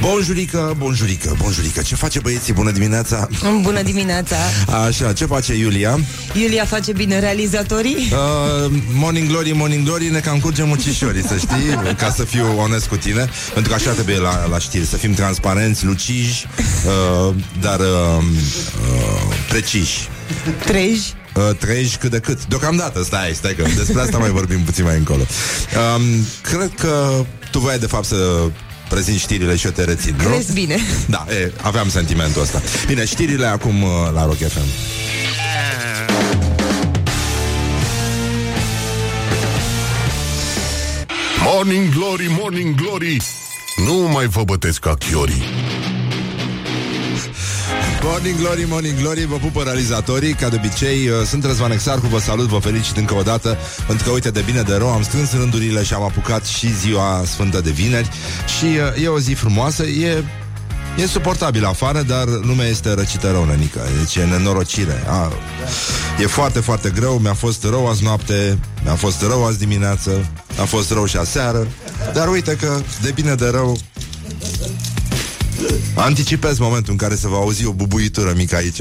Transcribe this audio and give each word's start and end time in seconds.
Bonjurică, 0.00 0.74
bonjurică, 0.78 1.36
bonjurică 1.38 1.82
Ce 1.82 1.94
face 1.94 2.20
băieții? 2.20 2.52
Bună 2.52 2.70
dimineața 2.70 3.28
Bună 3.60 3.82
dimineața! 3.82 4.36
Așa, 4.86 5.12
ce 5.12 5.26
face 5.26 5.54
Iulia? 5.54 5.98
Iulia 6.32 6.64
face 6.64 6.92
bine 6.92 7.18
realizatorii? 7.18 8.12
Uh, 8.12 8.72
morning 8.92 9.28
glory, 9.28 9.52
morning 9.52 9.84
glory 9.84 10.08
Ne 10.08 10.18
cam 10.18 10.38
curgem 10.38 10.68
mucișorii, 10.68 11.22
să 11.22 11.36
știi 11.36 11.94
Ca 11.96 12.10
să 12.10 12.24
fiu 12.24 12.58
onest 12.58 12.86
cu 12.86 12.96
tine 12.96 13.28
Pentru 13.52 13.70
că 13.70 13.76
așa 13.78 13.90
trebuie 13.90 14.18
la, 14.18 14.46
la 14.46 14.58
știri 14.58 14.86
Să 14.86 14.96
fim 14.96 15.12
transparenți, 15.14 15.84
luciji 15.84 16.46
uh, 17.26 17.34
Dar 17.60 17.80
uh, 17.80 17.86
uh, 17.86 19.36
preciși 19.48 20.08
Treji? 20.64 21.14
Uh, 21.36 21.56
treji 21.58 21.96
cât 21.96 22.10
de 22.10 22.18
cât. 22.18 22.46
Deocamdată, 22.46 23.02
stai, 23.02 23.32
stai 23.34 23.54
că 23.54 23.62
despre 23.76 24.00
asta 24.00 24.18
mai 24.18 24.30
vorbim 24.30 24.60
puțin 24.60 24.84
mai 24.84 24.96
încolo. 24.96 25.22
Um, 25.96 26.02
Cred 26.42 26.72
că 26.78 27.24
tu 27.50 27.58
voiai 27.58 27.78
de 27.78 27.86
fapt 27.86 28.04
să 28.04 28.16
prezint 28.88 29.18
știrile 29.18 29.56
și 29.56 29.66
eu 29.66 29.72
te 29.72 29.84
rețin, 29.84 30.14
nu? 30.22 30.28
Crezi 30.28 30.52
bine? 30.52 30.76
Da, 31.06 31.26
e, 31.30 31.52
aveam 31.62 31.88
sentimentul 31.90 32.42
ăsta. 32.42 32.62
Bine, 32.86 33.04
știrile 33.04 33.46
acum 33.46 33.82
uh, 33.82 33.90
la 34.14 34.24
Rock 34.24 34.36
FM 34.36 34.66
Morning 41.44 41.94
Glory, 41.94 42.26
Morning 42.40 42.74
Glory. 42.74 43.16
Nu 43.76 43.94
mai 43.94 44.26
vă 44.26 44.44
bătesc 44.44 44.80
ca 44.80 44.94
chiorii 44.94 45.42
Morning 48.04 48.38
Glory, 48.38 48.64
Morning 48.68 48.98
Glory, 48.98 49.24
vă 49.24 49.36
pupă 49.36 49.62
realizatorii 49.62 50.34
Ca 50.34 50.48
de 50.48 50.56
obicei, 50.56 51.08
uh, 51.08 51.26
sunt 51.26 51.44
Răzvan 51.44 51.70
Exarcu 51.70 52.06
Vă 52.06 52.18
salut, 52.18 52.46
vă 52.46 52.58
felicit 52.58 52.96
încă 52.96 53.14
o 53.14 53.22
dată 53.22 53.58
Pentru 53.86 54.04
că, 54.04 54.10
uite, 54.10 54.30
de 54.30 54.40
bine 54.40 54.62
de 54.62 54.74
rău 54.74 54.92
Am 54.92 55.02
strâns 55.02 55.32
rândurile 55.32 55.82
și 55.82 55.94
am 55.94 56.02
apucat 56.02 56.44
și 56.44 56.74
ziua 56.74 57.22
sfântă 57.26 57.60
de 57.60 57.70
vineri 57.70 58.08
Și 58.58 58.64
uh, 58.64 59.02
e 59.02 59.08
o 59.08 59.18
zi 59.18 59.32
frumoasă 59.32 59.82
E 59.82 60.24
E 60.96 61.06
suportabil 61.06 61.64
afară, 61.64 62.02
dar 62.02 62.24
lumea 62.28 62.66
este 62.66 62.94
răcită 62.94 63.30
rău, 63.30 63.44
nănică. 63.44 63.80
Deci 63.98 64.16
e 64.16 64.24
nenorocire. 64.24 65.04
A, 65.06 65.32
e 66.20 66.26
foarte, 66.26 66.60
foarte 66.60 66.90
greu. 66.90 67.18
Mi-a 67.18 67.34
fost 67.34 67.64
rău 67.64 67.88
azi 67.88 68.02
noapte, 68.02 68.58
mi-a 68.84 68.94
fost 68.94 69.22
rău 69.22 69.46
azi 69.46 69.58
dimineață, 69.58 70.30
a 70.60 70.64
fost 70.64 70.90
rău 70.90 71.06
și 71.06 71.16
aseară. 71.16 71.66
Dar 72.12 72.28
uite 72.28 72.56
că, 72.60 72.80
de 73.02 73.10
bine 73.10 73.34
de 73.34 73.48
rău, 73.48 73.78
Anticipez 75.94 76.58
momentul 76.58 76.92
în 76.92 76.98
care 76.98 77.14
se 77.14 77.28
va 77.28 77.36
auzi 77.36 77.66
o 77.66 77.72
bubuitură 77.72 78.32
mică 78.36 78.56
aici 78.56 78.78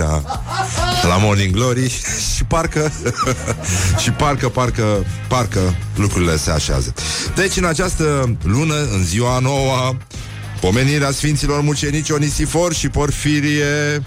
la 1.08 1.18
Morning 1.18 1.54
Glory 1.54 1.90
și 2.36 2.44
parcă 2.44 2.92
și 4.04 4.12
parcă, 4.12 4.50
parcă, 4.50 5.06
parcă 5.28 5.76
lucrurile 5.96 6.38
se 6.38 6.52
așează. 6.52 6.94
Deci 7.36 7.58
în 7.58 7.66
această 7.66 8.38
lună, 8.44 8.76
în 8.92 9.04
ziua 9.04 9.40
nouă, 9.40 9.96
pomenirea 10.60 11.12
Sfinților 11.12 11.62
Mucenici 11.62 12.10
Onisifor 12.10 12.74
și 12.74 12.90
Porfirie 12.90 14.04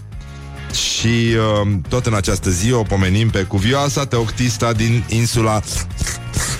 și 0.73 1.07
uh, 1.07 1.69
tot 1.89 2.07
în 2.07 2.15
această 2.15 2.51
zi 2.51 2.73
o 2.73 2.83
pomenim 2.83 3.31
pe 3.31 3.43
cuvioasa 3.43 4.07
Teoctista 4.07 4.73
din 4.73 5.05
insula 5.09 5.61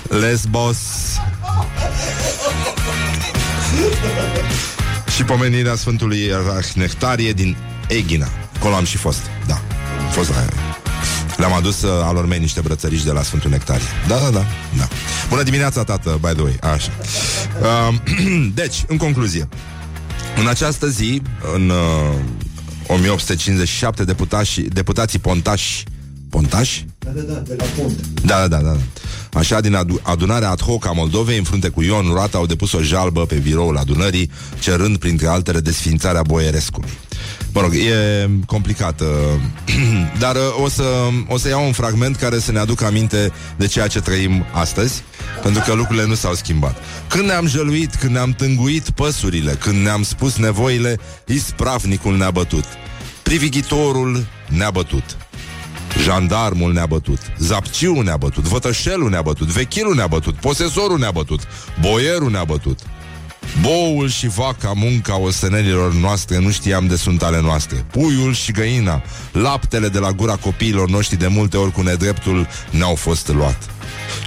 Lesbos 0.09 0.77
și 5.15 5.23
pomenirea 5.23 5.75
Sfântului 5.75 6.19
Ierarh 6.19 6.67
Nectarie 6.73 7.33
din 7.33 7.55
Egina. 7.87 8.27
Acolo 8.55 8.75
am 8.75 8.85
și 8.85 8.97
fost, 8.97 9.21
da. 9.47 9.61
Am 10.05 10.11
fost 10.11 10.29
la 10.29 10.35
le-am 11.37 11.53
adus 11.53 11.81
uh, 11.81 11.89
alor 12.03 12.25
mei 12.25 12.39
niște 12.39 12.61
brățăriși 12.61 13.05
de 13.05 13.11
la 13.11 13.23
Sfântul 13.23 13.49
Nectarie. 13.49 13.85
Da, 14.07 14.15
da, 14.15 14.29
da, 14.29 14.45
da. 14.77 14.87
Bună 15.29 15.43
dimineața, 15.43 15.83
tată, 15.83 16.17
by 16.21 16.27
the 16.27 16.41
way. 16.41 16.57
Așa. 16.61 16.91
Uh, 17.61 17.95
deci, 18.61 18.83
în 18.87 18.97
concluzie, 18.97 19.47
în 20.39 20.47
această 20.47 20.87
zi, 20.87 21.21
în 21.53 21.69
uh, 21.69 22.15
1857, 22.87 24.03
deputași, 24.03 24.61
deputații 24.61 25.19
pontași 25.19 25.83
Pontași? 26.35 26.85
Da, 27.05 27.11
da, 27.11 27.21
da, 27.21 27.39
de 27.39 27.55
la 27.57 27.65
Pont. 27.77 27.99
Da, 28.23 28.47
da, 28.47 28.47
da, 28.47 28.61
da. 28.61 28.77
Așa, 29.39 29.59
din 29.59 29.75
adu- 29.75 29.99
adunarea 30.03 30.49
ad 30.49 30.61
hoc 30.61 30.85
a 30.85 30.91
Moldovei, 30.91 31.37
în 31.37 31.43
frunte 31.43 31.69
cu 31.69 31.81
Ion 31.81 32.09
Roata, 32.13 32.37
au 32.37 32.45
depus 32.45 32.71
o 32.71 32.81
jalbă 32.81 33.25
pe 33.25 33.35
biroul 33.35 33.77
adunării, 33.77 34.31
cerând, 34.59 34.97
printre 34.97 35.27
altele, 35.27 35.59
desfințarea 35.59 36.21
Boierescului. 36.21 36.89
Mă 37.53 37.61
rog, 37.61 37.73
e 37.73 38.29
complicat, 38.45 39.01
uh, 39.01 39.07
dar 40.23 40.35
uh, 40.35 40.63
o, 40.63 40.69
să, 40.69 40.83
o 41.27 41.37
să 41.37 41.47
iau 41.47 41.65
un 41.65 41.71
fragment 41.71 42.15
care 42.15 42.39
să 42.39 42.51
ne 42.51 42.59
aducă 42.59 42.85
aminte 42.85 43.31
de 43.57 43.67
ceea 43.67 43.87
ce 43.87 43.99
trăim 43.99 44.45
astăzi, 44.51 45.03
pentru 45.41 45.63
că 45.65 45.73
lucrurile 45.73 46.05
nu 46.05 46.15
s-au 46.15 46.33
schimbat. 46.33 46.77
Când 47.07 47.25
ne-am 47.25 47.47
jăluit, 47.47 47.95
când 47.95 48.11
ne-am 48.11 48.31
tânguit 48.31 48.89
păsurile, 48.89 49.51
când 49.51 49.83
ne-am 49.83 50.03
spus 50.03 50.35
nevoile, 50.35 50.99
ispravnicul 51.27 52.17
ne-a 52.17 52.31
bătut. 52.31 52.65
Privighitorul 53.23 54.25
ne-a 54.49 54.71
bătut. 54.71 55.17
Jandarmul 56.03 56.73
ne-a 56.73 56.85
bătut, 56.85 57.19
Zapciul 57.37 58.03
ne-a 58.03 58.17
bătut, 58.17 58.43
Vătășelul 58.43 59.09
ne-a 59.09 59.21
bătut, 59.21 59.47
Vechilul 59.47 59.95
ne-a 59.95 60.07
bătut, 60.07 60.35
Posesorul 60.35 60.99
ne-a 60.99 61.11
bătut, 61.11 61.39
Boierul 61.81 62.31
ne-a 62.31 62.43
bătut. 62.43 62.79
Boul 63.61 64.09
și 64.09 64.27
vaca, 64.27 64.71
munca 64.75 65.19
ostenelilor 65.19 65.93
noastre, 65.93 66.39
nu 66.39 66.51
știam 66.51 66.87
de 66.87 66.95
sunt 66.95 67.23
ale 67.23 67.41
noastre. 67.41 67.85
Puiul 67.91 68.33
și 68.33 68.51
găina, 68.51 69.01
laptele 69.31 69.87
de 69.87 69.99
la 69.99 70.11
gura 70.11 70.35
copiilor 70.35 70.89
noștri 70.89 71.17
de 71.17 71.27
multe 71.27 71.57
ori 71.57 71.71
cu 71.71 71.81
nedreptul 71.81 72.47
ne-au 72.69 72.95
fost 72.95 73.27
luat. 73.27 73.69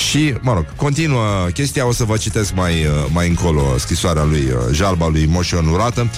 Și, 0.09 0.35
mă 0.41 0.53
rog, 0.53 0.67
continuă 0.77 1.49
chestia, 1.53 1.87
o 1.87 1.93
să 1.93 2.05
vă 2.05 2.17
citesc 2.17 2.55
mai, 2.55 2.73
uh, 2.73 2.91
mai 3.13 3.29
încolo 3.29 3.79
scrisoarea 3.79 4.25
lui 4.25 4.41
uh, 4.41 4.57
Jalba 4.73 5.09
lui 5.09 5.27
Moșion 5.27 5.67
Urată. 5.67 6.11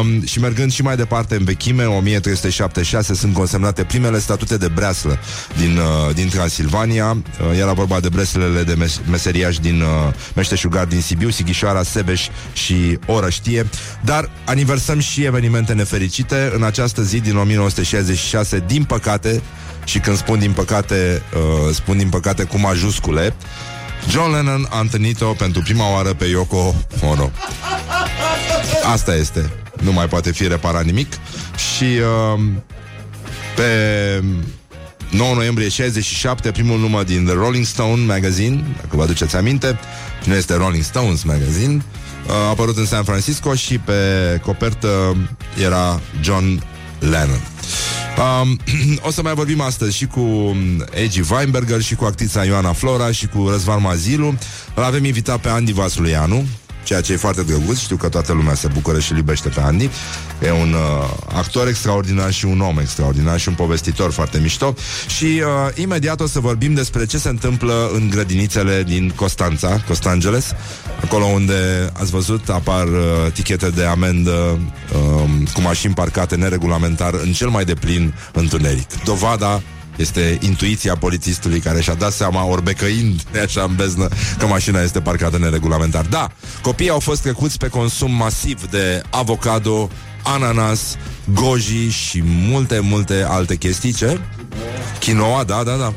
Um, 0.00 0.26
și 0.26 0.40
mergând 0.40 0.72
și 0.72 0.82
mai 0.82 0.96
departe 0.96 1.34
în 1.34 1.44
vechime, 1.44 1.84
1376 1.84 3.14
sunt 3.14 3.34
consemnate 3.34 3.84
primele 3.84 4.18
statute 4.18 4.56
de 4.56 4.68
breaslă 4.68 5.18
din, 5.58 5.76
uh, 5.76 6.14
din 6.14 6.28
Transilvania, 6.28 7.16
uh, 7.50 7.58
era 7.58 7.72
vorba 7.72 8.00
de 8.00 8.08
breslele 8.08 8.62
de 8.62 8.74
mes- 8.74 9.00
meseriași 9.10 9.60
din 9.60 9.80
uh, 9.80 10.14
Meșteșugar 10.34 10.84
din 10.84 11.00
Sibiu, 11.00 11.30
Sighișoara, 11.30 11.82
Sebeș 11.82 12.28
și 12.52 12.98
Orăștie, 13.06 13.66
dar 14.04 14.30
aniversăm 14.44 14.98
și 14.98 15.24
evenimente 15.24 15.72
nefericite. 15.72 16.52
În 16.54 16.62
această 16.62 17.02
zi 17.02 17.20
din 17.20 17.36
1966, 17.36 18.64
din 18.66 18.84
păcate, 18.84 19.42
și 19.84 19.98
când 19.98 20.16
spun 20.16 20.38
din 20.38 20.52
păcate, 20.52 21.22
uh, 21.34 21.74
spun 21.74 21.96
din 21.96 22.08
păcate 22.08 22.44
cu 22.44 22.58
majuscule, 22.58 23.34
John 24.08 24.32
Lennon 24.32 24.66
a 24.70 24.80
întâlnit-o 24.80 25.26
pentru 25.26 25.60
prima 25.60 25.92
oară 25.92 26.14
pe 26.14 26.24
Yoko 26.24 26.74
Ono. 27.00 27.30
Asta 28.92 29.14
este. 29.14 29.52
Nu 29.80 29.92
mai 29.92 30.08
poate 30.08 30.32
fi 30.32 30.48
reparat 30.48 30.84
nimic. 30.84 31.12
Și 31.56 31.84
uh, 31.84 32.40
pe 33.56 34.22
9 35.10 35.34
noiembrie 35.34 35.68
67, 35.68 36.50
primul 36.50 36.78
număr 36.78 37.04
din 37.04 37.24
The 37.24 37.34
Rolling 37.34 37.64
Stone 37.64 38.04
Magazine, 38.04 38.64
dacă 38.76 38.96
vă 38.96 39.02
aduceți 39.02 39.36
aminte, 39.36 39.78
nu 40.24 40.34
este 40.34 40.54
Rolling 40.54 40.82
Stones 40.82 41.22
Magazine, 41.22 41.84
uh, 42.26 42.32
a 42.32 42.48
apărut 42.48 42.76
în 42.76 42.86
San 42.86 43.04
Francisco 43.04 43.54
și 43.54 43.78
pe 43.78 43.92
copertă 44.42 45.16
era 45.62 46.00
John 46.20 46.62
Lennon. 47.10 47.40
Um, 48.18 48.58
o 49.06 49.10
să 49.10 49.22
mai 49.22 49.34
vorbim 49.34 49.60
astăzi 49.60 49.96
și 49.96 50.06
cu 50.06 50.56
Egi 50.90 51.22
Weinberger 51.30 51.80
și 51.80 51.94
cu 51.94 52.04
actrița 52.04 52.44
Ioana 52.44 52.72
Flora 52.72 53.10
și 53.10 53.26
cu 53.26 53.48
Răzvan 53.48 53.80
Mazilu. 53.80 54.34
Îl 54.74 54.82
avem 54.82 55.04
invitat 55.04 55.40
pe 55.40 55.48
Andy 55.48 55.72
Vasulianu, 55.72 56.44
ceea 56.82 57.00
ce 57.00 57.12
e 57.12 57.16
foarte 57.16 57.42
drăguț. 57.42 57.78
Știu 57.78 57.96
că 57.96 58.08
toată 58.08 58.32
lumea 58.32 58.54
se 58.54 58.68
bucură 58.72 58.98
și 58.98 59.12
iubește 59.16 59.48
pe 59.48 59.60
Andy. 59.60 59.90
E 60.42 60.50
un 60.50 60.72
uh, 60.72 61.10
actor 61.34 61.68
extraordinar 61.68 62.32
și 62.32 62.44
un 62.44 62.60
om 62.60 62.78
extraordinar 62.78 63.40
și 63.40 63.48
un 63.48 63.54
povestitor 63.54 64.12
foarte 64.12 64.38
mișto. 64.38 64.74
Și 65.06 65.24
uh, 65.24 65.42
imediat 65.74 66.20
o 66.20 66.26
să 66.26 66.40
vorbim 66.40 66.74
despre 66.74 67.06
ce 67.06 67.18
se 67.18 67.28
întâmplă 67.28 67.90
în 67.94 68.10
grădinițele 68.10 68.82
din 68.82 69.12
Constanța, 69.16 69.82
Costangeles, 69.86 70.52
acolo 71.04 71.24
unde 71.24 71.90
ați 71.92 72.10
văzut 72.10 72.48
apar 72.48 72.86
uh, 72.86 73.32
tichete 73.32 73.68
de 73.70 73.84
amendă 73.84 74.58
uh, 74.92 75.30
cu 75.52 75.60
mașini 75.60 75.94
parcate 75.94 76.36
neregulamentar 76.36 77.14
în 77.14 77.32
cel 77.32 77.48
mai 77.48 77.64
deplin 77.64 78.14
întuneric. 78.32 79.04
Dovada 79.04 79.62
este 79.96 80.38
intuiția 80.40 80.96
polițistului 80.96 81.60
care 81.60 81.80
și-a 81.80 81.94
dat 81.94 82.12
seama, 82.12 82.44
orbecăind 82.44 83.22
așa 83.42 83.62
în 83.62 83.74
beznă, 83.74 84.08
că 84.38 84.46
mașina 84.46 84.80
este 84.80 85.00
parcată 85.00 85.38
neregulamentar. 85.38 86.04
Da, 86.04 86.28
copiii 86.62 86.90
au 86.90 87.00
fost 87.00 87.22
trecuți 87.22 87.58
pe 87.58 87.68
consum 87.68 88.10
masiv 88.10 88.70
de 88.70 89.02
avocado, 89.10 89.90
ananas, 90.22 90.96
goji 91.34 91.88
și 91.88 92.22
multe, 92.24 92.78
multe 92.78 93.24
alte 93.28 93.56
chestii, 93.56 93.92
ce? 93.92 94.20
Quinoa, 95.04 95.44
da, 95.44 95.62
da, 95.64 95.76
da. 95.76 95.92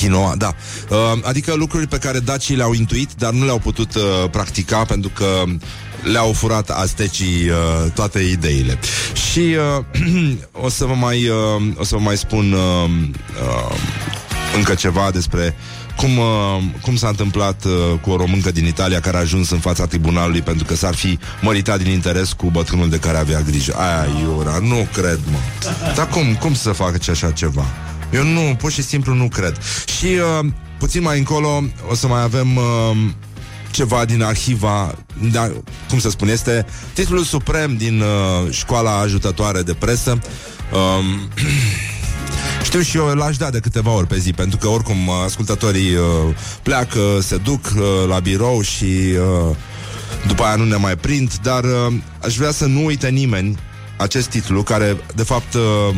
Quinoa, 0.00 0.34
da. 0.36 0.54
Uh, 0.88 0.96
adică 1.22 1.54
lucruri 1.54 1.86
pe 1.86 1.98
care 1.98 2.18
dacii 2.18 2.56
le-au 2.56 2.72
intuit, 2.72 3.10
dar 3.18 3.32
nu 3.32 3.44
le-au 3.44 3.58
putut 3.58 3.94
uh, 3.94 4.02
practica 4.30 4.84
pentru 4.84 5.10
că 5.14 5.44
le-au 6.02 6.32
furat 6.32 6.70
astecii 6.70 7.48
uh, 7.48 7.90
toate 7.94 8.20
ideile. 8.20 8.78
Și 9.30 9.38
uh, 9.38 10.34
o 10.66 10.68
să 10.68 10.84
vă 10.84 10.94
mai 10.94 11.28
uh, 11.28 11.62
o 11.76 11.84
să 11.84 11.96
vă 11.96 12.02
mai 12.02 12.16
spun 12.16 12.52
uh, 12.52 12.90
uh, 13.42 13.76
încă 14.56 14.74
ceva 14.74 15.10
despre 15.10 15.56
cum, 15.96 16.18
uh, 16.18 16.62
cum 16.80 16.96
s-a 16.96 17.08
întâmplat 17.08 17.64
uh, 17.64 17.72
cu 18.00 18.10
o 18.10 18.16
româncă 18.16 18.50
din 18.50 18.66
Italia 18.66 19.00
care 19.00 19.16
a 19.16 19.20
ajuns 19.20 19.50
în 19.50 19.58
fața 19.58 19.86
tribunalului 19.86 20.42
pentru 20.42 20.64
că 20.64 20.74
s-ar 20.74 20.94
fi 20.94 21.18
măritat 21.40 21.82
din 21.82 21.92
interes 21.92 22.32
cu 22.32 22.50
bătrânul 22.50 22.88
de 22.88 22.98
care 22.98 23.16
avea 23.16 23.40
grijă. 23.40 23.74
Aia, 23.76 24.06
Iura, 24.20 24.58
nu 24.58 24.88
cred, 24.92 25.18
mă. 25.30 25.38
Dar 25.94 26.08
cum, 26.08 26.34
cum 26.34 26.54
să 26.54 26.70
facă 26.72 26.96
ce 26.96 27.10
așa 27.10 27.30
ceva? 27.30 27.64
Eu 28.14 28.24
nu, 28.24 28.54
pur 28.58 28.72
și 28.72 28.82
simplu 28.82 29.14
nu 29.14 29.28
cred. 29.28 29.58
Și 29.98 30.06
uh, 30.06 30.46
puțin 30.78 31.02
mai 31.02 31.18
încolo 31.18 31.62
o 31.90 31.94
să 31.94 32.06
mai 32.06 32.22
avem... 32.22 32.56
Uh, 32.56 32.96
ceva 33.74 34.04
din 34.04 34.22
arhiva, 34.22 34.94
da, 35.32 35.50
cum 35.88 35.98
să 35.98 36.10
spun, 36.10 36.28
este 36.28 36.66
titlul 36.92 37.24
suprem 37.24 37.76
din 37.76 38.00
uh, 38.00 38.50
școala 38.50 38.98
ajutătoare 38.98 39.62
de 39.62 39.74
presă. 39.74 40.18
Um, 40.72 41.28
știu 42.64 42.80
și 42.80 42.96
eu, 42.96 43.06
l-aș 43.06 43.36
da 43.36 43.50
de 43.50 43.58
câteva 43.58 43.90
ori 43.90 44.06
pe 44.06 44.18
zi, 44.18 44.32
pentru 44.32 44.58
că 44.58 44.68
oricum 44.68 45.06
uh, 45.06 45.14
ascultătorii 45.24 45.94
uh, 45.94 46.04
pleacă, 46.62 47.18
se 47.22 47.36
duc 47.36 47.72
uh, 47.76 47.82
la 48.08 48.18
birou 48.18 48.60
și 48.60 48.84
uh, 48.84 49.56
după 50.26 50.42
aia 50.42 50.54
nu 50.54 50.64
ne 50.64 50.76
mai 50.76 50.96
prind, 50.96 51.32
dar 51.42 51.64
uh, 51.64 51.94
aș 52.22 52.36
vrea 52.36 52.50
să 52.50 52.66
nu 52.66 52.84
uite 52.84 53.08
nimeni 53.08 53.58
acest 53.96 54.28
titlu, 54.28 54.62
care 54.62 54.96
de 55.14 55.22
fapt 55.22 55.54
uh, 55.54 55.94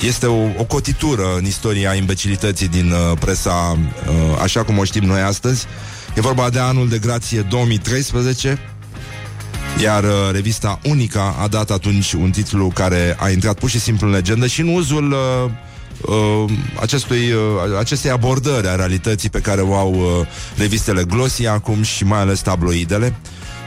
este 0.00 0.26
o, 0.26 0.42
o 0.56 0.64
cotitură 0.64 1.36
în 1.36 1.44
istoria 1.44 1.94
imbecilității 1.94 2.68
din 2.68 2.90
uh, 2.90 3.18
presa 3.20 3.78
uh, 3.78 4.38
așa 4.42 4.62
cum 4.62 4.78
o 4.78 4.84
știm 4.84 5.04
noi 5.04 5.20
astăzi. 5.20 5.66
E 6.14 6.20
vorba 6.20 6.50
de 6.50 6.58
anul 6.58 6.88
de 6.88 6.98
grație 6.98 7.40
2013 7.40 8.58
iar 9.82 10.04
uh, 10.04 10.10
revista 10.32 10.80
Unica 10.84 11.34
a 11.38 11.48
dat 11.48 11.70
atunci 11.70 12.12
un 12.12 12.30
titlu 12.30 12.70
care 12.74 13.16
a 13.20 13.30
intrat 13.30 13.58
pur 13.58 13.68
și 13.68 13.80
simplu 13.80 14.06
în 14.06 14.12
legendă 14.12 14.46
și 14.46 14.60
în 14.60 14.68
uzul 14.68 15.12
uh, 15.12 15.50
uh, 16.00 16.50
acestui, 16.80 17.32
uh, 17.32 17.78
acestei 17.78 18.10
abordări 18.10 18.68
a 18.68 18.74
realității 18.74 19.30
pe 19.30 19.40
care 19.40 19.60
o 19.60 19.74
au 19.74 19.92
uh, 19.94 20.26
revistele 20.56 21.04
Glossy 21.04 21.46
acum 21.46 21.82
și 21.82 22.04
mai 22.04 22.20
ales 22.20 22.40
tabloidele. 22.40 23.14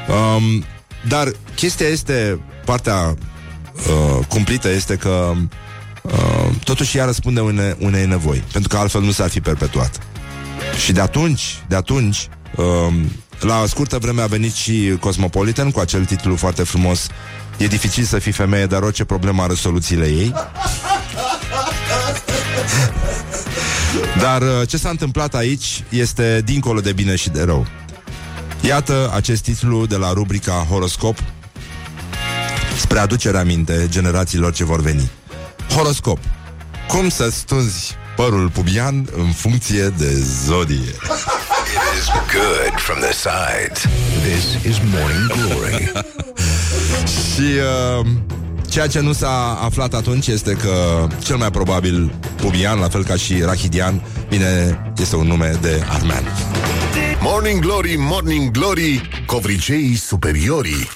Um, 0.09 0.63
dar 1.07 1.31
chestia 1.55 1.87
este, 1.87 2.39
partea 2.65 3.15
uh, 3.73 4.25
cumplită 4.27 4.69
este 4.69 4.95
că 4.95 5.33
uh, 6.01 6.11
totuși 6.63 6.97
ea 6.97 7.05
răspunde 7.05 7.39
une, 7.39 7.75
unei 7.79 8.05
nevoi, 8.05 8.43
pentru 8.51 8.69
că 8.69 8.77
altfel 8.77 9.01
nu 9.01 9.11
s-ar 9.11 9.29
fi 9.29 9.41
perpetuat. 9.41 9.99
Și 10.83 10.91
de 10.91 11.01
atunci, 11.01 11.63
de 11.67 11.75
atunci, 11.75 12.27
um, 12.55 13.11
la 13.39 13.63
scurtă 13.67 13.97
vreme 13.97 14.21
a 14.21 14.25
venit 14.25 14.53
și 14.53 14.97
Cosmopolitan 14.99 15.71
cu 15.71 15.79
acel 15.79 16.05
titlu 16.05 16.35
foarte 16.35 16.63
frumos 16.63 17.07
E 17.61 17.67
dificil 17.67 18.03
să 18.03 18.19
fii 18.19 18.31
femeie, 18.31 18.65
dar 18.65 18.81
orice 18.81 19.03
problemă 19.03 19.41
are 19.41 19.53
soluțiile 19.53 20.05
ei. 20.05 20.33
Dar 24.19 24.41
uh, 24.41 24.67
ce 24.67 24.77
s-a 24.77 24.89
întâmplat 24.89 25.35
aici 25.35 25.83
este 25.89 26.41
dincolo 26.45 26.79
de 26.79 26.93
bine 26.93 27.15
și 27.15 27.29
de 27.29 27.43
rău. 27.43 27.67
Iată 28.61 29.11
acest 29.13 29.43
titlu 29.43 29.85
de 29.85 29.95
la 29.95 30.13
rubrica 30.13 30.65
Horoscop 30.69 31.17
spre 32.79 32.99
aducerea 32.99 33.39
aminte 33.39 33.87
generațiilor 33.89 34.53
ce 34.53 34.63
vor 34.63 34.81
veni. 34.81 35.09
Horoscop. 35.75 36.19
Cum 36.87 37.09
să 37.09 37.29
stunzi 37.29 37.95
părul 38.15 38.49
pubian 38.49 39.07
în 39.17 39.31
funcție 39.31 39.87
de 39.97 40.13
zodie. 40.45 40.75
It 40.77 41.99
is 41.99 42.07
good 42.33 42.79
from 42.79 42.99
the 42.99 43.13
sides. 43.13 43.85
This 44.23 44.71
is 44.71 44.77
Morning 44.93 45.27
Glory. 45.27 45.91
Și 47.35 47.47
uh, 47.99 48.05
ceea 48.69 48.87
ce 48.87 48.99
nu 48.99 49.13
s-a 49.13 49.59
aflat 49.63 49.93
atunci 49.93 50.27
este 50.27 50.51
că 50.53 51.07
cel 51.23 51.35
mai 51.35 51.51
probabil 51.51 52.13
pubian, 52.35 52.79
la 52.79 52.89
fel 52.89 53.03
ca 53.03 53.15
și 53.15 53.41
rahidian, 53.41 54.01
bine, 54.29 54.81
este 54.97 55.15
un 55.15 55.27
nume 55.27 55.57
de 55.61 55.83
armean. 55.89 56.23
Morning 57.21 57.59
Glory, 57.59 57.95
Morning 57.97 58.51
Glory, 58.51 59.09
covriceii 59.25 59.95
superiorii. 59.95 60.89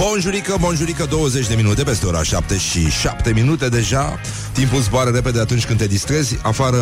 Bonjurică, 0.00 0.56
bonjurică, 0.60 1.06
20 1.10 1.46
de 1.46 1.54
minute 1.54 1.82
peste 1.82 2.06
ora 2.06 2.22
7 2.22 2.58
și 2.58 2.90
7 2.90 3.32
minute 3.32 3.68
deja. 3.68 4.20
Timpul 4.52 4.80
zboară 4.80 5.10
repede 5.10 5.40
atunci 5.40 5.64
când 5.64 5.78
te 5.78 5.86
distrezi. 5.86 6.38
Afară, 6.42 6.78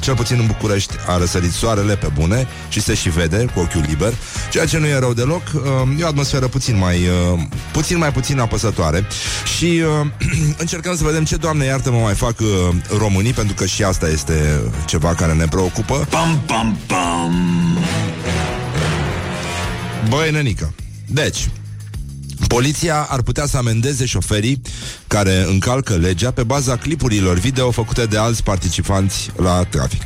cel 0.00 0.14
puțin 0.14 0.38
în 0.38 0.46
București, 0.46 0.94
a 1.06 1.18
răsărit 1.18 1.52
soarele 1.52 1.96
pe 1.96 2.08
bune 2.14 2.46
și 2.68 2.80
se 2.80 2.94
și 2.94 3.08
vede 3.08 3.46
cu 3.54 3.60
ochiul 3.60 3.84
liber, 3.88 4.12
ceea 4.50 4.66
ce 4.66 4.78
nu 4.78 4.86
e 4.86 4.98
rău 4.98 5.12
deloc. 5.12 5.42
Uh, 5.54 5.62
E 5.98 6.04
o 6.04 6.06
atmosferă 6.06 6.46
puțin 6.48 6.78
mai, 6.78 6.96
uh, 6.96 7.40
puțin 7.72 7.98
mai 7.98 8.12
puțin 8.12 8.38
apăsătoare 8.38 9.06
și 9.56 9.82
uh, 10.00 10.06
încercăm 10.64 10.96
să 10.96 11.04
vedem 11.04 11.24
ce, 11.24 11.36
Doamne 11.36 11.64
iartă, 11.64 11.90
mă 11.90 11.98
mai 11.98 12.14
fac 12.14 12.40
uh, 12.40 12.74
românii, 12.98 13.32
pentru 13.32 13.54
că 13.54 13.66
și 13.66 13.82
asta 13.82 14.08
este 14.08 14.60
ceva 14.86 15.14
care 15.14 15.32
ne 15.32 15.46
preocupă. 15.46 16.06
Pam, 16.10 16.42
pam, 16.46 16.78
pam. 16.86 17.34
Băi, 20.08 20.30
nenică. 20.30 20.74
Deci, 21.06 21.48
Poliția 22.48 23.06
ar 23.08 23.22
putea 23.22 23.46
să 23.46 23.56
amendeze 23.56 24.06
șoferii 24.06 24.60
care 25.06 25.44
încalcă 25.48 25.94
legea 25.94 26.30
pe 26.30 26.42
baza 26.42 26.76
clipurilor 26.76 27.38
video 27.38 27.70
făcute 27.70 28.04
de 28.04 28.18
alți 28.18 28.42
participanți 28.42 29.30
la 29.36 29.64
trafic. 29.64 30.02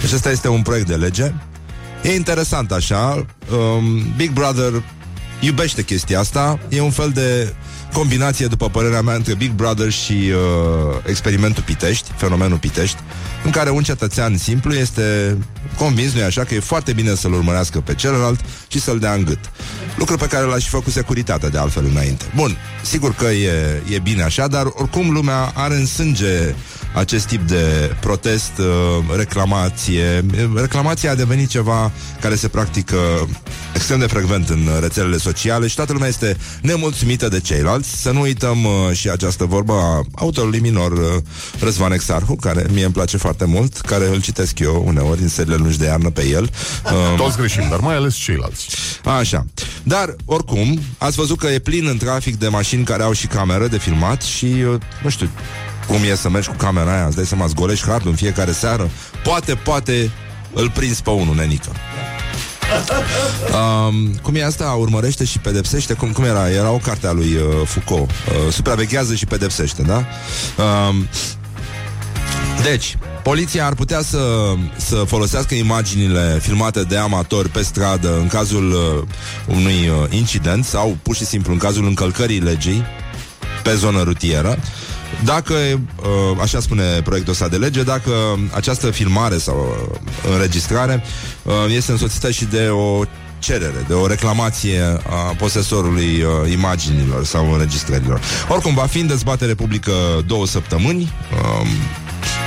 Deci 0.00 0.12
ăsta 0.12 0.30
este 0.30 0.48
un 0.48 0.62
proiect 0.62 0.86
de 0.86 0.94
lege. 0.94 1.32
E 2.02 2.14
interesant 2.14 2.72
așa. 2.72 3.26
Um, 3.50 4.14
Big 4.16 4.30
Brother 4.30 4.82
iubește 5.40 5.82
chestia 5.82 6.20
asta. 6.20 6.58
E 6.68 6.80
un 6.80 6.90
fel 6.90 7.10
de 7.10 7.54
combinație, 7.92 8.46
după 8.46 8.68
părerea 8.68 9.02
mea, 9.02 9.14
între 9.14 9.34
Big 9.34 9.50
Brother 9.50 9.90
și 9.90 10.12
uh, 10.12 10.96
experimentul 11.06 11.62
Pitești, 11.62 12.10
fenomenul 12.16 12.58
Pitești, 12.58 12.98
în 13.44 13.50
care 13.50 13.70
un 13.70 13.82
cetățean 13.82 14.36
simplu 14.36 14.74
este 14.74 15.38
convins, 15.78 16.12
nu 16.12 16.24
așa, 16.24 16.44
că 16.44 16.54
e 16.54 16.60
foarte 16.60 16.92
bine 16.92 17.14
să-l 17.14 17.32
urmărească 17.32 17.80
pe 17.80 17.94
celălalt 17.94 18.40
și 18.68 18.80
să-l 18.80 18.98
dea 18.98 19.12
în 19.12 19.24
gât. 19.24 19.38
Lucru 19.96 20.16
pe 20.16 20.26
care 20.26 20.46
l-aș 20.46 20.62
și 20.62 20.68
făcut 20.68 20.92
securitatea 20.92 21.48
de 21.48 21.58
altfel 21.58 21.84
înainte. 21.90 22.24
Bun, 22.34 22.56
sigur 22.82 23.14
că 23.14 23.24
e, 23.24 23.82
e 23.90 23.98
bine 23.98 24.22
așa, 24.22 24.46
dar 24.46 24.66
oricum 24.74 25.10
lumea 25.10 25.52
are 25.54 25.74
în 25.74 25.86
sânge 25.86 26.54
acest 26.94 27.26
tip 27.26 27.48
de 27.48 27.96
protest, 28.00 28.52
uh, 28.58 29.16
reclamație. 29.16 30.24
Reclamația 30.54 31.10
a 31.10 31.14
devenit 31.14 31.48
ceva 31.48 31.92
care 32.20 32.34
se 32.34 32.48
practică 32.48 32.96
extrem 33.74 33.98
de 33.98 34.06
frecvent 34.06 34.48
în 34.48 34.68
rețelele 34.80 35.16
sociale 35.16 35.66
și 35.66 35.74
toată 35.74 35.92
lumea 35.92 36.08
este 36.08 36.36
nemulțumită 36.62 37.28
de 37.28 37.40
ceilalți. 37.40 38.00
Să 38.02 38.10
nu 38.10 38.20
uităm 38.20 38.64
uh, 38.64 38.72
și 38.92 39.08
această 39.08 39.44
vorbă 39.44 39.72
a 39.72 40.02
autorului 40.14 40.60
minor 40.60 40.92
uh, 40.92 41.22
Răzvan 41.60 41.92
Exarhu, 41.92 42.36
care 42.36 42.66
mie 42.72 42.84
îmi 42.84 42.92
place 42.92 43.16
foarte 43.16 43.44
mult, 43.44 43.76
care 43.76 44.08
îl 44.08 44.20
citesc 44.20 44.58
eu 44.58 44.82
uneori 44.86 45.22
în 45.22 45.28
serile 45.28 45.56
lungi 45.56 45.78
de 45.78 45.84
iarnă 45.84 46.10
pe 46.10 46.26
el. 46.26 46.50
Uh, 46.84 47.14
Toți 47.16 47.36
greșim, 47.36 47.66
dar 47.70 47.78
mai 47.78 47.94
ales 47.94 48.14
ceilalți. 48.14 48.68
Așa. 49.04 49.46
Dar, 49.82 50.16
oricum, 50.24 50.80
ați 50.98 51.16
văzut 51.16 51.38
că 51.38 51.46
e 51.46 51.58
plin 51.58 51.86
în 51.86 51.96
trafic 51.96 52.38
de 52.38 52.48
mașini 52.48 52.84
care 52.84 53.02
au 53.02 53.12
și 53.12 53.26
cameră 53.26 53.66
de 53.66 53.78
filmat 53.78 54.22
și, 54.22 54.44
uh, 54.44 54.80
nu 55.02 55.08
știu, 55.08 55.30
cum 55.86 56.02
e 56.10 56.14
să 56.14 56.28
mergi 56.28 56.48
cu 56.48 56.54
camera 56.54 56.94
aia, 56.94 57.06
îți 57.06 57.16
dai 57.16 57.26
seama, 57.26 57.46
zgolești 57.46 57.86
hardul 57.86 58.10
în 58.10 58.16
fiecare 58.16 58.52
seară. 58.52 58.90
Poate, 59.24 59.54
poate 59.54 60.10
îl 60.52 60.70
prinzi 60.70 61.02
pe 61.02 61.10
unul, 61.10 61.34
nenică. 61.34 61.70
Um, 63.52 64.14
cum 64.22 64.34
e 64.34 64.44
asta? 64.44 64.64
Urmărește 64.64 65.24
și 65.24 65.38
pedepsește? 65.38 65.94
Cum, 65.94 66.12
cum 66.12 66.24
era? 66.24 66.50
Era 66.50 66.70
o 66.70 66.76
carte 66.76 67.06
a 67.06 67.12
lui 67.12 67.34
uh, 67.34 67.66
Foucault. 67.66 68.10
Uh, 68.10 68.52
supraveghează 68.52 69.14
și 69.14 69.26
pedepsește, 69.26 69.82
da? 69.82 69.96
Um, 70.86 71.08
deci, 72.62 72.98
poliția 73.22 73.66
ar 73.66 73.74
putea 73.74 74.02
să, 74.02 74.54
să 74.76 74.94
folosească 74.94 75.54
imaginile 75.54 76.38
filmate 76.42 76.82
de 76.82 76.96
amatori 76.96 77.48
pe 77.48 77.62
stradă 77.62 78.16
în 78.18 78.26
cazul 78.26 78.72
uh, 78.72 79.56
unui 79.56 79.88
uh, 79.88 80.10
incident 80.10 80.64
sau 80.64 80.96
pur 81.02 81.14
și 81.14 81.24
simplu 81.24 81.52
în 81.52 81.58
cazul 81.58 81.86
încălcării 81.86 82.40
legii 82.40 82.84
pe 83.62 83.74
zonă 83.74 84.02
rutieră. 84.02 84.58
Dacă, 85.24 85.54
uh, 85.54 86.38
așa 86.40 86.60
spune 86.60 87.00
proiectul 87.04 87.32
ăsta 87.32 87.48
de 87.48 87.56
lege, 87.56 87.82
dacă 87.82 88.10
această 88.54 88.90
filmare 88.90 89.38
sau 89.38 89.88
uh, 89.90 90.32
înregistrare 90.32 91.02
uh, 91.42 91.52
este 91.68 91.90
însoțită 91.90 92.30
și 92.30 92.44
de 92.44 92.68
o 92.68 93.04
cerere, 93.44 93.84
de 93.88 93.94
o 93.94 94.06
reclamație 94.06 94.80
a 95.08 95.34
posesorului 95.38 96.22
uh, 96.22 96.52
imaginilor 96.52 97.24
sau 97.24 97.52
înregistrărilor. 97.52 98.20
Oricum, 98.48 98.74
va 98.74 98.86
fi 98.86 98.98
în 98.98 99.06
dezbatere 99.06 99.54
publică 99.54 99.92
două 100.26 100.46
săptămâni. 100.46 101.12
Um, 101.60 101.66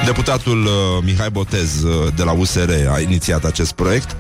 deputatul 0.05 0.65
uh, 0.65 0.71
Mihai 1.03 1.29
Botez 1.29 1.83
uh, 1.83 2.13
de 2.15 2.23
la 2.23 2.31
USR 2.31 2.69
a 2.93 2.99
inițiat 2.99 3.43
acest 3.43 3.71
proiect. 3.71 4.15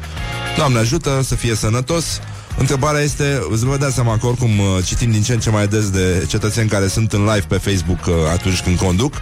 Doamne 0.57 0.79
ajută 0.79 1.21
să 1.23 1.35
fie 1.35 1.55
sănătos. 1.55 2.19
Întrebarea 2.59 3.01
este, 3.01 3.41
îți 3.49 3.65
vă 3.65 3.77
dați 3.77 3.93
seama 3.93 4.17
că 4.17 4.25
oricum 4.25 4.59
uh, 4.59 4.65
citim 4.85 5.11
din 5.11 5.21
ce 5.21 5.33
în 5.33 5.39
ce 5.39 5.49
mai 5.49 5.67
des 5.67 5.89
de 5.89 6.25
cetățeni 6.27 6.69
care 6.69 6.87
sunt 6.87 7.13
în 7.13 7.23
live 7.23 7.45
pe 7.47 7.57
Facebook 7.57 8.05
uh, 8.05 8.13
atunci 8.31 8.61
când 8.61 8.77
conduc 8.77 9.13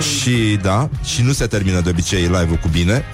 și 0.00 0.58
da, 0.62 0.88
și 1.04 1.22
nu 1.22 1.32
se 1.32 1.46
termină 1.46 1.80
de 1.80 1.90
obicei 1.90 2.22
live-ul 2.22 2.58
cu 2.62 2.68
bine. 2.68 3.04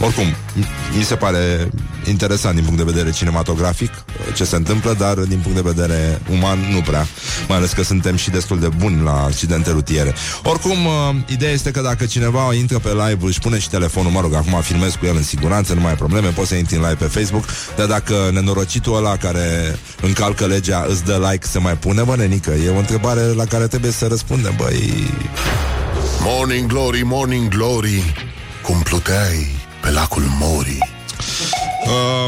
Oricum, 0.00 0.24
m- 0.24 0.96
mi 0.96 1.02
se 1.02 1.14
pare 1.14 1.70
interesant 2.08 2.54
din 2.54 2.64
punct 2.64 2.78
de 2.78 2.92
vedere 2.92 3.10
cinematografic 3.10 3.90
uh, 3.92 4.34
ce 4.34 4.44
se 4.44 4.56
întâmplă, 4.56 4.94
dar 4.98 5.14
din 5.14 5.38
punct 5.38 5.62
de 5.62 5.70
vedere 5.74 6.22
uman 6.30 6.58
nu 6.72 6.80
prea, 6.80 7.06
mai 7.48 7.56
ales 7.56 7.72
că 7.72 7.82
suntem 7.82 8.16
și 8.16 8.30
destul 8.30 8.58
de 8.60 8.68
buni 8.68 9.02
la 9.02 9.22
accidente 9.22 9.70
rutiere. 9.70 10.14
Oricum, 10.42 10.86
uh, 10.86 11.14
ideea 11.26 11.52
este 11.52 11.70
că 11.70 11.80
dacă 11.80 12.04
cineva 12.04 12.54
intră 12.54 12.78
pe 12.78 12.88
live, 12.88 13.26
își 13.26 13.38
pune 13.38 13.58
și 13.58 13.68
telefonul, 13.68 14.10
mă 14.10 14.20
rog, 14.20 14.34
acum 14.34 14.60
filmez 14.60 14.94
cu 14.94 15.06
el 15.06 15.16
în 15.16 15.22
siguranță, 15.22 15.74
nu 15.74 15.80
mai 15.80 15.90
ai 15.90 15.96
probleme, 15.96 16.28
poți 16.28 16.48
să 16.48 16.54
intri 16.54 16.76
în 16.76 16.80
live 16.80 16.94
pe 16.94 17.04
Facebook, 17.04 17.44
dar 17.76 17.86
dacă 17.86 18.30
nenorocitul 18.32 18.96
ăla 18.96 19.16
care 19.16 19.78
încalcă 20.02 20.46
legea 20.46 20.86
îți 20.88 21.04
dă 21.04 21.28
like, 21.30 21.46
se 21.46 21.58
mai 21.58 21.76
pune, 21.76 22.02
bă, 22.02 22.16
nenică? 22.16 22.50
E 22.50 22.70
o 22.70 22.78
întrebare 22.78 23.20
la 23.20 23.44
care 23.44 23.66
trebuie 23.66 23.90
să 23.90 24.06
răspundem, 24.06 24.54
băi... 24.56 25.10
Morning 26.20 26.66
Glory, 26.68 27.02
Morning 27.02 27.48
Glory 27.48 28.14
Cum 28.62 28.80
pluteai 28.80 29.63
pe 29.84 29.90
lacul 29.90 30.22
Mori 30.38 30.78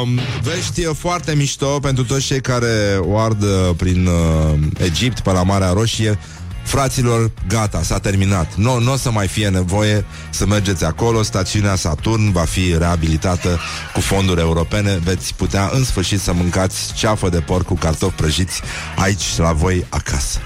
Um, 0.03 0.21
vești 0.43 0.83
e 0.83 0.87
foarte 0.87 1.35
mișto 1.35 1.67
pentru 1.67 2.05
toți 2.05 2.27
cei 2.27 2.41
care 2.41 2.99
o 3.01 3.19
ard 3.19 3.43
uh, 3.43 3.49
prin 3.77 4.07
uh, 4.07 4.59
Egipt, 4.79 5.21
pe 5.21 5.31
la 5.33 5.43
Marea 5.43 5.71
Roșie. 5.73 6.19
Fraților, 6.65 7.31
gata, 7.49 7.83
s-a 7.83 7.99
terminat. 7.99 8.55
Nu, 8.55 8.79
nu 8.79 8.93
o 8.93 8.97
să 8.97 9.11
mai 9.11 9.29
fie 9.29 9.49
nevoie 9.49 10.05
să 10.31 10.47
mergeți 10.47 10.85
acolo. 10.85 11.23
Stațiunea 11.23 11.75
Saturn 11.75 12.33
va 12.33 12.45
fi 12.45 12.75
reabilitată 12.79 13.59
cu 13.95 14.01
fonduri 14.01 14.41
europene. 14.41 15.01
Veți 15.05 15.35
putea 15.35 15.71
în 15.73 15.85
sfârșit 15.85 16.21
să 16.21 16.33
mâncați 16.33 16.93
ceafă 16.95 17.29
de 17.29 17.41
porc 17.41 17.67
cu 17.67 17.75
cartofi 17.75 18.15
prăjiți 18.15 18.61
aici 18.97 19.37
la 19.37 19.53
voi 19.53 19.87
acasă. 19.89 20.39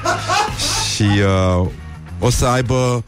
Și 0.95 1.07
uh, 1.61 1.67
o 2.19 2.31
să 2.31 2.47
aibă 2.47 3.05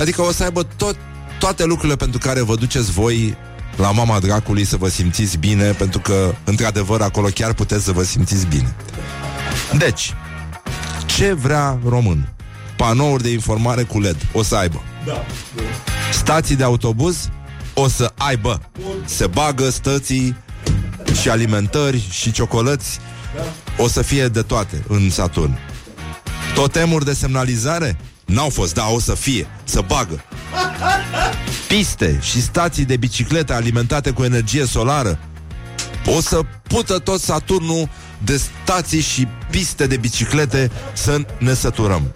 Adică 0.00 0.22
o 0.22 0.32
să 0.32 0.42
aibă 0.42 0.66
tot, 0.76 0.96
toate 1.42 1.64
lucrurile 1.64 1.96
pentru 1.96 2.18
care 2.18 2.40
vă 2.40 2.54
duceți 2.54 2.90
voi 2.90 3.36
la 3.76 3.90
mama 3.90 4.18
dracului 4.18 4.64
să 4.64 4.76
vă 4.76 4.88
simțiți 4.88 5.36
bine, 5.36 5.70
pentru 5.70 5.98
că, 6.00 6.34
într-adevăr, 6.44 7.00
acolo 7.00 7.28
chiar 7.34 7.52
puteți 7.52 7.84
să 7.84 7.92
vă 7.92 8.02
simțiți 8.02 8.46
bine. 8.46 8.74
Deci, 9.78 10.14
ce 11.06 11.32
vrea 11.32 11.78
român? 11.88 12.28
Panouri 12.76 13.22
de 13.22 13.30
informare 13.30 13.82
cu 13.82 14.00
LED. 14.00 14.16
O 14.32 14.42
să 14.42 14.56
aibă. 14.56 14.82
Stații 16.12 16.56
de 16.56 16.64
autobuz 16.64 17.28
o 17.74 17.88
să 17.88 18.12
aibă. 18.16 18.60
Se 19.04 19.26
bagă 19.26 19.70
stății 19.70 20.36
și 21.20 21.28
alimentări 21.28 22.08
și 22.10 22.32
ciocolăți. 22.32 22.98
O 23.76 23.88
să 23.88 24.02
fie 24.02 24.28
de 24.28 24.42
toate 24.42 24.84
în 24.88 25.10
Saturn. 25.10 25.58
Totemuri 26.54 27.04
de 27.04 27.12
semnalizare? 27.12 27.98
N-au 28.24 28.48
fost, 28.48 28.74
da, 28.74 28.88
o 28.88 29.00
să 29.00 29.14
fie, 29.14 29.46
să 29.64 29.80
bagă. 29.86 30.24
Piste 31.72 32.18
și 32.22 32.42
stații 32.42 32.84
de 32.84 32.96
biciclete 32.96 33.52
alimentate 33.52 34.10
cu 34.10 34.24
energie 34.24 34.64
solară. 34.64 35.18
O 36.06 36.20
să 36.20 36.40
pută 36.62 36.98
tot 36.98 37.20
Saturnul 37.20 37.88
de 38.24 38.36
stații 38.36 39.00
și 39.00 39.26
piste 39.50 39.86
de 39.86 39.96
biciclete 39.96 40.70
să 40.92 41.24
ne 41.38 41.54
săturăm. 41.54 42.14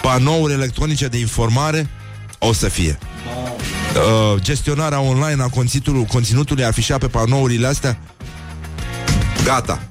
Panouri 0.00 0.52
electronice 0.52 1.06
de 1.06 1.18
informare 1.18 1.90
o 2.38 2.52
să 2.52 2.68
fie. 2.68 2.98
Uh, 3.94 4.40
gestionarea 4.40 5.00
online 5.00 5.42
a 5.42 5.48
conținutului, 5.48 6.06
conținutului 6.06 6.64
afișat 6.64 6.98
pe 6.98 7.06
panourile 7.06 7.66
astea 7.66 7.98
Gata 9.44 9.82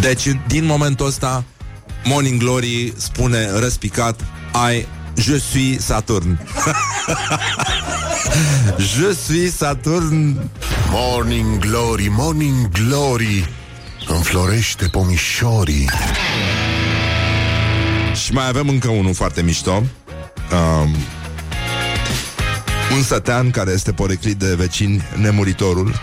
Deci 0.00 0.26
din 0.46 0.64
momentul 0.64 1.06
ăsta 1.06 1.44
Morning 2.04 2.40
Glory 2.40 2.92
spune 2.96 3.50
răspicat 3.58 4.20
I, 4.72 4.86
je 5.20 5.36
suis 5.36 5.78
Saturn 5.80 6.38
Je 8.78 9.12
suis 9.12 9.50
Saturn 9.50 10.36
Morning 10.90 11.58
Glory, 11.58 12.08
Morning 12.08 12.68
Glory. 12.68 13.48
Înflorește 14.08 14.86
pomișorii. 14.86 15.88
Și 18.24 18.32
mai 18.32 18.48
avem 18.48 18.68
încă 18.68 18.88
unul 18.88 19.14
foarte 19.14 19.42
mișto. 19.42 19.72
Um, 19.72 20.96
Un 22.96 23.02
sătean 23.02 23.50
care 23.50 23.70
este 23.70 23.92
poreclit 23.92 24.36
de 24.36 24.54
vecini 24.54 25.02
Nemuritorul. 25.16 25.94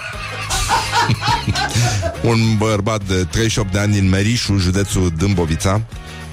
Un 2.32 2.58
bărbat 2.58 3.04
de 3.04 3.24
38 3.24 3.72
de 3.72 3.80
ani 3.80 3.94
din 3.94 4.10
Merișu, 4.10 4.58
județul 4.58 5.14
Dâmbovița 5.18 5.82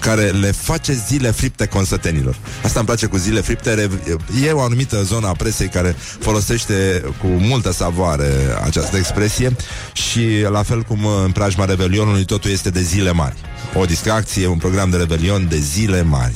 care 0.04 0.30
le 0.30 0.50
face 0.50 0.92
zile 1.06 1.30
fripte 1.30 1.66
consătenilor. 1.66 2.36
Asta 2.62 2.78
îmi 2.78 2.88
place 2.88 3.06
cu 3.06 3.16
zile 3.16 3.40
fripte. 3.40 3.88
E 4.44 4.50
o 4.50 4.60
anumită 4.60 5.02
zonă 5.02 5.26
a 5.26 5.32
presei 5.32 5.68
care 5.68 5.96
folosește 6.18 7.02
cu 7.20 7.26
multă 7.26 7.72
savoare 7.72 8.30
această 8.64 8.96
expresie 8.96 9.56
și 9.92 10.46
la 10.50 10.62
fel 10.62 10.82
cum 10.82 11.06
în 11.24 11.30
preajma 11.32 11.64
Revelionului 11.64 12.24
totul 12.24 12.50
este 12.50 12.70
de 12.70 12.80
zile 12.80 13.12
mari. 13.12 13.34
O 13.74 13.84
distracție, 13.84 14.46
un 14.46 14.58
program 14.58 14.90
de 14.90 14.96
Revelion 14.96 15.48
de 15.48 15.58
zile 15.58 16.02
mari. 16.02 16.34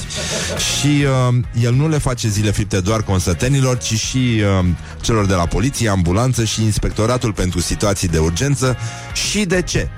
Și 0.57 1.05
uh, 1.29 1.35
el 1.63 1.75
nu 1.75 1.89
le 1.89 1.99
face 1.99 2.29
zile 2.29 2.51
fripte 2.51 2.81
doar 2.81 3.03
consătenilor, 3.03 3.79
ci 3.79 3.95
și 3.95 4.43
uh, 4.59 4.67
celor 5.01 5.27
de 5.27 5.35
la 5.35 5.47
poliție, 5.47 5.89
ambulanță 5.89 6.45
și 6.45 6.63
inspectoratul 6.63 7.33
pentru 7.33 7.61
situații 7.61 8.09
de 8.09 8.19
urgență. 8.19 8.77
Și 9.13 9.45
de 9.45 9.63
ce? 9.63 9.89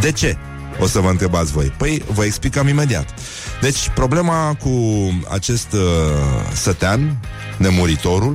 De 0.00 0.12
ce? 0.12 0.38
O 0.80 0.86
să 0.86 0.98
vă 0.98 1.08
întrebați 1.08 1.52
voi. 1.52 1.72
Păi, 1.76 2.02
vă 2.12 2.24
explicăm 2.24 2.68
imediat. 2.68 3.08
Deci, 3.60 3.90
problema 3.94 4.54
cu 4.54 4.70
acest 5.30 5.72
uh, 5.72 5.80
sătean, 6.52 7.18
nemuritorul, 7.56 8.34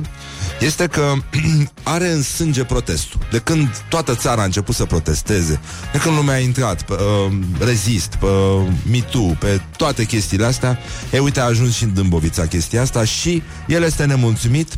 este 0.60 0.86
că 0.86 1.12
are 1.96 2.10
în 2.10 2.22
sânge 2.22 2.64
protestul. 2.64 3.20
De 3.30 3.38
când 3.38 3.68
toată 3.88 4.14
țara 4.14 4.42
a 4.42 4.44
început 4.44 4.74
să 4.74 4.84
protesteze, 4.84 5.60
de 5.92 5.98
când 5.98 6.16
lumea 6.16 6.34
a 6.34 6.38
intrat 6.38 6.82
pe 6.82 6.92
uh, 6.92 7.32
Rezist, 7.58 8.14
pe 8.14 8.26
uh, 8.26 8.66
MeToo, 8.90 9.36
pe 9.38 9.60
toate 9.76 10.04
chestiile 10.04 10.44
astea, 10.44 10.78
e 11.12 11.18
uite, 11.18 11.40
a 11.40 11.44
ajuns 11.44 11.74
și 11.74 11.84
în 11.84 11.94
Dâmbovița 11.94 12.46
chestia 12.46 12.82
asta 12.82 13.04
și 13.04 13.42
el 13.66 13.82
este 13.82 14.04
nemulțumit, 14.04 14.74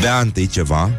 bea 0.00 0.20
întâi 0.20 0.46
ceva, 0.46 0.90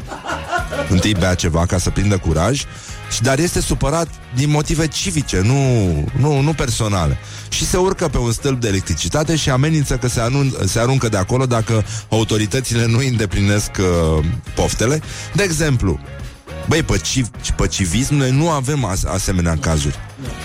întâi 0.89 1.15
bea 1.19 1.33
ceva 1.33 1.65
ca 1.65 1.77
să 1.77 1.89
prindă 1.89 2.17
curaj 2.17 2.63
și 3.11 3.21
dar 3.21 3.39
este 3.39 3.61
supărat 3.61 4.07
din 4.35 4.49
motive 4.49 4.87
civice, 4.87 5.41
nu, 5.43 5.89
nu, 6.19 6.41
nu 6.41 6.53
personale. 6.53 7.17
Și 7.49 7.65
se 7.65 7.77
urcă 7.77 8.07
pe 8.07 8.17
un 8.17 8.31
stâlp 8.31 8.61
de 8.61 8.67
electricitate 8.67 9.35
și 9.35 9.49
amenință 9.49 9.97
că 9.97 10.07
se, 10.07 10.19
anun- 10.21 10.65
se 10.65 10.79
aruncă 10.79 11.09
de 11.09 11.17
acolo 11.17 11.45
dacă 11.45 11.85
autoritățile 12.09 12.85
nu 12.85 12.97
îi 12.97 13.07
îndeplinesc 13.07 13.71
uh, 13.79 14.25
poftele. 14.55 15.01
De 15.33 15.43
exemplu, 15.43 15.99
Băi, 16.67 16.83
pe, 16.83 16.97
civ- 16.97 17.29
pe 17.55 17.67
civism 17.67 18.15
noi 18.15 18.31
nu 18.31 18.49
avem 18.49 18.85
as- 18.85 19.03
asemenea 19.03 19.57
cazuri. 19.59 19.95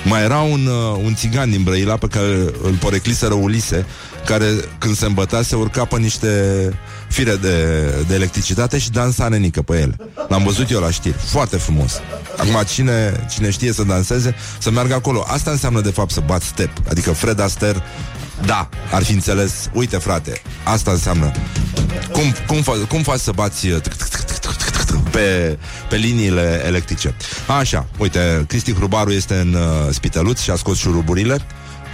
Mai 0.04 0.22
era 0.22 0.38
un, 0.38 0.66
uh, 0.66 1.00
un 1.04 1.14
țigan 1.14 1.50
din 1.50 1.62
Brăila 1.62 1.96
pe 1.96 2.06
care 2.06 2.26
îl 2.62 2.76
porecliseră 2.80 3.34
Ulise, 3.34 3.86
care 4.26 4.46
când 4.78 4.96
se 4.96 5.06
îmbăta 5.06 5.42
se 5.42 5.56
urca 5.56 5.84
pe 5.84 5.98
niște 5.98 6.28
fire 7.10 7.36
de, 7.36 7.84
de 8.08 8.14
electricitate 8.14 8.78
și 8.78 8.90
dansa 8.90 9.28
nenică 9.28 9.62
pe 9.62 9.76
ele. 9.76 9.96
L-am 10.28 10.42
văzut 10.42 10.70
eu 10.70 10.80
la 10.80 10.90
știri. 10.90 11.16
Foarte 11.24 11.56
frumos. 11.56 12.00
Acum, 12.36 12.62
cine, 12.66 13.26
cine 13.30 13.50
știe 13.50 13.72
să 13.72 13.82
danseze, 13.82 14.34
să 14.58 14.70
meargă 14.70 14.94
acolo. 14.94 15.24
Asta 15.26 15.50
înseamnă, 15.50 15.80
de 15.80 15.90
fapt, 15.90 16.10
să 16.10 16.22
bați 16.26 16.46
step. 16.46 16.70
Adică 16.88 17.12
Fred 17.12 17.40
Astaire 17.40 17.82
da, 18.46 18.68
ar 18.92 19.02
fi 19.02 19.12
înțeles 19.12 19.70
Uite 19.72 19.96
frate, 19.96 20.42
asta 20.62 20.90
înseamnă 20.90 21.32
Cum, 22.12 22.34
cum, 22.46 22.62
fa- 22.62 22.88
cum 22.88 23.02
faci 23.02 23.18
să 23.20 23.32
bați 23.34 23.66
uh, 23.66 23.80
tic, 23.80 23.94
tic, 23.94 24.06
tic, 24.06 24.20
tic, 24.20 24.38
tic, 24.38 24.56
tic, 24.56 24.84
tic, 24.84 24.98
pe, 25.10 25.58
pe 25.88 25.96
liniile 25.96 26.62
electrice 26.66 27.14
Așa, 27.58 27.86
uite, 27.98 28.44
Cristi 28.48 28.74
Hrubaru 28.74 29.10
este 29.10 29.34
în 29.34 29.54
uh, 29.54 29.60
spităluț 29.90 30.40
și 30.40 30.50
a 30.50 30.56
scos 30.56 30.78
șuruburile 30.78 31.38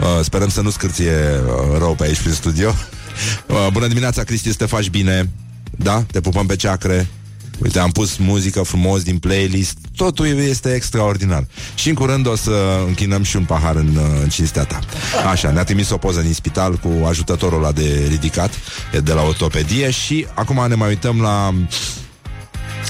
uh, 0.01 0.25
Sperăm 0.25 0.49
să 0.49 0.61
nu 0.61 0.71
scârție 0.71 1.13
uh, 1.13 1.79
rău 1.79 1.95
pe 1.95 2.05
aici 2.05 2.21
prin 2.21 2.33
studio 2.33 2.75
uh, 3.47 3.67
Bună 3.73 3.87
dimineața, 3.87 4.23
Cristi, 4.23 4.51
să 4.51 4.57
te 4.57 4.67
faci 4.67 4.91
bine? 4.91 5.31
Da? 5.71 6.05
Te 6.13 6.21
pupăm 6.21 6.47
pe 6.47 6.57
ceacre? 6.57 7.09
Uite, 7.59 7.79
am 7.79 7.91
pus 7.91 8.17
muzică 8.17 8.63
frumos 8.63 9.03
din 9.03 9.19
playlist. 9.19 9.79
Totul 9.97 10.27
este 10.27 10.75
extraordinar. 10.75 11.47
Și 11.75 11.89
în 11.89 11.95
curând 11.95 12.27
o 12.27 12.37
să 12.37 12.83
închinăm 12.87 13.23
și 13.23 13.37
un 13.37 13.45
pahar 13.45 13.77
în, 13.77 13.97
uh, 13.97 14.21
în 14.23 14.29
cinstea 14.29 14.65
ta. 14.65 14.79
Așa, 15.31 15.51
ne-a 15.51 15.65
trimis 15.65 15.91
o 15.91 15.97
poză 15.97 16.21
din 16.21 16.33
spital 16.33 16.75
Cu 16.75 17.07
ajutătorul 17.07 17.59
ăla 17.59 17.73
de 17.73 18.07
ridicat 18.09 18.51
e 18.93 18.99
De 18.99 19.13
la 19.13 19.23
ortopedie 19.23 19.91
Și 19.91 20.27
acum 20.35 20.65
ne 20.69 20.75
mai 20.75 20.89
uităm 20.89 21.21
la 21.21 21.55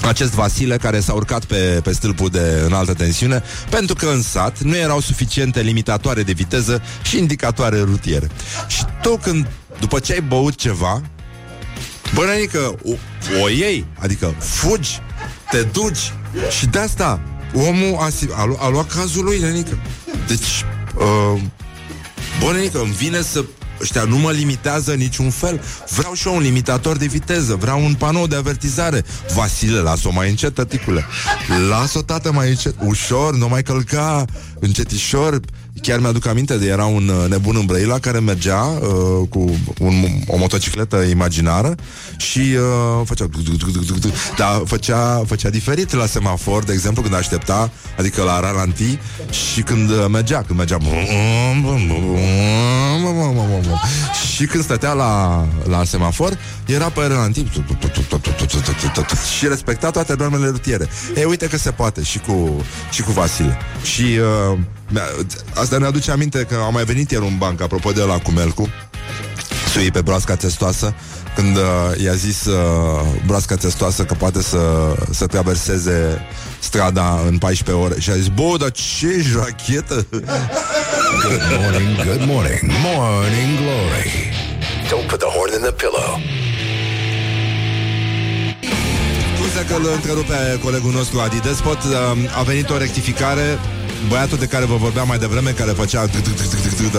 acest 0.02 0.32
Vasile 0.32 0.76
care 0.76 1.00
s-a 1.00 1.12
urcat 1.12 1.44
pe, 1.44 1.80
pe 1.82 1.92
stâlpul 1.92 2.28
de 2.28 2.62
înaltă 2.66 2.94
tensiune 2.94 3.42
pentru 3.70 3.94
că 3.94 4.06
în 4.06 4.22
sat 4.22 4.60
nu 4.60 4.76
erau 4.76 5.00
suficiente 5.00 5.60
limitatoare 5.60 6.22
de 6.22 6.32
viteză 6.32 6.82
și 7.02 7.18
indicatoare 7.18 7.80
rutiere. 7.80 8.30
Și 8.68 8.84
tu 9.02 9.16
când, 9.16 9.46
după 9.80 9.98
ce 9.98 10.12
ai 10.12 10.20
băut 10.20 10.54
ceva, 10.54 11.02
Bă, 12.14 12.24
nenică, 12.24 12.74
o, 12.84 12.90
o 13.42 13.48
iei, 13.48 13.86
adică 13.98 14.34
fugi, 14.38 14.98
te 15.50 15.62
duci 15.62 16.12
și 16.58 16.66
de 16.66 16.78
asta 16.78 17.20
omul 17.54 17.96
a, 18.00 18.08
si- 18.08 18.28
a, 18.36 18.44
lu- 18.44 18.58
a 18.60 18.68
luat 18.68 18.92
cazul 18.94 19.24
lui, 19.24 19.38
nenică. 19.38 19.78
Deci, 20.26 20.64
uh, 20.96 21.40
bă, 22.40 22.52
nenică, 22.52 22.80
îmi 22.80 22.92
vine 22.92 23.20
să 23.22 23.44
ăștia 23.80 24.02
nu 24.04 24.16
mă 24.16 24.30
limitează 24.30 24.92
niciun 24.94 25.30
fel. 25.30 25.60
Vreau 25.96 26.14
și 26.14 26.26
eu 26.28 26.34
un 26.34 26.42
limitator 26.42 26.96
de 26.96 27.06
viteză, 27.06 27.54
vreau 27.54 27.84
un 27.84 27.94
panou 27.94 28.26
de 28.26 28.36
avertizare. 28.36 29.04
Vasile, 29.34 29.78
las-o 29.78 30.10
mai 30.12 30.28
încet, 30.30 30.54
tăticule. 30.54 31.04
Las-o, 31.68 32.02
tată, 32.02 32.32
mai 32.32 32.48
încet. 32.48 32.74
Ușor, 32.84 33.34
nu 33.36 33.48
mai 33.48 33.62
călca, 33.62 34.24
încetișor. 34.60 35.40
Chiar 35.82 35.98
mi-aduc 35.98 36.26
aminte 36.26 36.56
de 36.56 36.66
era 36.66 36.84
un 36.84 37.08
uh, 37.08 37.28
nebun 37.28 37.56
în 37.56 37.66
Brăila 37.66 37.98
care 37.98 38.18
mergea 38.18 38.62
uh, 38.62 39.28
cu 39.28 39.56
un, 39.80 39.94
o 40.26 40.36
motocicletă 40.36 40.96
imaginară 40.96 41.74
și 42.16 42.38
uh, 42.38 43.02
făcea 43.04 43.28
dar 44.36 44.62
făcea, 44.64 45.22
făcea 45.26 45.50
diferit 45.50 45.92
la 45.92 46.06
semafor, 46.06 46.64
de 46.64 46.72
exemplu, 46.72 47.02
când 47.02 47.14
aștepta, 47.14 47.70
adică 47.98 48.22
la 48.22 48.40
ralanti 48.40 48.98
și 49.30 49.62
când 49.62 49.90
uh, 49.90 50.04
mergea, 50.10 50.42
când 50.42 50.58
mergea 50.58 50.78
și 54.36 54.46
când 54.46 54.64
stătea 54.64 54.92
la, 54.92 55.44
la 55.68 55.84
semafor, 55.84 56.38
era 56.66 56.88
pe 56.88 57.00
ralanti 57.00 57.46
și 59.38 59.48
respecta 59.48 59.90
toate 59.90 60.14
normele 60.18 60.46
rutiere. 60.46 60.88
E, 61.16 61.24
uite 61.24 61.46
că 61.48 61.56
se 61.56 61.70
poate 61.70 62.02
și 62.02 62.18
cu, 62.18 62.64
și 62.90 63.02
cu 63.02 63.10
Vasile. 63.10 63.56
Și 63.82 64.02
uh, 64.52 64.58
asta 65.54 65.78
ne 65.78 65.86
aduce 65.86 66.10
aminte 66.10 66.46
că 66.48 66.54
a 66.54 66.68
mai 66.68 66.84
venit 66.84 67.10
ieri 67.10 67.24
un 67.24 67.38
banc, 67.38 67.60
apropo 67.60 67.92
de 67.92 68.02
la 68.02 68.18
cu 68.18 68.30
Melcu, 68.30 68.68
sui 69.72 69.90
pe 69.90 70.00
broasca 70.00 70.36
testoasă, 70.36 70.94
când 71.34 71.56
uh, 71.56 72.02
i-a 72.04 72.12
zis 72.12 72.44
uh, 72.44 73.00
broasca 73.26 73.54
testoasă 73.54 74.04
că 74.04 74.14
poate 74.14 74.42
să, 74.42 74.94
să 75.10 75.26
traverseze 75.26 76.26
strada 76.58 77.20
în 77.26 77.38
14 77.38 77.84
ore 77.84 78.00
și 78.00 78.10
a 78.10 78.14
zis, 78.14 78.26
bă, 78.26 78.56
dar 78.58 78.70
ce 78.70 79.20
jachetă! 79.20 80.06
Good 81.22 81.42
morning, 81.58 81.96
good 82.04 82.24
morning, 82.26 82.60
morning 82.84 83.50
glory. 83.60 84.10
Don't 84.88 85.06
put 85.08 85.18
the 85.18 85.28
horn 85.36 85.52
in 85.52 85.60
the 85.60 85.72
pillow. 85.72 86.20
Scuze 89.36 89.64
că 89.68 89.74
îl 89.74 89.92
întrerupe 89.94 90.58
colegul 90.62 90.92
nostru 90.92 91.20
Adi 91.20 91.40
Despot 91.40 91.78
A 92.38 92.42
venit 92.42 92.70
o 92.70 92.76
rectificare 92.78 93.58
Băiatul 94.08 94.38
de 94.38 94.46
care 94.46 94.64
vă 94.64 94.76
vorbeam 94.76 95.06
mai 95.06 95.18
devreme 95.18 95.50
Care 95.50 95.70
făcea 95.70 96.00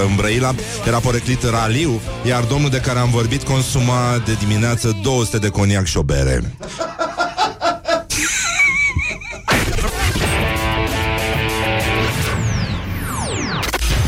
în 0.07 0.15
Brăila 0.15 0.55
Era 0.85 0.99
poreclit 0.99 1.43
raliu 1.43 2.01
Iar 2.25 2.43
domnul 2.43 2.69
de 2.69 2.79
care 2.79 2.99
am 2.99 3.09
vorbit 3.09 3.43
consuma 3.43 4.21
de 4.25 4.33
dimineață 4.33 4.97
200 5.01 5.37
de 5.37 5.49
coniac 5.49 5.85
și 5.85 5.97
o 5.97 6.03
bere. 6.03 6.55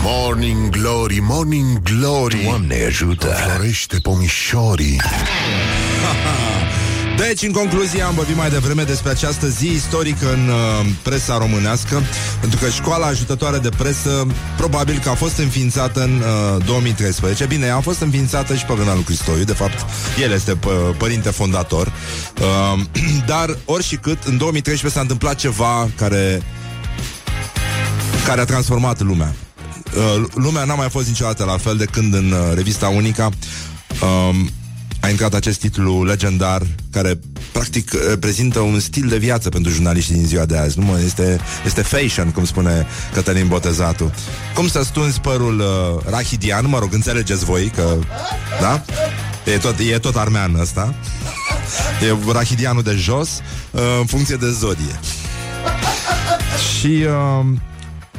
Morning 0.03 0.69
Glory, 0.69 1.19
Morning 1.19 1.81
Glory. 1.81 2.43
Doamne 2.43 2.83
ajută! 2.85 3.27
Florește 3.27 3.97
pomișorii 3.97 5.01
Deci, 7.27 7.41
în 7.41 7.51
concluzie, 7.51 8.01
am 8.01 8.13
vorbit 8.13 8.35
mai 8.35 8.49
devreme 8.49 8.83
despre 8.83 9.09
această 9.09 9.47
zi 9.47 9.67
istorică 9.67 10.33
în 10.33 10.47
uh, 10.47 10.85
presa 11.03 11.37
românească, 11.37 12.01
pentru 12.39 12.59
că 12.59 12.69
școala 12.69 13.05
ajutătoare 13.05 13.57
de 13.57 13.69
presă 13.69 14.27
probabil 14.57 14.99
că 15.03 15.09
a 15.09 15.13
fost 15.13 15.37
înființată 15.37 16.03
în 16.03 16.21
uh, 16.55 16.65
2013. 16.65 17.45
Bine, 17.45 17.69
a 17.69 17.79
fost 17.79 17.99
înființată 17.99 18.55
și 18.55 18.65
pe 18.65 18.73
vremea 18.73 18.93
lui 18.93 19.03
Cristoiu, 19.03 19.43
de 19.43 19.53
fapt, 19.53 19.85
el 20.21 20.31
este 20.31 20.57
p- 20.57 20.97
părinte 20.97 21.29
fondator. 21.29 21.91
Uh, 22.41 22.79
dar, 23.31 23.57
ori 23.65 23.83
și 23.83 23.95
cât, 23.95 24.23
în 24.23 24.37
2013 24.37 24.99
s-a 24.99 25.01
întâmplat 25.01 25.35
ceva 25.35 25.89
care 25.95 26.41
care 28.25 28.41
a 28.41 28.45
transformat 28.45 29.01
lumea. 29.01 29.33
Uh, 29.95 30.23
lumea 30.33 30.63
n-a 30.63 30.75
mai 30.75 30.89
fost 30.89 31.07
niciodată 31.07 31.43
la 31.43 31.57
fel 31.57 31.77
de 31.77 31.85
când 31.85 32.13
în 32.13 32.31
uh, 32.31 32.53
revista 32.55 32.87
Unica 32.87 33.29
um, 34.01 34.49
a 34.99 35.09
intrat 35.09 35.33
acest 35.33 35.59
titlu 35.59 36.03
legendar 36.03 36.61
care 36.91 37.19
practic 37.51 37.91
reprezintă 38.09 38.59
un 38.59 38.79
stil 38.79 39.07
de 39.07 39.17
viață 39.17 39.49
pentru 39.49 39.71
jurnaliștii 39.71 40.15
din 40.15 40.25
ziua 40.25 40.45
de 40.45 40.57
azi. 40.57 40.79
Nu 40.79 40.85
mă, 40.85 40.99
este, 41.05 41.39
este 41.65 41.81
fashion, 41.81 42.31
cum 42.31 42.45
spune 42.45 42.87
Cătălin 43.13 43.47
Botezatul. 43.47 44.11
Cum 44.55 44.67
să 44.67 44.83
stunzi 44.83 45.19
părul 45.19 45.59
uh, 45.59 46.11
rahidian, 46.11 46.67
mă 46.67 46.79
rog, 46.79 46.93
înțelegeți 46.93 47.45
voi 47.45 47.71
că... 47.75 47.97
Da? 48.61 48.83
E 49.45 49.57
tot, 49.57 49.75
e 49.93 49.97
tot 49.97 50.15
armean 50.15 50.55
ăsta. 50.59 50.95
E 52.01 52.31
rahidianul 52.31 52.83
de 52.83 52.95
jos, 52.95 53.29
uh, 53.71 53.81
în 53.99 54.05
funcție 54.05 54.35
de 54.35 54.51
zodie. 54.51 54.99
Și... 56.79 57.05
Uh, 57.05 57.45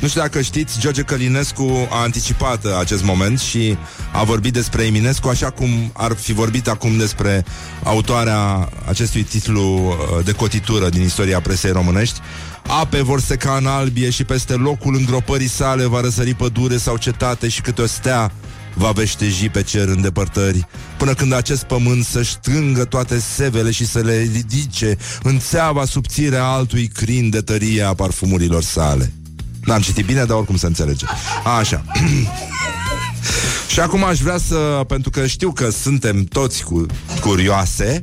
nu 0.00 0.08
știu 0.08 0.20
dacă 0.20 0.40
știți, 0.40 0.80
George 0.80 1.02
Călinescu 1.02 1.88
a 1.90 2.02
anticipat 2.02 2.64
uh, 2.64 2.70
acest 2.78 3.04
moment 3.04 3.38
și 3.38 3.76
a 4.12 4.24
vorbit 4.24 4.52
despre 4.52 4.84
Eminescu 4.84 5.28
așa 5.28 5.50
cum 5.50 5.68
ar 5.92 6.12
fi 6.12 6.32
vorbit 6.32 6.68
acum 6.68 6.96
despre 6.96 7.44
autoarea 7.82 8.68
acestui 8.88 9.22
titlu 9.22 9.62
uh, 9.62 10.24
de 10.24 10.32
cotitură 10.32 10.88
din 10.88 11.02
istoria 11.02 11.40
presei 11.40 11.72
românești. 11.72 12.20
Ape 12.80 13.02
vor 13.02 13.20
seca 13.20 13.56
în 13.56 13.66
albie 13.66 14.10
și 14.10 14.24
peste 14.24 14.52
locul 14.52 14.94
îngropării 14.94 15.48
sale 15.48 15.86
va 15.86 16.00
răsări 16.00 16.34
pădure 16.34 16.76
sau 16.76 16.96
cetate 16.96 17.48
și 17.48 17.60
câte 17.60 17.82
o 17.82 17.86
stea 17.86 18.32
va 18.74 18.90
veșteji 18.90 19.48
pe 19.48 19.62
cer 19.62 19.88
în 19.88 20.00
depărtări, 20.00 20.66
până 20.98 21.14
când 21.14 21.32
acest 21.32 21.62
pământ 21.62 22.04
să 22.04 22.22
strângă 22.22 22.84
toate 22.84 23.18
sevele 23.18 23.70
și 23.70 23.86
să 23.86 23.98
le 23.98 24.30
ridice 24.32 24.96
în 25.22 25.38
țeava 25.38 25.84
subțire 25.84 26.36
a 26.36 26.42
altui 26.42 26.86
crin 26.86 27.30
de 27.30 27.40
tărie 27.40 27.82
a 27.82 27.94
parfumurilor 27.94 28.62
sale. 28.62 29.12
N-am 29.70 29.80
citit 29.80 30.04
bine, 30.04 30.24
dar 30.24 30.36
oricum 30.36 30.56
se 30.56 30.66
înțelege. 30.66 31.06
Așa. 31.58 31.82
Și 33.72 33.80
acum 33.80 34.04
aș 34.04 34.18
vrea 34.18 34.38
să, 34.38 34.84
pentru 34.86 35.10
că 35.10 35.26
știu 35.26 35.52
că 35.52 35.70
suntem 35.70 36.24
toți 36.24 36.64
cu, 36.64 36.86
curioase, 37.20 38.00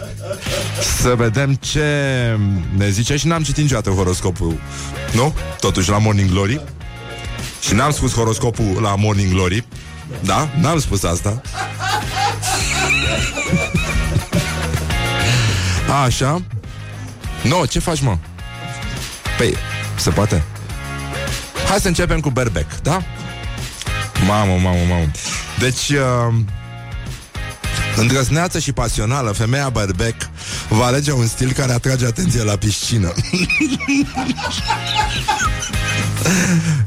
să 1.00 1.14
vedem 1.16 1.54
ce 1.54 1.84
ne 2.76 2.90
zice 2.90 3.16
și 3.16 3.26
n-am 3.26 3.42
citit 3.42 3.62
niciodată 3.62 3.90
horoscopul, 3.90 4.58
nu? 5.12 5.34
Totuși 5.60 5.90
la 5.90 5.98
Morning 5.98 6.30
Glory. 6.30 6.60
Și 7.60 7.74
n-am 7.74 7.90
spus 7.90 8.14
horoscopul 8.14 8.78
la 8.80 8.94
Morning 8.94 9.32
Glory. 9.32 9.66
Da? 10.20 10.48
N-am 10.60 10.80
spus 10.80 11.02
asta. 11.02 11.40
Așa. 16.04 16.42
No, 17.42 17.66
ce 17.66 17.78
faci, 17.78 18.00
mă? 18.00 18.18
Păi, 19.38 19.54
se 19.96 20.10
poate? 20.10 20.44
Hai 21.68 21.80
să 21.80 21.88
începem 21.88 22.20
cu 22.20 22.30
berbec, 22.30 22.80
da? 22.82 23.02
Mamă, 24.26 24.52
mamă, 24.52 24.78
mamă. 24.88 25.10
Deci, 25.58 25.88
uh, 25.88 26.34
îndrăzneață 27.96 28.58
și 28.58 28.72
pasională, 28.72 29.30
femeia 29.30 29.68
berbec 29.68 30.14
va 30.68 30.84
alege 30.84 31.12
un 31.12 31.26
stil 31.26 31.52
care 31.52 31.72
atrage 31.72 32.06
atenție 32.06 32.42
la 32.42 32.56
piscină. 32.56 33.12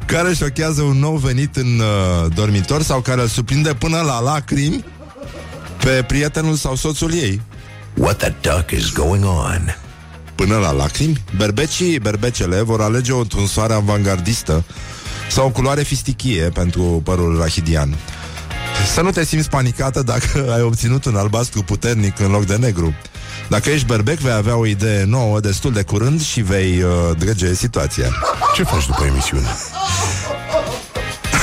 care 0.05 0.33
șochează 0.33 0.81
un 0.81 0.97
nou 0.99 1.15
venit 1.15 1.55
în 1.55 1.79
uh, 1.79 2.31
dormitor 2.33 2.81
sau 2.81 2.99
care 2.99 3.21
îl 3.21 3.27
surprinde 3.27 3.73
până 3.73 4.01
la 4.01 4.19
lacrimi 4.19 4.85
pe 5.83 6.03
prietenul 6.07 6.55
sau 6.55 6.75
soțul 6.75 7.13
ei. 7.13 7.41
What 7.93 8.17
the 8.17 8.33
duck 8.41 8.71
is 8.71 8.91
going 8.91 9.25
on? 9.25 9.88
Până 10.39 10.57
la 10.57 10.71
lacrimi, 10.71 11.23
berbecii, 11.37 11.99
berbecele 11.99 12.61
vor 12.61 12.81
alege 12.81 13.11
o 13.11 13.23
tunsoare 13.23 13.73
avangardistă 13.73 14.63
sau 15.29 15.45
o 15.45 15.49
culoare 15.49 15.83
fistichie 15.83 16.41
pentru 16.41 17.01
părul 17.03 17.37
rahidian. 17.37 17.97
Să 18.93 19.01
nu 19.01 19.11
te 19.11 19.25
simți 19.25 19.49
panicată 19.49 20.01
dacă 20.01 20.45
ai 20.55 20.61
obținut 20.61 21.05
un 21.05 21.15
albastru 21.15 21.63
puternic 21.63 22.19
în 22.19 22.31
loc 22.31 22.45
de 22.45 22.55
negru. 22.55 22.93
Dacă 23.49 23.69
ești 23.69 23.85
berbec, 23.85 24.17
vei 24.17 24.31
avea 24.31 24.55
o 24.55 24.65
idee 24.65 25.03
nouă 25.03 25.39
destul 25.39 25.73
de 25.73 25.81
curând 25.81 26.21
și 26.21 26.41
vei 26.41 26.81
uh, 26.81 26.91
drege 27.17 27.53
situația. 27.53 28.09
Ce 28.55 28.63
faci 28.63 28.85
după 28.85 29.05
emisiune? 29.05 29.47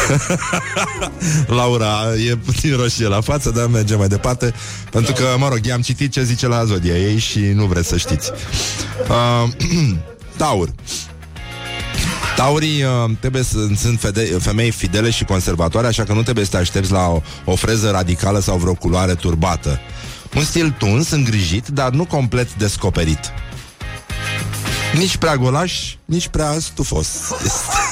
Laura 1.58 2.14
e 2.28 2.36
puțin 2.36 2.76
roșie 2.76 3.06
la 3.06 3.20
față, 3.20 3.50
dar 3.50 3.66
mergem 3.66 3.98
mai 3.98 4.08
departe 4.08 4.54
Pentru 4.90 5.12
că, 5.12 5.24
mă 5.38 5.48
rog, 5.48 5.64
i-am 5.64 5.80
citit 5.80 6.12
ce 6.12 6.22
zice 6.22 6.46
la 6.46 6.64
Zodia 6.64 6.96
ei 6.96 7.18
Și 7.18 7.38
nu 7.38 7.64
vreți 7.64 7.88
să 7.88 7.96
știți 7.96 8.30
uh, 9.08 9.50
Taur 10.36 10.70
Taurii 12.36 12.82
uh, 12.82 13.10
trebuie 13.20 13.42
să 13.42 13.58
sunt 13.76 14.00
fede- 14.00 14.38
femei 14.38 14.70
fidele 14.70 15.10
și 15.10 15.24
conservatoare, 15.24 15.86
așa 15.86 16.04
că 16.04 16.12
nu 16.12 16.22
trebuie 16.22 16.44
să 16.44 16.50
te 16.50 16.56
aștepți 16.56 16.92
la 16.92 17.06
o, 17.06 17.20
o 17.44 17.54
freză 17.54 17.90
radicală 17.90 18.40
sau 18.40 18.56
vreo 18.56 18.74
culoare 18.74 19.14
turbată. 19.14 19.80
Un 20.34 20.44
stil 20.44 20.74
tuns, 20.78 21.10
îngrijit, 21.10 21.66
dar 21.66 21.90
nu 21.90 22.04
complet 22.04 22.54
descoperit. 22.54 23.32
Nici 24.94 25.16
prea 25.16 25.36
golaș, 25.36 25.94
nici 26.04 26.28
prea 26.28 26.56
stufos. 26.58 27.08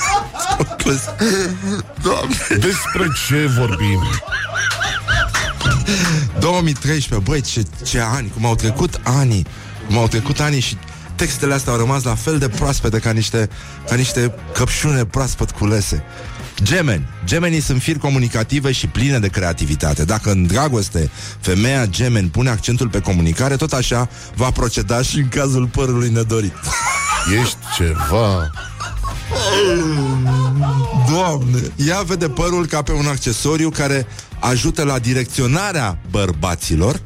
Doamne. 2.02 2.36
Despre 2.48 3.06
ce 3.26 3.46
vorbim? 3.58 4.00
2013, 6.38 7.30
băi, 7.30 7.40
ce, 7.40 7.62
ce 7.84 8.00
ani, 8.00 8.30
cum 8.34 8.46
au 8.46 8.54
trecut 8.54 9.00
ani 9.02 9.46
Cum 9.86 9.98
au 9.98 10.08
trecut 10.08 10.40
ani 10.40 10.60
și 10.60 10.76
textele 11.14 11.54
astea 11.54 11.72
au 11.72 11.78
rămas 11.78 12.02
la 12.02 12.14
fel 12.14 12.38
de 12.38 12.48
proaspete 12.48 12.98
ca 12.98 13.10
niște, 13.10 13.48
ca 13.88 13.94
niște 13.94 14.34
căpșune 14.52 15.04
proaspăt 15.04 15.50
culese 15.50 16.04
Gemeni. 16.62 17.08
Gemenii 17.24 17.60
sunt 17.60 17.82
firi 17.82 17.98
comunicative 17.98 18.72
și 18.72 18.86
pline 18.86 19.18
de 19.18 19.28
creativitate. 19.28 20.04
Dacă 20.04 20.30
în 20.30 20.46
dragoste 20.46 21.10
femeia 21.40 21.86
gemeni 21.86 22.28
pune 22.28 22.50
accentul 22.50 22.88
pe 22.88 23.00
comunicare, 23.00 23.56
tot 23.56 23.72
așa 23.72 24.08
va 24.34 24.50
proceda 24.50 25.02
și 25.02 25.18
în 25.18 25.28
cazul 25.28 25.66
părului 25.66 26.10
nedorit. 26.10 26.54
Ești 27.40 27.56
ceva... 27.76 28.50
Doamne! 31.10 31.60
Ea 31.76 32.00
vede 32.02 32.28
părul 32.28 32.66
ca 32.66 32.82
pe 32.82 32.92
un 32.92 33.06
accesoriu 33.06 33.70
care 33.70 34.06
ajută 34.38 34.82
la 34.84 34.98
direcționarea 34.98 35.98
bărbaților, 36.10 37.00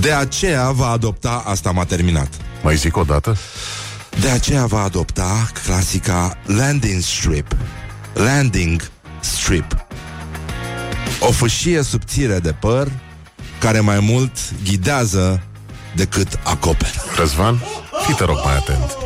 de 0.00 0.12
aceea 0.12 0.70
va 0.70 0.86
adopta, 0.88 1.42
asta 1.46 1.70
m-a 1.70 1.84
terminat, 1.84 2.28
Mai 2.62 2.76
zic 2.76 2.96
o 2.96 3.02
dată? 3.02 3.36
de 4.20 4.28
aceea 4.28 4.66
va 4.66 4.82
adopta 4.82 5.48
clasica 5.64 6.38
landing 6.46 7.02
strip. 7.02 7.56
Landing 8.12 8.90
strip. 9.20 9.86
O 11.20 11.30
fâșie 11.32 11.82
subțire 11.82 12.38
de 12.38 12.52
păr 12.52 12.88
care 13.58 13.80
mai 13.80 14.00
mult 14.00 14.30
ghidează 14.64 15.42
decât 15.94 16.38
acoperă. 16.42 17.02
Răzvan, 17.16 17.62
fii 18.06 18.14
te 18.14 18.24
rog 18.24 18.36
mai 18.44 18.56
atent. 18.56 18.96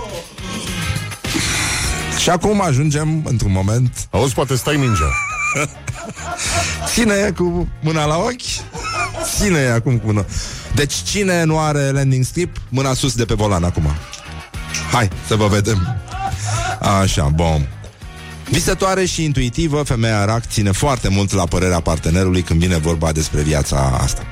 Și 2.23 2.31
acum 2.31 2.63
ajungem 2.63 3.23
într-un 3.25 3.53
moment 3.53 4.09
Auzi, 4.11 4.35
poate 4.35 4.55
stai 4.55 4.77
mingea. 4.77 5.13
Ține 6.87 7.31
cu 7.39 7.69
mâna 7.81 8.05
la 8.05 8.17
ochi? 8.17 8.71
Ține 9.39 9.67
acum 9.67 9.99
cu 9.99 10.07
mâna? 10.07 10.25
Deci 10.75 10.95
cine 10.95 11.45
nu 11.45 11.59
are 11.59 11.91
landing 11.91 12.25
strip 12.25 12.57
Mâna 12.69 12.95
sus 12.95 13.15
de 13.15 13.25
pe 13.25 13.35
volan 13.35 13.65
acum? 13.65 13.83
Hai 14.93 15.09
să 15.27 15.37
vă 15.37 15.47
vedem. 15.47 15.97
Așa, 17.01 17.25
bom. 17.35 17.63
Visătoare 18.51 19.05
și 19.05 19.25
intuitivă, 19.25 19.83
femeia 19.83 20.25
rac 20.25 20.47
ține 20.47 20.71
foarte 20.71 21.09
mult 21.09 21.33
la 21.33 21.45
părerea 21.45 21.81
partenerului 21.81 22.43
când 22.43 22.61
vine 22.61 22.77
vorba 22.77 23.13
despre 23.13 23.41
viața 23.41 23.99
asta. 24.03 24.23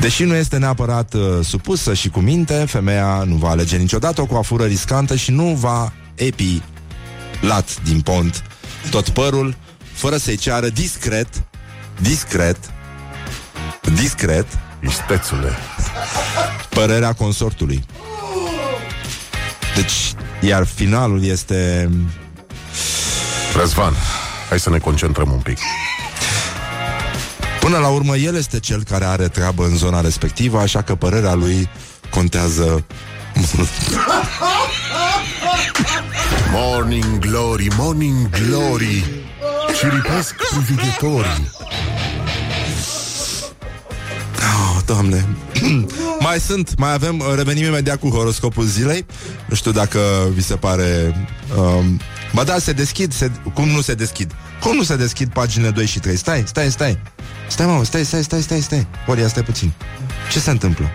Deși 0.00 0.24
nu 0.24 0.34
este 0.34 0.56
neapărat 0.56 1.14
uh, 1.14 1.22
supusă 1.42 1.94
și 1.94 2.08
cu 2.08 2.20
minte, 2.20 2.64
femeia 2.68 3.22
nu 3.26 3.34
va 3.34 3.48
alege 3.48 3.76
niciodată 3.76 4.20
o 4.20 4.26
coafură 4.26 4.64
riscantă 4.64 5.16
și 5.16 5.30
nu 5.30 5.44
va 5.44 5.92
epi 6.14 6.62
lat 7.46 7.82
din 7.82 8.00
pont 8.00 8.42
tot 8.90 9.08
părul, 9.08 9.56
fără 9.92 10.16
să-i 10.16 10.36
ceară 10.36 10.68
discret, 10.68 11.28
discret, 12.00 12.56
discret, 13.94 14.46
Istețule. 14.88 15.52
părerea 16.68 17.12
consortului. 17.12 17.84
Deci, 19.74 20.14
iar 20.40 20.66
finalul 20.66 21.24
este... 21.24 21.90
Răzvan, 23.56 23.94
hai 24.48 24.60
să 24.60 24.70
ne 24.70 24.78
concentrăm 24.78 25.32
un 25.32 25.40
pic. 25.40 25.58
Până 27.60 27.78
la 27.78 27.88
urmă, 27.88 28.16
el 28.16 28.36
este 28.36 28.60
cel 28.60 28.82
care 28.82 29.04
are 29.04 29.28
treabă 29.28 29.64
în 29.64 29.76
zona 29.76 30.00
respectivă, 30.00 30.58
așa 30.58 30.82
că 30.82 30.94
părerea 30.94 31.34
lui 31.34 31.68
contează 32.10 32.84
mult. 33.56 33.68
Morning 36.56 37.18
glory, 37.18 37.68
morning 37.76 38.28
glory. 38.30 39.04
Ciripesc 39.78 40.34
privighetorii 40.34 41.50
Oh, 44.38 44.80
doamne. 44.86 45.26
Mai 46.20 46.40
sunt, 46.40 46.78
mai 46.78 46.92
avem 46.92 47.22
Revenim 47.34 47.64
imediat 47.64 47.98
cu 47.98 48.08
horoscopul 48.08 48.64
zilei. 48.64 49.06
Nu 49.46 49.54
știu 49.54 49.70
dacă 49.70 49.98
vi 50.34 50.42
se 50.42 50.56
pare 50.56 51.14
um, 51.56 52.00
Ba 52.32 52.44
da, 52.44 52.58
se 52.58 52.72
deschid 52.72 53.12
se, 53.12 53.30
Cum 53.54 53.68
nu 53.68 53.80
se 53.80 53.94
deschid? 53.94 54.32
Cum 54.60 54.76
nu 54.76 54.82
se 54.82 54.96
deschid 54.96 55.32
paginile 55.32 55.70
2 55.70 55.86
și 55.86 55.98
3? 55.98 56.16
Stai, 56.16 56.42
stai, 56.46 56.70
stai. 56.70 57.02
Stai, 57.48 57.66
mă, 57.66 57.84
stai, 57.84 58.04
stai, 58.04 58.22
stai, 58.22 58.42
stai, 58.42 58.60
stai. 58.60 58.86
Horia, 59.06 59.28
stai 59.28 59.42
puțin. 59.42 59.72
Ce 60.30 60.38
se 60.38 60.50
întâmplă? 60.50 60.90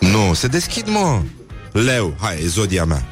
Nu, 0.00 0.34
se 0.34 0.46
deschid, 0.46 0.88
mă. 0.88 1.22
Leu, 1.72 2.14
hai, 2.20 2.40
e 2.42 2.46
zodia 2.46 2.84
mea 2.84 3.06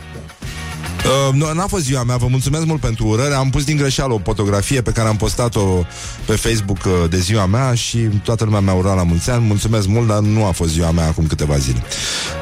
Uh, 1.05 1.35
nu, 1.35 1.53
n-a 1.53 1.67
fost 1.67 1.85
ziua 1.85 2.03
mea, 2.03 2.17
vă 2.17 2.27
mulțumesc 2.27 2.65
mult 2.65 2.81
pentru 2.81 3.07
urări 3.07 3.35
Am 3.35 3.51
pus 3.51 3.65
din 3.65 3.77
greșeală 3.77 4.13
o 4.13 4.21
fotografie 4.25 4.83
pe 4.83 4.91
care 4.91 5.09
am 5.09 5.17
postat-o 5.17 5.85
pe 6.27 6.37
Facebook 6.37 6.79
uh, 6.85 7.11
de 7.11 7.19
ziua 7.19 7.47
mea 7.47 7.75
Și 7.75 7.99
toată 7.99 8.45
lumea 8.45 8.61
mi-a 8.61 8.73
urat 8.73 8.97
la 8.97 9.03
mulți 9.03 9.31
ani 9.31 9.47
Mulțumesc 9.47 9.87
mult, 9.87 10.07
dar 10.07 10.19
nu 10.19 10.45
a 10.45 10.51
fost 10.51 10.71
ziua 10.71 10.91
mea 10.91 11.07
acum 11.07 11.27
câteva 11.27 11.57
zile 11.57 11.83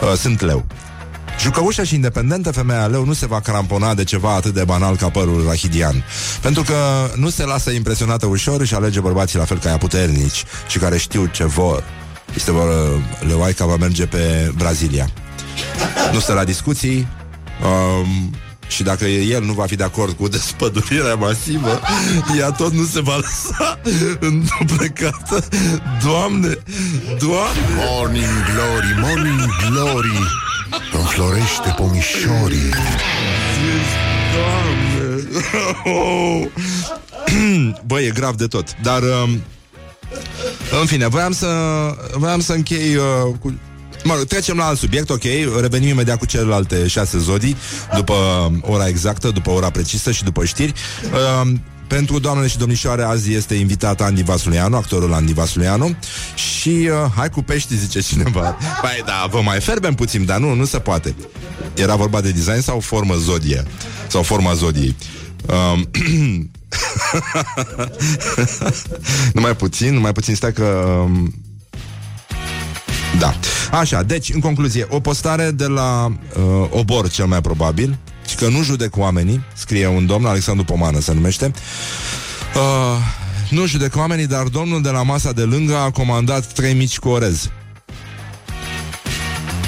uh, 0.03 0.19
Sunt 0.19 0.41
leu 0.41 0.65
Jucăușă 1.41 1.85
și 1.85 1.95
independentă, 1.95 2.51
femeia 2.51 2.87
leu 2.87 3.05
nu 3.05 3.13
se 3.13 3.27
va 3.27 3.41
crampona 3.41 3.95
de 3.95 4.05
ceva 4.05 4.35
atât 4.35 4.55
de 4.55 4.65
banal 4.65 4.97
ca 4.97 5.09
părul 5.09 5.45
rahidian. 5.47 6.05
Pentru 6.41 6.63
că 6.63 6.75
nu 7.17 7.29
se 7.29 7.45
lasă 7.45 7.71
impresionată 7.71 8.27
ușor 8.27 8.67
și 8.67 8.75
alege 8.75 9.01
bărbații 9.01 9.39
la 9.39 9.45
fel 9.45 9.59
ca 9.59 9.69
ea 9.69 9.79
puternici 9.79 10.45
și 10.69 10.79
care 10.79 10.99
știu 10.99 11.27
ce 11.27 11.45
vor. 11.45 11.85
Este 12.35 12.53
vor, 12.53 12.69
Leoaica 13.27 13.67
va 13.67 13.77
merge 13.77 14.07
pe 14.07 14.53
Brazilia. 14.57 15.11
Nu 16.13 16.19
stă 16.19 16.33
la 16.33 16.45
discuții, 16.45 17.09
um, 17.63 18.35
și 18.69 18.83
dacă 18.83 19.05
el 19.05 19.45
nu 19.45 19.53
va 19.53 19.67
fi 19.67 19.77
de 19.77 19.85
acord 19.85 20.17
cu 20.17 20.29
despădurirea 20.29 21.15
masivă, 21.15 21.81
ea 22.39 22.51
tot 22.51 22.73
nu 22.73 22.85
se 22.85 23.01
va 23.01 23.17
lăsa 23.17 23.81
înduplecată. 24.21 25.45
Doamne, 26.05 26.59
Doamne! 27.19 27.59
Morning 27.77 28.45
glory, 28.55 28.95
morning 29.01 29.41
glory 29.71 30.19
Înflorește 30.93 31.75
pomișorii 31.77 32.73
Băi, 37.87 38.05
e 38.05 38.11
grav 38.11 38.35
de 38.35 38.47
tot 38.47 38.77
Dar 38.83 39.03
um, 39.03 39.43
În 40.81 40.87
fine, 40.87 41.07
voiam 41.07 41.33
să 41.33 41.47
Voiam 42.15 42.41
să 42.41 42.53
închei 42.53 42.97
uh, 42.97 43.03
cu 43.41 43.55
Mă 44.09 44.15
rog, 44.15 44.25
trecem 44.25 44.57
la 44.57 44.67
alt 44.67 44.79
subiect, 44.79 45.11
ok? 45.11 45.23
Revenim 45.61 45.89
imediat 45.89 46.19
cu 46.19 46.27
celelalte 46.27 46.87
șase 46.87 47.19
zodii 47.19 47.57
După 47.95 48.15
ora 48.61 48.89
exactă, 48.89 49.31
după 49.31 49.51
ora 49.51 49.71
precisă 49.71 50.13
Și 50.13 50.25
după 50.25 50.45
știri. 50.45 50.73
Uh, 51.13 51.53
pentru 51.87 52.19
doamnele 52.19 52.49
și 52.49 52.59
domnișoare, 52.59 53.03
azi 53.03 53.33
este 53.33 53.55
invitat 53.55 54.01
Andy 54.01 54.23
Vasulianu, 54.23 54.77
actorul 54.77 55.15
Andy 55.15 55.33
Vasulianu 55.33 55.97
Și 56.35 56.69
uh, 56.69 57.13
hai 57.17 57.29
cu 57.29 57.43
pești, 57.43 57.77
zice 57.77 58.01
cineva. 58.01 58.57
Păi 58.81 59.03
da, 59.07 59.27
vă 59.31 59.41
mai 59.41 59.61
ferbem 59.61 59.95
puțin, 59.95 60.25
dar 60.25 60.39
nu, 60.39 60.55
nu 60.55 60.65
se 60.65 60.79
poate. 60.79 61.15
Era 61.75 61.97
vorba 61.97 62.21
de 62.21 62.31
design 62.31 62.61
sau 62.61 62.81
formă 62.81 63.15
zodie? 63.15 63.65
Sau 64.07 64.23
forma 64.23 64.53
zodiei? 64.53 64.97
Um, 65.47 65.91
Numai 69.35 69.57
puțin, 69.57 69.95
numai 69.95 70.13
puțin, 70.13 70.35
stai 70.35 70.53
că... 70.53 70.65
Um, 71.05 71.35
da. 73.19 73.35
Așa, 73.79 74.03
deci, 74.03 74.31
în 74.33 74.41
concluzie, 74.41 74.87
o 74.91 75.01
postare 75.01 75.51
de 75.51 75.67
la 75.67 76.07
uh, 76.07 76.69
Obor, 76.71 77.11
cel 77.11 77.27
mai 77.27 77.41
probabil, 77.41 77.99
și 78.29 78.35
că 78.35 78.49
nu 78.49 78.63
judec 78.63 78.97
oamenii, 78.97 79.45
scrie 79.55 79.87
un 79.87 80.07
domn, 80.07 80.27
Alexandru 80.27 80.65
Pomană 80.65 81.01
se 81.01 81.15
numește, 81.15 81.53
uh, 82.55 82.97
nu 83.51 83.67
judec 83.67 83.97
oamenii, 83.97 84.27
dar 84.27 84.43
domnul 84.43 84.83
de 84.83 84.91
la 84.91 85.03
masa 85.03 85.33
de 85.33 85.43
lângă 85.43 85.77
a 85.77 85.91
comandat 85.91 86.53
trei 86.53 86.75
mici 86.75 86.99
cu 86.99 87.09
orez. 87.09 87.51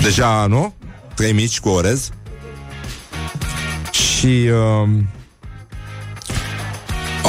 Deja, 0.02 0.46
nu? 0.48 0.74
Trei 1.14 1.32
mici 1.32 1.60
cu 1.60 1.68
orez. 1.68 2.10
Și... 3.90 4.26
Uh, 4.26 4.88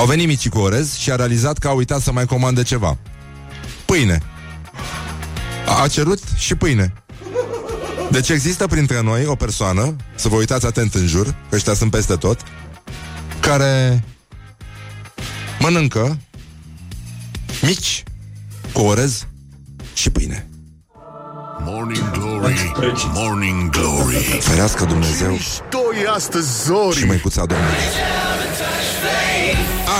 au 0.01 0.07
venit 0.07 0.27
micii 0.27 0.49
cu 0.49 0.59
orez 0.59 0.97
și 0.97 1.11
a 1.11 1.15
realizat 1.15 1.57
că 1.57 1.67
a 1.67 1.71
uitat 1.71 2.01
să 2.01 2.11
mai 2.11 2.25
comande 2.25 2.63
ceva. 2.63 2.97
Pâine. 3.85 4.21
A 5.65 5.87
cerut 5.87 6.19
și 6.35 6.55
pâine. 6.55 6.93
Deci 8.11 8.29
există 8.29 8.67
printre 8.67 9.01
noi 9.01 9.25
o 9.25 9.35
persoană, 9.35 9.95
să 10.15 10.27
vă 10.27 10.35
uitați 10.35 10.65
atent 10.65 10.93
în 10.93 11.07
jur, 11.07 11.25
că 11.25 11.55
ăștia 11.55 11.73
sunt 11.73 11.91
peste 11.91 12.15
tot, 12.15 12.39
care 13.39 14.03
mănâncă 15.59 16.17
mici 17.61 18.03
cu 18.73 18.81
orez 18.81 19.27
și 19.93 20.09
pâine. 20.09 20.45
Morning 21.63 22.11
glory, 22.11 22.71
morning 23.13 23.69
glory 23.69 24.39
Ferească 24.39 24.85
Dumnezeu 24.85 25.37
Stoi 25.37 26.05
astăzi, 26.15 26.47
și 26.47 26.65
Zori 26.65 27.05
măicuța 27.05 27.45
Domnului. 27.45 27.75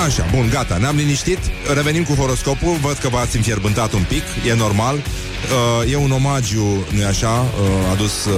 Așa, 0.06 0.26
bun, 0.36 0.50
gata, 0.50 0.78
ne-am 0.78 0.96
liniștit. 0.96 1.38
Revenim 1.74 2.04
cu 2.04 2.14
horoscopul, 2.14 2.78
văd 2.82 2.98
că 2.98 3.10
v-ați 3.10 3.36
înfierbântat 3.36 3.94
un 3.94 4.04
pic 4.08 4.24
E 4.48 4.54
normal. 4.54 4.96
Uh, 4.96 5.92
E 5.92 5.96
un 5.96 6.12
omagiu, 6.12 6.86
nu-i 6.92 7.04
așa? 7.04 7.30
Uh, 7.30 7.92
Adus 7.92 8.26
uh, 8.26 8.34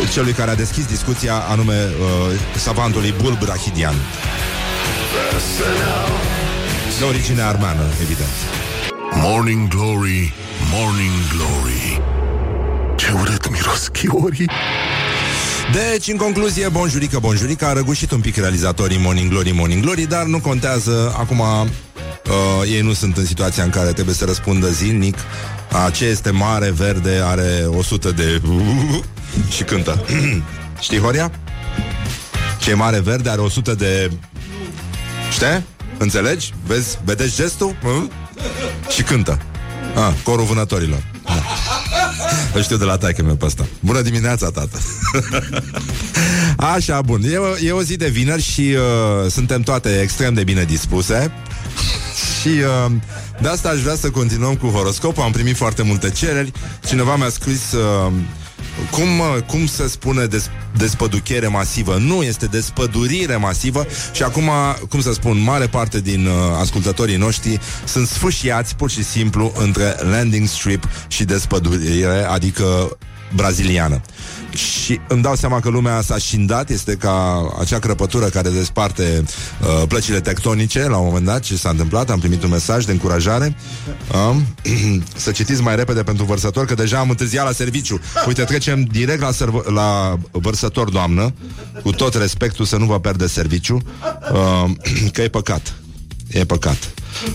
Celui 0.14 0.32
care 0.32 0.50
a 0.50 0.54
deschis 0.54 0.84
discuția 0.86 1.34
Anume 1.34 1.74
uh, 1.74 2.38
savantului 2.56 3.14
Bulb 3.22 3.42
Rahidian. 3.42 3.94
De 6.98 7.04
origine 7.04 7.42
armeană, 7.42 7.82
evident. 8.02 8.34
Morning 9.14 9.68
glory, 9.68 10.32
morning 10.72 11.12
glory. 11.36 12.00
Ce 12.96 13.12
urât 13.20 13.50
miros 13.50 13.88
chiorii 13.88 14.50
Deci, 15.72 16.08
în 16.08 16.16
concluzie, 16.16 16.68
bonjurică, 16.68 17.18
bonjurică, 17.18 17.66
a 17.66 17.72
răgușit 17.72 18.10
un 18.10 18.20
pic 18.20 18.36
realizatorii 18.36 18.98
Morning 18.98 19.30
Glory, 19.30 19.50
Morning 19.50 19.82
Glory, 19.82 20.06
dar 20.06 20.24
nu 20.24 20.40
contează, 20.40 21.14
acum 21.18 21.38
uh, 21.40 22.70
ei 22.72 22.80
nu 22.80 22.92
sunt 22.92 23.16
în 23.16 23.26
situația 23.26 23.62
în 23.62 23.70
care 23.70 23.92
trebuie 23.92 24.14
să 24.14 24.24
răspundă 24.24 24.70
zilnic 24.70 25.16
a 25.72 25.90
ce 25.90 26.04
este 26.04 26.30
mare, 26.30 26.70
verde, 26.70 27.20
are 27.24 27.66
100 27.68 28.10
de... 28.10 28.40
și 29.56 29.62
cântă. 29.62 30.04
Știi, 30.80 30.98
Horia? 30.98 31.30
Ce 32.60 32.70
e 32.70 32.74
mare, 32.74 33.00
verde, 33.00 33.30
are 33.30 33.40
100 33.40 33.74
de... 33.74 34.10
Știi? 35.32 35.64
Înțelegi? 35.98 36.54
Vezi? 36.66 36.98
Vedeți 37.04 37.34
gestul? 37.34 37.76
Hm? 37.82 38.10
Și 38.88 39.02
cântă. 39.02 39.38
Ah, 39.94 40.12
corul 40.22 40.44
vânătorilor. 40.44 41.09
Da. 42.52 42.56
Îl 42.58 42.62
știu 42.62 42.76
de 42.76 42.84
la 42.84 42.96
taică 42.96 43.22
meu 43.22 43.34
pe 43.34 43.44
ăsta. 43.44 43.66
Bună 43.80 44.00
dimineața, 44.00 44.50
tată! 44.50 44.78
Așa, 46.74 47.02
bun. 47.02 47.22
E 47.32 47.36
o, 47.36 47.56
e 47.64 47.72
o 47.72 47.82
zi 47.82 47.96
de 47.96 48.08
vineri 48.08 48.42
și 48.42 48.60
uh, 48.60 49.30
suntem 49.30 49.62
toate 49.62 50.00
extrem 50.00 50.34
de 50.34 50.44
bine 50.44 50.64
dispuse. 50.64 51.32
și 52.40 52.48
uh, 52.48 52.92
de 53.40 53.48
asta 53.48 53.68
aș 53.68 53.80
vrea 53.80 53.94
să 53.94 54.10
continuăm 54.10 54.54
cu 54.54 54.66
horoscopul. 54.66 55.22
Am 55.22 55.32
primit 55.32 55.56
foarte 55.56 55.82
multe 55.82 56.10
cereri. 56.10 56.52
Cineva 56.86 57.16
mi-a 57.16 57.28
scris... 57.28 57.72
Uh, 57.72 58.12
cum, 58.90 59.18
uh, 59.18 59.42
cum 59.46 59.66
se 59.66 59.88
spune 59.88 60.24
des, 60.24 60.50
despăduchere 60.76 61.46
masivă? 61.46 61.96
Nu, 61.96 62.22
este 62.22 62.46
despădurire 62.46 63.36
masivă 63.36 63.86
și 64.12 64.22
acum, 64.22 64.50
cum 64.88 65.00
să 65.00 65.12
spun, 65.12 65.42
mare 65.42 65.66
parte 65.66 66.00
din 66.00 66.26
uh, 66.26 66.32
ascultătorii 66.60 67.16
noștri 67.16 67.60
sunt 67.84 68.06
sfâșiați 68.06 68.76
pur 68.76 68.90
și 68.90 69.04
simplu 69.04 69.52
între 69.58 69.96
landing 70.10 70.46
strip 70.48 70.88
și 71.08 71.24
despădurire, 71.24 72.24
adică 72.28 72.96
braziliană. 73.34 74.00
Și 74.54 75.00
îmi 75.08 75.22
dau 75.22 75.34
seama 75.34 75.60
că 75.60 75.68
lumea 75.68 76.00
s-a 76.00 76.18
șindat, 76.18 76.70
este 76.70 76.94
ca 76.94 77.46
acea 77.60 77.78
crăpătură 77.78 78.26
care 78.26 78.48
desparte 78.48 79.24
uh, 79.60 79.82
plăcile 79.88 80.20
tectonice 80.20 80.88
la 80.88 80.96
un 80.96 81.06
moment 81.06 81.24
dat, 81.24 81.40
ce 81.40 81.56
s-a 81.56 81.68
întâmplat, 81.68 82.10
am 82.10 82.18
primit 82.18 82.42
un 82.42 82.50
mesaj 82.50 82.84
de 82.84 82.92
încurajare. 82.92 83.56
Um, 84.30 84.46
să 85.16 85.30
citiți 85.30 85.62
mai 85.62 85.76
repede 85.76 86.02
pentru 86.02 86.24
vărsător, 86.24 86.64
că 86.64 86.74
deja 86.74 86.98
am 86.98 87.10
întârziat 87.10 87.44
la 87.44 87.52
serviciu. 87.52 88.00
Uite, 88.26 88.44
trecem 88.44 88.82
direct 88.82 89.20
la, 89.20 89.30
serv- 89.30 89.66
la 89.66 90.18
vărsător, 90.30 90.90
doamnă, 90.90 91.34
cu 91.82 91.90
tot 91.90 92.14
respectul 92.14 92.64
să 92.64 92.76
nu 92.76 92.84
vă 92.84 93.00
pierde 93.00 93.26
serviciu, 93.26 93.78
uh, 94.32 94.70
că 95.12 95.22
e 95.22 95.28
păcat. 95.28 95.74
E 96.28 96.44
păcat. 96.44 96.92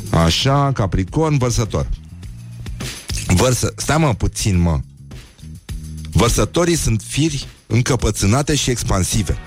Așa, 0.09 0.71
Capricorn, 0.73 1.37
vărsător. 1.37 1.87
Vărsă... 3.27 3.73
Stai 3.75 3.97
mă, 3.97 4.13
puțin, 4.13 4.59
mă. 4.59 4.79
Vărsătorii 6.15 6.75
sunt 6.75 7.01
firi 7.07 7.47
încăpățânate 7.67 8.55
și 8.55 8.69
expansive. 8.69 9.37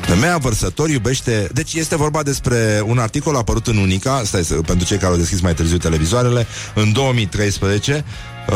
Femeia 0.00 0.36
vărsător 0.36 0.88
iubește... 0.88 1.48
Deci 1.52 1.74
este 1.74 1.96
vorba 1.96 2.22
despre 2.22 2.82
un 2.86 2.98
articol 2.98 3.36
apărut 3.36 3.66
în 3.66 3.76
Unica, 3.76 4.14
asta 4.14 4.38
este 4.38 4.54
pentru 4.54 4.86
cei 4.86 4.96
care 4.96 5.12
au 5.12 5.18
deschis 5.18 5.40
mai 5.40 5.54
târziu 5.54 5.76
televizoarele, 5.76 6.46
în 6.74 6.92
2013. 6.92 8.04
Uh, 8.48 8.54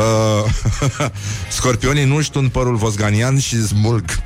scorpionii 1.58 2.04
nu 2.04 2.20
știu 2.20 2.48
părul 2.48 2.76
vosganian 2.76 3.38
și 3.38 3.66
smulg. 3.66 4.04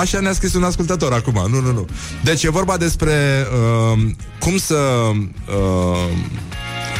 Așa 0.00 0.20
ne-a 0.20 0.32
scris 0.32 0.54
un 0.54 0.64
ascultător 0.64 1.12
acum. 1.12 1.46
Nu, 1.50 1.60
nu, 1.60 1.72
nu. 1.72 1.86
Deci 2.22 2.42
e 2.42 2.50
vorba 2.50 2.76
despre 2.76 3.46
uh, 3.92 3.98
cum 4.38 4.58
să... 4.58 4.74
Uh, 4.74 6.08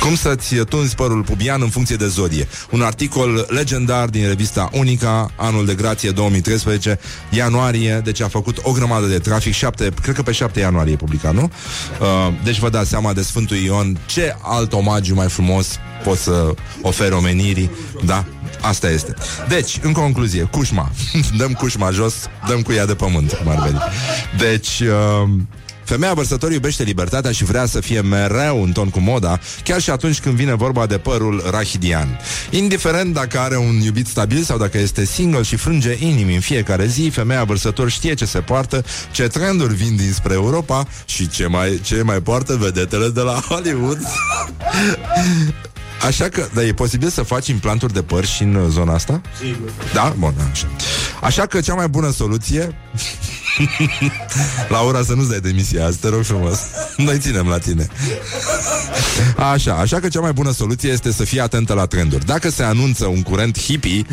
cum 0.01 0.17
să-ți 0.17 0.55
tunzi 0.55 0.95
părul 0.95 1.23
pubian 1.23 1.63
în 1.63 1.69
funcție 1.69 1.97
de 1.97 2.07
zodie. 2.07 2.49
Un 2.71 2.81
articol 2.83 3.47
legendar 3.49 4.09
din 4.09 4.27
revista 4.27 4.69
Unica, 4.73 5.31
anul 5.37 5.67
de 5.67 5.75
grație 5.75 6.11
2013, 6.11 6.99
ianuarie, 7.31 8.01
deci 8.05 8.21
a 8.21 8.29
făcut 8.29 8.59
o 8.63 8.73
grămadă 8.73 9.07
de 9.07 9.19
trafic, 9.19 9.53
7, 9.53 9.91
cred 10.03 10.15
că 10.15 10.23
pe 10.23 10.33
7 10.33 10.61
ianuarie 10.61 10.93
e 10.93 10.97
publicat, 10.97 11.35
nu? 11.35 11.51
Uh, 12.01 12.07
deci 12.45 12.59
vă 12.59 12.69
dați 12.69 12.89
seama 12.89 13.13
de 13.13 13.23
Sfântul 13.23 13.57
Ion, 13.57 13.99
ce 14.07 14.37
alt 14.43 14.73
omagiu 14.73 15.15
mai 15.15 15.29
frumos 15.29 15.79
poți 16.05 16.23
să 16.23 16.55
oferi 16.83 17.15
omenirii, 17.15 17.71
da? 18.05 18.25
Asta 18.61 18.91
este. 18.91 19.15
Deci, 19.49 19.79
în 19.83 19.93
concluzie, 19.93 20.43
cușma. 20.43 20.91
dăm 21.39 21.53
cușma 21.53 21.91
jos, 21.91 22.15
dăm 22.49 22.63
cu 22.63 22.73
ea 22.73 22.87
de 22.87 22.95
pământ, 22.95 23.33
cum 23.33 23.49
ar 23.51 23.63
veni. 23.63 23.79
Deci, 24.39 24.81
uh, 24.81 25.29
Femeia 25.89 26.15
vărsător 26.15 26.53
iubește 26.53 26.83
libertatea 26.83 27.33
și 27.33 27.45
vrea 27.45 27.67
să 27.67 27.81
fie 27.81 28.01
mereu 28.01 28.63
în 28.63 28.73
ton 28.73 28.89
cu 28.89 29.01
moda, 29.01 29.39
chiar 29.65 29.81
și 29.81 29.91
atunci 29.91 30.21
când 30.21 30.35
vine 30.35 30.55
vorba 30.55 30.87
de 30.87 30.99
părul 30.99 31.43
rahidian. 31.51 32.21
Indiferent 32.51 33.15
dacă 33.15 33.39
are 33.39 33.57
un 33.57 33.81
iubit 33.81 34.07
stabil 34.07 34.43
sau 34.43 34.59
dacă 34.59 34.79
este 34.79 35.05
single 35.05 35.43
și 35.43 35.57
frânge 35.57 35.97
inimi 35.99 36.35
în 36.35 36.41
fiecare 36.41 36.87
zi, 36.87 37.09
femeia 37.13 37.45
vărsător 37.45 37.91
știe 37.91 38.15
ce 38.15 38.25
se 38.25 38.39
poartă, 38.39 38.85
ce 39.11 39.27
trenduri 39.27 39.75
vin 39.75 39.97
dinspre 39.97 40.35
Europa 40.35 40.87
și 41.05 41.29
ce 41.29 41.47
mai, 41.47 41.81
ce 41.83 42.03
mai 42.03 42.21
poartă 42.21 42.57
vedetele 42.57 43.09
de 43.09 43.21
la 43.21 43.41
Hollywood. 43.49 44.01
Așa 46.07 46.29
că, 46.29 46.49
da, 46.55 46.63
e 46.63 46.73
posibil 46.73 47.09
să 47.09 47.23
faci 47.23 47.49
implanturi 47.49 47.93
de 47.93 48.03
păr 48.03 48.25
și 48.25 48.43
în 48.43 48.71
zona 48.71 48.95
asta? 48.95 49.21
Sigur. 49.41 49.73
Da? 49.93 50.15
Bun, 50.19 50.35
așa. 50.51 50.67
Așa 51.23 51.47
că 51.47 51.61
cea 51.61 51.75
mai 51.75 51.89
bună 51.89 52.11
soluție 52.11 52.75
Laura, 54.69 55.03
să 55.03 55.15
nu-ți 55.15 55.29
dai 55.29 55.41
demisia 55.41 55.85
azi, 55.85 55.99
te 55.99 56.09
rog 56.09 56.23
frumos. 56.23 56.59
Noi 56.97 57.19
ținem 57.19 57.47
la 57.49 57.59
tine. 57.59 57.87
Așa, 59.53 59.75
așa 59.75 60.01
că 60.01 60.09
cea 60.09 60.21
mai 60.21 60.33
bună 60.33 60.53
soluție 60.53 60.91
este 60.91 61.13
să 61.13 61.25
fii 61.25 61.41
atentă 61.41 61.75
la 61.75 61.87
trenduri. 61.87 62.25
Dacă 62.25 62.51
se 62.51 62.63
anunță 62.63 63.07
un 63.07 63.23
curent 63.23 63.61
hippie, 63.61 64.05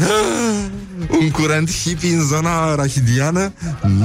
un 1.22 1.30
curent 1.30 1.72
hippie 1.72 2.14
în 2.14 2.26
zona 2.28 2.76
rahidiană, 2.76 3.54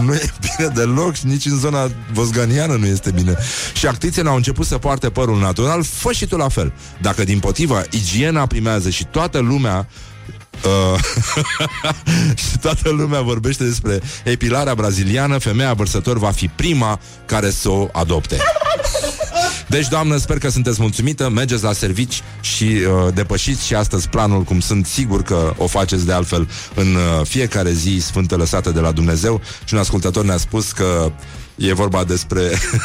nu 0.04 0.14
e 0.14 0.30
bine 0.40 0.68
deloc 0.74 1.14
și 1.14 1.26
nici 1.26 1.46
în 1.46 1.58
zona 1.58 1.90
vosganiană 2.12 2.74
nu 2.74 2.86
este 2.86 3.10
bine. 3.10 3.36
Și 3.74 3.86
actrițele 3.86 4.28
au 4.28 4.36
început 4.36 4.66
să 4.66 4.78
poarte 4.78 5.10
părul 5.10 5.38
natural, 5.38 5.82
fă 5.82 6.12
și 6.12 6.26
tu 6.26 6.36
la 6.36 6.48
fel. 6.48 6.72
Dacă 7.00 7.24
din 7.24 7.38
potriva 7.38 7.82
igiena 7.90 8.46
primează 8.46 8.90
și 8.90 9.04
toată 9.04 9.38
lumea 9.38 9.78
Uh, 9.78 10.09
și 12.50 12.58
toată 12.60 12.90
lumea 12.90 13.20
vorbește 13.20 13.64
despre 13.64 14.00
epilarea 14.24 14.74
braziliană, 14.74 15.38
femeia 15.38 15.72
vărsător 15.72 16.18
va 16.18 16.30
fi 16.30 16.48
prima 16.48 17.00
care 17.26 17.50
să 17.50 17.68
o 17.68 17.88
adopte. 17.92 18.36
Deci, 19.70 19.88
doamnă, 19.88 20.16
sper 20.16 20.38
că 20.38 20.48
sunteți 20.48 20.80
mulțumită, 20.80 21.28
mergeți 21.28 21.62
la 21.62 21.72
servici 21.72 22.22
și 22.40 22.64
uh, 22.64 23.14
depășiți 23.14 23.66
și 23.66 23.74
astăzi 23.74 24.08
planul, 24.08 24.42
cum 24.42 24.60
sunt 24.60 24.86
sigur 24.86 25.22
că 25.22 25.54
o 25.56 25.66
faceți 25.66 26.06
de 26.06 26.12
altfel 26.12 26.48
în 26.74 26.94
uh, 26.94 27.26
fiecare 27.26 27.72
zi 27.72 27.98
sfântă 28.00 28.36
lăsată 28.36 28.70
de 28.70 28.80
la 28.80 28.92
Dumnezeu. 28.92 29.40
Și 29.64 29.74
un 29.74 29.80
ascultător 29.80 30.24
ne-a 30.24 30.36
spus 30.36 30.72
că 30.72 31.12
e 31.56 31.72
vorba 31.72 32.04
despre 32.04 32.42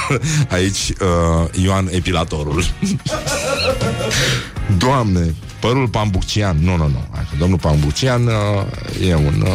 aici 0.57 0.93
uh, 1.01 1.63
Ioan 1.63 1.87
Epilatorul. 1.91 2.63
Doamne, 4.77 5.35
părul 5.65 5.87
pambucian. 5.87 6.57
Nu, 6.61 6.75
nu, 6.75 6.87
nu. 6.87 7.07
Domnul 7.37 7.57
pambucian 7.57 8.25
uh, 8.25 9.07
e 9.07 9.15
un 9.15 9.41
uh, 9.41 9.49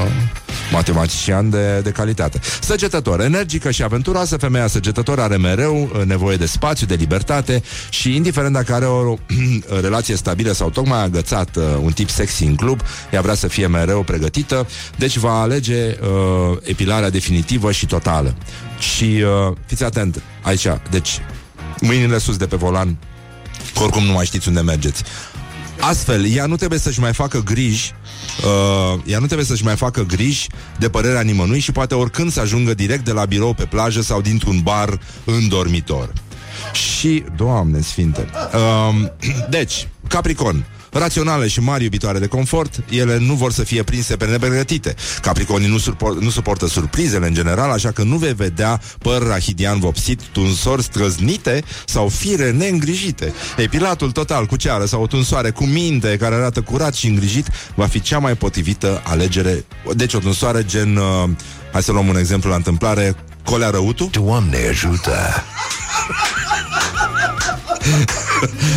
matematician 0.72 1.50
de, 1.50 1.80
de 1.80 1.90
calitate. 1.90 2.40
Săgetător, 2.60 3.20
energică 3.20 3.70
și 3.70 3.82
aventuroasă, 3.82 4.36
femeia 4.36 4.66
săgetător 4.66 5.20
are 5.20 5.36
mereu 5.36 5.90
uh, 5.94 6.04
nevoie 6.04 6.36
de 6.36 6.46
spațiu, 6.46 6.86
de 6.86 6.94
libertate 6.94 7.62
și 7.90 8.14
indiferent 8.16 8.52
dacă 8.52 8.74
are 8.74 8.84
o 8.96 9.16
relație 9.80 10.16
stabilă 10.16 10.52
sau 10.52 10.70
tocmai 10.70 11.02
agățat 11.02 11.56
uh, 11.56 11.64
un 11.82 11.92
tip 11.92 12.08
sexy 12.08 12.44
în 12.44 12.54
club, 12.54 12.80
ea 13.12 13.20
vrea 13.20 13.34
să 13.34 13.46
fie 13.46 13.66
mereu 13.66 14.02
pregătită, 14.02 14.66
deci 14.96 15.16
va 15.16 15.40
alege 15.40 15.96
uh, 16.00 16.58
epilarea 16.62 17.10
definitivă 17.10 17.72
și 17.72 17.86
totală. 17.86 18.34
Și 18.78 19.04
uh, 19.04 19.56
fiți 19.66 19.84
atent 19.84 20.22
aici, 20.42 20.66
deci 20.90 21.20
mâinile 21.80 22.18
sus 22.18 22.36
de 22.36 22.46
pe 22.46 22.56
volan, 22.56 22.96
că 23.74 23.82
oricum 23.82 24.04
nu 24.04 24.12
mai 24.12 24.24
știți 24.24 24.48
unde 24.48 24.60
mergeți. 24.60 25.02
Astfel, 25.80 26.26
ea 26.26 26.46
nu 26.46 26.56
trebuie 26.56 26.78
să-și 26.78 27.00
mai 27.00 27.12
facă 27.12 27.42
griji 27.42 27.92
uh, 28.44 29.00
Ea 29.04 29.18
nu 29.18 29.26
trebuie 29.26 29.46
să-și 29.46 29.64
mai 29.64 29.76
facă 29.76 30.02
griji 30.02 30.46
De 30.78 30.88
părerea 30.88 31.20
nimănui 31.20 31.58
Și 31.58 31.72
poate 31.72 31.94
oricând 31.94 32.32
să 32.32 32.40
ajungă 32.40 32.74
direct 32.74 33.04
de 33.04 33.12
la 33.12 33.24
birou 33.24 33.54
pe 33.54 33.64
plajă 33.64 34.00
Sau 34.00 34.20
dintr-un 34.20 34.60
bar 34.62 35.00
în 35.24 35.48
dormitor. 35.48 36.12
Și, 36.72 37.24
Doamne 37.36 37.80
sfinte 37.80 38.26
uh, 38.54 39.06
Deci, 39.50 39.88
Capricorn 40.08 40.64
raționale 40.92 41.48
și 41.48 41.60
mari 41.60 41.82
iubitoare 41.82 42.18
de 42.18 42.26
confort, 42.26 42.80
ele 42.90 43.18
nu 43.18 43.34
vor 43.34 43.52
să 43.52 43.62
fie 43.62 43.82
prinse 43.82 44.16
pe 44.16 44.26
nepregătite. 44.26 44.94
Capricornii 45.22 45.68
nu, 45.68 45.78
suport, 45.78 46.20
nu 46.20 46.30
suportă 46.30 46.66
surprizele 46.66 47.26
în 47.26 47.34
general, 47.34 47.70
așa 47.70 47.90
că 47.90 48.02
nu 48.02 48.16
vei 48.16 48.34
vedea 48.34 48.80
păr 48.98 49.26
rahidian 49.26 49.78
vopsit, 49.78 50.22
tunsori 50.22 50.82
străznite 50.82 51.62
sau 51.86 52.08
fire 52.08 52.50
neîngrijite. 52.50 53.32
Epilatul 53.56 54.10
total 54.10 54.46
cu 54.46 54.56
ceară 54.56 54.84
sau 54.84 55.02
o 55.02 55.06
tunsoare 55.06 55.50
cu 55.50 55.64
minte 55.64 56.16
care 56.16 56.34
arată 56.34 56.60
curat 56.60 56.94
și 56.94 57.06
îngrijit 57.06 57.48
va 57.74 57.86
fi 57.86 58.00
cea 58.00 58.18
mai 58.18 58.34
potrivită 58.34 59.02
alegere. 59.04 59.64
Deci 59.94 60.14
o 60.14 60.18
tunsoare 60.18 60.64
gen, 60.64 60.96
uh, 60.96 61.30
hai 61.72 61.82
să 61.82 61.92
luăm 61.92 62.08
un 62.08 62.16
exemplu 62.16 62.50
la 62.50 62.56
întâmplare, 62.56 63.16
Colea 63.44 63.70
Răutu? 63.70 64.08
Doamne 64.12 64.56
ajută! 64.68 65.44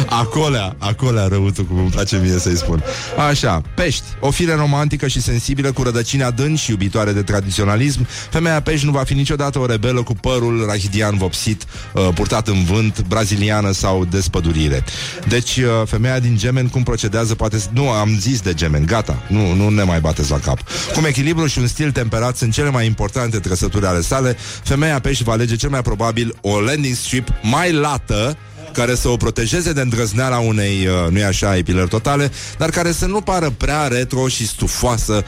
Acolea, 0.10 0.76
acolea 0.80 1.28
răutul, 1.28 1.64
cum 1.66 1.78
îmi 1.78 1.90
place 1.90 2.18
mie 2.24 2.38
să-i 2.40 2.58
spun. 2.58 2.84
Așa, 3.30 3.62
pești, 3.76 4.04
o 4.20 4.32
fire 4.32 4.54
romantică 4.56 5.08
și 5.08 5.22
sensibilă 5.22 5.72
cu 5.72 5.84
rădăcini 5.84 6.24
adânci 6.24 6.60
și 6.60 6.72
iubitoare 6.72 7.12
de 7.12 7.22
tradiționalism. 7.22 8.08
Femeia 8.30 8.62
pești 8.62 8.86
nu 8.86 8.92
va 8.92 9.04
fi 9.04 9.14
niciodată 9.14 9.60
o 9.60 9.66
rebelă 9.66 10.04
cu 10.04 10.14
părul 10.14 10.66
rahidian 10.68 11.18
vopsit, 11.18 11.64
uh, 11.94 12.08
purtat 12.14 12.48
în 12.48 12.64
vânt, 12.64 13.02
braziliană 13.08 13.72
sau 13.72 14.06
despădurire. 14.06 14.84
Deci, 15.28 15.58
uh, 15.58 15.66
femeia 15.86 16.20
din 16.20 16.38
Gemen 16.38 16.68
cum 16.68 16.84
procedează 16.84 17.36
poate... 17.36 17.60
să- 17.60 17.68
Nu, 17.74 17.90
am 17.90 18.18
zis 18.20 18.40
de 18.42 18.54
Gemen, 18.54 18.86
gata, 18.86 19.22
nu, 19.28 19.54
nu 19.54 19.70
ne 19.70 19.84
mai 19.84 20.00
bateți 20.00 20.32
la 20.32 20.40
cap. 20.40 20.58
Cum 20.94 21.06
echilibru 21.06 21.46
și 21.46 21.60
un 21.60 21.68
stil 21.68 21.92
temperat 21.92 22.38
sunt 22.38 22.54
cele 22.54 22.70
mai 22.70 22.86
importante 22.86 23.40
trăsături 23.40 23.86
ale 23.86 24.02
sale, 24.02 24.38
femeia 24.64 25.00
pești 25.00 25.24
va 25.24 25.32
alege 25.32 25.56
cel 25.56 25.70
mai 25.70 25.82
probabil 25.82 26.36
o 26.42 26.60
landing 26.60 26.96
strip 27.04 27.28
mai 27.42 27.72
lată, 27.72 28.38
care 28.74 28.96
să 28.96 29.08
o 29.08 29.18
protejeze 29.18 29.74
de 29.74 29.82
îndrăzneala 29.82 30.38
unei, 30.38 30.88
uh, 30.88 31.10
nu-i 31.10 31.24
așa, 31.24 31.58
epilări 31.58 31.88
totale, 31.90 32.32
dar 32.58 32.70
care 32.70 32.92
să 32.92 33.06
nu 33.06 33.22
pară 33.22 33.50
prea 33.50 33.88
retro 33.88 34.28
și 34.28 34.48
stufoasă, 34.48 35.24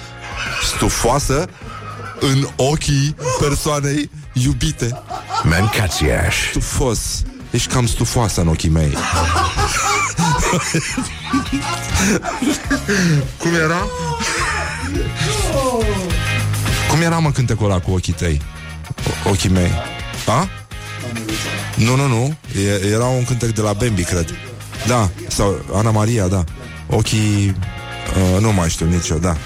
stufoasă 0.76 1.46
în 2.20 2.48
ochii 2.56 3.16
persoanei 3.40 4.10
iubite. 4.34 5.02
Mancațiaș. 5.44 6.36
Stufos. 6.50 7.00
Ești 7.52 7.74
cam 7.74 7.88
stufoasă 7.88 8.42
în 8.42 8.48
ochii 8.48 8.70
mei. 8.70 8.94
Cum 13.38 13.54
era? 13.54 13.88
Cum 16.90 17.02
era, 17.02 17.20
mă, 17.20 17.32
cântecul 17.32 17.66
ăla 17.66 17.80
cu 17.80 17.92
ochii 17.92 18.14
tăi? 18.14 18.42
O- 19.26 19.30
ochii 19.30 19.50
mei. 19.50 19.72
A? 20.26 20.50
Nu, 21.76 21.96
nu, 21.96 22.08
nu. 22.08 22.36
E, 22.62 22.88
era 22.88 23.06
un 23.06 23.24
cântec 23.24 23.50
de 23.50 23.62
la 23.62 23.74
Bambi, 23.74 24.04
cred. 24.04 24.30
Da, 24.88 25.10
sau 25.28 25.66
Ana 25.74 25.92
Maria, 25.92 26.28
da. 26.28 26.44
Ochii... 26.90 27.56
Uh, 28.36 28.42
nu 28.42 28.54
mai 28.54 28.70
știu 28.70 28.90
nicio, 28.90 29.18
da. 29.18 29.38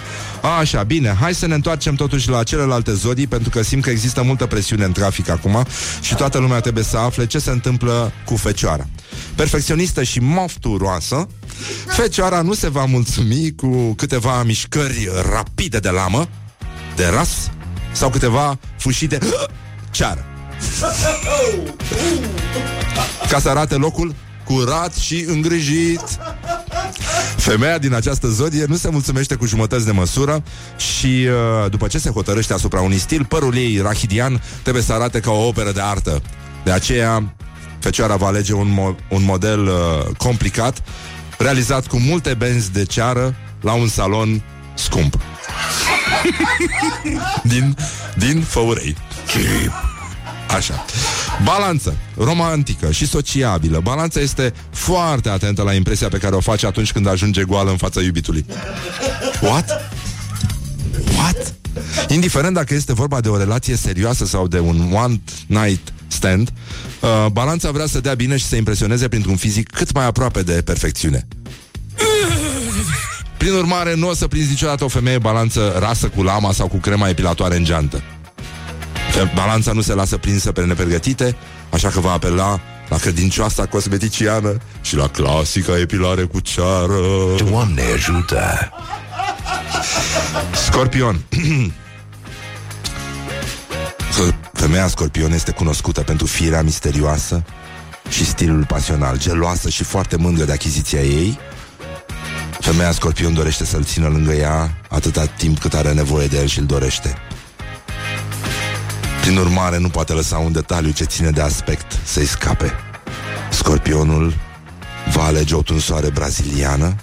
A, 0.42 0.48
așa, 0.48 0.84
bine, 0.84 1.15
hai 1.20 1.36
să 1.36 1.48
ne 1.48 1.54
întoarcem 1.54 1.96
totuși 1.96 2.30
la 2.30 2.44
celelalte 2.44 2.94
zodii 2.94 3.28
Pentru 3.28 3.50
că 3.50 3.62
simt 3.62 3.84
că 3.84 3.89
există 3.89 4.24
multă 4.24 4.46
presiune 4.46 4.84
în 4.84 4.92
trafic 4.92 5.30
acum 5.30 5.65
Și 6.02 6.15
toată 6.15 6.38
lumea 6.38 6.60
trebuie 6.60 6.84
să 6.84 6.98
afle 6.98 7.26
ce 7.26 7.39
se 7.39 7.50
întâmplă 7.50 8.12
cu 8.26 8.36
Fecioara 8.36 8.88
Perfecționistă 9.36 10.04
și 10.04 10.20
mofturoasă 10.20 11.28
Fecioara 11.86 12.42
nu 12.42 12.54
se 12.54 12.70
va 12.70 12.86
mulțumi 12.86 13.56
cu 13.56 13.94
câteva 13.94 14.44
mișcări 14.44 15.10
rapide 15.32 15.80
de 15.80 15.89
lamă 15.89 16.30
De 16.96 17.08
ras 17.13 17.52
Sau 17.92 18.10
câteva 18.10 18.58
fușii 18.78 19.08
de 19.08 19.20
ceară 19.92 20.29
Ca 23.30 23.39
să 23.39 23.50
arate 23.50 23.76
locul 23.76 24.15
curat 24.45 24.95
și 24.95 25.26
îngrijit 25.28 26.02
Femeia 27.38 27.78
din 27.78 27.93
această 27.93 28.28
zodie 28.28 28.65
nu 28.67 28.76
se 28.76 28.89
mulțumește 28.89 29.36
cu 29.36 29.45
jumătăți 29.45 29.86
de 29.86 29.91
măsură 29.91 30.43
și 30.78 31.28
uh, 31.28 31.72
după 31.72 31.88
ce 31.88 31.98
se 31.98 32.10
hotărăște 32.10 32.54
asupra 32.54 32.82
unui 32.82 32.98
stil, 32.98 33.26
părul 33.26 33.56
ei 33.56 33.80
rahidian 33.82 34.41
trebuie 34.62 34.84
să 34.84 34.93
arate 34.93 35.19
ca 35.19 35.32
o 35.32 35.48
operă 35.48 35.72
de 35.72 35.82
artă. 35.82 36.22
De 36.63 36.72
aceea, 36.72 37.36
fecioara 37.80 38.15
va 38.15 38.28
alege 38.28 38.54
un, 38.54 38.74
mo- 38.74 39.10
un 39.10 39.24
model 39.24 39.67
uh, 39.67 40.15
complicat, 40.17 40.84
realizat 41.38 41.88
cu 41.88 42.00
multe 42.00 42.34
benzi 42.34 42.72
de 42.72 42.84
ceară 42.86 43.36
la 43.62 43.74
un 43.74 43.88
salon 43.88 44.43
scump. 44.74 45.17
din, 47.52 47.76
din 48.15 48.41
Făurei. 48.41 48.95
Așa. 50.56 50.86
Balanță, 51.44 51.98
romantică 52.18 52.92
și 52.92 53.08
sociabilă. 53.08 53.80
Balanța 53.80 54.20
este 54.20 54.54
foarte 54.70 55.30
atentă 55.30 55.62
la 55.62 55.74
impresia 55.74 56.08
pe 56.08 56.18
care 56.18 56.36
o 56.36 56.40
face 56.40 56.66
atunci 56.66 56.92
când 56.92 57.08
ajunge 57.08 57.44
goală 57.44 57.70
în 57.70 57.78
fața 57.78 58.02
iubitului. 58.02 58.46
What? 59.42 59.92
What? 61.18 61.54
Indiferent 62.08 62.54
dacă 62.54 62.74
este 62.74 62.94
vorba 62.94 63.20
de 63.20 63.30
o 63.30 63.38
relație 63.38 63.76
serioasă 63.76 64.26
sau 64.26 64.48
de 64.48 64.60
un 64.60 64.92
one 64.94 65.22
night 65.46 65.94
stand, 66.08 66.54
uh, 67.02 67.26
balanța 67.32 67.72
vrea 67.72 67.86
să 67.86 68.00
dea 68.00 68.14
bine 68.14 68.38
și 68.38 68.46
să 68.46 68.56
impresioneze 68.56 69.08
printr-un 69.08 69.36
fizic 69.36 69.70
cât 69.70 69.94
mai 69.94 70.06
aproape 70.06 70.42
de 70.42 70.62
perfecțiune. 70.66 71.28
Prin 73.38 73.54
urmare, 73.54 73.96
nu 73.96 74.10
o 74.10 74.14
să 74.14 74.28
prinzi 74.28 74.50
niciodată 74.50 74.84
o 74.84 74.88
femeie 74.88 75.18
balanță 75.18 75.76
rasă 75.80 76.08
cu 76.08 76.24
lama 76.24 76.52
sau 76.52 76.68
cu 76.68 76.78
crema 76.78 77.10
epilatoare 77.10 77.56
în 77.56 77.64
geantă. 77.64 78.04
Că 79.13 79.28
Balanța 79.36 79.72
nu 79.72 79.82
se 79.82 79.93
lasă 79.93 80.17
prinsă 80.17 80.52
pe 80.52 80.65
nepregătite, 80.65 81.36
așa 81.69 81.89
că 81.89 82.00
va 82.00 82.12
apela 82.12 82.60
la 82.89 82.98
credincioasa 82.98 83.65
cosmeticiană 83.65 84.58
și 84.82 84.95
la 84.95 85.08
clasica 85.08 85.80
epilare 85.80 86.24
cu 86.24 86.39
ceară. 86.39 87.00
Doamne 87.50 87.82
ajută! 87.93 88.72
Scorpion. 90.54 91.19
Femeia 94.54 94.88
scorpion 94.88 95.32
este 95.32 95.52
cunoscută 95.52 96.02
pentru 96.02 96.26
firea 96.26 96.62
misterioasă 96.62 97.43
și 98.10 98.26
stilul 98.26 98.65
pasional, 98.65 99.19
geloasă 99.19 99.69
și 99.69 99.84
foarte 99.84 100.15
mândră 100.15 100.43
de 100.43 100.52
achiziția 100.52 101.02
ei. 101.02 101.39
Femeia 102.60 102.91
scorpion 102.91 103.34
dorește 103.34 103.65
să-l 103.65 103.84
țină 103.84 104.08
lângă 104.08 104.32
ea 104.32 104.78
atâta 104.89 105.26
timp 105.26 105.60
cât 105.60 105.74
are 105.74 105.93
nevoie 105.93 106.28
de 106.28 106.38
el 106.38 106.48
și 106.48 106.60
îl 106.60 106.65
dorește. 106.65 107.17
Prin 109.21 109.38
urmare, 109.38 109.77
nu 109.77 109.89
poate 109.89 110.13
lăsa 110.13 110.38
un 110.38 110.51
detaliu 110.51 110.91
ce 110.91 111.03
ține 111.03 111.29
de 111.29 111.41
aspect 111.41 111.99
să-i 112.03 112.25
scape. 112.25 112.73
Scorpionul 113.49 114.34
va 115.13 115.23
alege 115.23 115.55
o 115.55 115.62
tunsoare 115.62 116.10
braziliană 116.10 116.95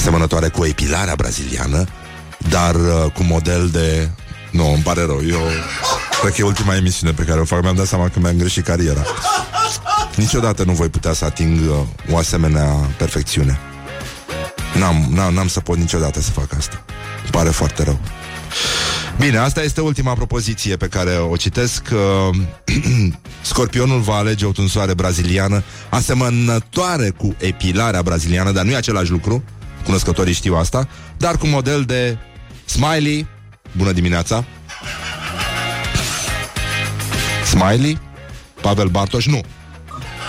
asemănătoare 0.00 0.48
cu 0.48 0.64
epilarea 0.64 1.14
braziliană, 1.14 1.86
dar 2.48 2.74
uh, 2.74 3.12
cu 3.14 3.22
model 3.22 3.68
de... 3.68 4.10
Nu, 4.50 4.72
îmi 4.72 4.82
pare 4.82 5.04
rău, 5.04 5.20
eu 5.28 5.40
cred 6.20 6.32
că 6.34 6.40
e 6.40 6.44
ultima 6.44 6.76
emisiune 6.76 7.12
pe 7.12 7.22
care 7.22 7.40
o 7.40 7.44
fac, 7.44 7.62
mi-am 7.62 7.74
dat 7.74 7.86
seama 7.86 8.08
că 8.08 8.18
mi-am 8.18 8.36
greșit 8.36 8.64
cariera. 8.64 9.02
Niciodată 10.16 10.64
nu 10.64 10.72
voi 10.72 10.88
putea 10.88 11.12
să 11.12 11.24
ating 11.24 11.60
uh, 11.70 11.76
o 12.12 12.16
asemenea 12.16 12.66
perfecțiune. 12.96 13.58
N-am, 14.78 15.06
n-am, 15.10 15.34
n-am 15.34 15.48
să 15.48 15.60
pot 15.60 15.76
niciodată 15.76 16.20
să 16.20 16.30
fac 16.30 16.54
asta. 16.56 16.84
Îmi 17.22 17.30
pare 17.30 17.50
foarte 17.50 17.82
rău. 17.82 17.98
Bine, 19.20 19.38
asta 19.38 19.62
este 19.62 19.80
ultima 19.80 20.12
propoziție 20.12 20.76
pe 20.76 20.86
care 20.86 21.10
o 21.10 21.36
citesc. 21.36 21.82
Uh, 21.92 22.36
Scorpionul 23.42 24.00
va 24.00 24.14
alege 24.14 24.46
o 24.46 24.52
tunsoare 24.52 24.94
braziliană 24.94 25.62
asemănătoare 25.90 27.10
cu 27.10 27.36
epilarea 27.38 28.02
braziliană, 28.02 28.50
dar 28.50 28.64
nu 28.64 28.70
e 28.70 28.76
același 28.76 29.10
lucru. 29.10 29.44
Cunoscătorii 29.84 30.32
știu 30.32 30.54
asta, 30.54 30.88
dar 31.16 31.36
cu 31.36 31.46
model 31.46 31.82
de 31.82 32.18
smiley. 32.64 33.26
Bună 33.76 33.92
dimineața! 33.92 34.44
Smiley, 37.46 37.98
Pavel 38.60 38.88
Bartoș, 38.88 39.26
nu. 39.26 39.40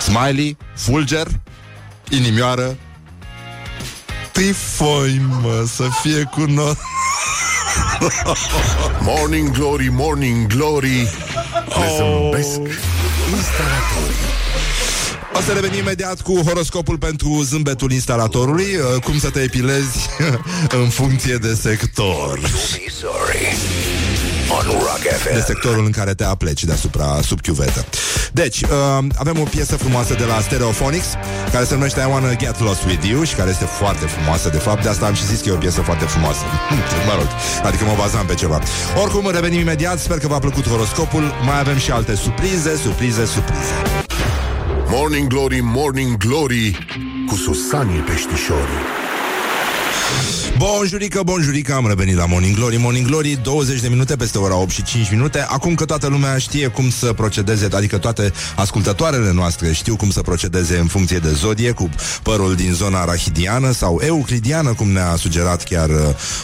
Smiley, 0.00 0.56
Fulger, 0.74 1.26
inimioară. 2.10 2.76
Tifoi, 4.32 5.20
mă, 5.42 5.64
să 5.74 5.88
fie 6.02 6.22
cu 6.22 6.40
noi. 6.40 6.76
Morning 9.00 9.50
Glory, 9.50 9.88
Morning 9.90 10.46
Glory 10.46 11.08
Le 11.66 11.88
zâmbesc 11.96 12.60
O 15.34 15.40
să 15.40 15.52
revenim 15.52 15.78
imediat 15.78 16.20
cu 16.20 16.40
horoscopul 16.46 16.98
pentru 16.98 17.42
zâmbetul 17.42 17.92
instalatorului, 17.92 18.76
uh, 18.76 19.02
cum 19.02 19.18
să 19.18 19.30
te 19.30 19.40
epilezi 19.40 20.08
în 20.82 20.88
funcție 20.88 21.36
de 21.36 21.54
sector. 21.54 22.38
Be 22.40 22.92
sorry. 23.00 23.51
On 24.58 24.66
Rock 24.70 25.02
FM. 25.20 25.34
De 25.34 25.44
sectorul 25.46 25.84
în 25.84 25.90
care 25.90 26.14
te 26.14 26.24
apleci 26.24 26.64
deasupra 26.64 27.20
sub 27.22 27.40
chiuvetă. 27.40 27.84
Deci, 28.32 28.60
uh, 28.60 28.68
avem 29.16 29.40
o 29.40 29.44
piesă 29.44 29.76
frumoasă 29.76 30.14
de 30.14 30.24
la 30.24 30.40
Stereophonics, 30.40 31.06
care 31.52 31.64
se 31.64 31.74
numește 31.74 32.00
I 32.00 32.10
Wanna 32.10 32.34
Get 32.34 32.60
Lost 32.60 32.84
With 32.84 33.08
You 33.08 33.22
și 33.22 33.34
care 33.34 33.50
este 33.50 33.64
foarte 33.64 34.06
frumoasă, 34.06 34.48
de 34.48 34.58
fapt. 34.58 34.82
De 34.82 34.88
asta 34.88 35.06
am 35.06 35.14
și 35.14 35.26
zis 35.26 35.40
că 35.40 35.48
e 35.48 35.52
o 35.52 35.56
piesă 35.56 35.80
foarte 35.80 36.04
frumoasă. 36.04 36.40
mă 37.08 37.14
rog, 37.18 37.26
adică 37.62 37.84
mă 37.84 37.94
bazam 37.98 38.26
pe 38.26 38.34
ceva. 38.34 38.60
Oricum, 39.02 39.30
revenim 39.30 39.60
imediat, 39.60 39.98
sper 39.98 40.18
că 40.18 40.26
v-a 40.26 40.38
plăcut 40.38 40.68
horoscopul. 40.68 41.22
Mai 41.44 41.58
avem 41.58 41.78
și 41.78 41.90
alte 41.90 42.14
surprize, 42.14 42.76
surprize, 42.76 43.24
surprize. 43.24 43.72
Morning 44.86 45.28
Glory, 45.28 45.60
Morning 45.62 46.16
Glory 46.16 46.86
Cu 47.26 47.34
Susanii 47.34 48.00
peștișorii 48.00 49.01
Bonjurică, 50.62 51.22
bonjurică, 51.24 51.74
am 51.74 51.86
revenit 51.86 52.16
la 52.16 52.26
Morning 52.26 52.56
Glory. 52.56 52.76
Morning 52.76 53.06
Glory, 53.06 53.38
20 53.42 53.80
de 53.80 53.88
minute 53.88 54.16
peste 54.16 54.38
ora 54.38 54.56
8 54.56 54.70
și 54.70 54.82
5 54.82 55.10
minute. 55.10 55.46
Acum 55.48 55.74
că 55.74 55.84
toată 55.84 56.06
lumea 56.06 56.38
știe 56.38 56.66
cum 56.66 56.90
să 56.90 57.12
procedeze 57.12 57.68
Adică 57.72 57.98
toate 57.98 58.32
ascultătoarele 58.56 59.32
noastre 59.32 59.72
Știu 59.72 59.96
cum 59.96 60.10
să 60.10 60.20
procedeze 60.20 60.78
în 60.78 60.86
funcție 60.86 61.18
de 61.18 61.32
zodie 61.32 61.70
Cu 61.70 61.90
părul 62.22 62.54
din 62.54 62.72
zona 62.72 63.04
rahidiană 63.04 63.72
Sau 63.72 64.00
euclidiană, 64.04 64.72
cum 64.72 64.90
ne-a 64.90 65.16
sugerat 65.16 65.62
chiar 65.62 65.88
uh, 65.88 65.96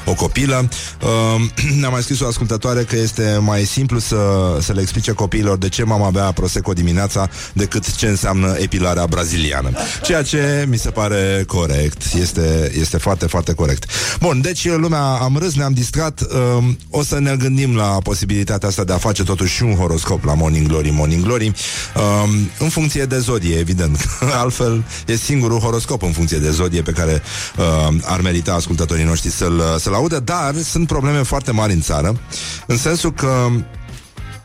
o 0.05 0.15
copilă. 0.15 0.69
Uh, 1.03 1.43
Ne-a 1.81 1.89
mai 1.89 2.03
scris 2.03 2.21
o 2.21 2.27
ascultătoare 2.27 2.83
că 2.83 2.97
este 2.97 3.39
mai 3.41 3.65
simplu 3.65 3.99
să, 3.99 4.17
să 4.61 4.73
le 4.73 4.81
explice 4.81 5.13
copiilor 5.13 5.59
De 5.59 5.69
ce 5.69 5.83
mama 5.83 6.11
bea 6.11 6.33
Prosecco 6.33 6.73
dimineața 6.73 7.29
Decât 7.53 7.95
ce 7.95 8.07
înseamnă 8.07 8.57
epilarea 8.59 9.07
braziliană. 9.07 9.71
Ceea 10.03 10.23
ce 10.23 10.65
mi 10.69 10.79
se 10.79 10.91
pare 10.91 11.45
corect. 11.47 12.03
Este, 12.15 12.73
este 12.79 12.97
foarte, 12.97 13.27
foarte 13.27 13.55
corect 13.55 13.85
Bun, 14.21 14.41
deci 14.41 14.69
lumea 14.69 15.03
am 15.03 15.37
râs, 15.37 15.55
ne-am 15.55 15.73
distrat. 15.73 16.27
Um, 16.57 16.79
O 16.91 17.03
să 17.03 17.19
ne 17.19 17.37
gândim 17.37 17.77
la 17.77 17.85
posibilitatea 17.85 18.69
asta 18.69 18.85
De 18.85 18.93
a 18.93 18.99
face 18.99 19.25
totuși 19.25 19.63
un 19.63 19.75
horoscop 19.75 20.25
la 20.25 20.35
Morning 20.35 20.67
Glory 20.67 20.91
Morning 20.91 21.25
Glory. 21.25 21.47
Um, 21.47 22.51
În 22.59 22.69
funcție 22.69 23.05
de 23.05 23.19
zodie, 23.19 23.59
evident. 23.59 24.09
Altfel 24.43 24.85
e 25.07 25.17
singurul 25.17 25.59
horoscop 25.59 26.03
în 26.03 26.13
funcție 26.13 26.39
de 26.39 26.51
zodie 26.51 26.83
Pe 26.83 26.93
care 26.93 27.23
uh, 27.57 27.97
ar 28.05 28.21
merita 28.21 28.55
ascultătorii 28.55 29.05
noștri 29.05 29.31
să-l, 29.31 29.77
să-l 29.79 29.95
audă 29.95 30.21
Dar 30.21 30.55
sunt 30.57 30.87
probleme 30.87 31.23
foarte 31.23 31.51
mari 31.51 31.73
în 31.73 31.81
țară 31.81 32.21
În 32.67 32.77
sensul 32.77 33.13
că 33.13 33.49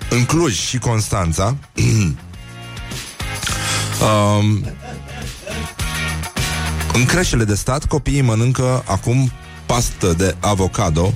în 0.09 0.26
Cluj 0.26 0.59
și 0.59 0.78
Constanța 0.78 1.55
um, 4.01 4.66
în 6.93 7.05
creșele 7.05 7.43
de 7.43 7.55
stat, 7.55 7.86
copiii 7.86 8.22
mănâncă 8.22 8.84
acum 8.88 9.32
pastă 9.74 10.13
de 10.17 10.36
avocado 10.39 11.13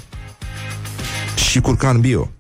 și 1.50 1.60
curcan 1.60 2.00
bio. 2.00 2.32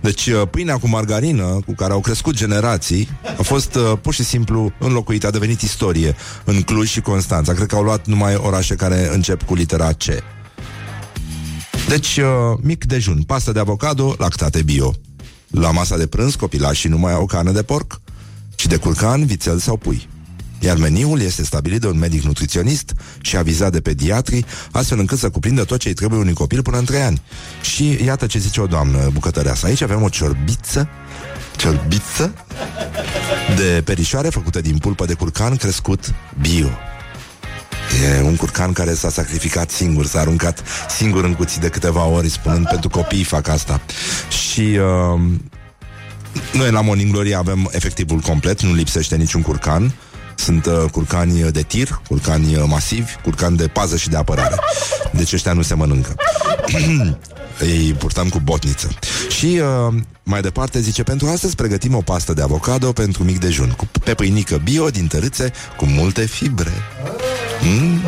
Deci 0.00 0.26
uh, 0.26 0.42
pâinea 0.50 0.78
cu 0.78 0.88
margarină, 0.88 1.60
cu 1.66 1.74
care 1.74 1.92
au 1.92 2.00
crescut 2.00 2.34
generații, 2.34 3.08
a 3.38 3.42
fost 3.42 3.74
uh, 3.74 3.92
pur 4.02 4.14
și 4.14 4.24
simplu 4.24 4.72
înlocuită, 4.78 5.26
a 5.26 5.30
devenit 5.30 5.60
istorie 5.60 6.16
în 6.44 6.62
Cluj 6.62 6.88
și 6.88 7.00
Constanța. 7.00 7.52
Cred 7.52 7.66
că 7.66 7.76
au 7.76 7.82
luat 7.82 8.06
numai 8.06 8.34
orașe 8.34 8.74
care 8.74 9.14
încep 9.14 9.42
cu 9.42 9.54
litera 9.54 9.92
C. 9.92 10.04
Deci, 11.88 12.16
uh, 12.16 12.58
mic 12.60 12.84
dejun, 12.84 13.22
pastă 13.22 13.52
de 13.52 13.58
avocado, 13.58 14.14
lactate 14.18 14.62
bio. 14.62 14.94
La 15.50 15.70
masa 15.70 15.96
de 15.96 16.06
prânz, 16.06 16.34
copilașii 16.34 16.90
nu 16.90 16.98
mai 16.98 17.12
au 17.12 17.26
carne 17.26 17.52
de 17.52 17.62
porc, 17.62 18.00
ci 18.54 18.66
de 18.66 18.76
curcan, 18.76 19.26
vițel 19.26 19.58
sau 19.58 19.76
pui. 19.76 20.08
Iar 20.58 20.76
meniul 20.76 21.20
este 21.20 21.44
stabilit 21.44 21.80
de 21.80 21.86
un 21.86 21.98
medic 21.98 22.22
nutriționist 22.22 22.92
și 23.20 23.36
avizat 23.36 23.72
de 23.72 23.80
pediatri, 23.80 24.44
astfel 24.70 24.98
încât 24.98 25.18
să 25.18 25.30
cuprindă 25.30 25.64
tot 25.64 25.78
ce 25.78 25.88
îi 25.88 25.94
trebuie 25.94 26.20
unui 26.20 26.32
copil 26.32 26.62
până 26.62 26.78
în 26.78 26.84
3 26.84 27.00
ani. 27.00 27.22
Și 27.62 28.04
iată 28.04 28.26
ce 28.26 28.38
zice 28.38 28.60
o 28.60 28.66
doamnă 28.66 29.10
bucătăreasă. 29.12 29.66
Aici 29.66 29.80
avem 29.80 30.02
o 30.02 30.08
ciorbiță, 30.08 30.88
ciorbiță 31.56 32.34
de 33.56 33.82
perișoare 33.84 34.28
făcută 34.28 34.60
din 34.60 34.78
pulpă 34.78 35.04
de 35.04 35.14
curcan 35.14 35.56
crescut 35.56 36.14
bio. 36.40 36.68
E 38.18 38.22
un 38.22 38.36
curcan 38.36 38.72
care 38.72 38.94
s-a 38.94 39.10
sacrificat 39.10 39.70
singur, 39.70 40.06
s-a 40.06 40.20
aruncat 40.20 40.62
singur 40.88 41.24
în 41.24 41.34
cuții 41.34 41.60
de 41.60 41.68
câteva 41.68 42.04
ori, 42.04 42.28
spunând 42.28 42.68
pentru 42.68 42.88
copii 42.88 43.24
fac 43.24 43.48
asta. 43.48 43.80
Și 44.28 44.60
uh, 44.60 45.20
noi 46.52 46.70
la 46.70 46.80
Morning 46.80 47.12
Glory 47.12 47.34
avem 47.34 47.68
efectivul 47.72 48.18
complet, 48.18 48.62
nu 48.62 48.74
lipsește 48.74 49.16
niciun 49.16 49.42
curcan. 49.42 49.94
Sunt 50.36 50.66
uh, 50.66 50.84
curcani 50.92 51.50
de 51.50 51.62
tir, 51.62 52.00
curcani 52.08 52.56
uh, 52.56 52.62
masivi, 52.66 53.12
curcani 53.22 53.56
de 53.56 53.66
pază 53.66 53.96
și 53.96 54.08
de 54.08 54.16
apărare. 54.16 54.54
Deci 55.12 55.32
ăștia 55.32 55.52
nu 55.52 55.62
se 55.62 55.74
mănâncă. 55.74 56.14
Îi 57.58 57.94
purtăm 57.98 58.28
cu 58.28 58.38
botniță. 58.38 58.88
Și 59.28 59.60
uh, 59.86 59.94
mai 60.22 60.40
departe 60.40 60.80
zice, 60.80 61.02
pentru 61.02 61.26
astăzi 61.26 61.54
pregătim 61.54 61.94
o 61.94 62.00
pastă 62.00 62.32
de 62.32 62.42
avocado 62.42 62.92
pentru 62.92 63.24
mic 63.24 63.38
dejun, 63.40 63.74
cu 63.76 63.88
pe 64.04 64.14
pâinică 64.14 64.60
bio 64.64 64.88
din 64.88 65.06
tărâțe 65.06 65.52
cu 65.76 65.84
multe 65.84 66.24
fibre. 66.24 66.72
Mm. 67.62 68.00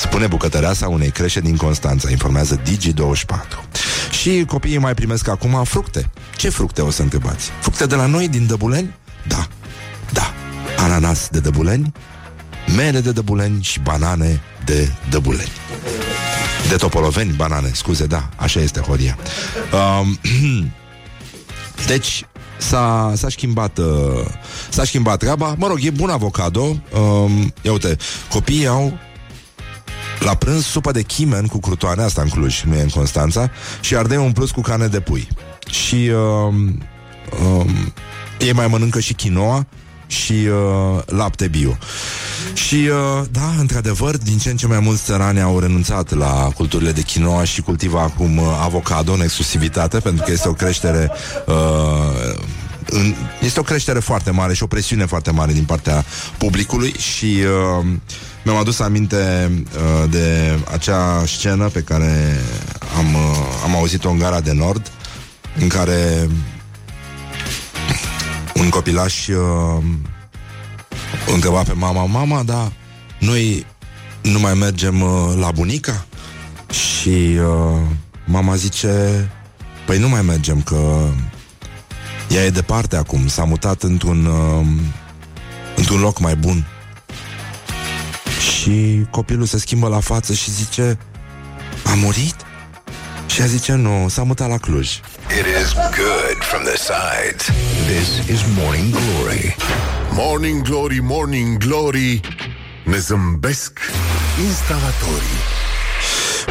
Spune 0.00 0.26
bucătăreasa 0.26 0.88
unei 0.88 1.10
creșe 1.10 1.40
din 1.40 1.56
Constanța, 1.56 2.10
informează 2.10 2.60
Digi24. 2.60 3.64
Și 4.10 4.44
copiii 4.46 4.78
mai 4.78 4.94
primesc 4.94 5.28
acum 5.28 5.64
fructe. 5.64 6.10
Ce 6.36 6.48
fructe 6.48 6.80
o 6.80 6.90
să 6.90 7.02
întrebați? 7.02 7.50
Fructe 7.60 7.86
de 7.86 7.94
la 7.94 8.06
noi, 8.06 8.28
din 8.28 8.46
Dăbuleni? 8.46 8.94
Da, 9.28 9.48
da. 10.12 10.34
Ananas 10.76 11.28
de 11.30 11.40
Dăbuleni, 11.40 11.92
mere 12.76 13.00
de 13.00 13.12
Dăbuleni 13.12 13.62
și 13.62 13.80
banane 13.80 14.42
de 14.64 14.92
Dăbuleni. 15.10 15.52
De 16.68 16.76
topoloveni, 16.76 17.32
banane, 17.32 17.70
scuze, 17.72 18.06
da, 18.06 18.28
așa 18.36 18.60
este 18.60 18.80
Horia. 18.80 19.18
Um, 20.00 20.18
deci, 21.86 22.24
s-a, 22.58 23.12
s-a 23.16 23.28
schimbat 23.28 23.78
uh, 23.78 24.26
s-a 24.68 24.84
schimbat 24.84 25.18
treaba. 25.18 25.54
Mă 25.58 25.66
rog, 25.66 25.78
e 25.82 25.90
bun 25.90 26.10
avocado. 26.10 26.60
Um, 26.60 27.52
ia 27.62 27.72
uite, 27.72 27.96
copiii 28.30 28.66
au 28.66 28.98
la 30.18 30.34
prânz 30.34 30.64
supă 30.64 30.92
de 30.92 31.02
chimen 31.02 31.46
cu 31.46 31.58
crutoane, 31.58 32.02
asta 32.02 32.22
în 32.22 32.28
Cluj, 32.28 32.62
nu 32.62 32.74
e 32.74 32.82
în 32.82 32.88
Constanța, 32.88 33.50
și 33.80 33.96
ardei 33.96 34.16
un 34.16 34.32
plus 34.32 34.50
cu 34.50 34.60
carne 34.60 34.86
de 34.86 35.00
pui. 35.00 35.28
Și 35.70 36.10
um, 36.14 36.82
um, 37.44 37.92
ei 38.38 38.52
mai 38.52 38.66
mănâncă 38.66 39.00
și 39.00 39.14
quinoa 39.14 39.66
și 40.06 40.32
uh, 40.32 41.02
lapte 41.06 41.48
bio. 41.48 41.76
Și, 42.52 42.74
uh, 42.74 43.26
da, 43.30 43.52
într-adevăr, 43.58 44.16
din 44.16 44.38
ce 44.38 44.50
în 44.50 44.56
ce 44.56 44.66
mai 44.66 44.80
mulți 44.80 45.04
țărani 45.04 45.40
au 45.40 45.58
renunțat 45.58 46.14
la 46.14 46.50
culturile 46.54 46.92
de 46.92 47.02
quinoa 47.12 47.44
și 47.44 47.60
cultivă 47.62 47.98
acum 47.98 48.36
uh, 48.36 48.44
avocado 48.62 49.12
în 49.12 49.20
exclusivitate, 49.20 49.98
pentru 49.98 50.24
că 50.24 50.32
este 50.32 50.48
o 50.48 50.52
creștere 50.52 51.10
uh, 51.46 52.34
în, 52.90 53.14
este 53.40 53.60
o 53.60 53.62
creștere 53.62 53.98
foarte 53.98 54.30
mare 54.30 54.54
și 54.54 54.62
o 54.62 54.66
presiune 54.66 55.06
foarte 55.06 55.30
mare 55.30 55.52
din 55.52 55.64
partea 55.64 56.04
publicului 56.38 56.92
și 56.98 57.38
uh, 57.80 57.86
mi-am 58.44 58.56
adus 58.56 58.78
aminte 58.78 59.50
uh, 59.74 60.10
de 60.10 60.58
acea 60.72 61.22
scenă 61.26 61.68
pe 61.68 61.80
care 61.80 62.40
am, 62.98 63.14
uh, 63.14 63.36
am 63.64 63.74
auzit-o 63.74 64.10
în 64.10 64.18
gara 64.18 64.40
de 64.40 64.52
nord, 64.52 64.90
în 65.58 65.68
care 65.68 66.28
un 68.54 68.68
copilaș 68.68 69.28
uh, 69.28 69.84
întreba 71.34 71.62
pe 71.62 71.72
mama, 71.72 72.04
mama, 72.04 72.42
da, 72.42 72.72
noi 73.18 73.66
nu 74.22 74.38
mai 74.38 74.54
mergem 74.54 75.00
uh, 75.00 75.34
la 75.38 75.50
bunica? 75.50 76.06
Și 76.70 77.08
uh, 77.08 77.80
mama 78.24 78.54
zice, 78.54 79.30
păi 79.86 79.98
nu 79.98 80.08
mai 80.08 80.22
mergem, 80.22 80.62
că 80.62 81.08
ea 82.28 82.44
e 82.44 82.50
departe 82.50 82.96
acum, 82.96 83.26
s-a 83.26 83.44
mutat 83.44 83.82
într-un, 83.82 84.24
uh, 84.24 84.66
într-un 85.76 86.00
loc 86.00 86.20
mai 86.20 86.36
bun. 86.36 86.66
Și 88.38 89.06
copilul 89.10 89.46
se 89.46 89.58
schimbă 89.58 89.88
la 89.88 90.00
față 90.00 90.32
și 90.32 90.50
zice, 90.50 90.98
a 91.84 91.94
murit? 91.94 92.36
Și 93.26 93.40
ea 93.40 93.46
zice, 93.46 93.72
nu, 93.72 94.08
s-a 94.08 94.22
mutat 94.22 94.48
la 94.48 94.58
Cluj. 94.58 95.00
It 95.30 95.46
is 95.46 95.72
good 95.96 96.44
from 96.44 96.64
the 96.64 96.76
sides. 96.76 97.46
This 97.86 98.28
is 98.28 98.42
Morning 98.56 98.90
Glory. 98.90 99.54
Morning 100.12 100.62
Glory, 100.62 101.00
Morning 101.00 101.58
Glory 101.58 102.20
Ne 102.84 102.98
zâmbesc 102.98 103.78
instalatorii 104.46 105.40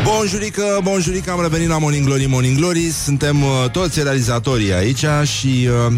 Bonjurică, 0.03 0.79
bonjurică, 0.83 1.31
am 1.31 1.41
revenit 1.41 1.67
la 1.67 1.77
Morning 1.77 2.05
Glory, 2.05 2.25
Morning 2.25 2.57
Glory 2.57 2.89
Suntem 3.03 3.43
uh, 3.43 3.69
toți 3.71 4.03
realizatorii 4.03 4.73
aici 4.73 5.05
și 5.23 5.67
uh, 5.87 5.93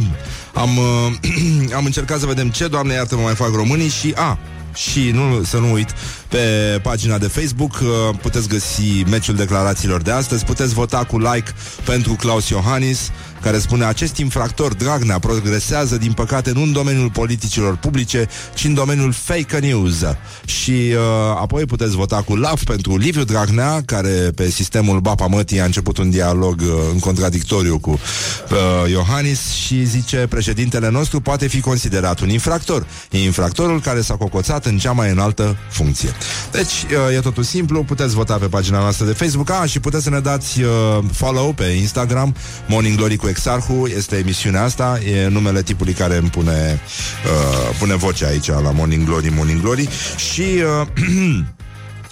am, 0.54 0.78
uh, 0.78 1.74
am 1.78 1.86
încercat 1.86 2.20
să 2.20 2.26
vedem 2.26 2.50
ce, 2.50 2.68
Doamne 2.68 2.94
iartă, 2.94 3.16
mă 3.16 3.22
mai 3.22 3.36
fac 3.36 3.54
românii 3.54 3.90
și, 3.90 4.14
a, 4.16 4.38
și 4.76 5.12
nu, 5.14 5.44
să 5.44 5.58
nu 5.58 5.72
uit, 5.72 5.90
pe 6.28 6.40
pagina 6.82 7.18
de 7.18 7.28
Facebook 7.28 7.74
uh, 7.82 8.18
puteți 8.22 8.48
găsi 8.48 9.04
meciul 9.10 9.36
declarațiilor 9.36 10.02
de 10.02 10.12
astăzi, 10.12 10.46
puteți 10.46 10.74
vota 10.74 11.04
cu 11.04 11.18
like 11.18 11.52
pentru 11.86 12.14
Claus 12.14 12.50
Iohannis, 12.50 13.12
care 13.46 13.60
spune 13.60 13.86
acest 13.86 14.18
infractor 14.18 14.74
Dragnea 14.74 15.20
progresează, 15.20 15.98
din 15.98 16.12
păcate, 16.12 16.52
nu 16.52 16.62
în 16.62 16.72
domeniul 16.72 17.10
politicilor 17.10 17.76
publice, 17.78 18.28
ci 18.54 18.64
în 18.64 18.74
domeniul 18.74 19.12
fake 19.12 19.58
news. 19.60 20.04
Și 20.46 20.72
uh, 20.72 21.00
apoi 21.42 21.66
puteți 21.66 21.96
vota 21.96 22.22
cu 22.22 22.36
love 22.36 22.62
pentru 22.66 22.98
Liviu 22.98 23.24
Dragnea, 23.24 23.82
care 23.86 24.10
pe 24.36 24.50
sistemul 24.50 25.00
Bapa 25.00 25.26
Mătii 25.26 25.60
a 25.60 25.66
început 25.66 25.98
un 25.98 26.10
dialog 26.10 26.62
uh, 26.62 26.68
în 26.92 27.00
contradictoriu 27.00 27.80
cu 27.80 27.90
uh, 27.90 28.92
Iohannis 28.92 29.52
și 29.52 29.86
zice 29.86 30.26
președintele 30.30 30.90
nostru 30.90 31.20
poate 31.22 31.48
fi 31.48 31.60
considerat 31.60 32.20
un 32.20 32.30
infractor. 32.30 32.88
E 33.12 33.24
infractorul 33.24 33.82
care 33.82 34.02
s-a 34.02 34.16
cocoțat 34.16 34.66
în 34.66 34.78
cea 34.78 34.92
mai 34.92 35.10
înaltă 35.12 35.58
funcție. 35.70 36.10
Deci, 36.52 36.72
uh, 37.10 37.16
e 37.16 37.20
totul 37.20 37.44
simplu, 37.44 37.84
puteți 37.84 38.16
vota 38.16 38.36
pe 38.36 38.46
pagina 38.46 38.80
noastră 38.80 39.06
de 39.06 39.14
Facebook 39.14 39.50
ah, 39.50 39.70
și 39.70 39.80
puteți 39.80 40.04
să 40.04 40.10
ne 40.10 40.20
dați 40.20 40.62
uh, 40.62 40.70
follow 41.12 41.54
pe 41.54 41.64
Instagram, 41.64 42.36
Morning 42.68 42.98
Glory 42.98 43.16
cu 43.16 43.28
Exarhu, 43.36 43.88
este 43.88 44.16
emisiunea 44.16 44.64
asta, 44.64 45.00
e 45.06 45.28
numele 45.28 45.62
tipului 45.62 45.94
care 45.94 46.18
îmi 46.18 46.30
pune, 46.30 46.80
uh, 47.26 47.76
pune 47.80 47.96
vocea 47.96 48.28
aici 48.28 48.48
la 48.48 48.72
Morning 48.72 49.06
Glory, 49.06 49.34
Morning 49.36 49.62
Glory 49.62 49.90
și... 50.16 50.42
Uh, 50.42 50.88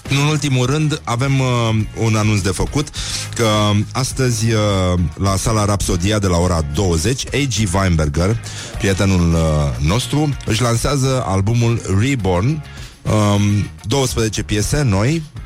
în 0.09 0.17
ultimul 0.29 0.65
rând, 0.65 1.01
avem 1.03 1.39
uh, 1.39 1.45
un 2.03 2.15
anunț 2.15 2.39
de 2.39 2.49
făcut 2.49 2.87
că 3.35 3.47
astăzi 3.93 4.51
uh, 4.51 4.99
la 5.13 5.35
sala 5.35 5.65
Rapsodia 5.65 6.19
de 6.19 6.27
la 6.27 6.37
ora 6.37 6.61
20, 6.73 7.25
A.G. 7.25 7.73
Weinberger, 7.73 8.37
prietenul 8.77 9.33
uh, 9.33 9.39
nostru, 9.87 10.37
își 10.45 10.61
lansează 10.61 11.23
albumul 11.27 11.81
Reborn, 11.99 12.63
um, 13.01 13.69
12 13.87 14.43
piese 14.43 14.81
noi, 14.81 15.21
Mm, 15.21 15.42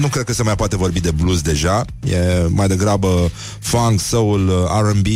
nu 0.00 0.08
cred 0.08 0.24
că 0.24 0.32
se 0.32 0.42
mai 0.42 0.54
poate 0.54 0.76
vorbi 0.76 1.00
de 1.00 1.10
blues 1.10 1.40
deja. 1.40 1.84
E 2.04 2.46
mai 2.48 2.68
degrabă 2.68 3.30
funk, 3.58 4.00
soul, 4.00 4.48
uh, 4.48 4.90
R&B 4.90 5.06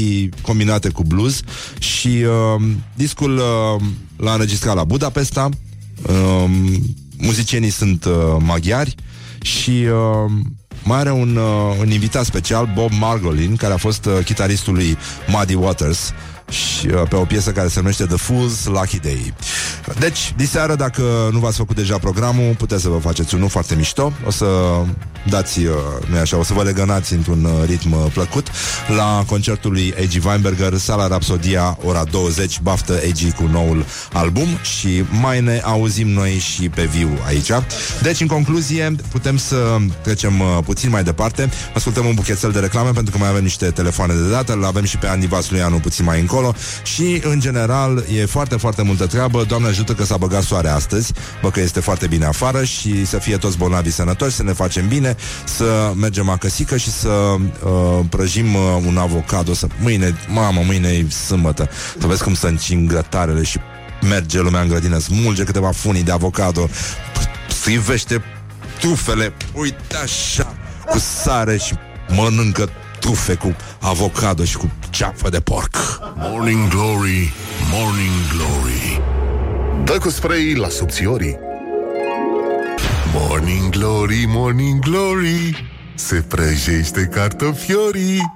combinate 0.42 0.88
cu 0.88 1.02
blues. 1.04 1.40
Și 1.78 2.08
uh, 2.08 2.62
discul 2.94 3.36
uh, 3.36 3.82
l-a 4.16 4.32
înregistrat 4.32 4.74
la 4.74 4.84
Budapesta. 4.84 5.48
Uh, 6.08 6.50
Muzicienii 7.18 7.70
sunt 7.70 8.04
uh, 8.04 8.12
maghiari 8.38 8.94
Și 9.42 9.70
uh, 9.70 10.30
mai 10.82 10.98
are 10.98 11.12
un, 11.12 11.36
uh, 11.36 11.76
un 11.80 11.90
invitat 11.90 12.24
special, 12.24 12.70
Bob 12.74 12.90
Margolin 12.98 13.56
Care 13.56 13.72
a 13.72 13.76
fost 13.76 14.04
uh, 14.04 14.18
chitaristul 14.24 14.74
lui 14.74 14.96
Muddy 15.28 15.54
Waters 15.54 16.12
și 16.48 16.86
uh, 16.86 17.02
pe 17.08 17.16
o 17.16 17.24
piesă 17.24 17.50
care 17.50 17.68
se 17.68 17.80
numește 17.80 18.04
The 18.04 18.16
Fool's 18.16 18.64
Lucky 18.64 18.98
Day. 18.98 19.34
Deci, 19.98 20.34
diseară, 20.36 20.74
dacă 20.74 21.02
nu 21.32 21.38
v-ați 21.38 21.56
făcut 21.56 21.76
deja 21.76 21.98
programul, 21.98 22.54
puteți 22.54 22.82
să 22.82 22.88
vă 22.88 22.98
faceți 22.98 23.34
unul 23.34 23.48
foarte 23.48 23.74
mișto. 23.74 24.12
O 24.26 24.30
să 24.30 24.46
dați, 25.28 25.58
uh, 25.58 25.74
nu 26.10 26.18
așa, 26.18 26.36
o 26.36 26.42
să 26.42 26.52
vă 26.52 26.62
legănați 26.62 27.12
într-un 27.12 27.44
uh, 27.44 27.50
ritm 27.66 27.92
uh, 27.92 27.98
plăcut 28.12 28.46
la 28.96 29.24
concertul 29.26 29.72
lui 29.72 29.94
A.G. 29.98 30.24
Weinberger, 30.24 30.76
Sala 30.76 31.06
Rapsodia, 31.06 31.78
ora 31.84 32.04
20, 32.04 32.60
baftă 32.60 32.92
A.G. 32.92 33.32
cu 33.34 33.48
noul 33.52 33.84
album 34.12 34.46
și 34.62 35.04
mai 35.20 35.40
ne 35.40 35.60
auzim 35.64 36.08
noi 36.08 36.30
și 36.38 36.68
pe 36.68 36.84
viu 36.84 37.08
aici. 37.26 37.50
Deci, 38.02 38.20
în 38.20 38.26
concluzie, 38.26 38.94
putem 39.10 39.36
să 39.36 39.76
trecem 40.02 40.40
uh, 40.40 40.58
puțin 40.64 40.90
mai 40.90 41.04
departe. 41.04 41.50
Ascultăm 41.74 42.06
un 42.06 42.14
buchețel 42.14 42.50
de 42.50 42.58
reclame 42.58 42.90
pentru 42.90 43.12
că 43.12 43.18
mai 43.18 43.28
avem 43.28 43.42
niște 43.42 43.70
telefoane 43.70 44.14
de 44.14 44.30
dată, 44.30 44.52
îl 44.52 44.64
avem 44.64 44.84
și 44.84 44.96
pe 44.96 45.06
Andy 45.06 45.26
Vasluianu 45.26 45.76
puțin 45.78 46.04
mai 46.04 46.20
încolo 46.20 46.35
și, 46.82 47.20
în 47.24 47.40
general, 47.40 48.04
e 48.14 48.24
foarte, 48.24 48.56
foarte 48.56 48.82
multă 48.82 49.06
treabă. 49.06 49.44
Doamne 49.44 49.68
ajută 49.68 49.92
că 49.92 50.04
s-a 50.04 50.16
băgat 50.16 50.42
soare 50.42 50.68
astăzi, 50.68 51.12
bă 51.42 51.50
că 51.50 51.60
este 51.60 51.80
foarte 51.80 52.06
bine 52.06 52.24
afară 52.24 52.64
și 52.64 53.06
să 53.06 53.18
fie 53.18 53.36
toți 53.36 53.58
bolnavi 53.58 53.90
sănătoși, 53.90 54.34
să 54.34 54.42
ne 54.42 54.52
facem 54.52 54.88
bine, 54.88 55.16
să 55.44 55.92
mergem 55.96 56.28
acăsică 56.28 56.76
și 56.76 56.90
să 56.90 57.08
uh, 57.08 58.04
prăjim 58.08 58.54
uh, 58.54 58.60
un 58.86 58.96
avocado. 58.96 59.54
Să... 59.54 59.66
Mâine, 59.80 60.16
mamă, 60.28 60.60
mâine 60.64 60.88
e 60.88 61.10
sâmbătă. 61.10 61.68
Să 62.00 62.06
vezi 62.06 62.22
cum 62.22 62.34
să 62.34 62.46
încing 62.46 62.88
grătarele 62.88 63.42
și 63.42 63.58
merge 64.08 64.40
lumea 64.40 64.60
în 64.60 64.68
grădină, 64.68 64.98
smulge 64.98 65.44
câteva 65.44 65.70
funii 65.70 66.02
de 66.02 66.10
avocado, 66.10 66.68
strivește 67.48 68.22
trufele, 68.80 69.32
uite 69.52 69.96
așa, 70.02 70.56
cu 70.86 70.98
sare 70.98 71.56
și 71.56 71.74
mănâncă 72.08 72.68
trufe 73.00 73.34
cu 73.34 73.56
avocado 73.80 74.44
și 74.44 74.56
cu 74.56 74.70
ceapă 74.90 75.28
de 75.28 75.40
porc. 75.40 75.76
Morning 76.16 76.68
Glory, 76.68 77.32
Morning 77.72 78.12
Glory 78.36 79.00
Dă 79.84 79.98
cu 79.98 80.08
spray 80.10 80.54
la 80.54 80.68
subțiorii 80.68 81.36
Morning 83.14 83.68
Glory, 83.70 84.24
Morning 84.28 84.78
Glory 84.78 85.68
Se 85.94 86.14
prăjește 86.28 87.08
cartofiorii 87.14 88.32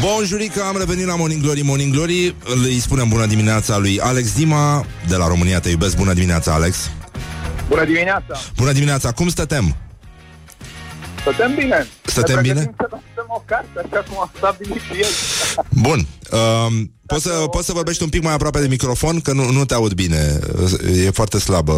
Bonjurică, 0.00 0.62
am 0.62 0.76
revenit 0.78 1.06
la 1.06 1.16
Morning 1.16 1.42
Glory, 1.42 1.60
Morning 1.62 1.94
Glory 1.94 2.34
Îi 2.64 2.78
spunem 2.80 3.08
bună 3.08 3.26
dimineața 3.26 3.78
lui 3.78 4.00
Alex 4.00 4.34
Dima 4.34 4.84
De 5.08 5.16
la 5.16 5.26
România 5.26 5.60
te 5.60 5.68
iubesc, 5.68 5.96
bună 5.96 6.12
dimineața 6.12 6.52
Alex 6.52 6.90
Bună 7.68 7.84
dimineața! 7.84 8.38
Bună 8.56 8.72
dimineața, 8.72 9.12
cum 9.12 9.28
stătem? 9.28 9.76
Stătem 11.20 11.54
bine! 11.54 11.86
Stătem 12.02 12.34
Ne 12.34 12.40
bine? 12.40 12.52
pregătim 12.54 12.74
Să 12.78 12.86
lansăm 12.90 13.11
o 13.36 13.42
carte, 13.44 13.78
așa 13.84 14.02
cum 14.08 14.18
a 14.20 14.30
stabilit 14.36 14.80
și 14.80 15.00
el. 15.00 15.12
Bun, 15.68 15.98
um, 15.98 16.92
poți, 17.06 17.22
să, 17.22 17.30
poți 17.50 17.66
să 17.66 17.72
vorbești 17.72 18.02
un 18.02 18.08
pic 18.08 18.22
mai 18.22 18.32
aproape 18.32 18.60
de 18.60 18.66
microfon 18.66 19.20
Că 19.20 19.32
nu, 19.32 19.50
nu 19.50 19.64
te 19.64 19.74
aud 19.74 19.92
bine 19.92 20.38
E 20.84 21.10
foarte 21.10 21.38
slabă 21.38 21.72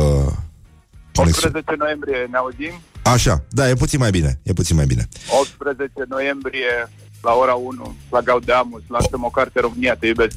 conexiunea 1.14 1.58
18 1.58 1.74
noiembrie 1.78 2.28
ne 2.30 2.36
auzim. 2.36 2.72
Așa, 3.02 3.44
da, 3.50 3.68
e 3.68 3.74
puțin 3.74 3.98
mai 3.98 4.10
bine 4.10 4.40
E 4.42 4.52
puțin 4.52 4.76
mai 4.76 4.86
bine 4.86 5.08
18 5.40 5.92
noiembrie 6.08 6.90
la 7.22 7.32
ora 7.32 7.54
1 7.54 7.96
la 8.10 8.20
Gaudeamus 8.20 8.82
lansăm 8.88 9.24
o 9.24 9.28
carte 9.28 9.60
România, 9.60 9.94
te 9.94 10.06
iubesc. 10.06 10.36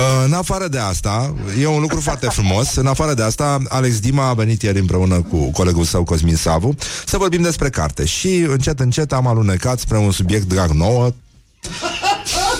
Uh, 0.00 0.24
În 0.24 0.32
afară 0.32 0.68
de 0.68 0.78
asta, 0.78 1.34
e 1.60 1.66
un 1.66 1.80
lucru 1.80 2.00
foarte 2.00 2.26
frumos. 2.26 2.74
În 2.74 2.86
afară 2.86 3.14
de 3.14 3.22
asta, 3.22 3.58
Alex 3.68 4.00
Dima 4.00 4.28
a 4.28 4.34
venit 4.34 4.62
ieri 4.62 4.78
împreună 4.78 5.22
cu 5.22 5.50
colegul 5.50 5.84
său 5.84 6.04
Cosmin 6.04 6.36
Savu 6.36 6.74
să 7.06 7.16
vorbim 7.16 7.42
despre 7.42 7.70
carte 7.70 8.04
și 8.04 8.36
încet, 8.36 8.80
încet 8.80 9.12
am 9.12 9.26
alunecat 9.26 9.78
spre 9.78 9.98
un 9.98 10.10
subiect 10.10 10.48
drag 10.48 10.70
nouă 10.70 11.10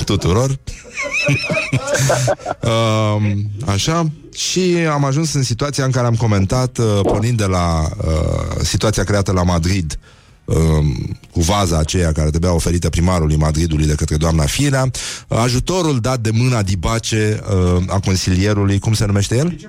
tuturor. 0.05 0.51
um, 2.70 3.51
așa, 3.66 4.11
și 4.34 4.76
am 4.93 5.05
ajuns 5.05 5.34
în 5.34 5.43
situația 5.43 5.84
în 5.84 5.91
care 5.91 6.07
am 6.07 6.14
comentat, 6.14 6.78
uh, 6.78 7.01
pornind 7.03 7.36
de 7.36 7.47
la 7.47 7.88
uh, 8.07 8.62
situația 8.62 9.05
creată 9.05 9.32
la 9.32 9.43
Madrid, 9.43 9.99
um, 10.55 11.18
cu 11.32 11.40
vaza 11.40 11.78
aceea 11.78 12.12
care 12.12 12.30
trebuia 12.30 12.53
oferită 12.55 12.88
primarului 12.88 13.36
Madridului 13.36 13.86
de 13.86 13.94
către 13.94 14.16
doamna 14.16 14.44
Firea, 14.44 14.90
ajutorul 15.28 15.98
dat 16.01 16.20
de 16.20 16.30
mâna 16.32 16.62
dibace 16.62 17.40
uh, 17.76 17.82
a 17.86 18.01
consilierului, 18.01 18.78
cum 18.78 18.92
se 18.92 19.07
numește 19.07 19.36
el? 19.36 19.48
Vi- 19.48 19.68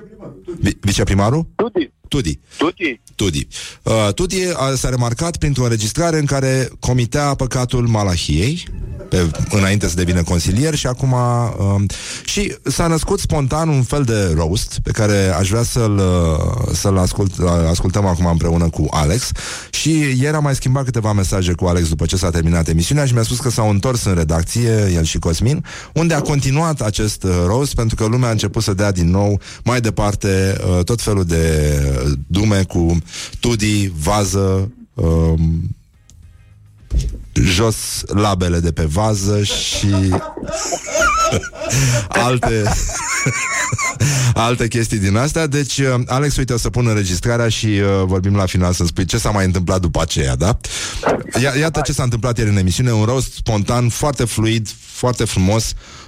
Viceprimarul? 0.80 1.46
Tuti, 1.54 1.92
Tudi. 2.08 2.40
Tuti, 2.56 3.00
Tudi. 3.14 3.46
Uh, 3.82 4.12
Tudi 4.14 4.36
a, 4.54 4.74
s-a 4.74 4.88
remarcat 4.88 5.36
printr-o 5.36 5.62
înregistrare 5.62 6.18
în 6.18 6.24
care 6.24 6.68
comitea 6.80 7.34
păcatul 7.34 7.86
Malahiei, 7.86 8.68
pe, 9.08 9.30
înainte 9.50 9.88
să 9.88 9.94
devină 9.94 10.22
consilier 10.22 10.74
și 10.74 10.86
acum... 10.86 11.12
Uh, 11.12 11.82
și 12.24 12.54
s-a 12.64 12.86
născut 12.86 13.20
spontan 13.20 13.68
un 13.68 13.82
fel 13.82 14.02
de 14.02 14.32
roast 14.34 14.78
pe 14.82 14.90
care 14.90 15.28
aș 15.38 15.48
vrea 15.48 15.62
să-l, 15.62 15.96
uh, 15.96 16.72
să-l 16.72 16.98
ascult, 16.98 17.32
ascultăm 17.68 18.06
acum 18.06 18.26
împreună 18.26 18.68
cu 18.68 18.86
Alex 18.90 19.30
și 19.70 19.90
ieri 20.20 20.36
am 20.36 20.42
mai 20.42 20.54
schimbat 20.54 20.84
câteva 20.84 21.12
mesaje 21.12 21.52
cu 21.52 21.64
Alex 21.64 21.88
după 21.88 22.06
ce 22.06 22.16
s-a 22.16 22.30
terminat 22.30 22.68
emisiunea 22.68 23.06
și 23.06 23.12
mi-a 23.12 23.22
spus 23.22 23.38
că 23.38 23.50
s-au 23.50 23.70
întors 23.70 24.04
în 24.04 24.14
redacție, 24.14 24.90
el 24.94 25.04
și 25.04 25.18
Cosmin, 25.18 25.64
unde 25.94 26.14
a 26.14 26.20
continuat 26.20 26.80
acest 26.80 27.22
uh, 27.22 27.30
roast 27.46 27.74
pentru 27.74 27.96
că 27.96 28.04
lumea 28.06 28.28
a 28.28 28.32
început 28.32 28.62
să 28.62 28.74
dea 28.74 28.92
din 28.92 29.10
nou 29.10 29.40
mai 29.64 29.80
departe 29.80 30.41
uh, 30.50 30.84
tot 30.84 31.00
felul 31.00 31.24
de 31.24 31.76
dume 32.26 32.62
cu 32.62 32.98
Tudi, 33.40 33.92
vază, 34.02 34.72
um, 34.94 35.76
jos 37.34 38.02
labele 38.06 38.58
de 38.58 38.72
pe 38.72 38.84
vază 38.84 39.42
și 39.42 39.88
alte 42.08 42.62
alte 44.34 44.68
chestii 44.68 44.98
din 44.98 45.16
astea. 45.16 45.46
Deci, 45.46 45.78
uh, 45.78 46.00
Alex, 46.06 46.36
uite, 46.36 46.52
o 46.52 46.56
să 46.56 46.70
pun 46.70 46.86
înregistrarea 46.86 47.48
și 47.48 47.66
uh, 47.66 48.02
vorbim 48.04 48.36
la 48.36 48.46
final 48.46 48.72
să 48.72 48.84
spui 48.84 49.04
ce 49.04 49.18
s-a 49.18 49.30
mai 49.30 49.44
întâmplat 49.44 49.80
după 49.80 50.00
aceea, 50.00 50.36
da? 50.36 50.58
Ia, 51.42 51.52
iată 51.58 51.80
ce 51.84 51.92
s-a 51.92 52.02
întâmplat 52.02 52.38
ieri 52.38 52.50
în 52.50 52.56
emisiune, 52.56 52.92
un 52.92 53.04
roast 53.04 53.32
spontan, 53.32 53.88
foarte 53.88 54.24
fluid, 54.24 54.68
foarte 54.92 55.24
frumos. 55.24 55.70
Uh, 55.70 56.01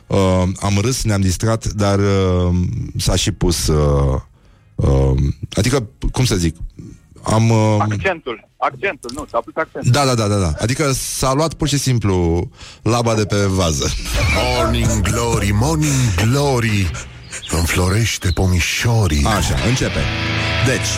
am 0.60 0.78
râs, 0.80 1.02
ne-am 1.02 1.20
distrat, 1.20 1.66
dar 1.66 1.98
uh, 1.98 2.54
s-a 2.96 3.16
și 3.16 3.32
pus... 3.32 3.66
Uh, 3.66 4.20
uh, 4.74 5.16
adică, 5.54 5.88
cum 6.12 6.24
să 6.24 6.36
zic, 6.36 6.56
am... 7.22 7.50
Uh, 7.50 7.76
accentul, 7.78 8.48
accentul, 8.56 9.10
nu, 9.14 9.24
s-a 9.30 9.38
pus 9.38 9.52
accentul. 9.56 9.90
da, 9.90 10.04
da, 10.04 10.14
da, 10.14 10.26
da, 10.26 10.38
da. 10.38 10.52
Adică 10.58 10.92
s-a 10.92 11.32
luat 11.32 11.54
pur 11.54 11.68
și 11.68 11.78
simplu 11.78 12.48
laba 12.82 13.14
de 13.14 13.24
pe 13.24 13.36
vază. 13.36 13.86
Morning 14.56 15.00
Glory, 15.00 15.50
Morning 15.50 16.14
Glory 16.24 16.90
Înflorește 17.50 18.30
pomișorii 18.34 19.24
Așa, 19.24 19.54
începe. 19.68 20.00
Deci, 20.66 20.88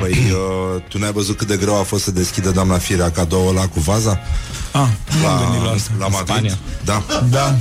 păi, 0.00 0.18
uh, 0.32 0.82
tu 0.88 0.98
n-ai 0.98 1.12
văzut 1.12 1.36
cât 1.36 1.46
de 1.46 1.56
greu 1.56 1.78
a 1.78 1.82
fost 1.82 2.04
să 2.04 2.10
deschidă 2.10 2.50
doamna 2.50 2.78
Firea 2.78 3.10
cadoul 3.10 3.48
ăla 3.56 3.66
cu 3.66 3.80
vaza? 3.80 4.18
Ah, 4.72 4.86
nu 5.20 5.26
am 5.26 5.38
gândit 5.44 5.64
la 5.66 5.70
asta. 5.70 5.90
la 5.98 6.06
Madrid? 6.08 6.26
Spania. 6.28 6.58
Da. 6.84 7.02
Da, 7.30 7.54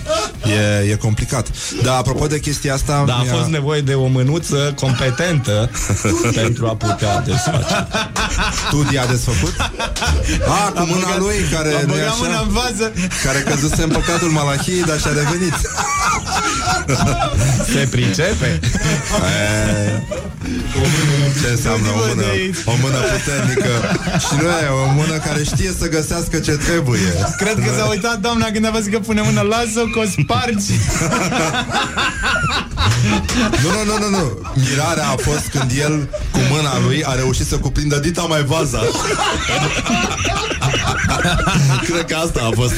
E, 0.50 0.90
e 0.92 0.96
complicat. 0.96 1.48
Dar 1.84 1.98
apropo 1.98 2.28
de 2.28 2.40
chestia 2.40 2.74
asta... 2.74 3.04
dar 3.08 3.18
a 3.20 3.22
mi-a- 3.24 3.34
fost 3.34 3.48
nevoie 3.50 3.82
de 3.82 3.94
o 3.94 4.06
mânuță 4.08 4.74
competentă 4.76 5.70
pentru 6.42 6.68
a 6.68 6.76
putea 6.76 7.22
desface. 7.22 7.88
Tudi 8.70 8.98
a 8.98 9.06
desfăcut? 9.06 9.54
A, 10.48 10.72
cu 10.80 10.86
mâna 10.86 11.18
lui, 11.18 11.36
care 11.54 11.70
Am 11.74 11.86
nu 11.86 11.94
e 11.94 11.98
băgat 11.98 12.18
mâna 12.20 12.32
așa? 12.34 12.42
în 12.42 12.50
vază, 12.54 12.94
Care 13.24 13.40
căzuse 13.40 13.84
în 13.84 13.90
păcatul 13.90 14.30
Malahiei, 14.30 14.84
dar 14.84 15.00
și-a 15.00 15.12
revenit. 15.14 15.54
se 17.74 17.88
pricepe. 17.90 18.60
E, 19.76 20.02
ce 21.42 21.50
înseamnă 21.50 21.88
o 21.90 21.98
mână, 22.08 22.24
o 22.66 22.74
mână 22.82 22.98
puternică 22.98 23.74
Și 24.20 24.34
nu 24.42 24.48
e 24.48 24.68
o 24.88 24.92
mână 24.94 25.18
care 25.18 25.44
știe 25.44 25.72
să 25.80 25.90
găsească 25.90 26.40
ce 26.40 26.52
trebuie 26.52 27.28
Cred 27.38 27.54
că 27.54 27.74
s-a 27.78 27.86
uitat 27.86 28.20
doamna 28.20 28.46
când 28.46 28.66
a 28.66 28.70
văzut 28.70 28.92
că 28.92 29.00
pune 29.00 29.22
mâna, 29.22 29.42
lasă-o 29.42 29.86
că 29.94 30.00
o 30.00 30.04
spargi. 30.04 30.74
Nu, 33.64 33.70
nu, 33.70 33.84
nu, 33.86 33.98
nu, 33.98 34.10
nu 34.10 34.40
Mirarea 34.56 35.08
a 35.08 35.16
fost 35.18 35.48
când 35.52 35.72
el 35.80 36.10
cu 36.32 36.40
mâna 36.52 36.80
lui 36.86 37.04
a 37.04 37.14
reușit 37.14 37.48
să 37.48 37.58
cuprindă 37.58 38.00
dita 38.00 38.22
mai 38.22 38.44
vaza. 38.44 38.82
Cred 41.88 42.06
că 42.06 42.16
asta 42.16 42.40
a 42.44 42.52
fost. 42.56 42.74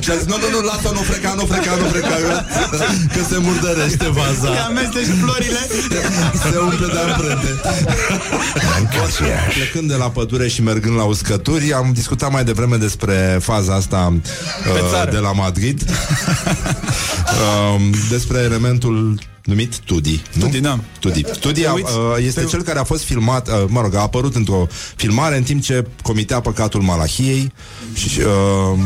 Și 0.00 0.10
a 0.10 0.14
zis, 0.14 0.26
nu, 0.26 0.36
nu, 0.42 0.48
nu, 0.50 0.60
lasă, 0.66 0.88
nu 0.92 1.00
freca, 1.00 1.34
nu 1.36 1.44
freca, 1.44 1.74
nu 1.74 1.84
freca, 1.84 2.16
că 3.14 3.20
se 3.28 3.38
murdărește 3.38 4.08
vaza. 4.08 4.50
Amesteci 4.66 5.06
florile. 5.20 5.58
Se 6.50 6.58
umple 6.58 6.86
de 6.86 6.98
amprente. 6.98 7.60
Plecând 9.54 9.88
de 9.88 9.94
la 9.94 10.10
pădure 10.10 10.48
și 10.48 10.62
mergând 10.62 10.96
la 10.96 11.04
uscături, 11.04 11.72
am 11.72 11.90
discutat 11.94 12.30
mai 12.32 12.44
devreme 12.44 12.76
despre 12.76 13.38
faza 13.42 13.74
asta 13.74 14.12
uh, 14.12 14.90
țară. 14.90 15.10
de 15.10 15.18
la 15.18 15.32
Madrid. 15.32 15.82
um, 17.74 17.92
despre 18.10 18.38
elementul 18.38 19.18
numit 19.44 19.78
Tudi. 19.78 20.22
Nu? 20.32 20.44
Tudi, 20.44 20.60
da. 20.60 20.78
Tudi. 20.98 21.24
Tudi 21.40 21.66
a, 21.66 21.72
uiți? 21.72 21.92
uh, 21.92 22.24
este 22.26 22.40
Te- 22.40 22.46
cel 22.46 22.62
care 22.62 22.78
a 22.78 22.84
fost 22.84 23.04
filmat, 23.04 23.48
uh, 23.48 23.64
mă 23.68 23.80
rog, 23.80 23.94
a 23.94 24.00
apărut 24.00 24.34
într-o 24.34 24.66
filmare 24.96 25.36
în 25.36 25.42
timp 25.42 25.62
ce 25.62 25.86
comitea 26.02 26.40
păcatul 26.40 26.80
Malahiei 26.80 27.52
și, 27.94 28.20
uh, 28.20 28.78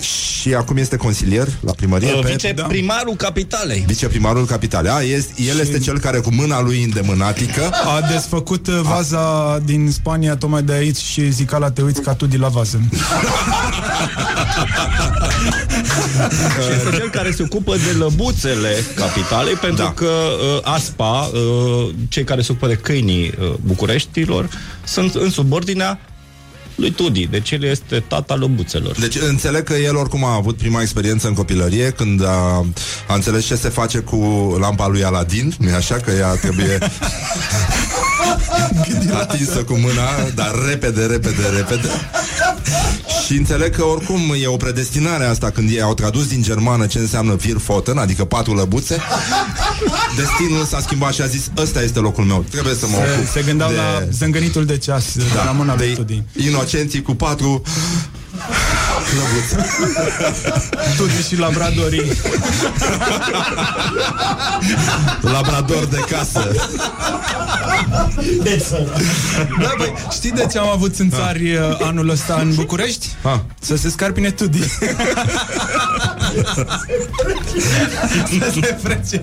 și 0.00 0.54
acum 0.54 0.76
este 0.76 0.96
consilier 0.96 1.48
la 1.60 1.72
primărie 1.72 2.12
Uh, 2.12 2.20
pe 2.22 2.30
Viceprimarul 2.30 3.14
capitalei. 3.16 3.84
viceprimarul 3.86 4.44
capitalei. 4.46 4.90
A, 4.90 5.00
este, 5.02 5.42
el 5.42 5.58
este 5.58 5.78
cel 5.78 5.98
care 5.98 6.18
cu 6.18 6.32
mâna 6.34 6.60
lui 6.62 6.82
îndemânatică 6.82 7.70
A 7.72 8.00
desfăcut 8.12 8.66
uh, 8.66 8.80
vaza 8.82 9.58
din 9.64 9.90
Spania 9.90 10.36
tocmai 10.36 10.62
de 10.62 10.72
aici 10.72 10.96
și 10.96 11.30
zica 11.30 11.58
la 11.58 11.70
te 11.70 11.82
uiți 11.82 12.00
ca 12.00 12.14
tu 12.14 12.26
de 12.26 12.36
la 12.36 12.48
vază. 12.48 12.80
Și 16.64 16.72
este 16.72 16.96
cel 16.96 17.10
care 17.10 17.30
se 17.30 17.42
ocupă 17.42 17.76
de 17.76 17.90
lăbuțele 17.98 18.74
capitalei, 18.94 19.54
pentru 19.54 19.84
Da. 19.84 19.92
că 19.92 20.04
uh, 20.04 20.60
ASPA, 20.74 21.30
uh, 21.32 21.88
cei 22.08 22.24
care 22.24 22.42
se 22.42 22.52
ocupă 22.52 22.66
de 22.66 22.74
câinii 22.74 23.32
uh, 23.40 23.54
Bucureștilor, 23.62 24.48
sunt 24.84 25.14
în 25.14 25.30
subordinea 25.30 26.00
lui 26.78 26.90
Tudi. 26.90 27.26
Deci 27.26 27.50
el 27.50 27.62
este 27.62 28.04
tata 28.08 28.34
lăbuțelor. 28.34 28.96
Deci 28.98 29.16
înțeleg 29.16 29.62
că 29.62 29.74
el 29.74 29.96
oricum 29.96 30.24
a 30.24 30.34
avut 30.34 30.56
prima 30.56 30.80
experiență 30.80 31.26
în 31.26 31.34
copilărie 31.34 31.90
când 31.90 32.24
a, 32.24 32.66
a 33.08 33.14
înțeles 33.14 33.44
ce 33.44 33.54
se 33.54 33.68
face 33.68 33.98
cu 33.98 34.16
lampa 34.60 34.86
lui 34.88 35.04
Aladin, 35.04 35.54
nu 35.58 35.74
așa 35.74 35.94
că 35.94 36.10
ea 36.10 36.34
trebuie 36.34 36.78
atinsă 39.22 39.64
cu 39.64 39.74
mâna, 39.74 40.30
dar 40.34 40.52
repede, 40.68 41.06
repede, 41.06 41.48
repede. 41.56 41.88
Și 43.28 43.36
înțeleg 43.36 43.76
că 43.76 43.84
oricum 43.84 44.34
e 44.42 44.46
o 44.46 44.56
predestinare 44.56 45.24
asta 45.24 45.50
când 45.50 45.70
ei 45.70 45.80
au 45.80 45.94
tradus 45.94 46.26
din 46.26 46.42
germană 46.42 46.86
ce 46.86 46.98
înseamnă 46.98 47.34
Vier 47.34 47.56
Foten, 47.58 47.98
adică 47.98 48.24
patru 48.24 48.54
lăbuțe. 48.54 48.98
Destinul 50.16 50.64
s-a 50.64 50.80
schimbat 50.80 51.12
și 51.12 51.22
a 51.22 51.26
zis, 51.26 51.50
ăsta 51.56 51.82
este 51.82 51.98
locul 51.98 52.24
meu, 52.24 52.44
trebuie 52.50 52.74
să 52.74 52.86
mă 52.86 52.96
Se, 52.96 53.12
ocup 53.14 53.28
se 53.28 53.42
gândeau 53.42 53.70
de... 53.70 53.76
la 53.76 54.06
zângănitul 54.10 54.64
de 54.64 54.78
ceas 54.78 55.16
da, 55.16 55.22
de 55.24 55.30
la 55.44 55.50
mâna 55.50 55.76
lui 55.76 55.86
de 55.88 55.92
Tudi. 55.94 56.22
inocenții 56.36 57.02
cu 57.02 57.14
patru 57.14 57.62
lăbuțe. 59.16 59.66
Tudi 60.96 61.26
și 61.28 61.36
labradorii. 61.36 62.12
Labrador 65.20 65.84
de 65.84 66.04
casă. 66.10 66.50
Da, 69.60 69.74
băi, 69.78 69.94
știi 70.12 70.30
de 70.30 70.46
ce 70.50 70.58
am 70.58 70.68
avut 70.68 70.94
țânțari 70.94 71.56
uh, 71.56 71.78
anul 71.82 72.08
ăsta 72.08 72.38
în 72.40 72.54
București? 72.54 73.06
Ha. 73.22 73.44
Să 73.60 73.76
se 73.76 73.90
scarpine 73.90 74.30
Tudi. 74.30 74.62
Să 78.28 78.52
se 78.60 78.78
frece. 78.82 79.22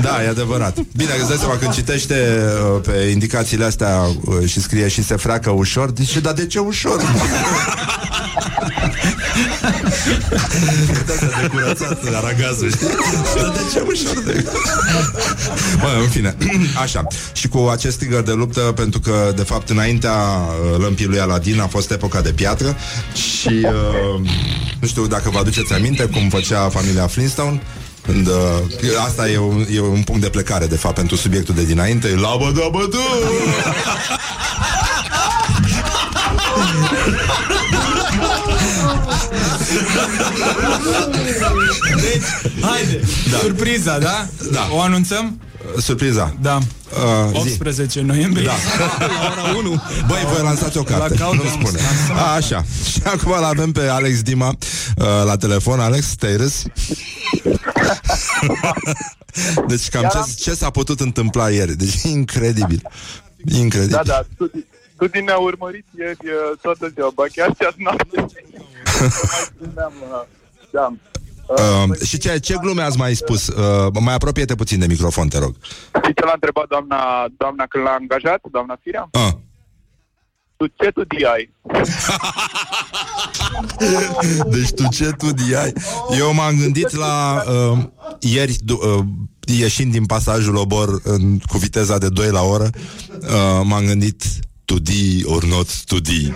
Da, 0.00 0.24
e 0.24 0.28
adevărat. 0.28 0.78
Bine, 0.96 1.10
îți 1.18 1.28
dai 1.28 1.36
seama 1.38 1.56
când 1.56 1.72
citește 1.72 2.42
uh, 2.74 2.80
pe 2.86 3.08
indicațiile 3.50 3.64
astea 3.64 4.16
uh, 4.24 4.48
și 4.48 4.60
scrie 4.60 4.88
și 4.88 5.02
se 5.02 5.16
freacă 5.16 5.50
ușor, 5.50 5.92
zice, 5.96 6.20
dar 6.20 6.32
de 6.32 6.46
ce 6.46 6.58
ușor? 6.58 7.00
Uite 10.88 11.12
asta 11.12 11.40
de 11.40 11.46
curățat 11.46 12.04
aragazul, 12.14 12.70
știi? 12.70 12.86
Dar 13.36 13.48
de 13.56 13.60
ce 13.72 13.80
ușor 13.86 14.22
de... 14.24 14.44
Bă, 15.80 15.88
în 16.02 16.08
fine, 16.08 16.36
așa. 16.82 17.06
Și 17.32 17.48
cu 17.48 17.68
acest 17.72 17.98
trigger 17.98 18.20
de 18.20 18.32
luptă, 18.32 18.60
pentru 18.60 19.00
că, 19.00 19.32
de 19.36 19.42
fapt, 19.42 19.68
înaintea 19.68 20.12
uh, 20.12 20.78
lămpii 20.78 21.06
lui 21.06 21.20
Aladin 21.20 21.60
a 21.60 21.66
fost 21.66 21.90
epoca 21.90 22.20
de 22.20 22.32
piatră 22.32 22.76
și 23.14 23.48
uh, 23.48 24.28
nu 24.80 24.86
știu 24.86 25.06
dacă 25.06 25.30
vă 25.30 25.38
aduceți 25.38 25.72
aminte 25.72 26.04
cum 26.04 26.28
făcea 26.28 26.68
familia 26.68 27.06
Flintstone 27.06 27.60
când, 28.12 28.26
uh, 28.26 28.34
asta 29.06 29.28
e 29.28 29.38
un, 29.38 29.66
e 29.70 29.80
un 29.80 30.02
punct 30.02 30.20
de 30.22 30.28
plecare, 30.28 30.66
de 30.66 30.76
fapt, 30.76 30.94
pentru 30.94 31.16
subiectul 31.16 31.54
de 31.54 31.64
dinainte. 31.64 32.08
La 32.08 32.36
bă, 32.38 32.52
da, 32.54 32.68
bă, 32.70 32.88
da! 32.90 32.98
Haide, 42.60 43.00
da. 43.30 43.38
surpriza, 43.38 43.98
da? 43.98 44.26
Da. 44.52 44.68
O 44.72 44.80
anunțăm? 44.80 45.40
Surpriza. 45.78 46.36
Da. 46.40 46.58
Uh, 47.32 47.40
zi. 47.42 47.50
18 47.50 48.00
noiembrie. 48.00 48.46
Da. 48.46 48.52
la 49.06 49.48
ora 49.48 49.56
1. 49.58 49.82
Băi, 50.06 50.24
voi 50.32 50.42
lansați 50.42 50.78
o 50.78 50.82
carte, 50.82 51.18
La 51.18 51.24
nu 51.24 51.40
Countdown. 51.40 51.50
spune. 51.50 51.80
A, 52.18 52.34
așa. 52.34 52.64
Și 52.90 53.00
acum 53.04 53.32
îl 53.32 53.44
avem 53.44 53.72
pe 53.72 53.88
Alex 53.88 54.22
Dima 54.22 54.48
uh, 54.48 54.54
la 55.24 55.36
telefon. 55.36 55.80
Alex, 55.80 56.14
te-ai 56.14 56.36
râs? 56.36 56.62
deci 59.68 59.88
cam 59.88 60.02
ce, 60.12 60.34
ce 60.42 60.54
s-a 60.54 60.70
putut 60.70 61.00
întâmpla 61.00 61.50
ieri? 61.50 61.76
Deci 61.76 62.02
incredibil. 62.02 62.82
Incredibil. 63.54 63.94
Da, 63.96 64.02
da, 64.04 64.22
tu, 64.36 64.50
tu 64.96 65.06
din 65.06 65.24
ne-a 65.24 65.38
urmărit 65.38 65.84
ieri 65.98 66.18
uh, 66.26 66.58
toată 66.60 66.90
ziua, 66.94 67.10
ba 67.14 67.24
chiar 67.34 67.46
și 67.60 67.66
azi 67.66 67.76
noapte. 67.78 68.16
Mai 69.30 69.48
țineam, 69.58 69.92
uh, 70.10 70.22
da. 70.70 70.92
Uh, 71.50 71.96
și 72.06 72.18
ce, 72.18 72.38
ce 72.38 72.54
glume 72.60 72.82
ați 72.82 72.96
mai 72.96 73.14
spus? 73.14 73.46
Uh, 73.46 73.92
mai 74.00 74.14
apropie-te 74.14 74.54
puțin 74.54 74.78
de 74.78 74.86
microfon, 74.86 75.28
te 75.28 75.38
rog. 75.38 75.54
Știi 76.02 76.14
ce 76.14 76.24
l-a 76.24 76.32
întrebat 76.34 76.68
doamna, 76.68 77.26
doamna 77.36 77.66
când 77.66 77.84
l-a 77.84 77.96
angajat, 78.00 78.40
doamna 78.50 78.78
Firea? 78.82 79.08
Uh. 79.12 79.32
Tu 80.56 80.66
ce 80.66 80.90
tu 80.90 81.04
ai? 81.32 81.50
Deci 84.50 84.70
tu 84.70 84.88
ce 84.90 85.10
tu 85.18 85.26
ai? 85.56 85.72
Eu 86.18 86.34
m-am 86.34 86.56
gândit 86.58 86.90
la 86.96 87.42
uh, 87.72 87.78
ieri, 88.20 88.56
du- 88.64 88.80
uh, 88.98 89.04
ieșind 89.58 89.92
din 89.92 90.06
pasajul 90.06 90.56
obor 90.56 91.00
în, 91.04 91.38
cu 91.38 91.58
viteza 91.58 91.98
de 91.98 92.08
2 92.08 92.30
la 92.30 92.42
oră, 92.42 92.70
uh, 93.20 93.60
m-am 93.64 93.84
gândit 93.84 94.22
to 94.70 94.78
di 94.78 95.24
or 95.26 95.42
not 95.46 95.66
to 95.86 95.98
di. 95.98 96.32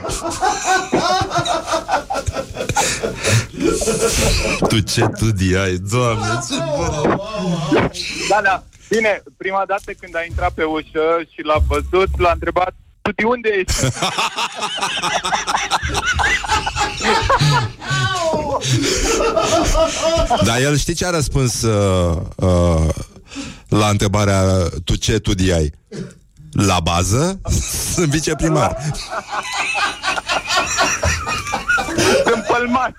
tu 4.68 4.80
ce 4.80 5.06
tu 5.18 5.30
ai? 5.56 5.78
Doamne, 5.78 6.40
ce 6.48 6.58
bun. 6.76 7.20
Da, 8.28 8.40
da. 8.42 8.64
Bine, 8.88 9.22
prima 9.36 9.64
dată 9.66 9.92
când 10.00 10.16
a 10.16 10.24
intrat 10.28 10.52
pe 10.52 10.64
ușă 10.64 11.22
și 11.32 11.42
l-a 11.42 11.58
văzut, 11.66 12.08
l-a 12.18 12.30
întrebat 12.32 12.74
tu 13.02 13.10
de 13.16 13.24
unde 13.24 13.48
ești? 13.48 13.80
Dar 20.46 20.60
el 20.60 20.76
știi 20.76 20.94
ce 20.94 21.06
a 21.06 21.10
răspuns 21.10 21.62
uh, 21.62 22.16
uh, 22.36 22.88
la 23.68 23.88
întrebarea 23.88 24.68
tu 24.84 24.96
ce 24.96 25.18
tu 25.18 25.32
ai? 25.52 25.72
La 26.54 26.80
bază 26.80 27.40
sunt 27.94 28.06
viceprimar. 28.06 28.76
Sunt 32.26 32.44
pălmaș. 32.46 32.92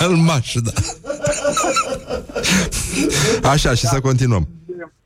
Almaș, 0.00 0.54
da. 0.54 0.70
Așa, 3.50 3.74
și 3.74 3.86
să 3.86 4.00
continuăm. 4.00 4.48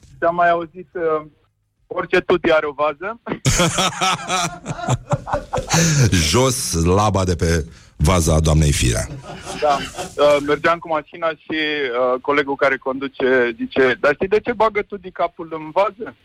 Și 0.09 0.24
am 0.26 0.34
mai 0.34 0.50
auzit 0.50 0.88
uh, 0.92 1.26
orice 1.86 2.20
tu 2.20 2.34
are 2.57 2.66
o 2.66 2.72
vază. 2.72 3.20
Jos 6.30 6.72
laba 6.84 7.24
de 7.24 7.34
pe 7.34 7.66
vaza 7.96 8.40
doamnei 8.40 8.72
Firea. 8.72 9.07
Da. 9.61 9.78
Uh, 10.16 10.36
mergeam 10.46 10.78
cu 10.78 10.88
mașina 10.88 11.28
și 11.28 11.54
uh, 11.54 12.20
colegul 12.20 12.57
care 12.57 12.76
conduce 12.76 13.54
zice, 13.57 13.96
dar 14.00 14.14
știi 14.14 14.28
de 14.28 14.40
ce 14.40 14.52
bagă 14.52 14.82
tu 14.82 14.96
de 14.96 15.11
capul 15.12 15.48
în 15.52 15.70
vază? 15.70 16.16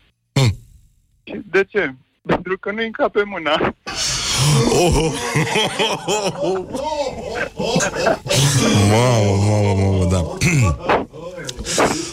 Hmm. 1.24 1.34
Și 1.34 1.40
de 1.50 1.64
ce? 1.64 1.94
Pentru 2.26 2.58
că 2.58 2.70
nu-i 2.72 2.86
încape 2.86 3.22
mâna. 3.22 3.74
Oh, 4.70 5.12
Mamă, 8.90 9.34
mamă, 9.48 9.74
mamă, 9.82 10.04
da. 10.04 10.18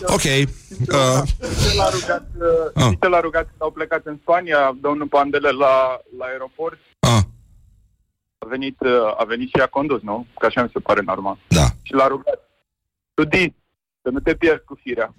ok. 0.05 0.23
Uh, 0.23 1.21
Ce 1.61 1.75
l-a 1.77 1.89
rugat, 1.89 2.27
uh, 2.39 2.71
Ah. 2.75 2.83
știi 2.83 2.97
ce 3.01 3.07
l-a 3.07 3.19
rugat 3.19 3.41
când 3.43 3.55
au 3.61 3.71
plecat 3.71 4.05
în 4.05 4.17
Spania, 4.21 4.77
domnul 4.81 5.07
Pandele 5.07 5.49
la, 5.49 5.99
la 6.17 6.25
aeroport? 6.25 6.77
ah, 6.99 7.21
A 8.37 8.45
venit, 8.47 8.75
uh, 8.79 9.13
a 9.17 9.23
venit 9.27 9.47
și 9.49 9.61
a 9.61 9.67
condus, 9.67 10.01
nu? 10.01 10.25
Că 10.39 10.45
așa 10.45 10.63
mi 10.63 10.69
se 10.73 10.79
pare 10.79 11.01
normal. 11.05 11.37
da. 11.47 11.65
Și 11.81 11.93
l-a 11.93 12.07
rugat. 12.07 12.39
Tu 13.13 13.23
di, 13.23 13.53
să 14.01 14.09
nu 14.09 14.19
te 14.19 14.35
pierzi 14.35 14.63
cu 14.65 14.79
firea. 14.83 15.13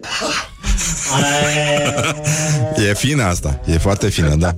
E 2.88 2.94
fină 2.94 3.22
asta, 3.22 3.60
e 3.66 3.78
foarte 3.78 4.08
fină, 4.08 4.34
da. 4.34 4.54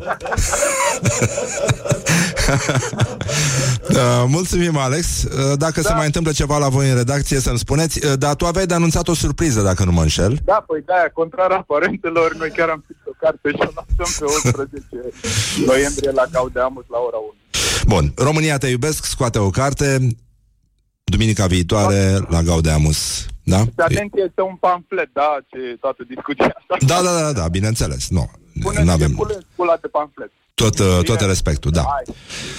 Uh, 3.90 4.24
mulțumim, 4.26 4.76
Alex. 4.76 5.22
Uh, 5.22 5.30
Dacă 5.58 5.80
da. 5.80 5.88
se 5.88 5.94
mai 5.94 6.06
întâmplă 6.06 6.32
ceva 6.32 6.58
la 6.58 6.68
voi 6.68 6.88
în 6.88 6.96
redacție, 6.96 7.40
să-mi 7.40 7.58
spuneți. 7.58 8.06
Uh, 8.06 8.12
Dar 8.18 8.34
tu 8.34 8.46
aveai 8.46 8.66
de 8.66 8.74
anunțat 8.74 9.08
o 9.08 9.14
surpriză, 9.14 9.62
dacă 9.62 9.84
nu 9.84 9.92
mă 9.92 10.02
înșel. 10.02 10.38
Da, 10.44 10.64
păi 10.66 10.82
de-aia, 10.86 11.10
contrar 11.14 11.50
aparentelor, 11.50 12.34
noi 12.34 12.50
chiar 12.56 12.68
am 12.68 12.80
scris 12.84 12.96
o 13.04 13.10
carte 13.20 13.48
și 13.48 13.56
o 13.58 13.70
lansăm 13.74 14.26
pe 14.26 14.34
11 14.34 14.80
noiembrie 15.66 16.10
la 16.10 16.24
Gaudeamus 16.32 16.84
la 16.90 16.98
ora 16.98 17.16
1. 17.16 17.34
Bun, 17.86 18.12
România 18.16 18.58
te 18.58 18.66
iubesc, 18.66 19.04
scoate 19.04 19.38
o 19.38 19.50
carte. 19.50 20.08
Duminica 21.04 21.46
viitoare 21.46 22.18
la 22.28 22.42
Gaudeamus. 22.42 23.26
Da? 23.44 23.58
Și 23.58 23.72
atenție, 23.76 24.22
este 24.26 24.42
un 24.42 24.56
pamflet, 24.60 25.10
da, 25.12 25.38
ce 25.50 25.76
toată 25.80 26.02
discuția 26.08 26.56
asta. 26.58 26.86
Da, 26.86 27.02
da, 27.02 27.20
da, 27.20 27.32
da, 27.32 27.48
bineînțeles. 27.48 28.08
Nu, 28.10 28.30
Puneți 28.62 28.84
nu 28.84 28.90
avem... 28.90 29.06
avem 29.06 29.16
Pune 29.16 29.38
scula 29.52 29.76
de 29.80 29.88
pamflet. 29.88 30.32
Tot, 30.62 30.78
uh, 30.78 31.04
tot 31.04 31.20
respectul, 31.20 31.70
da. 31.70 31.84
Hai, 31.88 32.14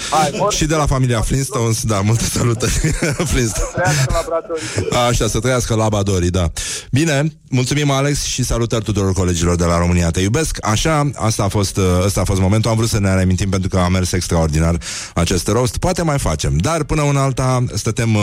hai, 0.09 0.31
mor, 0.37 0.53
Și 0.53 0.65
de 0.65 0.75
la 0.75 0.85
familia 0.85 1.21
Flintstones, 1.21 1.83
da, 1.83 2.01
multe 2.01 2.23
salutări. 2.23 2.71
Flintstones. 3.31 3.71
trăiască 3.73 4.13
laboratorii. 4.13 4.89
Așa, 5.09 5.27
să 5.27 5.39
trăiască 5.39 5.75
labadorii, 5.75 6.29
da. 6.29 6.51
Bine, 6.91 7.33
mulțumim 7.49 7.91
Alex 7.91 8.23
și 8.23 8.43
salutări 8.43 8.83
tuturor 8.83 9.13
colegilor 9.13 9.55
de 9.55 9.63
la 9.63 9.77
România 9.77 10.09
Te 10.09 10.19
iubesc. 10.19 10.57
Așa, 10.61 11.09
asta 11.15 11.43
a 11.43 11.47
fost, 11.47 11.77
uh, 11.77 11.83
ăsta 12.05 12.21
a 12.21 12.23
fost 12.23 12.39
momentul. 12.39 12.69
Am 12.69 12.77
vrut 12.77 12.89
să 12.89 12.99
ne 12.99 13.13
reamintim 13.13 13.49
pentru 13.49 13.69
că 13.69 13.77
a 13.77 13.87
mers 13.87 14.11
extraordinar 14.11 14.77
acest 15.13 15.47
rost. 15.47 15.77
Poate 15.77 16.01
mai 16.01 16.19
facem, 16.19 16.57
dar 16.57 16.83
până 16.83 17.03
în 17.09 17.17
alta 17.17 17.63
stătem 17.73 18.15
uh, 18.15 18.21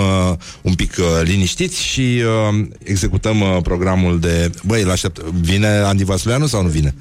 un 0.62 0.74
pic 0.74 0.94
uh, 0.98 1.04
liniștiți 1.22 1.82
și 1.82 2.22
uh, 2.50 2.66
executăm 2.82 3.40
uh, 3.40 3.56
programul 3.62 4.20
de... 4.20 4.50
Băi, 4.66 4.82
îl 4.82 4.90
aștept. 4.90 5.20
Vine 5.20 5.66
Andy 5.66 6.04
Vasuleanu 6.04 6.46
sau 6.46 6.62
nu 6.62 6.68
vine? 6.68 6.94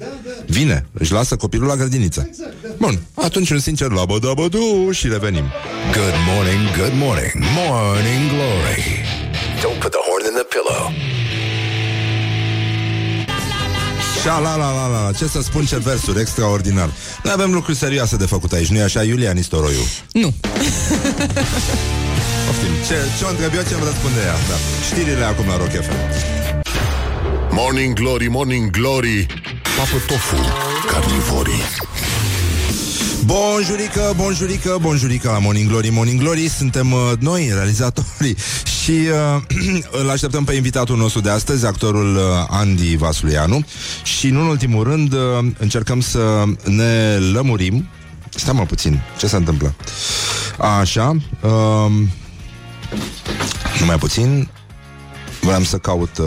Vine. 0.46 0.86
Își 0.92 1.12
lasă 1.12 1.36
copilul 1.36 1.66
la 1.66 1.76
grădiniță. 1.76 2.30
Bun, 2.78 3.00
atunci 3.14 3.50
un 3.50 3.58
sincer 3.58 3.90
la 3.90 4.04
bădu 4.04 4.90
și 4.90 5.08
revenim. 5.08 5.44
Good 5.92 6.14
morning, 6.34 6.76
good 6.76 6.92
morning, 6.94 7.32
morning 7.56 8.30
glory. 8.34 8.84
Don't 9.62 9.78
put 9.78 9.90
the 9.90 10.02
horn 10.08 10.24
in 10.30 10.34
the 10.40 10.46
pillow. 10.54 10.92
Șa 14.22 14.38
la 14.38 14.56
la 14.56 14.70
la 14.72 14.86
la, 14.86 15.12
ce 15.12 15.26
să 15.26 15.42
spun 15.42 15.64
ce 15.64 15.78
versuri, 15.78 16.20
extraordinar. 16.20 16.90
Noi 17.22 17.32
avem 17.32 17.52
lucruri 17.52 17.76
serioase 17.76 18.16
de 18.16 18.26
făcut 18.26 18.52
aici, 18.52 18.68
nu-i 18.68 18.82
așa, 18.82 19.02
Iulia 19.02 19.32
Nistoroiu? 19.32 19.84
Nu. 20.12 20.34
Poftim, 22.46 22.74
ce, 22.86 22.94
ce 23.18 23.24
o 23.24 23.28
întreb 23.28 23.52
eu, 23.54 23.62
ce 23.68 23.74
îmi 23.74 23.84
răspunde 23.84 24.20
ea, 24.26 24.36
da. 24.48 24.56
Știrile 24.90 25.24
acum 25.24 25.46
la 25.46 25.56
Rock 25.56 25.70
FM. 25.70 25.98
Morning 27.50 27.94
Glory, 27.94 28.28
Morning 28.28 28.70
Glory 28.70 29.26
Papă 29.76 29.98
tofu, 30.06 30.36
carnivorii 30.86 31.62
Bonjurică, 33.24 34.12
bonjurică, 34.16 34.78
bonjurică 34.80 35.30
la 35.30 35.38
Morning 35.38 35.68
Glory, 35.68 35.88
Morning 35.88 36.20
Glory 36.20 36.48
Suntem 36.48 36.92
uh, 36.92 37.12
noi, 37.18 37.50
realizatorii. 37.54 38.36
Și 38.82 38.90
uh, 38.90 39.42
îl 40.00 40.10
așteptăm 40.10 40.44
pe 40.44 40.54
invitatul 40.54 40.96
nostru 40.96 41.20
de 41.20 41.30
astăzi 41.30 41.66
Actorul 41.66 42.16
uh, 42.16 42.22
Andy 42.48 42.96
Vasulianu 42.96 43.64
Și 44.02 44.26
în 44.26 44.36
ultimul 44.36 44.84
rând 44.84 45.12
uh, 45.12 45.20
Încercăm 45.58 46.00
să 46.00 46.44
ne 46.64 47.18
lămurim. 47.32 47.88
Stai 48.34 48.54
mă 48.54 48.64
puțin, 48.64 49.00
ce 49.18 49.26
se 49.26 49.36
întâmplă? 49.36 49.74
Așa 50.80 51.16
uh, 51.40 51.92
Numai 53.80 53.98
puțin. 53.98 54.48
Vreau 55.40 55.60
să 55.62 55.78
caut 55.78 56.18
uh, 56.18 56.26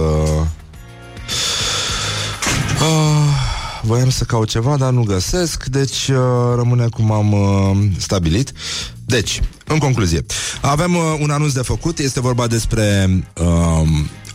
uh, 2.82 3.43
Voiam 3.86 4.10
să 4.10 4.24
caut 4.24 4.48
ceva, 4.48 4.78
dar 4.78 4.92
nu 4.92 5.04
găsesc 5.04 5.66
Deci 5.66 6.08
uh, 6.08 6.18
rămâne 6.56 6.88
cum 6.88 7.12
am 7.12 7.32
uh, 7.32 7.78
stabilit. 7.98 8.52
Deci, 9.06 9.42
în 9.66 9.78
concluzie 9.78 10.26
Avem 10.62 10.96
uh, 10.96 11.02
un 11.20 11.30
anunț 11.30 11.52
de 11.52 11.62
făcut. 11.62 12.00
Este 12.00 12.20
vorba 12.20 12.48
despre 12.48 13.10
uh, 13.38 13.88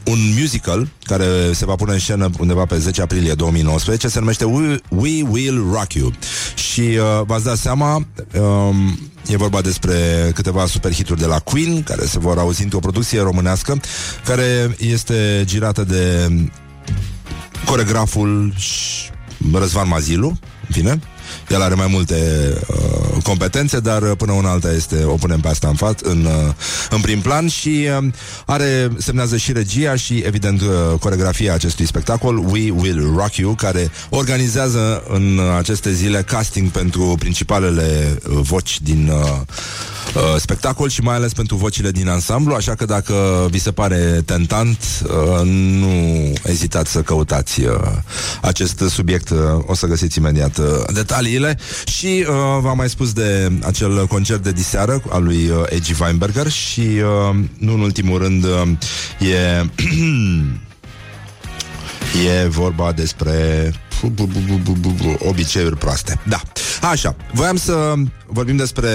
un 0.04 0.18
musical 0.38 0.88
care 1.02 1.52
se 1.52 1.64
va 1.64 1.74
pune 1.74 1.92
în 1.92 1.98
scenă 1.98 2.30
undeva 2.38 2.64
pe 2.64 2.78
10 2.78 3.02
aprilie 3.02 3.34
2019 3.34 4.08
se 4.08 4.18
numește 4.18 4.44
We, 4.44 4.80
We 4.88 5.22
Will 5.30 5.70
Rock 5.72 5.92
You. 5.92 6.12
Și 6.54 6.80
uh, 6.80 7.24
v-ați 7.26 7.44
dat 7.44 7.56
seama 7.56 7.94
um, 7.94 8.98
e 9.26 9.36
vorba 9.36 9.60
despre 9.60 10.30
câteva 10.34 10.66
superhituri 10.66 11.20
de 11.20 11.26
la 11.26 11.38
Queen 11.38 11.82
care 11.82 12.04
se 12.04 12.18
vor 12.18 12.38
auzi 12.38 12.62
într-o 12.62 12.78
producție 12.78 13.20
românească 13.20 13.80
care 14.24 14.76
este 14.78 15.42
girată 15.46 15.84
de 15.84 16.30
coregraful 17.64 18.52
și 18.56 19.10
Răzvan 19.52 19.88
Mazilu, 19.88 20.28
în 20.28 20.70
fine. 20.70 21.00
El 21.48 21.62
are 21.62 21.74
mai 21.74 21.86
multe 21.90 22.14
uh, 22.66 23.22
competențe, 23.22 23.80
dar 23.80 24.02
uh, 24.02 24.12
până 24.16 24.32
una 24.32 24.50
alta 24.50 24.72
este, 24.72 25.04
o 25.04 25.14
punem 25.14 25.40
pe 25.40 25.48
asta 25.48 25.68
în, 25.68 25.74
față, 25.74 26.08
în, 26.08 26.24
uh, 26.24 26.52
în 26.90 27.00
prim 27.00 27.20
plan 27.20 27.48
și 27.48 27.86
uh, 27.98 28.06
are, 28.46 28.90
semnează 28.98 29.36
și 29.36 29.52
regia 29.52 29.96
și, 29.96 30.22
evident, 30.26 30.60
uh, 30.60 30.98
coregrafia 31.00 31.54
acestui 31.54 31.86
spectacol, 31.86 32.38
We 32.38 32.70
Will 32.70 33.12
Rock 33.16 33.36
You, 33.36 33.54
care 33.54 33.90
organizează 34.08 35.02
în 35.08 35.40
aceste 35.58 35.92
zile 35.92 36.22
casting 36.22 36.70
pentru 36.70 37.14
principalele 37.18 38.18
uh, 38.28 38.38
voci 38.42 38.80
din 38.80 39.10
uh, 39.12 39.40
uh, 40.14 40.40
spectacol 40.40 40.88
și 40.88 41.00
mai 41.00 41.14
ales 41.14 41.32
pentru 41.32 41.56
vocile 41.56 41.90
din 41.90 42.08
ansamblu, 42.08 42.54
așa 42.54 42.74
că 42.74 42.84
dacă 42.84 43.46
vi 43.50 43.58
se 43.58 43.72
pare 43.72 44.22
tentant, 44.24 44.78
uh, 45.02 45.46
nu 45.46 46.32
ezitați 46.42 46.90
să 46.90 47.02
căutați 47.02 47.60
uh, 47.60 47.74
acest 48.42 48.82
subiect, 48.88 49.30
uh, 49.30 49.38
o 49.66 49.74
să 49.74 49.86
găsiți 49.86 50.18
imediat 50.18 50.58
uh, 50.58 50.66
detaliile 51.18 51.58
și 51.86 52.26
uh, 52.28 52.34
v-am 52.60 52.76
mai 52.76 52.88
spus 52.88 53.12
de 53.12 53.52
acel 53.62 54.06
concert 54.06 54.42
de 54.42 54.52
diseară 54.52 55.02
al 55.10 55.22
lui 55.22 55.48
uh, 55.48 55.62
Egi 55.68 55.94
Weinberger 56.00 56.48
și 56.48 56.80
uh, 56.80 57.36
nu 57.58 57.72
în 57.72 57.80
ultimul 57.80 58.18
rând 58.18 58.44
uh, 58.44 58.68
e 59.30 59.64
E 62.42 62.48
vorba 62.48 62.92
despre 62.92 63.70
obiceiuri 65.18 65.76
proaste. 65.76 66.20
Da. 66.28 66.40
Așa, 66.90 67.16
voiam 67.32 67.56
să 67.56 67.94
vorbim 68.26 68.56
despre 68.56 68.88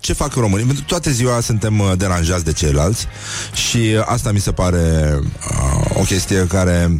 ce 0.00 0.12
fac 0.12 0.34
românii. 0.34 0.66
Pentru 0.66 0.82
că 0.82 0.88
toate 0.88 1.10
ziua 1.10 1.40
suntem 1.40 1.78
uh, 1.78 1.92
deranjați 1.96 2.44
de 2.44 2.52
ceilalți 2.52 3.06
și 3.54 3.76
uh, 3.76 4.02
asta 4.04 4.32
mi 4.32 4.40
se 4.40 4.52
pare 4.52 5.18
uh, 5.20 5.98
o 6.00 6.02
chestie 6.02 6.46
care 6.46 6.96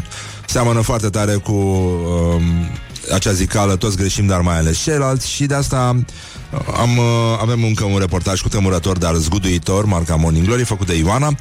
seamănă 0.47 0.81
foarte 0.81 1.09
tare 1.09 1.35
cu 1.35 1.53
uh, 1.53 2.43
acea 3.13 3.33
zicală, 3.33 3.77
toți 3.77 3.97
greșim, 3.97 4.27
dar 4.27 4.41
mai 4.41 4.57
ales 4.59 4.83
ceilalți 4.83 5.31
și 5.31 5.47
de 5.47 5.55
asta 5.55 5.97
uh, 6.53 6.61
am, 6.81 6.97
uh, 6.97 7.05
avem 7.41 7.65
încă 7.65 7.85
un 7.85 7.99
reportaj 7.99 8.41
cu 8.41 8.49
tremurător, 8.49 8.99
dar 8.99 9.15
zguduitor, 9.15 9.85
marca 9.85 10.15
Morning 10.15 10.47
Glory, 10.47 10.65
făcut 10.65 10.87
de 10.87 10.97
Ioana, 10.97 11.35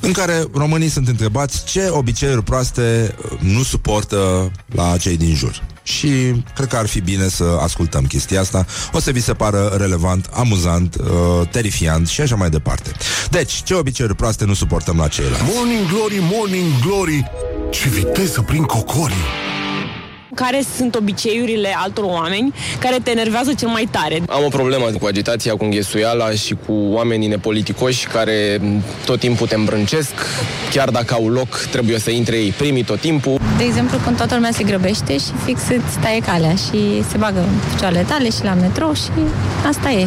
în 0.00 0.12
care 0.12 0.44
românii 0.54 0.88
sunt 0.88 1.08
întrebați 1.08 1.64
ce 1.64 1.88
obiceiuri 1.90 2.42
proaste 2.42 3.14
uh, 3.24 3.38
nu 3.38 3.62
suportă 3.62 4.50
la 4.74 4.96
cei 4.96 5.16
din 5.16 5.34
jur. 5.34 5.62
Și 5.82 6.08
cred 6.54 6.68
că 6.68 6.76
ar 6.76 6.86
fi 6.86 7.00
bine 7.00 7.28
să 7.28 7.58
ascultăm 7.60 8.04
chestia 8.04 8.40
asta. 8.40 8.66
O 8.92 9.00
să 9.00 9.10
vi 9.10 9.20
se 9.20 9.34
pară 9.34 9.74
relevant, 9.78 10.28
amuzant, 10.32 10.94
uh, 10.94 11.48
terifiant 11.50 12.08
și 12.08 12.20
așa 12.20 12.34
mai 12.34 12.50
departe. 12.50 12.92
Deci, 13.30 13.62
ce 13.62 13.74
obiceiuri 13.74 14.16
proaste 14.16 14.44
nu 14.44 14.54
suportăm 14.54 14.96
la 14.96 15.08
ceilalți? 15.08 15.42
Morning 15.54 15.86
Glory, 15.86 16.18
Morning 16.20 16.66
Glory 16.86 17.30
Ce 17.70 17.88
viteză 17.88 18.40
prin 18.40 18.62
cocorii 18.62 19.26
care 20.42 20.60
sunt 20.76 20.94
obiceiurile 20.94 21.74
altor 21.76 22.04
oameni 22.04 22.54
care 22.78 22.96
te 23.02 23.10
enervează 23.10 23.52
cel 23.52 23.68
mai 23.68 23.88
tare. 23.90 24.22
Am 24.28 24.44
o 24.44 24.48
problemă 24.48 24.84
cu 25.00 25.06
agitația, 25.06 25.52
cu 25.56 25.64
înghesuiala 25.64 26.30
și 26.30 26.56
cu 26.66 26.72
oamenii 26.72 27.28
nepoliticoși 27.28 28.06
care 28.06 28.60
tot 29.04 29.18
timpul 29.18 29.46
te 29.46 29.54
îmbrâncesc. 29.54 30.12
Chiar 30.70 30.90
dacă 30.90 31.14
au 31.14 31.28
loc, 31.28 31.66
trebuie 31.70 31.98
să 31.98 32.10
intre 32.10 32.36
ei 32.36 32.50
primii 32.50 32.82
tot 32.82 33.00
timpul. 33.00 33.40
De 33.56 33.64
exemplu, 33.64 33.98
când 34.04 34.16
toată 34.16 34.34
lumea 34.34 34.50
se 34.50 34.64
grăbește 34.64 35.12
și 35.12 35.30
fix 35.44 35.60
îți 35.60 35.98
taie 36.00 36.20
calea 36.20 36.54
și 36.54 37.02
se 37.10 37.16
bagă 37.16 37.38
în 37.38 37.72
picioarele 37.72 38.04
tale 38.08 38.30
și 38.30 38.42
la 38.42 38.54
metrou 38.54 38.92
și 38.94 39.10
asta 39.68 39.90
e. 39.90 40.06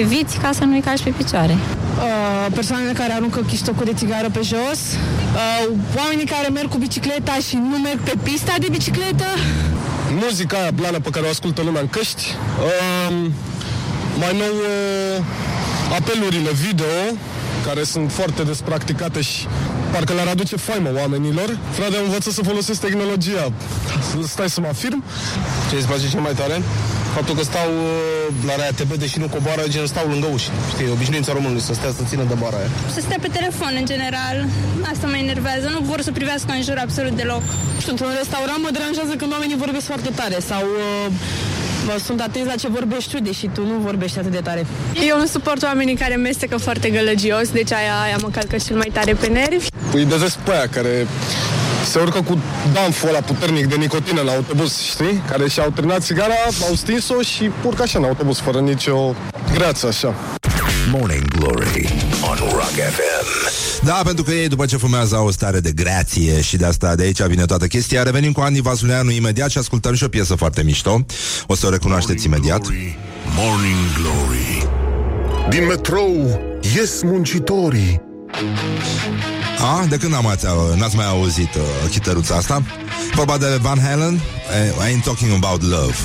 Eviți 0.00 0.38
ca 0.38 0.50
să 0.52 0.64
nu-i 0.64 0.80
calci 0.80 1.02
pe 1.02 1.12
picioare. 1.16 1.56
Uh, 1.98 2.46
persoanele 2.54 2.92
care 2.92 3.12
aruncă 3.12 3.40
chiștocul 3.40 3.84
de 3.84 3.92
țigară 3.94 4.28
pe 4.32 4.40
jos, 4.42 4.80
uh, 4.94 5.74
oamenii 5.96 6.24
care 6.24 6.48
merg 6.48 6.68
cu 6.68 6.78
bicicleta 6.78 7.34
și 7.48 7.56
nu 7.70 7.78
merg 7.78 8.00
pe 8.00 8.14
pista 8.22 8.54
de 8.58 8.66
bicicletă. 8.70 9.17
Muzica 10.20 10.56
aia 10.58 10.70
blană 10.70 10.98
pe 11.00 11.10
care 11.10 11.26
o 11.26 11.28
ascultă 11.28 11.62
lumea 11.62 11.80
în 11.80 11.88
căști. 11.88 12.22
Uh, 12.64 13.16
mai 14.18 14.36
nou, 14.36 14.54
uh, 14.54 15.24
apelurile 15.96 16.50
video, 16.50 16.94
care 17.66 17.82
sunt 17.82 18.12
foarte 18.12 18.42
despracticate 18.42 19.20
și 19.20 19.46
parcă 19.92 20.12
le-ar 20.12 20.26
aduce 20.26 20.56
faimă 20.56 20.90
oamenilor. 20.96 21.58
Frate, 21.70 21.96
am 21.96 22.04
învățat 22.04 22.32
să 22.32 22.42
folosesc 22.42 22.80
tehnologia. 22.80 23.52
Stai 24.26 24.50
să 24.50 24.60
mă 24.60 24.66
afirm. 24.66 25.04
Ce 25.70 25.76
îți 25.76 25.86
place 25.86 26.08
cel 26.08 26.20
mai 26.20 26.32
tare? 26.32 26.62
faptul 27.18 27.34
că 27.38 27.44
stau 27.52 27.68
uh, 27.68 27.90
la 28.48 28.54
RATB, 28.62 28.90
deși 29.02 29.16
nu 29.24 29.28
coboară, 29.34 29.62
gen 29.74 29.86
stau 29.94 30.06
lângă 30.12 30.28
uși. 30.36 30.48
Știi, 30.72 30.88
obișnuința 30.96 31.30
românului 31.38 31.64
să 31.68 31.72
stea 31.78 31.92
să 31.98 32.02
țină 32.10 32.24
de 32.32 32.36
bara 32.42 32.56
aia. 32.60 32.70
Să 32.96 33.00
stea 33.06 33.18
pe 33.24 33.30
telefon, 33.38 33.72
în 33.80 33.86
general. 33.92 34.36
Asta 34.92 35.06
mă 35.12 35.16
enervează. 35.26 35.66
Nu 35.76 35.80
vor 35.90 36.00
să 36.06 36.10
privească 36.18 36.50
în 36.58 36.62
jur 36.68 36.78
absolut 36.86 37.14
deloc. 37.22 37.44
Nu 37.74 37.80
știu, 37.82 37.92
într-un 37.94 38.12
restaurant 38.22 38.60
mă 38.66 38.70
deranjează 38.76 39.12
când 39.20 39.30
oamenii 39.36 39.58
vorbesc 39.64 39.86
foarte 39.92 40.10
tare 40.20 40.38
sau 40.50 40.62
uh, 40.82 41.06
sunt 42.04 42.20
atenți 42.20 42.48
la 42.48 42.54
ce 42.54 42.68
vorbești 42.68 43.10
tu, 43.16 43.22
deși 43.22 43.46
tu 43.46 43.66
nu 43.66 43.78
vorbești 43.78 44.18
atât 44.18 44.30
de 44.30 44.40
tare. 44.42 44.66
Eu 45.08 45.18
nu 45.18 45.26
suport 45.26 45.62
oamenii 45.62 45.94
care 45.94 46.16
mestecă 46.16 46.56
foarte 46.56 46.90
gălăgios, 46.90 47.48
deci 47.50 47.72
aia, 47.72 48.00
aia 48.04 48.16
mă 48.20 48.28
calcă 48.28 48.56
cel 48.56 48.76
mai 48.76 48.90
tare 48.92 49.12
pe 49.12 49.26
nervi. 49.26 49.66
Îi 49.92 50.04
dezesc 50.04 50.36
pe 50.36 50.50
aia 50.50 50.68
care 50.68 51.06
se 51.90 51.98
urcă 51.98 52.22
cu 52.22 52.38
danful 52.72 53.08
ăla 53.08 53.18
puternic 53.20 53.66
de 53.66 53.76
nicotină 53.76 54.20
în 54.20 54.28
autobuz, 54.28 54.80
știi? 54.80 55.22
Care 55.30 55.48
și-au 55.48 55.70
terminat 55.70 56.02
țigara, 56.02 56.34
au 56.68 56.74
stins-o 56.74 57.22
și 57.22 57.50
urcă 57.64 57.82
așa 57.82 57.98
în 57.98 58.04
autobuz, 58.04 58.38
fără 58.38 58.58
nicio 58.60 59.14
greață, 59.54 59.86
așa. 59.86 60.14
Morning 60.90 61.24
Glory 61.38 61.94
on 62.22 62.36
Rock 62.50 62.76
FM. 62.94 63.57
Da, 63.84 64.00
pentru 64.04 64.24
că 64.24 64.30
ei 64.30 64.48
după 64.48 64.66
ce 64.66 64.76
fumează 64.76 65.16
au 65.16 65.26
o 65.26 65.30
stare 65.30 65.60
de 65.60 65.72
grație 65.72 66.40
și 66.40 66.56
de 66.56 66.64
asta 66.64 66.94
de 66.94 67.02
aici 67.02 67.22
vine 67.22 67.44
toată 67.44 67.66
chestia. 67.66 68.02
Revenim 68.02 68.32
cu 68.32 68.40
Andy 68.40 68.60
Vasuleanu 68.60 69.10
imediat 69.10 69.50
și 69.50 69.58
ascultăm 69.58 69.94
și 69.94 70.04
o 70.04 70.08
piesă 70.08 70.34
foarte 70.34 70.62
mișto. 70.62 71.04
O 71.46 71.54
să 71.54 71.66
o 71.66 71.70
recunoașteți 71.70 72.26
imediat. 72.26 72.66
Morning 73.36 73.76
Glory 73.96 74.68
Din 75.48 75.66
metrou 75.66 76.40
ies 76.76 77.02
muncitorii 77.02 78.00
A, 79.58 79.86
de 79.88 79.96
când 79.96 80.14
am 80.14 80.26
ați, 80.26 80.46
n-ați 80.76 80.96
mai 80.96 81.06
auzit 81.06 81.54
uh, 81.54 81.90
chităruța 81.90 82.34
asta? 82.34 82.62
Vorba 83.14 83.38
de 83.38 83.58
Van 83.60 83.80
Halen, 83.80 84.14
I 84.14 84.92
ain't 84.92 85.04
talking 85.04 85.44
about 85.44 85.62
love. 85.62 85.96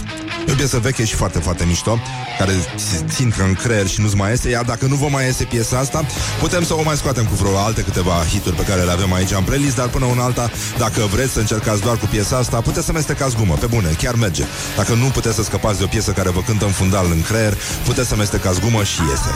E 0.48 0.52
o 0.52 0.56
piesă 0.56 0.80
veche 0.80 1.06
și 1.06 1.16
foarte, 1.16 1.40
foarte 1.40 1.66
mișto 1.66 2.00
Care 2.38 2.52
ți- 2.78 3.04
țin 3.16 3.34
în 3.38 3.54
creier 3.54 3.88
și 3.88 4.02
nu-ți 4.02 4.16
mai 4.16 4.32
este 4.32 4.50
Iar 4.50 4.64
dacă 4.64 4.86
nu 4.86 4.96
vă 4.96 5.08
mai 5.10 5.28
este 5.28 5.44
piesa 5.44 5.78
asta 5.78 6.06
Putem 6.40 6.64
să 6.64 6.74
o 6.74 6.84
mai 6.84 6.96
scoatem 6.96 7.26
cu 7.26 7.34
vreo 7.36 7.58
alte 7.58 7.82
câteva 7.82 8.26
hituri 8.30 8.56
Pe 8.56 8.64
care 8.64 8.82
le 8.82 8.92
avem 8.92 9.14
aici 9.14 9.32
în 9.32 9.44
playlist 9.44 9.76
Dar 9.76 9.88
până 9.88 10.06
una 10.06 10.24
alta, 10.24 10.50
dacă 10.78 11.02
vreți 11.12 11.32
să 11.32 11.40
încercați 11.40 11.82
doar 11.82 11.98
cu 11.98 12.06
piesa 12.06 12.38
asta 12.38 12.62
Puteți 12.62 12.86
să 12.86 12.92
mestecați 12.92 13.36
gumă, 13.36 13.54
pe 13.60 13.66
bune, 13.66 13.90
chiar 13.98 14.16
merge. 14.16 14.44
Dacă 14.78 14.94
nu 14.94 15.06
puteți 15.06 15.36
să 15.36 15.44
scăpați 15.44 15.78
de 15.78 15.84
o 15.84 15.88
piesă 15.88 16.12
care 16.12 16.30
vă 16.30 16.42
cântă 16.42 16.66
în 16.66 16.72
fundal 16.72 17.06
în 17.12 17.22
creier 17.22 17.58
Puteți 17.86 18.08
să 18.08 18.16
mestecați 18.16 18.60
gumă 18.60 18.84
și 18.84 19.00
iese. 19.10 19.30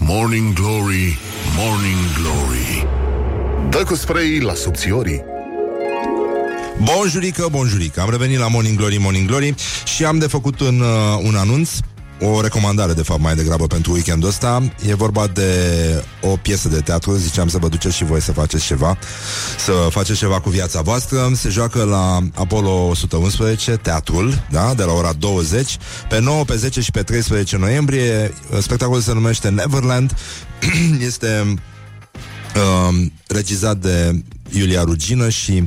Morning 0.00 0.52
Glory 0.52 1.18
Morning 1.56 1.98
Glory. 2.22 2.86
Dă 3.70 3.82
cu 3.84 3.94
spray 3.94 4.38
la 4.40 4.54
subțiorii 4.54 5.24
Bonjurică, 6.82 7.48
bonjurică 7.50 8.00
Am 8.00 8.10
revenit 8.10 8.38
la 8.38 8.48
Morning 8.48 8.76
Glory, 8.76 8.96
Morning 8.96 9.28
Glory 9.28 9.54
Și 9.84 10.04
am 10.04 10.18
de 10.18 10.26
făcut 10.26 10.60
un, 10.60 10.80
uh, 10.80 11.20
un 11.22 11.34
anunț 11.34 11.70
o 12.20 12.40
recomandare, 12.40 12.92
de 12.92 13.02
fapt, 13.02 13.20
mai 13.20 13.34
degrabă 13.34 13.66
pentru 13.66 13.92
weekendul 13.92 14.28
ăsta. 14.28 14.72
E 14.86 14.94
vorba 14.94 15.26
de 15.26 15.50
o 16.20 16.28
piesă 16.28 16.68
de 16.68 16.80
teatru, 16.80 17.16
ziceam 17.16 17.48
să 17.48 17.58
vă 17.58 17.68
duceți 17.68 17.96
și 17.96 18.04
voi 18.04 18.20
să 18.20 18.32
faceți 18.32 18.64
ceva, 18.64 18.98
să 19.58 19.72
faceți 19.90 20.18
ceva 20.18 20.40
cu 20.40 20.50
viața 20.50 20.80
voastră. 20.80 21.30
Se 21.34 21.48
joacă 21.48 21.84
la 21.84 22.18
Apollo 22.34 22.88
111, 22.88 23.70
teatrul, 23.70 24.46
da, 24.50 24.74
de 24.74 24.82
la 24.82 24.92
ora 24.92 25.12
20, 25.12 25.76
pe 26.08 26.20
9, 26.20 26.44
pe 26.44 26.56
10 26.56 26.80
și 26.80 26.90
pe 26.90 27.02
13 27.02 27.56
noiembrie. 27.56 28.34
Spectacolul 28.60 29.00
se 29.00 29.12
numește 29.12 29.48
Neverland. 29.48 30.16
este 31.08 31.54
uh, 32.54 33.06
regizat 33.26 33.76
de 33.76 34.22
Iulia 34.50 34.82
Rugină 34.82 35.28
și 35.28 35.66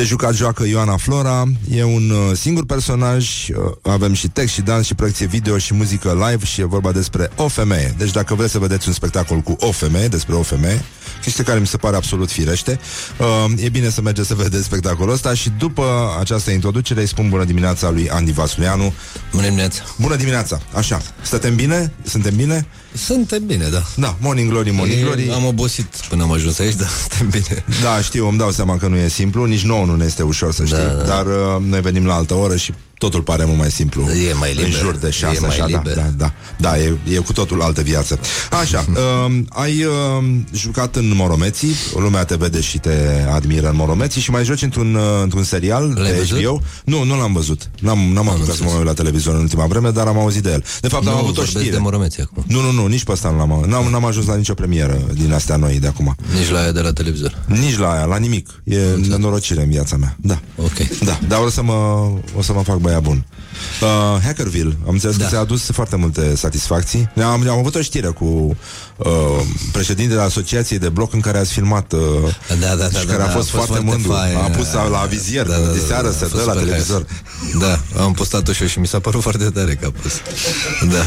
de 0.00 0.06
jucat 0.06 0.34
joacă 0.34 0.66
Ioana 0.66 0.96
Flora. 0.96 1.44
E 1.70 1.82
un 1.82 2.10
uh, 2.10 2.36
singur 2.36 2.66
personaj 2.66 3.48
uh, 3.48 3.56
Avem 3.82 4.12
și 4.12 4.28
text 4.28 4.54
și 4.54 4.60
dans 4.60 4.86
și 4.86 4.94
proiecție 4.94 5.26
video 5.26 5.58
Și 5.58 5.74
muzică 5.74 6.26
live 6.28 6.44
și 6.44 6.60
e 6.60 6.64
vorba 6.64 6.92
despre 6.92 7.30
o 7.36 7.48
femeie. 7.48 7.94
Deci 7.98 8.10
dacă 8.10 8.34
vreți 8.34 8.52
să 8.52 8.58
vedeți 8.58 8.88
un 8.88 8.94
spectacol 8.94 9.38
cu 9.40 9.56
o 9.60 9.70
femeie 9.70 10.08
Despre 10.08 10.34
o 10.34 10.42
femeie 10.42 10.84
Chestie 11.22 11.44
care 11.44 11.58
mi 11.58 11.66
se 11.66 11.76
pare 11.76 11.96
absolut 11.96 12.30
firește 12.30 12.80
uh, 13.18 13.52
E 13.56 13.68
bine 13.68 13.88
să 13.88 14.00
mergeți 14.00 14.28
să 14.28 14.34
vedeți 14.44 14.64
spectacolul 14.64 15.12
ăsta 15.12 15.34
Și 15.34 15.50
după 15.58 16.16
această 16.20 16.50
introducere 16.50 17.00
Îi 17.00 17.08
spun 17.08 17.28
bună 17.28 17.44
dimineața 17.44 17.90
lui 17.90 18.10
Andy 18.10 18.32
Vasulianu 18.32 18.92
Bună 19.32 19.44
dimineața. 19.44 19.82
Bună 19.98 20.16
dimineața, 20.16 20.60
așa. 20.74 21.02
Suntem 21.22 21.54
bine? 21.54 21.92
Suntem 22.02 22.36
bine? 22.36 22.66
Suntem 22.94 23.46
bine, 23.46 23.68
da. 23.68 23.82
Da, 23.96 24.16
Morning 24.20 24.50
Glory, 24.50 24.70
Morning 24.70 25.02
Glory. 25.04 25.28
E, 25.28 25.32
Am 25.32 25.44
obosit 25.44 25.86
până 26.08 26.22
am 26.22 26.32
ajuns 26.32 26.58
aici, 26.58 26.74
dar 26.82 26.88
suntem 26.88 27.28
bine. 27.40 27.64
Da, 27.82 28.00
știu, 28.00 28.28
îmi 28.28 28.38
dau 28.38 28.50
seama 28.50 28.76
că 28.76 28.86
nu 28.86 28.96
e 28.96 29.08
simplu 29.08 29.44
Nici 29.44 29.64
nouă 29.64 29.84
nu 29.84 29.96
ne 29.96 30.04
este 30.04 30.22
ușor 30.22 30.52
să 30.52 30.64
știi. 30.64 30.76
Da, 30.76 30.84
da. 30.84 31.02
Dar 31.04 31.26
uh, 31.26 31.62
noi 31.66 31.80
venim 31.80 32.06
la 32.06 32.14
altă 32.14 32.34
oră 32.34 32.56
și 32.56 32.72
totul 33.00 33.22
pare 33.22 33.44
mult 33.44 33.58
mai 33.58 33.70
simplu 33.70 34.02
E 34.02 34.32
mai 34.32 34.48
liber. 34.52 34.64
În 34.64 34.70
jur 34.70 34.96
de 34.96 35.10
șase, 35.10 35.36
E 35.36 35.40
mai 35.40 35.48
așa, 35.48 35.58
da, 35.60 35.66
liber. 35.66 35.94
da, 35.94 36.10
da, 36.16 36.32
da 36.58 36.78
e, 36.78 36.96
e 37.08 37.16
cu 37.16 37.32
totul 37.32 37.62
altă 37.62 37.80
viață 37.82 38.18
Așa, 38.60 38.84
uh, 38.88 39.38
ai 39.64 39.84
uh, 39.84 40.24
jucat 40.52 40.96
în 40.96 41.12
Moromeții 41.14 41.74
Lumea 41.94 42.24
te 42.24 42.34
vede 42.34 42.60
și 42.60 42.78
te 42.78 42.94
admiră 43.34 43.68
în 43.68 43.76
Moromeții 43.76 44.20
Și 44.20 44.30
mai 44.30 44.44
joci 44.44 44.62
într-un, 44.62 44.94
uh, 44.94 45.02
într-un 45.22 45.42
serial 45.42 45.92
L-ai 45.96 46.10
pe 46.10 46.16
văzut? 46.16 46.40
HBO 46.42 46.60
Nu, 46.84 47.04
nu 47.04 47.18
l-am 47.18 47.32
văzut 47.32 47.70
N-am, 47.80 47.98
n-am 47.98 48.28
apucat 48.28 48.54
să 48.54 48.62
mă 48.62 48.70
uit 48.76 48.84
la 48.84 48.92
televizor 48.92 49.34
în 49.34 49.40
ultima 49.40 49.66
vreme 49.66 49.90
Dar 49.90 50.06
am 50.06 50.18
auzit 50.18 50.42
de 50.42 50.50
el 50.50 50.64
De 50.80 50.88
fapt, 50.88 51.06
am 51.06 51.12
Nu, 51.12 51.18
avut 51.18 51.28
o 51.28 51.32
vorbesc 51.32 51.50
știre 51.58 51.70
de 51.70 51.78
Moromeții 51.78 52.22
acum 52.22 52.44
Nu, 52.46 52.60
nu, 52.60 52.70
nu, 52.70 52.86
nici 52.86 53.04
pe 53.04 53.12
asta 53.12 53.30
nu 53.30 53.36
l-am 53.36 53.64
n-am, 53.66 53.86
n-am 53.90 54.04
ajuns 54.04 54.26
la 54.26 54.36
nicio 54.36 54.54
premieră 54.54 55.00
din 55.14 55.32
astea 55.32 55.56
noi 55.56 55.78
de 55.80 55.86
acum 55.86 56.14
Nici 56.38 56.50
la 56.50 56.58
aia 56.60 56.72
de 56.72 56.80
la 56.80 56.92
televizor 56.92 57.38
nici 57.46 57.78
la 57.78 57.92
aia, 57.92 58.04
la 58.04 58.16
nimic. 58.16 58.48
E 58.64 58.76
nenorocire 59.08 59.62
în 59.62 59.70
viața 59.70 59.96
mea. 59.96 60.16
Da. 60.20 60.40
Ok 60.56 60.78
Da, 61.04 61.18
dar 61.28 61.40
o 61.44 61.48
să 61.50 61.62
mă, 61.62 61.72
o 62.36 62.42
să 62.42 62.52
mă 62.52 62.62
fac 62.62 62.78
băiat 62.90 63.02
bun. 63.02 63.24
Uh, 63.80 64.22
Hackerville, 64.24 64.76
am 64.86 64.92
înțeles 64.92 65.16
da. 65.16 65.24
că 65.24 65.30
ți-a 65.30 65.38
adus 65.38 65.70
foarte 65.70 65.96
multe 65.96 66.36
satisfacții. 66.36 67.10
Am, 67.16 67.48
am 67.48 67.58
avut 67.58 67.74
o 67.74 67.80
știre 67.80 68.06
cu 68.08 68.56
uh, 68.96 69.06
președintele 69.72 70.20
Asociației 70.20 70.78
de 70.78 70.88
Bloc 70.88 71.12
în 71.12 71.20
care 71.20 71.38
ați 71.38 71.52
filmat 71.52 71.92
uh, 71.92 72.00
Da, 72.60 72.66
da, 72.66 72.74
da, 72.74 72.98
și 72.98 73.06
da, 73.06 73.12
care 73.12 73.22
a 73.22 73.26
da, 73.26 73.32
fost, 73.32 73.48
foarte, 73.48 73.78
mândru. 73.78 74.12
fain. 74.12 74.36
a 74.36 74.48
pus 74.48 74.72
la, 74.72 74.88
la 74.88 74.98
vizier, 74.98 75.46
da, 75.46 75.54
da, 75.56 75.66
da, 75.66 75.72
de 75.72 75.78
seară 75.78 76.06
da, 76.06 76.12
se 76.12 76.24
a 76.24 76.28
dă 76.28 76.34
fost 76.34 76.46
la 76.46 76.52
super 76.52 76.64
televizor. 76.64 77.06
Da, 77.58 78.02
am 78.02 78.12
postat-o 78.12 78.52
și 78.52 78.62
eu 78.62 78.68
și 78.68 78.78
mi 78.78 78.86
s-a 78.86 78.98
părut 79.00 79.22
foarte 79.22 79.50
tare 79.50 79.74
că 79.74 79.86
a 79.86 79.92
pus 80.02 80.12
Da 80.90 81.02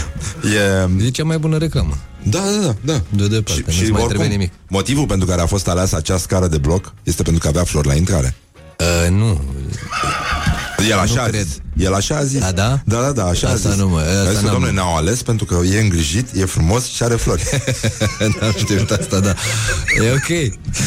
E, 0.99 1.05
E 1.05 1.09
cea 1.09 1.23
mai 1.23 1.37
bună 1.37 1.57
reclamă 1.57 1.97
da, 2.25 2.39
da, 2.39 2.65
da, 2.65 2.75
da. 2.93 3.01
De 3.09 3.27
departe, 3.27 3.63
nu-ți 3.65 3.91
mai 3.91 4.05
trebuie 4.07 4.27
nimic 4.27 4.51
motivul 4.67 5.05
pentru 5.05 5.27
care 5.27 5.41
a 5.41 5.45
fost 5.45 5.67
aleasă 5.67 5.95
acea 5.95 6.17
scară 6.17 6.47
de 6.47 6.57
bloc 6.57 6.93
este 7.03 7.23
pentru 7.23 7.41
că 7.41 7.47
avea 7.47 7.63
flori 7.63 7.87
la 7.87 7.93
intrare. 7.93 8.35
uh, 8.79 9.09
Nu, 9.09 9.41
El 10.89 10.97
așa 10.99 11.21
a 11.21 11.25
cred. 11.27 11.45
zis. 11.45 11.57
El 11.77 11.93
așa 11.93 12.15
a 12.15 12.23
zis. 12.23 12.41
A, 12.41 12.51
da? 12.51 12.81
Da, 12.85 13.01
da, 13.01 13.11
da, 13.11 13.25
așa 13.25 13.47
Asta 13.49 13.67
a 13.67 13.71
zis. 13.71 13.79
nu, 13.81 13.89
mă, 13.89 13.99
asta 13.99 14.11
A 14.27 14.29
zis 14.29 14.37
că, 14.37 14.41
n-am- 14.43 14.51
domnule, 14.51 14.71
ne-au 14.71 14.95
ales 14.95 15.23
pentru 15.23 15.45
că 15.45 15.59
e 15.73 15.79
îngrijit, 15.79 16.27
e 16.35 16.45
frumos 16.45 16.85
și 16.85 17.03
are 17.03 17.15
flori. 17.15 17.43
N-am 18.39 18.53
știut 18.57 18.91
asta, 18.91 19.19
da 19.19 19.35
E 20.03 20.11
ok, 20.11 20.27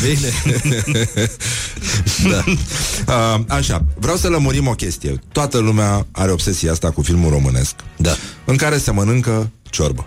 bine 0.02 0.28
Da 2.30 2.44
Uh, 3.08 3.40
așa, 3.48 3.84
vreau 3.98 4.16
să 4.16 4.28
lămurim 4.28 4.66
o 4.66 4.72
chestie. 4.72 5.18
Toată 5.32 5.58
lumea 5.58 6.06
are 6.12 6.30
obsesia 6.30 6.72
asta 6.72 6.90
cu 6.90 7.02
filmul 7.02 7.30
românesc. 7.30 7.74
Da. 7.96 8.16
În 8.44 8.56
care 8.56 8.78
se 8.78 8.90
mănâncă 8.90 9.50
ciorbă. 9.70 10.06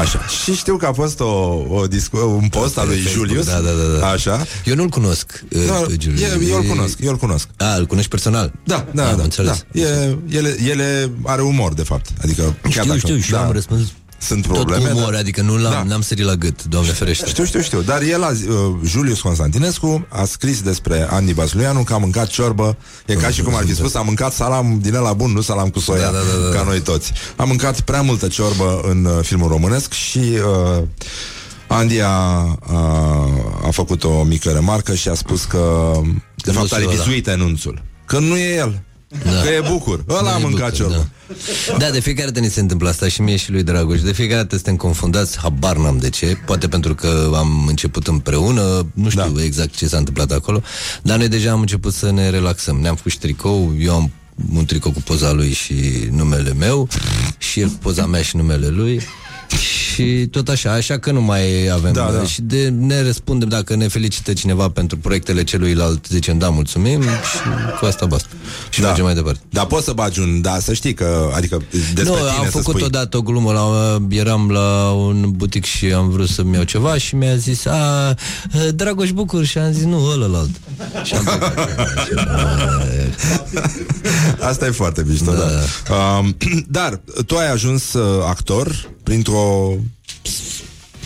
Așa. 0.00 0.26
Și 0.42 0.54
știu 0.54 0.76
că 0.76 0.86
a 0.86 0.92
fost 0.92 1.20
o, 1.20 1.24
o 1.68 1.86
discu- 1.88 2.38
un 2.42 2.48
post 2.48 2.78
al 2.78 2.86
lui 2.86 2.98
Facebook, 3.00 3.26
Julius. 3.26 3.46
da, 3.46 3.60
da, 3.60 3.70
da, 3.70 3.98
da. 3.98 4.06
Așa. 4.08 4.44
Eu 4.64 4.74
nu-l 4.74 4.88
cunosc 4.88 5.44
uh, 5.56 5.66
Da, 5.66 5.72
pe 5.74 5.96
Giuliu. 5.96 6.24
e- 6.24 6.48
eu 6.50 6.56
îl 6.56 6.62
cunosc, 6.64 6.98
eu 7.00 7.10
îl 7.10 7.16
cunosc. 7.16 7.48
A, 7.56 7.74
îl 7.74 7.86
cunoști 7.86 8.10
personal? 8.10 8.52
Da, 8.64 8.86
da, 8.94 9.02
Am 9.04 9.10
da, 9.10 9.16
da. 9.16 9.22
înțeles. 9.22 9.64
E, 9.72 9.82
ele, 10.28 10.56
ele 10.68 11.10
are 11.24 11.42
umor, 11.42 11.74
de 11.74 11.82
fapt. 11.82 12.06
Adică, 12.22 12.42
chiar 12.62 12.70
Știu, 12.72 12.84
dacă, 12.84 12.98
știu, 12.98 13.18
și 13.18 13.30
da, 13.30 13.38
eu 13.38 13.44
am 13.44 13.52
răspuns 13.52 13.80
sunt 14.18 14.46
tot 14.46 14.54
probleme. 14.54 14.90
umor, 14.90 15.10
dar- 15.10 15.20
adică 15.20 15.42
nu 15.42 15.56
l-am, 15.56 15.72
Da. 15.72 15.82
n-am 15.82 16.00
sărit 16.00 16.24
la 16.24 16.34
gât, 16.34 16.64
doamne 16.64 16.90
ferește. 16.90 17.26
Știu, 17.28 17.44
știu, 17.44 17.60
știu. 17.60 17.80
Dar 17.80 18.02
el, 18.02 18.22
a, 18.22 18.32
zi- 18.32 18.48
uh, 18.48 18.74
Julius 18.84 19.20
Constantinescu, 19.20 20.06
a 20.08 20.24
scris 20.24 20.60
despre 20.62 21.06
Andy 21.10 21.32
Vasulianu 21.32 21.82
că 21.82 21.94
a 21.94 21.98
mâncat 21.98 22.26
ciorbă. 22.26 22.76
E 23.06 23.14
ca 23.14 23.28
și 23.30 23.42
cum 23.42 23.54
ar 23.54 23.64
fi 23.64 23.74
spus, 23.74 23.94
a 23.94 24.00
mâncat 24.00 24.32
salam 24.32 24.78
din 24.82 24.94
ăla 24.94 25.12
bun, 25.12 25.32
nu 25.32 25.40
salam 25.40 25.68
cu 25.68 25.78
soia, 25.78 26.00
Da, 26.00 26.10
da, 26.10 26.18
da, 26.42 26.48
da. 26.50 26.56
ca 26.58 26.62
noi 26.64 26.80
toți. 26.80 27.12
A 27.36 27.44
mâncat 27.44 27.80
prea 27.80 28.02
multă 28.02 28.28
ciorbă 28.28 28.80
în 28.88 29.04
uh, 29.04 29.18
filmul 29.22 29.48
românesc 29.48 29.92
și... 29.92 30.18
Uh, 30.78 30.82
Andy 31.68 32.00
a, 32.00 32.08
a, 32.08 32.58
a 33.66 33.70
făcut 33.70 34.04
o 34.04 34.22
mică 34.22 34.50
remarcă 34.50 34.94
și 34.94 35.08
a 35.08 35.14
spus 35.14 35.44
că 35.44 35.92
de 36.34 36.50
nu 36.52 36.58
fapt 36.58 36.72
a 36.72 36.76
și 36.76 36.82
ăla. 36.82 36.90
revizuit 36.92 37.26
enunțul. 37.26 37.82
Că 38.04 38.18
nu 38.18 38.36
e 38.36 38.54
el. 38.54 38.82
Da. 39.08 39.40
Că 39.42 39.48
e 39.48 39.62
bucur. 39.68 40.04
Ăla 40.08 40.20
Nu 40.20 40.28
a 40.28 40.38
e 40.38 40.42
mâncat 40.42 40.70
bucur, 40.70 40.76
ciorbă. 40.76 41.08
Da. 41.68 41.76
da, 41.76 41.90
de 41.90 42.00
fiecare 42.00 42.26
dată 42.30 42.40
ni 42.40 42.50
se 42.50 42.60
întâmplă 42.60 42.88
asta 42.88 43.08
și 43.08 43.20
mie 43.20 43.36
și 43.36 43.50
lui 43.50 43.62
Dragoș. 43.62 44.00
De 44.00 44.12
fiecare 44.12 44.40
dată 44.40 44.54
suntem 44.54 44.76
confundați, 44.76 45.38
habar 45.38 45.76
n-am 45.76 45.98
de 45.98 46.10
ce. 46.10 46.36
Poate 46.46 46.68
pentru 46.68 46.94
că 46.94 47.30
am 47.34 47.66
început 47.66 48.06
împreună, 48.06 48.86
nu 48.94 49.08
știu 49.08 49.32
da. 49.34 49.42
exact 49.42 49.76
ce 49.76 49.86
s-a 49.86 49.96
întâmplat 49.96 50.30
acolo, 50.32 50.62
dar 51.02 51.18
noi 51.18 51.28
deja 51.28 51.50
am 51.50 51.60
început 51.60 51.92
să 51.92 52.10
ne 52.10 52.30
relaxăm. 52.30 52.76
Ne-am 52.76 52.96
făcut 52.96 53.10
și 53.10 53.18
tricou, 53.18 53.74
eu 53.78 53.94
am 53.94 54.10
un 54.54 54.64
tricou 54.64 54.92
cu 54.92 55.02
poza 55.02 55.32
lui 55.32 55.52
și 55.52 55.74
numele 56.10 56.52
meu 56.52 56.88
și 57.38 57.60
el 57.60 57.68
cu 57.68 57.76
poza 57.80 58.06
mea 58.06 58.22
și 58.22 58.36
numele 58.36 58.68
lui 58.68 59.00
Și 59.48 60.26
tot 60.26 60.48
așa, 60.48 60.72
așa 60.72 60.98
că 60.98 61.10
nu 61.10 61.20
mai 61.22 61.68
avem 61.72 61.92
Da, 61.92 62.10
da. 62.18 62.24
Și 62.24 62.42
de, 62.42 62.68
ne 62.68 63.02
răspundem 63.02 63.48
dacă 63.48 63.74
ne 63.76 63.88
felicită 63.88 64.32
cineva 64.32 64.68
pentru 64.68 64.96
proiectele 64.98 65.44
celuilalt 65.44 66.06
Zicem 66.06 66.38
da, 66.38 66.48
mulțumim 66.48 67.02
Și 67.02 67.38
cu 67.78 67.84
asta 67.84 68.06
basta 68.06 68.28
Și 68.70 68.80
Da. 68.80 68.86
mergem 68.86 69.04
mai 69.04 69.14
departe 69.14 69.40
Dar 69.50 69.66
poți 69.66 69.84
să 69.84 69.92
bagi 69.92 70.20
un 70.20 70.40
da, 70.40 70.58
să 70.58 70.72
știi 70.72 70.94
că, 70.94 71.30
adică 71.34 71.62
despre 71.70 72.02
nu, 72.04 72.14
tine 72.14 72.28
am 72.38 72.44
să 72.44 72.50
făcut 72.50 72.74
spui. 72.74 72.82
odată 72.82 73.16
o 73.16 73.22
glumă 73.22 73.52
la, 73.52 73.98
Eram 74.08 74.50
la 74.50 74.90
un 74.90 75.30
butic 75.30 75.64
și 75.64 75.86
am 75.92 76.08
vrut 76.08 76.28
să-mi 76.28 76.54
iau 76.54 76.62
ceva 76.64 76.98
Și 76.98 77.14
mi-a 77.14 77.36
zis 77.36 77.66
A, 77.66 78.14
Dragoș 78.74 79.10
Bucur 79.10 79.44
Și 79.44 79.58
am 79.58 79.72
zis, 79.72 79.84
nu, 79.84 80.04
ălălalt 80.12 80.50
Și 81.04 81.14
am 81.14 81.24
Asta 84.40 84.66
e 84.66 84.70
foarte 84.70 85.04
mișto, 85.08 85.32
da. 85.32 85.38
da. 85.38 85.94
Um, 85.94 86.36
dar 86.68 87.00
tu 87.26 87.36
ai 87.36 87.50
ajuns 87.52 87.92
uh, 87.92 88.24
actor 88.28 88.88
printr-o 89.06 89.72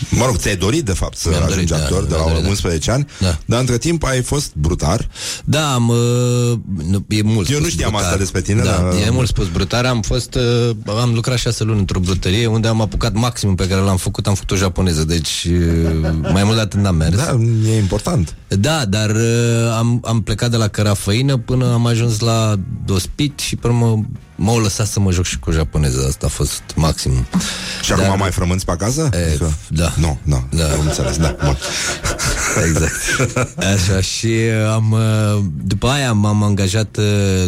Mă 0.09 0.25
rog, 0.25 0.35
ți-ai 0.37 0.55
dorit, 0.55 0.85
de 0.85 0.91
fapt, 0.93 1.17
să 1.17 1.29
Mi-am 1.29 1.43
ajungi 1.43 1.65
dorit, 1.65 1.69
da, 1.69 1.75
actor 1.95 2.03
de 2.03 2.13
la 2.13 2.17
mi-am 2.17 2.27
dorit, 2.27 2.43
da. 2.43 2.49
11 2.49 2.91
ani, 2.91 3.05
Da. 3.19 3.37
dar 3.45 3.59
între 3.59 3.77
timp 3.77 4.03
ai 4.03 4.21
fost 4.21 4.51
brutar. 4.55 5.07
Da, 5.45 5.73
am, 5.73 5.87
uh, 5.89 6.59
nu, 6.89 7.05
e 7.07 7.21
mult 7.21 7.49
Eu 7.49 7.55
nu 7.57 7.61
spus 7.63 7.71
știam 7.73 7.89
brutar. 7.89 8.05
asta 8.07 8.17
despre 8.19 8.41
tine, 8.41 8.61
da, 8.61 8.71
dar- 8.71 9.07
e 9.07 9.09
mult 9.09 9.27
spus 9.27 9.47
brutar. 9.47 9.85
Am 9.85 10.01
fost, 10.01 10.35
uh, 10.35 10.75
am 10.99 11.13
lucrat 11.13 11.37
șase 11.37 11.63
luni 11.63 11.79
într-o 11.79 11.99
brutărie 11.99 12.45
unde 12.47 12.67
am 12.67 12.81
apucat 12.81 13.13
maximum 13.13 13.55
pe 13.55 13.67
care 13.67 13.81
l-am 13.81 13.97
făcut, 13.97 14.27
am 14.27 14.33
făcut 14.33 14.51
o 14.51 14.55
japoneză, 14.55 15.03
deci 15.03 15.47
uh, 15.51 16.09
mai 16.31 16.43
mult 16.43 16.55
de 16.55 16.61
atât 16.61 16.79
n-am 16.79 16.95
mers. 16.95 17.15
Da, 17.15 17.37
e 17.67 17.77
important. 17.77 18.35
Da, 18.47 18.85
dar 18.85 19.09
uh, 19.09 19.71
am, 19.77 20.01
am 20.05 20.21
plecat 20.21 20.49
de 20.51 20.57
la 20.57 20.67
cărafăină 20.67 21.37
până 21.37 21.73
am 21.73 21.85
ajuns 21.85 22.19
la 22.19 22.55
dospit 22.85 23.39
și 23.39 23.55
până 23.55 23.73
mă, 23.73 23.97
m-au 24.35 24.59
lăsat 24.59 24.87
să 24.87 24.99
mă 24.99 25.11
joc 25.11 25.25
și 25.25 25.39
cu 25.39 25.51
japoneză. 25.51 26.05
Asta 26.07 26.25
a 26.25 26.29
fost 26.29 26.61
maximum. 26.75 27.25
Și 27.83 27.91
acum 27.91 28.17
mai 28.17 28.31
frămânți 28.31 28.65
pe 28.65 28.71
acasă? 28.71 29.09
E, 29.13 29.25
Adică- 29.27 29.53
da. 29.67 29.93
Nu, 29.97 30.19
nu, 30.23 30.43
Da. 30.49 30.63
am 30.65 30.79
înțeles, 30.85 31.17
da, 31.17 31.35
bun. 31.43 31.57
Exact. 32.67 32.93
Așa, 33.57 34.01
și 34.01 34.25
uh, 34.27 34.71
am, 34.73 34.91
uh, 34.91 35.43
după 35.63 35.87
aia 35.87 36.11
m-am 36.13 36.43
angajat 36.43 36.97
uh, 36.97 37.05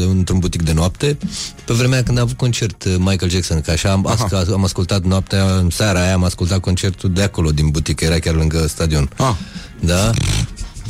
într-un 0.10 0.40
butic 0.40 0.62
de 0.62 0.74
noapte, 0.74 1.18
pe 1.66 1.74
vremea 1.74 2.04
când 2.04 2.18
a 2.18 2.22
avut 2.22 2.38
concert 2.38 2.84
uh, 2.84 2.96
Michael 2.98 3.32
Jackson, 3.32 3.62
că 3.62 3.72
așa 3.72 3.92
am, 3.92 4.08
asca, 4.08 4.44
am 4.54 4.64
ascultat 4.64 5.04
noaptea, 5.04 5.44
în 5.56 5.70
seara 5.70 6.02
aia 6.02 6.14
am 6.14 6.24
ascultat 6.24 6.60
concertul 6.60 7.14
de 7.14 7.22
acolo, 7.24 7.50
din 7.52 7.70
butic, 7.70 8.00
era 8.02 8.20
chiar 8.20 8.34
lângă 8.36 8.68
stadion. 8.68 9.10
Ah. 9.18 9.34
Da? 9.80 10.12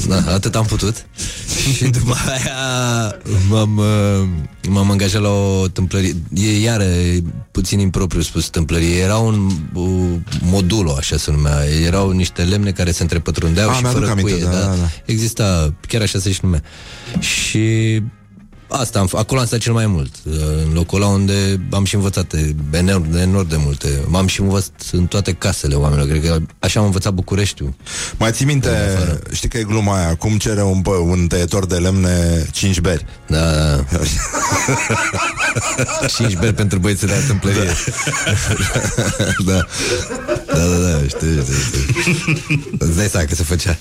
Da, 0.08 0.24
atât 0.34 0.56
am 0.56 0.66
putut. 0.66 1.06
Și 1.76 1.84
după 1.84 2.16
aia 2.28 3.16
m-am, 3.50 3.78
uh, 3.78 4.28
m-am 4.70 4.92
angajat 4.92 5.22
la 5.22 5.30
o 5.30 5.68
tâmplărie. 5.68 6.16
E 6.34 6.60
iară 6.60 6.86
puțin 7.52 7.80
impropriu 7.80 8.22
spus 8.22 8.48
tâmplărie. 8.48 8.96
Era 8.96 9.18
un 9.18 9.50
uh, 9.74 10.20
modulo, 10.42 10.96
așa 10.98 11.18
se 11.18 11.32
numea. 11.32 11.64
Erau 11.86 12.12
niște 12.12 12.44
lemne 12.44 12.72
care 12.72 12.92
se 12.92 13.02
întrepătrundeau 13.02 13.70
Ah, 13.70 13.76
și 13.76 13.82
mi-aduc 13.82 14.00
fără 14.00 14.12
aminte, 14.12 14.32
cuie 14.32 14.44
da, 14.44 14.50
da, 14.52 14.60
da, 14.60 14.76
da. 14.76 14.90
Exista, 15.06 15.74
chiar 15.88 16.02
așa 16.02 16.20
se 16.20 16.32
și 16.32 16.40
numea. 16.42 16.62
Și 17.20 18.02
Asta 18.76 19.00
am, 19.00 19.08
f- 19.08 19.12
acolo 19.20 19.40
am 19.40 19.46
stat 19.46 19.60
cel 19.60 19.74
mai 19.74 19.88
mult 19.88 20.16
uh, 20.24 20.34
În 20.66 20.74
locul 20.74 21.02
ăla 21.02 21.12
unde 21.12 21.68
am 21.72 21.84
și 21.86 21.96
învățat 21.96 22.34
enorm, 22.72 23.16
enorm 23.16 23.48
de 23.48 23.56
multe 23.58 23.88
M-am 24.08 24.28
și 24.28 24.42
învățat 24.42 24.72
în 24.92 25.06
toate 25.06 25.34
casele 25.34 25.76
oamenilor 25.76 26.08
Cred 26.08 26.24
că 26.26 26.38
așa 26.60 26.80
am 26.80 26.86
învățat 26.86 27.14
Bucureștiul 27.14 27.74
Mai 28.18 28.32
ții 28.32 28.46
minte, 28.46 28.70
știi 29.32 29.50
că 29.50 29.58
e 29.58 29.64
gluma 29.64 29.98
aia, 29.98 30.16
cum 30.16 30.38
cere 30.38 30.64
un, 30.64 30.82
bă, 30.82 30.92
un 30.92 31.28
tăietor 31.28 31.66
de 31.66 31.76
lemne 31.76 32.46
5 32.52 32.80
beri? 32.80 33.06
Da, 33.28 33.76
da. 36.02 36.06
5 36.08 36.38
beri 36.38 36.54
pentru 36.54 36.80
băieții 36.80 37.08
de 37.08 37.14
întâmplărie. 37.14 37.64
da. 39.46 39.66
Da, 40.54 40.60
da, 40.60 40.78
da, 40.78 40.98
știu, 41.08 41.44
știu, 41.44 41.54
știu. 41.54 41.82
Îți 42.78 42.96
dai 42.96 43.08
seama 43.08 43.26
că 43.28 43.36
se 43.36 43.44
făcea 43.44 43.78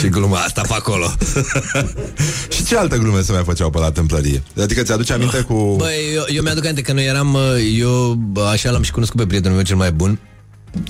și 0.00 0.08
gluma 0.08 0.38
asta 0.38 0.60
pe 0.60 0.74
acolo. 0.74 1.12
Și 2.54 2.64
ce 2.64 2.76
alte 2.76 2.98
glume 2.98 3.22
se 3.22 3.32
mai 3.32 3.42
făceau 3.44 3.70
pe 3.70 3.78
la 3.78 3.92
tâmplărie? 3.92 4.42
Adică 4.62 4.82
ți-aduce 4.82 5.12
aminte 5.12 5.40
cu... 5.40 5.74
Băi, 5.78 6.14
eu, 6.14 6.24
eu 6.28 6.42
mi-aduc 6.42 6.64
aminte 6.64 6.82
că 6.82 6.92
noi 6.92 7.06
eram, 7.06 7.34
uh, 7.34 7.40
eu 7.78 8.12
bă, 8.12 8.42
așa 8.44 8.70
l-am 8.70 8.82
și 8.82 8.90
cunoscut 8.90 9.20
pe 9.20 9.26
prietenul 9.26 9.56
meu 9.56 9.64
cel 9.64 9.76
mai 9.76 9.92
bun, 9.92 10.18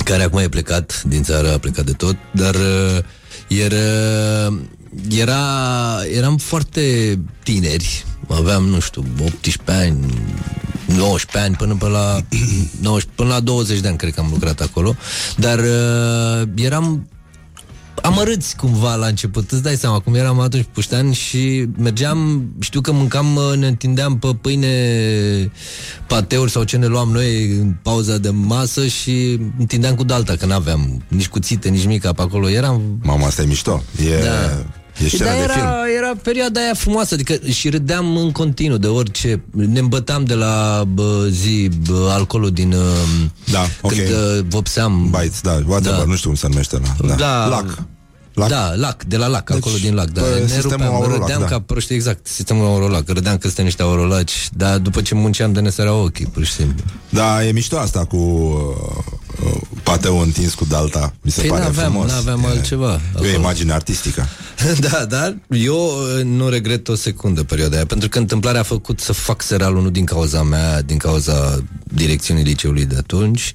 care 0.05 0.23
acum 0.23 0.39
e 0.39 0.49
plecat 0.49 1.03
din 1.03 1.23
țară, 1.23 1.53
a 1.53 1.59
plecat 1.59 1.85
de 1.85 1.93
tot, 1.93 2.17
dar 2.33 2.55
uh, 2.55 2.99
era, 3.49 3.77
era, 5.11 5.41
eram 6.15 6.37
foarte 6.37 7.19
tineri, 7.43 8.05
aveam, 8.29 8.65
nu 8.65 8.81
știu, 8.81 9.05
18 9.21 9.63
ani, 9.67 9.99
19 10.87 11.39
ani 11.39 11.55
până, 11.57 11.75
până 11.85 11.93
la 11.93 12.21
19, 12.81 13.11
până 13.15 13.29
la 13.29 13.41
20 13.41 13.81
de 13.81 13.89
ani 13.89 13.97
cred 13.97 14.15
că 14.15 14.21
am 14.21 14.29
lucrat 14.31 14.61
acolo, 14.61 14.97
dar 15.37 15.59
uh, 15.59 16.49
eram 16.55 17.09
amărâți 18.03 18.57
cumva 18.57 18.95
la 18.95 19.07
început, 19.07 19.51
îți 19.51 19.63
dai 19.63 19.77
seama, 19.77 19.99
cum 19.99 20.15
eram 20.15 20.41
atunci 20.41 20.67
puștean 20.73 21.13
și 21.13 21.69
mergeam, 21.79 22.49
știu 22.61 22.81
că 22.81 22.93
mâncam, 22.93 23.37
uh, 23.37 23.57
ne 23.57 23.67
întindeam 23.67 24.19
pe 24.19 24.37
pâine 24.41 24.75
pateuri 26.07 26.51
sau 26.51 26.65
ce 26.65 26.77
ne 26.77 26.87
luam 26.87 27.09
noi 27.09 27.51
în 27.51 27.75
pauza 27.83 28.19
de 28.19 28.31
masă 28.31 28.87
și 28.87 29.41
întindeam 29.59 29.95
cu 29.95 30.05
dalta, 30.05 30.37
că 30.37 30.47
n-aveam 30.47 31.03
nici 31.09 31.29
cuțite, 31.29 31.69
nici 31.69 31.87
mica 31.87 32.13
pe 32.13 32.23
acolo, 32.23 32.49
eram... 32.49 32.99
Mama, 33.03 33.27
asta 33.27 33.43
e 33.43 33.47
mișto. 33.47 33.83
E, 34.05 34.23
Da. 34.23 34.65
E 35.05 35.09
scena 35.09 35.31
da, 35.31 35.37
de 35.37 35.43
era, 35.43 35.53
film. 35.53 35.97
era 35.97 36.13
perioada 36.23 36.61
aia 36.61 36.75
frumoasă, 36.75 37.15
adică 37.15 37.35
și 37.51 37.69
râdeam 37.69 38.17
în 38.17 38.33
continuu 38.33 38.77
de 38.77 38.87
orice. 38.87 39.43
Ne 39.51 39.79
îmbătam 39.79 40.25
de 40.25 40.35
la 40.35 40.85
bă, 40.95 41.27
zi 41.31 41.69
bă, 41.89 42.09
alcoolul 42.13 42.51
din... 42.51 42.73
uh, 42.73 42.81
Da, 43.53 43.67
ok. 43.81 43.93
Când 43.93 44.09
uh, 44.09 44.45
vopseam... 44.49 45.11
Bites, 45.21 45.41
da, 45.41 45.59
whatever, 45.67 45.99
Da. 45.99 46.05
nu 46.05 46.15
știu 46.17 46.29
cum 46.29 46.39
se 46.39 46.47
numește 46.49 46.79
la. 46.99 47.07
Da. 47.09 47.15
Da. 47.15 47.47
Lac. 47.47 47.79
Lac? 48.35 48.49
Da, 48.49 48.73
lac, 48.75 49.03
de 49.05 49.17
la 49.17 49.27
lac, 49.27 49.47
Deci, 49.51 49.57
acolo 49.57 49.75
din 49.81 49.95
lac. 49.95 50.11
Da. 50.11 50.23
pe 50.23 50.29
Ne 50.29 50.47
sistemul 50.47 50.71
rupeam, 50.71 50.95
Aurolac, 50.95 51.21
râdeam 51.21 51.41
da. 51.41 51.47
ca 51.47 51.61
proști, 51.61 51.93
exact, 51.93 52.27
sistemul 52.27 52.67
Aurolac. 52.67 53.09
Râdeam 53.09 53.37
că 53.37 53.47
suntem 53.47 53.65
niște 53.65 53.83
aurolaci, 53.83 54.49
dar 54.53 54.79
după 54.79 55.03
ce 55.03 55.15
munceam 55.15 55.53
de 55.53 55.61
ne 55.61 55.71
săreau 55.71 56.03
ochii, 56.05 56.27
pur 56.27 56.45
și 56.45 56.53
simplu. 56.53 56.85
Da, 57.09 57.45
e 57.47 57.53
mișto 57.53 57.79
asta 57.79 58.05
cu 58.05 58.17
uh, 58.17 59.47
uh, 59.47 59.61
pateu 59.83 60.19
întins 60.21 60.55
cu 60.55 60.65
dalta. 60.65 61.15
Mi 61.23 61.31
se 61.31 61.41
Păi 61.41 61.51
pare 61.51 61.63
n-aveam, 61.65 61.91
frumos. 61.91 62.11
n-aveam 62.11 62.43
e, 62.45 62.47
altceva 62.47 62.93
E 62.93 63.01
o 63.15 63.19
acolo. 63.19 63.29
imagine 63.33 63.73
artistică. 63.73 64.27
da, 64.91 65.05
dar 65.05 65.37
eu 65.49 65.77
uh, 66.19 66.25
nu 66.25 66.49
regret 66.49 66.89
o 66.89 66.95
secundă 66.95 67.43
perioada 67.43 67.77
aia, 67.77 67.87
pentru 67.87 68.09
că 68.09 68.19
întâmplarea 68.19 68.61
a 68.61 68.65
făcut 68.65 69.01
să 69.01 69.13
fac 69.13 69.43
seralul 69.43 69.83
nu 69.83 69.91
din 69.91 70.05
cauza 70.05 70.43
mea, 70.43 70.83
din 70.83 70.97
cauza 70.97 71.63
direcțiunii 71.85 72.43
liceului 72.45 72.85
de 72.85 72.97
atunci, 72.97 73.55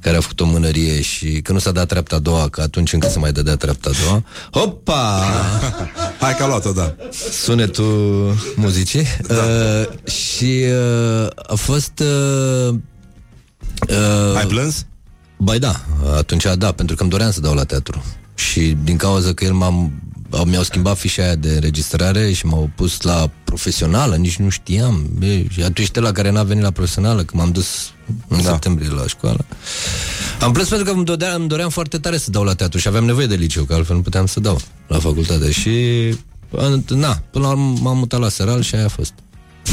care 0.00 0.16
a 0.16 0.20
făcut 0.20 0.40
o 0.40 0.44
mânărie 0.44 1.00
și 1.00 1.40
că 1.42 1.52
nu 1.52 1.58
s-a 1.58 1.70
dat 1.72 1.88
treapta 1.88 2.16
a 2.16 2.18
doua, 2.18 2.48
că 2.48 2.60
atunci 2.60 2.92
încă 2.92 3.08
se 3.08 3.18
mai 3.18 3.32
dădea 3.32 3.56
treapta 3.56 3.90
a 3.90 4.04
doua. 4.04 4.24
Hopa! 4.52 5.22
Hai 6.20 6.36
că 6.36 6.42
a 6.42 6.46
luat-o, 6.46 6.72
da. 6.72 6.94
Sunetul 7.32 8.34
muzicii. 8.56 9.06
Da. 9.26 9.34
Uh, 9.34 10.12
și 10.12 10.64
uh, 11.22 11.28
a 11.46 11.54
fost... 11.54 11.92
Uh, 12.00 12.74
uh, 13.88 14.36
Ai 14.36 14.46
plâns? 14.46 14.86
Băi 15.36 15.58
da, 15.58 15.80
atunci 16.16 16.46
da, 16.58 16.72
pentru 16.72 16.96
că 16.96 17.02
îmi 17.02 17.10
doream 17.10 17.30
să 17.30 17.40
dau 17.40 17.54
la 17.54 17.64
teatru. 17.64 18.04
Și 18.34 18.76
din 18.84 18.96
cauza 18.96 19.32
că 19.32 19.44
el 19.44 19.52
m-am, 19.52 19.74
au- 19.74 19.92
mi-au 20.44 20.62
schimbat 20.62 20.98
fișa 20.98 21.22
aia 21.22 21.34
de 21.34 21.48
înregistrare 21.48 22.32
și 22.32 22.46
m-au 22.46 22.70
pus 22.76 23.00
la 23.00 23.30
profesională, 23.44 24.16
nici 24.16 24.36
nu 24.36 24.48
știam. 24.48 25.06
Bă, 25.18 25.26
și 25.50 25.62
atunci 25.62 25.94
la 25.94 26.12
care 26.12 26.30
n-a 26.30 26.42
venit 26.42 26.62
la 26.62 26.70
profesională, 26.70 27.22
că 27.22 27.36
m-am 27.36 27.50
dus 27.50 27.90
în 28.28 28.42
da. 28.42 28.50
septembrie 28.50 28.88
la 28.88 29.06
școală. 29.06 29.44
Am 30.40 30.52
plâns 30.52 30.68
pentru 30.68 30.86
că 30.86 30.92
îmi 30.92 31.04
doream, 31.04 31.40
îmi 31.40 31.48
doream 31.48 31.68
foarte 31.70 31.98
tare 31.98 32.16
să 32.18 32.30
dau 32.30 32.42
la 32.42 32.54
teatru 32.54 32.78
și 32.78 32.88
aveam 32.88 33.04
nevoie 33.04 33.26
de 33.26 33.34
liceu, 33.34 33.64
că 33.64 33.74
altfel 33.74 33.96
nu 33.96 34.02
puteam 34.02 34.26
să 34.26 34.40
dau 34.40 34.60
la 34.86 34.98
facultate. 34.98 35.50
Și, 35.50 35.70
na, 36.88 37.22
până 37.30 37.44
la 37.46 37.50
urmă 37.50 37.78
m-am 37.80 37.96
mutat 37.98 38.20
la 38.20 38.28
Seral 38.28 38.62
și 38.62 38.74
aia 38.74 38.84
a 38.84 38.88
fost. 38.88 39.12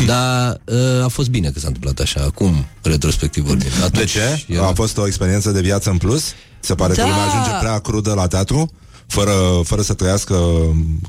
Dar 0.05 0.61
uh, 0.65 1.03
a 1.03 1.07
fost 1.07 1.29
bine 1.29 1.49
că 1.49 1.59
s-a 1.59 1.67
întâmplat 1.67 1.99
așa, 1.99 2.21
acum, 2.25 2.65
retrospectiv 2.81 3.43
vorbind. 3.45 3.71
De 3.77 3.83
Atunci 3.83 4.11
ce? 4.11 4.45
era- 4.47 4.67
A 4.67 4.73
fost 4.73 4.97
o 4.97 5.07
experiență 5.07 5.51
de 5.51 5.61
viață 5.61 5.89
în 5.89 5.97
plus? 5.97 6.23
Se 6.59 6.75
pare 6.75 6.93
că 6.93 7.01
Da. 7.01 7.07
lumea 7.07 7.23
ajunge 7.23 7.49
prea 7.59 7.79
crudă 7.79 8.13
la 8.13 8.27
teatru? 8.27 8.71
Fără, 9.07 9.61
fără 9.63 9.81
să 9.81 9.93
trăiască 9.93 10.35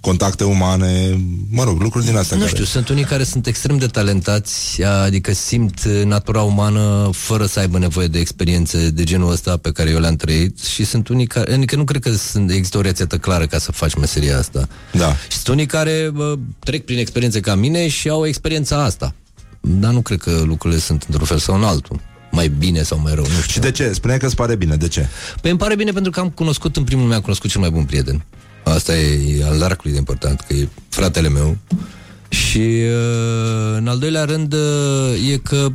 contacte 0.01 0.45
umane, 0.45 1.21
mă 1.51 1.65
rog, 1.65 1.81
lucruri 1.81 2.05
din 2.05 2.17
astea 2.17 2.37
Nu 2.37 2.43
care... 2.43 2.55
știu, 2.55 2.67
sunt 2.67 2.89
unii 2.89 3.05
care 3.05 3.25
sunt 3.25 3.47
extrem 3.47 3.79
de 3.79 3.87
talentați, 3.87 4.83
adică 4.83 5.33
simt 5.33 5.85
natura 5.85 6.43
umană 6.43 7.11
fără 7.13 7.47
să 7.47 7.59
aibă 7.59 7.79
nevoie 7.79 8.07
de 8.07 8.19
experiențe 8.19 8.91
de 8.91 9.05
genul 9.05 9.31
ăsta 9.31 9.57
pe 9.57 9.73
care 9.73 9.91
eu 9.91 9.99
le-am 9.99 10.17
trăit 10.17 10.65
și 10.65 10.85
sunt 10.85 11.09
unii 11.09 11.27
care, 11.27 11.53
adică 11.53 11.77
nu 11.77 11.85
cred 11.85 12.03
că 12.03 12.11
sunt, 12.13 12.51
există 12.51 12.79
o 12.79 12.81
rețetă 12.81 13.19
clară 13.19 13.47
ca 13.47 13.59
să 13.59 13.73
faci 13.73 13.95
meseria 13.95 14.39
asta. 14.39 14.69
Da. 14.93 15.17
Și 15.29 15.37
sunt 15.37 15.49
unii 15.49 15.67
care 15.67 16.11
bă, 16.15 16.35
trec 16.59 16.85
prin 16.85 16.99
experiențe 16.99 17.41
ca 17.41 17.55
mine 17.55 17.89
și 17.89 18.09
au 18.09 18.27
experiența 18.27 18.85
asta. 18.85 19.15
Dar 19.61 19.93
nu 19.93 20.01
cred 20.01 20.19
că 20.19 20.43
lucrurile 20.45 20.81
sunt 20.81 21.05
într-un 21.09 21.27
fel 21.27 21.39
sau 21.39 21.55
în 21.55 21.65
altul. 21.65 22.01
Mai 22.31 22.49
bine 22.49 22.83
sau 22.83 22.99
mai 23.03 23.15
rău, 23.15 23.25
nu 23.25 23.41
știu. 23.41 23.53
Și 23.53 23.59
de 23.59 23.71
ce? 23.71 23.93
Spune 23.93 24.17
că 24.17 24.27
îți 24.27 24.37
pare 24.37 24.57
bine, 24.57 24.77
de 24.77 24.89
ce? 24.89 25.09
Păi 25.41 25.51
îmi 25.51 25.59
pare 25.59 25.77
bine 25.77 25.93
pentru 25.93 26.11
că 26.11 26.21
am 26.21 26.31
cunoscut, 26.31 26.77
în 26.77 26.85
primul 26.85 27.07
meu, 27.07 27.17
am 27.17 27.23
cunoscut 27.23 27.51
cel 27.51 27.61
mai 27.61 27.71
bun 27.71 27.85
prieten. 27.85 28.25
Asta 28.65 28.97
e 28.97 29.45
al 29.45 29.59
largului 29.59 29.93
de 29.93 29.99
important, 29.99 30.41
că 30.41 30.53
e 30.53 30.69
fratele 30.89 31.29
meu. 31.29 31.57
Și 32.29 32.59
uh, 32.59 33.77
în 33.77 33.89
al 33.89 33.99
doilea 33.99 34.25
rând 34.25 34.53
uh, 34.53 35.31
e 35.33 35.37
că 35.37 35.73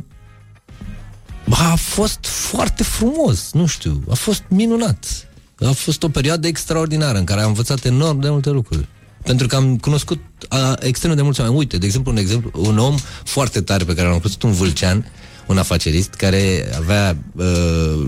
a 1.50 1.74
fost 1.74 2.18
foarte 2.26 2.82
frumos, 2.82 3.52
nu 3.52 3.66
știu, 3.66 4.02
a 4.10 4.14
fost 4.14 4.42
minunat. 4.48 5.28
A 5.60 5.70
fost 5.70 6.02
o 6.02 6.08
perioadă 6.08 6.46
extraordinară 6.46 7.18
în 7.18 7.24
care 7.24 7.40
am 7.40 7.48
învățat 7.48 7.84
enorm 7.84 8.20
de 8.20 8.28
multe 8.28 8.50
lucruri. 8.50 8.88
Pentru 9.22 9.46
că 9.46 9.56
am 9.56 9.76
cunoscut 9.76 10.20
a, 10.48 10.76
extrem 10.80 11.14
de 11.14 11.22
mulți 11.22 11.40
oameni. 11.40 11.58
Uite, 11.58 11.78
de 11.78 11.86
exemplu, 11.86 12.12
un 12.12 12.18
exemplu, 12.18 12.50
un 12.54 12.78
om 12.78 12.94
foarte 13.24 13.60
tare 13.60 13.84
pe 13.84 13.94
care 13.94 14.08
l-am 14.08 14.16
cunoscut, 14.16 14.42
un 14.42 14.52
vâlcean, 14.52 15.06
un 15.46 15.58
afacerist, 15.58 16.14
care 16.14 16.68
avea 16.76 17.16
uh, 17.36 17.44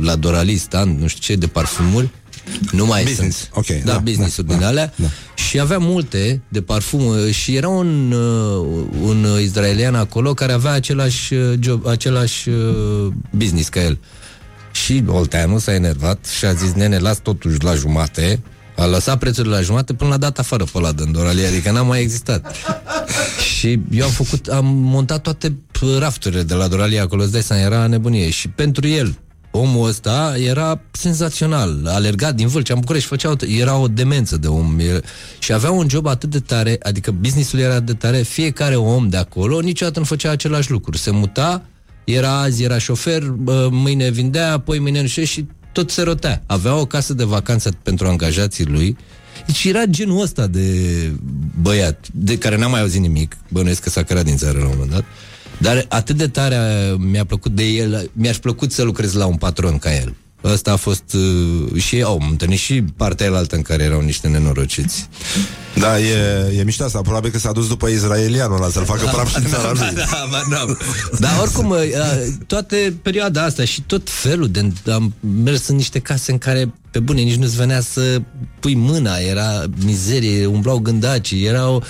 la 0.02 0.16
Doralista, 0.16 0.84
nu 0.84 1.06
știu 1.06 1.20
ce, 1.20 1.40
de 1.40 1.46
parfumuri, 1.46 2.08
nu 2.72 2.86
mai 2.86 3.02
Business, 3.02 3.36
sunt. 3.36 3.50
ok, 3.52 3.84
da, 3.84 3.92
da, 3.92 3.98
business-uri 3.98 4.46
da, 4.46 4.52
din 4.52 4.62
da, 4.62 4.68
alea. 4.68 4.92
da. 4.96 5.06
Și 5.34 5.60
avea 5.60 5.78
multe 5.78 6.42
de 6.48 6.62
parfum 6.62 7.30
și 7.30 7.56
era 7.56 7.68
un, 7.68 8.12
uh, 8.12 8.86
un 9.02 9.26
israelian 9.40 9.94
acolo 9.94 10.34
care 10.34 10.52
avea 10.52 10.72
același 10.72 11.34
uh, 11.34 11.54
job, 11.60 11.86
același 11.86 12.48
uh, 12.48 13.12
business 13.30 13.68
ca 13.68 13.82
el. 13.82 13.98
Și 14.72 15.04
Olteanu 15.06 15.58
s-a 15.58 15.74
enervat 15.74 16.26
și 16.38 16.44
a 16.44 16.52
zis, 16.52 16.72
nene, 16.72 16.98
las 16.98 17.18
totuși 17.18 17.62
la 17.62 17.74
jumate, 17.74 18.40
a 18.76 18.86
lăsat 18.86 19.18
prețurile 19.18 19.54
la 19.54 19.60
jumate 19.60 19.94
până 19.94 20.10
la 20.10 20.16
data 20.16 20.40
afară 20.40 20.64
pe 20.64 20.70
ăla 20.74 20.92
din 20.92 21.12
Doralie, 21.12 21.46
adică 21.46 21.70
n-a 21.70 21.82
mai 21.82 22.00
existat. 22.00 22.54
și 23.56 23.80
eu 23.90 24.04
am 24.04 24.10
făcut, 24.10 24.46
am 24.46 24.66
montat 24.66 25.22
toate 25.22 25.56
rafturile 25.98 26.42
de 26.42 26.54
la 26.54 26.68
Doralie 26.68 27.00
acolo, 27.00 27.22
îți 27.22 27.32
dai 27.32 27.42
seama, 27.42 27.62
era 27.62 27.86
nebunie. 27.86 28.30
Și 28.30 28.48
pentru 28.48 28.86
el, 28.86 29.18
omul 29.50 29.88
ăsta 29.88 30.34
era 30.38 30.80
senzațional, 30.90 31.86
alergat 31.86 32.34
din 32.34 32.46
Vâlcea 32.46 32.74
în 32.74 32.80
București, 32.80 33.08
făcea 33.08 33.30
o, 33.30 33.34
era 33.58 33.76
o 33.76 33.88
demență 33.88 34.36
de 34.36 34.46
om 34.46 34.78
e- 34.78 35.00
și 35.38 35.52
avea 35.52 35.70
un 35.70 35.88
job 35.88 36.06
atât 36.06 36.30
de 36.30 36.40
tare, 36.40 36.76
adică 36.82 37.10
businessul 37.10 37.58
era 37.58 37.80
de 37.80 37.92
tare, 37.92 38.22
fiecare 38.22 38.76
om 38.76 39.08
de 39.08 39.16
acolo 39.16 39.60
niciodată 39.60 39.98
nu 39.98 40.04
făcea 40.04 40.30
același 40.30 40.70
lucru, 40.70 40.96
se 40.96 41.10
muta, 41.10 41.62
era 42.04 42.40
azi, 42.40 42.62
era 42.62 42.78
șofer, 42.78 43.22
bă, 43.22 43.68
mâine 43.70 44.10
vindea, 44.10 44.52
apoi 44.52 44.78
mâine 44.78 45.00
nu 45.00 45.06
știu 45.06 45.22
ce, 45.22 45.28
și 45.28 45.46
tot 45.76 45.90
se 45.90 46.02
rotea. 46.02 46.42
Avea 46.46 46.74
o 46.74 46.86
casă 46.86 47.14
de 47.14 47.24
vacanță 47.24 47.70
pentru 47.82 48.06
angajații 48.06 48.64
lui 48.64 48.96
deci 49.46 49.64
era 49.64 49.84
genul 49.84 50.22
ăsta 50.22 50.46
de 50.46 50.68
băiat, 51.60 52.06
de 52.12 52.38
care 52.38 52.56
n-am 52.56 52.70
mai 52.70 52.80
auzit 52.80 53.00
nimic, 53.00 53.36
bănuiesc 53.48 53.82
că 53.82 53.90
s-a 53.90 54.02
cărat 54.02 54.24
din 54.24 54.36
țară 54.36 54.58
la 54.58 54.64
un 54.64 54.70
moment 54.72 54.90
dat, 54.90 55.04
dar 55.58 55.86
atât 55.88 56.16
de 56.16 56.28
tare 56.28 56.56
uh, 56.56 56.98
mi-a 56.98 57.24
plăcut 57.24 57.52
de 57.52 57.64
el, 57.64 58.10
mi-aș 58.12 58.36
plăcut 58.36 58.72
să 58.72 58.82
lucrez 58.82 59.12
la 59.12 59.26
un 59.26 59.36
patron 59.36 59.78
ca 59.78 59.94
el. 59.94 60.14
Ăsta 60.44 60.72
a 60.72 60.76
fost 60.76 61.12
uh, 61.14 61.82
și 61.82 62.02
au 62.02 62.18
am 62.22 62.28
întâlnit 62.30 62.58
și 62.58 62.84
partea 62.96 63.26
elaltă 63.26 63.56
în 63.56 63.62
care 63.62 63.82
erau 63.82 64.00
niște 64.00 64.28
nenorociți. 64.28 65.08
Da, 65.74 66.00
e, 66.00 66.14
e 66.58 66.62
mișto 66.64 66.84
asta. 66.84 67.00
Probabil 67.00 67.30
că 67.30 67.38
s-a 67.38 67.52
dus 67.52 67.68
după 67.68 67.88
izraelianul 67.88 68.56
ăla 68.56 68.68
să-l 68.68 68.84
facă 68.84 69.06
praf 69.12 69.30
și 69.30 69.36
în 69.36 69.46
țara 69.46 69.72
lui. 69.72 69.94
Da, 69.94 70.26
mă, 70.30 70.42
n-am. 70.48 70.78
Dar 71.18 71.40
oricum, 71.40 71.70
uh, 71.70 71.78
toate 72.46 72.96
perioada 73.02 73.42
asta 73.42 73.64
și 73.64 73.80
tot 73.80 74.10
felul 74.10 74.48
de... 74.48 74.72
Am 74.92 75.14
mers 75.42 75.68
în 75.68 75.76
niște 75.76 75.98
case 75.98 76.32
în 76.32 76.38
care, 76.38 76.72
pe 76.90 76.98
bune, 76.98 77.20
nici 77.20 77.36
nu-ți 77.36 77.56
venea 77.56 77.80
să 77.80 78.22
pui 78.60 78.74
mâna, 78.74 79.16
era 79.16 79.64
mizerie, 79.84 80.46
umblau 80.46 80.78
gândacii, 80.78 81.44
erau 81.44 81.84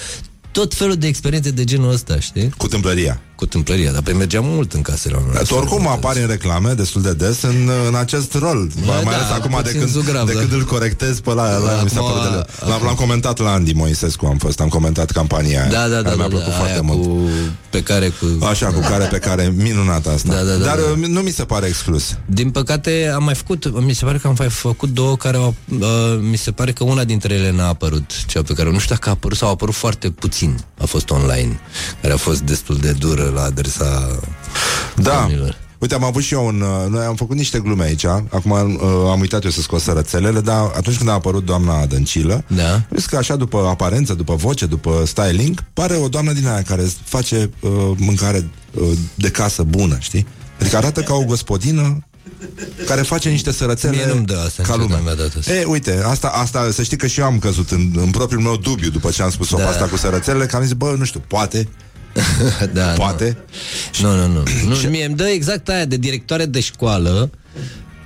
tot 0.50 0.74
felul 0.74 0.96
de 0.96 1.06
experiențe 1.06 1.50
de 1.50 1.64
genul 1.64 1.92
ăsta, 1.92 2.20
știi? 2.20 2.50
Cu 2.56 2.68
tâmplăria. 2.68 3.20
Cu 3.36 3.46
tâmplăria, 3.46 3.92
dar 3.92 4.02
pe 4.02 4.12
mergeam 4.12 4.44
mult 4.46 4.72
în 4.72 4.82
casele 4.82 5.14
oamenilor. 5.14 5.42
Tu 5.46 5.54
oricum 5.54 5.88
apari 5.88 6.20
în 6.20 6.26
reclame 6.26 6.72
destul 6.72 7.02
de 7.02 7.12
des 7.14 7.42
în, 7.42 7.70
în 7.88 7.94
acest 7.94 8.34
rol. 8.34 8.70
Da, 8.86 8.92
mai 8.92 9.02
da, 9.04 9.10
ales 9.10 9.30
acum 9.30 9.50
de 9.50 9.62
puțin 9.62 9.78
când, 9.78 9.90
zugrav, 9.92 10.26
de 10.26 10.32
da. 10.32 10.38
când 10.38 10.52
îl 10.52 10.64
corectez 10.64 11.20
pe 11.20 11.32
la, 11.32 11.58
la 11.58 11.70
Acum- 11.70 11.82
mi 11.82 11.90
s-a 11.90 12.00
părut 12.00 12.22
de 12.22 12.28
le- 12.36 12.46
l-am, 12.68 12.80
l-am 12.84 12.94
comentat 12.94 13.38
la 13.38 13.50
Andy 13.52 13.72
Moisescu, 13.72 14.26
am 14.26 14.36
fost, 14.36 14.60
am 14.60 14.68
comentat 14.68 15.10
campania 15.10 15.60
aia. 15.62 15.70
Da, 15.70 15.88
da, 15.88 16.02
da, 16.02 16.02
care 16.02 16.14
mi-a 16.16 16.24
da, 16.28 16.28
plăcut 16.28 16.48
da, 16.48 16.54
foarte 16.56 16.72
aia 16.72 16.80
mult. 16.82 17.02
Cu, 17.02 17.28
pe 17.70 17.82
care 17.82 18.08
cu... 18.08 18.44
Așa, 18.44 18.66
cu 18.66 18.80
care 18.80 19.04
pe 19.04 19.18
care, 19.18 19.52
minunat 19.56 20.06
asta. 20.06 20.32
Da, 20.32 20.42
da, 20.42 20.52
da, 20.56 20.64
Dar 20.64 20.76
da. 20.78 20.82
uh, 21.00 21.06
nu 21.06 21.20
mi 21.20 21.30
se 21.30 21.44
pare 21.44 21.66
exclus. 21.66 22.16
Din 22.26 22.50
păcate 22.50 23.10
am 23.14 23.24
mai 23.24 23.34
făcut, 23.34 23.80
mi 23.80 23.92
se 23.92 24.04
pare 24.04 24.18
că 24.18 24.26
am 24.26 24.34
mai 24.38 24.48
făcut 24.48 24.88
două 24.88 25.16
care 25.16 25.36
au, 25.36 25.54
uh, 25.80 25.86
mi 26.30 26.36
se 26.36 26.50
pare 26.50 26.72
că 26.72 26.84
una 26.84 27.04
dintre 27.04 27.34
ele 27.34 27.50
n-a 27.52 27.68
apărut, 27.68 28.10
cea 28.26 28.42
pe 28.42 28.52
care 28.52 28.70
nu 28.70 28.78
știu 28.78 28.94
dacă 28.94 29.08
a 29.08 29.12
apărut 29.12 29.36
sau 29.36 29.48
a 29.48 29.50
apărut 29.50 29.74
foarte 29.74 30.10
puțin, 30.10 30.58
a 30.80 30.84
fost 30.84 31.10
online, 31.10 31.60
care 32.00 32.12
a 32.12 32.16
fost 32.16 32.40
destul 32.40 32.76
de 32.76 32.92
dură 32.92 33.25
la 33.28 33.42
adresa 33.42 34.18
Da. 34.96 35.12
oamenilor. 35.14 35.56
Uite, 35.78 35.94
am 35.94 36.04
avut 36.04 36.22
și 36.22 36.34
eu 36.34 36.46
un... 36.46 36.60
uh, 36.60 36.90
Noi 36.90 37.04
am 37.04 37.14
făcut 37.16 37.36
niște 37.36 37.58
glume 37.58 37.84
aici. 37.84 38.04
Acum 38.04 38.50
uh, 38.50 39.10
am 39.10 39.20
uitat 39.20 39.44
eu 39.44 39.50
să 39.50 39.60
scot 39.60 39.80
sărățelele, 39.80 40.40
dar 40.40 40.56
atunci 40.76 40.96
când 40.96 41.08
a 41.08 41.12
apărut 41.12 41.44
doamna 41.44 41.86
Dăncilă, 41.86 42.44
Da. 42.46 42.82
vezi 42.88 43.08
că 43.08 43.16
așa, 43.16 43.36
după 43.36 43.66
aparență, 43.68 44.14
după 44.14 44.34
voce, 44.34 44.66
după 44.66 45.02
styling, 45.06 45.64
pare 45.72 45.94
o 45.96 46.08
doamnă 46.08 46.32
din 46.32 46.46
aia 46.46 46.62
care 46.62 46.82
face 47.04 47.50
uh, 47.60 47.70
mâncare 47.96 48.48
uh, 48.74 48.88
de 49.14 49.30
casă 49.30 49.62
bună, 49.62 49.96
știi? 50.00 50.26
Adică 50.60 50.76
arată 50.76 51.00
ca 51.02 51.14
o 51.14 51.24
gospodină 51.24 51.98
care 52.86 53.02
face 53.02 53.28
niște 53.28 53.52
sărățele 53.52 53.96
Mie 53.96 54.06
nu-mi 54.14 54.26
dă 54.26 54.42
asta, 54.46 54.62
ca 54.62 54.74
niciodată 54.74 54.82
lumea. 54.82 55.14
mi-a 55.14 55.24
dat 55.24 55.34
asta. 55.38 55.52
E, 55.54 55.64
uite, 55.64 56.02
asta, 56.04 56.28
asta, 56.28 56.68
să 56.72 56.82
știi 56.82 56.96
că 56.96 57.06
și 57.06 57.20
eu 57.20 57.26
am 57.26 57.38
căzut 57.38 57.70
în, 57.70 57.90
în 57.96 58.10
propriul 58.10 58.42
meu 58.42 58.56
dubiu 58.56 58.90
după 58.90 59.10
ce 59.10 59.22
am 59.22 59.30
spus-o 59.30 59.56
Da. 59.56 59.62
pe 59.62 59.68
asta 59.68 59.84
cu 59.86 59.96
sărățelele, 59.96 60.46
că 60.46 60.56
am 60.56 60.62
zis, 60.62 60.72
bă, 60.72 60.94
nu 60.98 61.04
știu, 61.04 61.22
poate, 61.26 61.68
da, 62.72 62.82
poate. 62.82 63.36
Nu, 64.02 64.14
nu, 64.14 64.26
nu. 64.26 64.42
nu 64.68 64.88
mie 64.88 65.04
îmi 65.04 65.14
dă 65.14 65.24
exact 65.24 65.68
aia 65.68 65.84
de 65.84 65.96
directoare 65.96 66.44
de 66.44 66.60
școală 66.60 67.30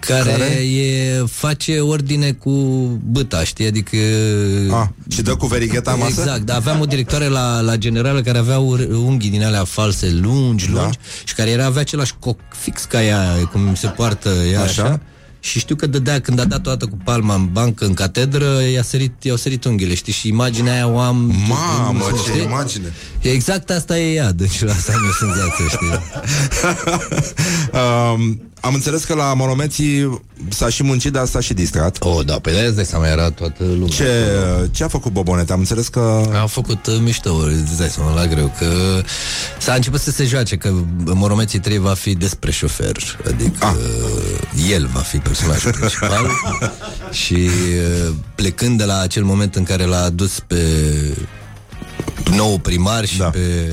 care, 0.01 0.31
Care? 0.31 0.45
E, 0.45 1.25
face 1.27 1.81
ordine 1.81 2.33
cu 2.33 2.51
băta, 3.05 3.45
știi? 3.45 3.67
Adică... 3.67 3.97
Ah, 4.71 4.87
și 5.09 5.23
dă 5.23 5.37
cu 5.37 5.47
verigheta 5.47 5.93
în 5.93 5.99
masă? 5.99 6.21
Exact, 6.21 6.41
dar 6.41 6.57
aveam 6.57 6.81
o 6.81 6.85
directoare 6.85 7.27
la, 7.27 7.61
la 7.61 7.77
generală 7.77 8.23
care 8.23 8.39
avea 8.39 8.59
ur- 8.59 8.89
unghii 8.91 9.31
din 9.31 9.45
alea 9.45 9.65
false, 9.65 10.11
lungi, 10.11 10.71
lungi, 10.71 10.99
și 11.25 11.35
care 11.35 11.51
era 11.51 11.65
avea 11.65 11.81
același 11.81 12.15
coc 12.19 12.39
fix 12.63 12.85
ca 12.85 13.03
ea, 13.05 13.49
cum 13.53 13.75
se 13.75 13.87
poartă 13.87 14.29
ea 14.29 14.63
așa. 14.63 14.83
Așa. 14.83 15.01
Așa. 15.41 15.51
Și 15.51 15.59
știu 15.59 15.74
că 15.76 15.86
dădea, 15.86 16.20
când 16.20 16.41
a 16.41 16.45
dat 16.45 16.61
toată 16.61 16.86
cu 16.86 16.99
palma 17.05 17.34
în 17.34 17.49
bancă, 17.53 17.84
în 17.84 17.95
catedră, 17.95 18.61
i-a 18.72 18.82
sărit, 18.82 19.24
i-au 19.24 19.36
sărit 19.36 19.64
unghiile, 19.64 19.95
știi? 19.95 20.12
Și 20.12 20.28
imaginea 20.28 20.72
aia 20.72 20.88
o 20.88 20.99
am... 20.99 21.34
Mamă, 21.49 22.05
ce 22.24 22.30
știi? 22.30 22.43
imagine! 22.43 22.93
Exact 23.20 23.70
asta 23.70 23.99
e 23.99 24.14
ea, 24.14 24.32
deci 24.32 24.62
la 24.62 24.72
asta 24.72 24.93
am 24.93 25.01
o 25.09 25.12
senzație, 25.12 25.64
știi? 25.68 26.01
um, 27.80 28.43
am 28.61 28.74
înțeles 28.74 29.05
că 29.05 29.14
la 29.14 29.34
monomeții 29.34 30.20
s-a 30.49 30.68
și 30.68 30.82
muncit, 30.82 31.12
dar 31.12 31.26
s-a 31.26 31.41
și 31.41 31.55
distrat. 31.55 31.97
Oh, 32.01 32.24
da, 32.24 32.38
pe 32.38 32.51
de 32.51 32.61
îți 32.61 32.74
dai 32.74 32.84
seama, 32.84 33.07
era 33.09 33.30
toată 33.30 33.64
lumea. 33.64 33.88
Ce, 33.88 34.09
ce 34.70 34.84
a 34.84 34.88
făcut 34.88 35.12
Bobonet? 35.12 35.51
Am 35.51 35.59
înțeles 35.59 35.88
că... 35.88 36.30
A 36.43 36.47
făcut 36.47 36.86
uh, 36.86 36.99
mișto, 37.03 37.34
îți 37.34 37.78
dai 37.78 37.88
seama, 37.88 38.14
la 38.14 38.26
greu, 38.26 38.55
că 38.59 38.66
s-a 39.59 39.74
început 39.74 40.01
să 40.01 40.11
se 40.11 40.24
joace, 40.24 40.57
că 40.57 40.72
Moromeții 41.05 41.59
3 41.59 41.78
va 41.78 41.95
fi 41.95 42.14
despre 42.14 42.51
șofer, 42.51 42.97
adică 43.26 43.66
Ah. 43.66 43.72
uh, 43.74 44.70
el 44.70 44.88
va 44.93 45.01
fi 45.01 45.18
personajul 45.31 45.72
principal 45.72 46.26
și 47.22 47.35
uh, 47.35 48.14
plecând 48.35 48.78
de 48.78 48.85
la 48.85 48.99
acel 49.01 49.22
moment 49.24 49.55
în 49.55 49.62
care 49.64 49.85
l-a 49.85 50.03
adus 50.03 50.41
pe 50.47 50.62
nou 52.37 52.59
primar 52.59 53.05
și 53.05 53.18
Da. 53.18 53.31
pe, 53.31 53.72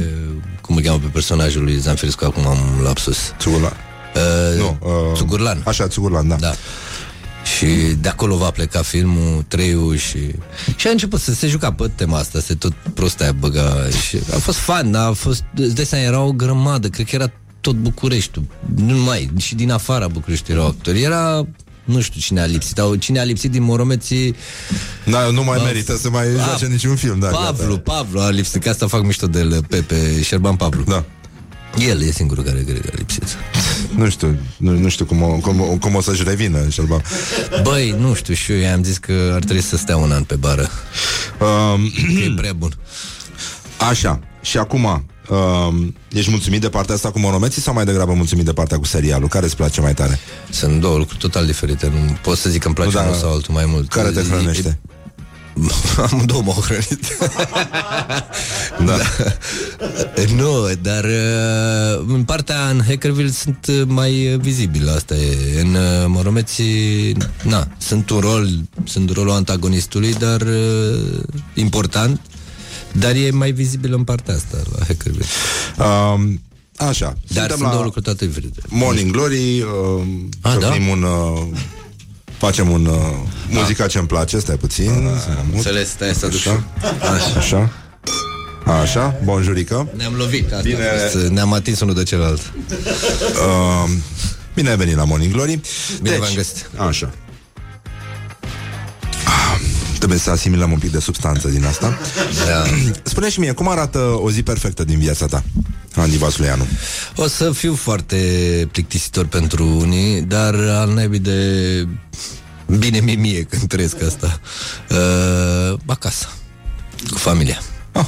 cum 0.61 0.75
îl 0.75 0.81
cheamă 0.81 0.97
pe 0.97 1.07
personajul 1.07 1.63
lui 1.63 1.77
Zanfirescu, 1.77 2.25
acum 2.25 2.47
am 2.47 2.57
lapsus. 2.83 3.17
Țugurlan. 3.39 3.73
Uh, 4.15 4.57
Nu, 4.59 4.77
uh, 4.81 5.15
Țugurlan. 5.15 5.61
Așa, 5.65 5.87
Țugurlan, 5.87 6.27
da. 6.27 6.35
Da. 6.35 6.53
Și 7.57 7.65
de 7.99 8.09
acolo 8.09 8.35
va 8.35 8.49
pleca 8.51 8.81
filmul, 8.81 9.45
treiul 9.47 9.95
și... 9.95 10.17
Și 10.75 10.87
a 10.87 10.89
început 10.91 11.19
să 11.19 11.33
se 11.33 11.47
juca 11.47 11.71
pe 11.71 11.91
tema 11.95 12.17
asta, 12.17 12.39
se 12.39 12.53
tot 12.55 12.73
prostea 12.93 13.31
băga 13.31 13.87
și 14.07 14.17
a 14.35 14.37
fost 14.37 14.57
fan, 14.57 14.95
a 14.95 15.11
fost... 15.11 15.43
Îți 15.55 15.75
dai 15.75 15.85
seama, 15.85 16.05
era 16.05 16.21
o 16.21 16.31
grămadă, 16.31 16.87
cred 16.87 17.05
că 17.09 17.15
era 17.15 17.31
tot 17.61 17.75
Bucureștiul, 17.75 18.43
nu 18.75 18.93
numai, 18.93 19.29
și 19.37 19.55
din 19.55 19.71
afara 19.71 20.07
București 20.07 20.51
erau 20.51 20.65
actori, 20.67 21.01
era... 21.01 21.47
Nu 21.83 22.01
știu 22.01 22.19
cine 22.21 22.41
a 22.41 22.45
lipsit, 22.45 22.75
sau 22.77 22.95
cine 22.95 23.19
a 23.19 23.23
lipsit 23.23 23.51
din 23.51 23.63
Moromeții 23.63 24.35
Da, 25.05 25.29
nu 25.29 25.43
mai 25.43 25.57
Pa- 25.59 25.63
merită 25.63 25.95
să 25.97 26.09
mai 26.09 26.25
Pa- 26.27 26.43
joace 26.43 26.65
niciun 26.65 26.95
film, 26.95 27.19
da. 27.19 27.27
Pavlu, 27.27 27.67
gata. 27.75 27.91
Pavlu 27.91 28.19
a 28.19 28.29
lipsit, 28.29 28.61
că 28.63 28.69
asta 28.69 28.87
fac 28.87 29.03
mișto 29.03 29.27
de 29.27 29.39
el, 29.39 29.63
Pepe 29.69 30.21
Șerban 30.23 30.55
Pavlu. 30.55 30.83
Da. 30.87 31.03
El 31.87 32.01
e 32.01 32.11
singurul 32.11 32.43
care 32.43 32.63
cred 32.63 32.81
că 32.81 32.89
a 32.93 32.95
lipsit. 32.97 33.23
Nu 33.95 34.09
știu, 34.09 34.37
nu, 34.57 34.71
nu 34.79 34.89
știu 34.89 35.05
cum 35.05 35.21
o, 35.21 35.27
cum, 35.27 35.61
o- 35.61 35.77
cum 35.77 35.95
o 35.95 36.01
să-și 36.01 36.23
revină 36.23 36.69
Șerban. 36.69 37.01
Băi, 37.63 37.95
nu 37.99 38.13
știu, 38.13 38.33
și 38.33 38.51
eu 38.51 38.57
i-am 38.57 38.83
zis 38.83 38.97
că 38.97 39.31
ar 39.33 39.43
trebui 39.43 39.61
să 39.63 39.77
stea 39.77 39.97
un 39.97 40.11
an 40.11 40.23
pe 40.23 40.35
bară. 40.35 40.69
Um, 41.39 41.91
Că 42.15 42.21
e 42.21 42.33
prea 42.35 42.53
bun. 42.53 42.71
așa, 43.89 44.19
și 44.41 44.57
acum, 44.57 45.05
um, 45.29 45.95
ești 46.11 46.29
mulțumit 46.29 46.61
de 46.61 46.69
partea 46.69 46.95
asta 46.95 47.11
cu 47.11 47.19
monomeții 47.19 47.61
sau 47.61 47.73
mai 47.73 47.85
degrabă 47.85 48.13
mulțumit 48.13 48.45
de 48.45 48.53
partea 48.53 48.77
cu 48.77 48.85
serialul? 48.85 49.27
Care 49.27 49.45
îți 49.45 49.55
place 49.55 49.81
mai 49.81 49.93
tare? 49.93 50.19
Sunt 50.49 50.81
două 50.81 50.97
lucruri 50.97 51.19
total 51.19 51.45
diferite. 51.45 51.91
Nu 52.05 52.17
pot 52.21 52.37
să 52.37 52.49
zic 52.49 52.61
că 52.61 52.67
îmi 52.67 52.75
place 52.75 52.91
Nu, 52.91 52.97
dar 52.97 53.07
unul 53.07 53.19
sau 53.19 53.31
altul 53.31 53.53
mai 53.53 53.65
mult. 53.67 53.89
Care 53.89 54.09
te 54.09 54.21
hrănește? 54.21 54.79
Am 56.11 56.23
două 56.25 56.41
m-au 56.41 56.63
hrănit. 56.65 57.05
Da. 58.85 58.97
nu, 60.35 60.69
dar 60.81 61.03
uh, 61.03 62.05
în 62.07 62.23
partea 62.23 62.69
în 62.69 62.81
Hackerville 62.87 63.31
sunt 63.31 63.65
uh, 63.69 63.81
mai 63.87 64.33
uh, 64.33 64.39
vizibil, 64.39 64.89
asta 64.89 65.15
e. 65.15 65.61
În 65.61 65.73
uh, 65.73 66.05
Moromeții, 66.07 67.17
na, 67.43 67.67
sunt 67.77 68.09
un 68.09 68.19
rol, 68.19 68.49
sunt 68.83 69.09
rolul 69.09 69.31
antagonistului, 69.31 70.13
dar 70.13 70.41
uh, 70.41 71.19
important, 71.53 72.21
dar 72.91 73.15
e 73.15 73.29
mai 73.31 73.51
vizibil 73.51 73.93
în 73.93 74.03
partea 74.03 74.35
asta, 74.35 74.57
la 74.77 74.85
Hackerville. 74.85 75.25
Um, 75.77 76.41
Așa. 76.77 77.05
Dar 77.05 77.17
Suntem 77.27 77.49
sunt 77.49 77.61
la 77.61 77.69
două 77.69 77.83
lucruri 77.83 78.05
toate 78.05 78.25
diferite. 78.25 78.61
Morning 78.67 79.11
Glory, 79.11 79.61
uh, 79.61 79.67
A, 80.41 80.53
da? 80.53 80.59
ciocnim 80.59 80.87
un... 80.87 81.03
Uh, 81.03 81.47
facem 82.37 82.69
un... 82.69 82.85
Uh, 82.85 82.97
muzica 83.49 83.87
ce-mi 83.87 84.07
place, 84.07 84.39
stai 84.39 84.55
puțin. 84.55 84.85
să 85.19 85.27
mă 85.35 85.43
mut. 85.45 85.55
Înțeles, 85.55 85.89
stai 85.89 86.13
să 86.13 86.25
aduc 86.25 86.39
și 86.39 86.47
Așa. 86.49 86.63
Așa. 87.15 87.37
Așa. 87.37 87.71
Așa, 88.81 89.19
bonjurică. 89.23 89.87
Ne-am 89.95 90.13
lovit, 90.13 90.51
asta 90.51 90.61
Bine. 90.63 90.77
a 90.87 91.07
fost, 91.09 91.27
ne-am 91.27 91.53
atins 91.53 91.79
unul 91.79 91.93
de 91.93 92.03
celălalt. 92.03 92.53
Uh, 92.69 93.89
bine 94.55 94.69
ai 94.69 94.77
venit 94.77 94.95
la 94.95 95.03
Morning 95.03 95.31
Glory. 95.33 95.59
Bine 96.01 96.17
v-am 96.17 96.33
găsit. 96.35 96.69
Așa. 96.75 97.13
Ah, 99.97 100.03
Trebuie 100.03 100.19
să 100.19 100.29
asimilăm 100.29 100.71
un 100.71 100.77
pic 100.79 100.91
de 100.91 100.99
substanță 100.99 101.47
din 101.47 101.65
asta. 101.65 101.97
Da. 102.47 102.63
Spune 103.03 103.29
și 103.29 103.39
mie, 103.39 103.51
cum 103.51 103.67
arată 103.67 103.99
o 103.99 104.31
zi 104.31 104.43
perfectă 104.43 104.83
din 104.83 104.99
viața 104.99 105.25
ta, 105.25 105.43
Andy 105.95 106.17
Vasuleanu? 106.17 106.67
O 107.15 107.27
să 107.27 107.51
fiu 107.51 107.75
foarte 107.75 108.17
plictisitor 108.71 109.25
pentru 109.25 109.65
unii, 109.65 110.21
dar 110.21 110.53
al 110.55 110.93
naibii 110.93 111.19
de 111.19 111.87
bine 112.77 112.99
mie 112.99 113.15
mie 113.15 113.41
când 113.43 113.67
trăiesc 113.67 114.01
asta. 114.01 114.39
Uh, 114.89 115.79
acasă, 115.85 116.27
cu 117.09 117.17
familia. 117.17 117.61
Ah. 117.91 118.05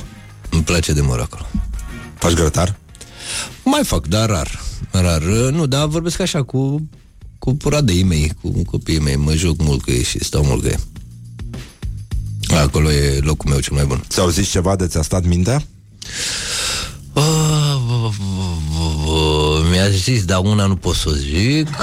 Îmi 0.50 0.64
place 0.64 0.94
de 0.94 1.02
mor 1.02 1.20
acolo. 1.20 1.48
Faci 2.18 2.34
grătar? 2.34 2.76
Mai 3.64 3.82
fac, 3.84 4.08
dar 4.08 4.30
rar. 4.30 4.62
Rar. 4.92 5.22
Uh, 5.22 5.52
Nu, 5.52 5.66
dar 5.66 5.88
vorbesc 5.88 6.20
așa 6.20 6.44
cu 6.44 6.90
cu 7.40 7.56
puradei 7.56 8.04
mei, 8.04 8.32
cu 8.42 8.62
copiii 8.66 9.00
mei. 9.00 9.16
Mă 9.16 9.34
joc 9.34 9.62
mult 9.62 9.82
cu 9.82 9.92
ei 9.92 10.04
și 10.04 10.24
stau 10.24 10.44
mult 10.44 10.62
cu 10.62 10.68
ei. 10.68 10.78
Acolo 12.58 12.92
e 12.92 13.20
locul 13.22 13.50
meu 13.50 13.60
cel 13.60 13.76
mai 13.76 13.86
bun. 13.86 14.04
Ți-au 14.10 14.30
zis 14.30 14.50
ceva 14.50 14.76
de 14.76 14.88
ți-a 14.88 15.02
stat 15.02 15.26
mintea? 15.26 15.62
Uh, 17.14 18.10
Mi-a 19.72 19.90
zis, 19.90 20.26
dar 20.26 20.40
una 20.44 20.66
nu 20.66 20.76
pot 20.76 20.96
să 20.96 21.10
o 21.10 21.14
zic. 21.14 21.68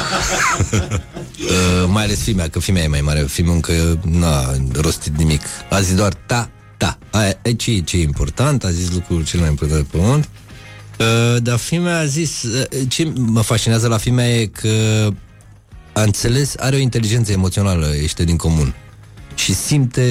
Uh, 1.41 1.89
Mai 1.89 2.05
ales 2.05 2.19
fimea, 2.19 2.49
că 2.49 2.59
fimea 2.59 2.83
e 2.83 2.87
mai 2.87 3.01
mare. 3.01 3.23
Fimea 3.23 3.53
încă 3.53 4.01
n-a 4.05 4.55
rostit 4.73 5.17
nimic. 5.17 5.41
A 5.71 5.81
zis 5.81 5.95
doar 5.95 6.15
ta, 6.27 6.51
ta. 6.77 6.99
Aia, 7.11 7.39
e 7.43 7.53
ce, 7.53 7.79
ce 7.81 7.97
e 7.97 8.03
important? 8.03 8.65
A 8.65 8.71
zis 8.71 8.91
lucrul 8.93 9.25
cel 9.25 9.41
mai 9.41 9.49
important 9.49 9.79
de 9.81 9.87
pământ. 9.99 10.29
Uh, 10.99 11.43
Dar 11.43 11.59
fimea 11.59 11.99
a 11.99 12.05
zis 12.05 12.43
uh, 12.43 12.65
Ce 12.89 13.13
mă 13.17 13.41
fascinează 13.41 13.89
la 13.89 13.97
fimea 13.97 14.29
e 14.29 14.47
că 14.47 14.69
A 15.93 16.03
înțeles, 16.03 16.55
are 16.59 16.77
o 16.77 16.79
inteligență 16.79 17.33
emoțională 17.33 17.95
Ește 18.03 18.25
din 18.25 18.37
comun 18.37 18.75
Și 19.37 19.55
simte 19.55 20.05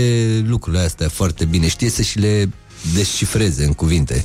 lucrurile 0.47 0.81
astea 0.81 1.09
foarte 1.09 1.45
bine 1.45 1.67
Știe 1.67 1.89
să 1.89 2.01
și 2.01 2.19
le 2.19 2.49
descifreze 2.93 3.65
în 3.65 3.73
cuvinte 3.73 4.23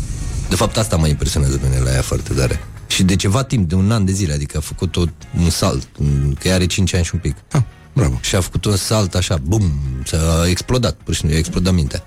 de 0.51 0.57
fapt, 0.57 0.77
asta 0.77 0.97
mă 0.97 1.07
impresionează 1.07 1.57
pe 1.57 1.67
mine 1.69 1.81
la 1.81 1.93
ea 1.93 2.03
foarte 2.03 2.33
tare. 2.33 2.61
Și 2.87 3.03
de 3.03 3.17
ceva 3.17 3.43
timp, 3.43 3.69
de 3.69 3.75
un 3.75 3.91
an 3.91 4.05
de 4.05 4.13
zile, 4.13 4.33
adică 4.33 4.57
a 4.57 4.61
făcut 4.61 4.97
o, 4.97 5.05
un 5.43 5.51
salt, 5.51 5.89
un- 5.99 6.37
că 6.39 6.49
ea 6.49 6.55
are 6.55 6.67
5 6.67 6.95
ani 6.95 7.05
și 7.05 7.11
un 7.15 7.21
pic. 7.21 7.37
Ah, 7.53 7.63
bravo. 7.93 8.19
Și 8.23 8.35
a 8.35 8.41
făcut 8.41 8.65
un 8.65 8.77
salt 8.77 9.15
așa, 9.15 9.37
bum, 9.43 9.71
s-a 10.05 10.49
explodat, 10.49 10.95
pur 11.05 11.13
și 11.15 11.19
simplu, 11.19 11.37
a 11.37 11.41
explodat 11.41 11.75
mintea. 11.75 12.05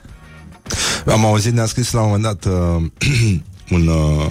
Am 1.06 1.26
auzit, 1.26 1.54
ne-a 1.54 1.66
scris 1.66 1.92
la 1.92 2.02
un 2.02 2.06
moment 2.06 2.24
dat 2.24 2.46
uh, 2.54 2.84
un, 3.76 3.88
uh, 3.88 4.30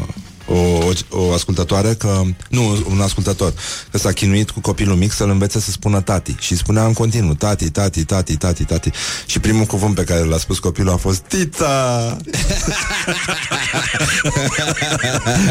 o, 0.53 0.57
o, 0.59 0.93
o 1.09 1.33
ascultătoare 1.33 1.95
că, 1.95 2.21
nu, 2.49 2.85
un 2.91 3.01
ascultător, 3.01 3.53
că 3.91 3.99
s-a 3.99 4.13
chinuit 4.13 4.51
cu 4.51 4.61
copilul 4.61 4.97
mic 4.97 5.13
să-l 5.13 5.31
învețe 5.31 5.61
să 5.61 5.71
spună 5.71 6.01
tati 6.01 6.35
și 6.39 6.57
spunea 6.57 6.85
în 6.85 6.93
continuu 6.93 7.35
tati, 7.35 7.71
tati, 7.71 8.05
tati, 8.05 8.37
tati, 8.37 8.65
tati 8.65 8.91
și 9.27 9.39
primul 9.39 9.65
cuvânt 9.65 9.95
pe 9.95 10.05
care 10.05 10.21
l-a 10.21 10.39
spus 10.39 10.59
copilul 10.59 10.93
a 10.93 10.97
fost 10.97 11.19
tita. 11.21 12.17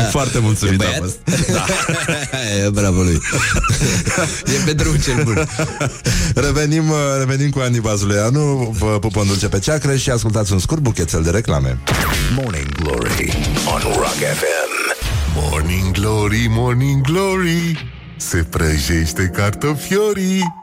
Foarte 0.10 0.40
mulțumit 0.40 0.82
E 0.82 0.86
a 0.86 0.88
băiat? 0.88 1.02
fost. 1.02 1.18
Da. 1.52 1.66
e, 2.66 2.70
bravo 2.70 3.02
lui. 3.02 3.20
e 4.46 4.64
pe 4.66 4.74
drum 4.74 4.96
cel 4.96 5.24
bun. 5.24 5.48
Revenim, 6.36 6.90
uh, 6.90 6.98
revenim 7.18 7.50
cu 7.50 7.60
Andy 7.60 7.80
Bazuleanu, 7.80 8.76
vă 8.80 9.00
pupăm 9.00 9.26
dulce 9.28 9.48
pe 9.48 9.60
ceacră 9.60 9.96
și 9.96 10.10
ascultați 10.10 10.52
un 10.52 10.60
scurt 10.60 10.82
buchețel 10.82 11.24
de 11.24 11.30
reclame. 11.30 11.78
Morning 12.36 12.68
Glory 12.84 13.38
on 13.74 13.82
Rock 13.82 14.16
FM. 14.16 14.61
Morning 15.36 15.92
Glory, 15.92 16.46
Morning 16.50 17.02
Glory 17.02 17.94
Se 18.18 18.44
prăjește 18.44 19.32
cartofiorii 19.36 20.54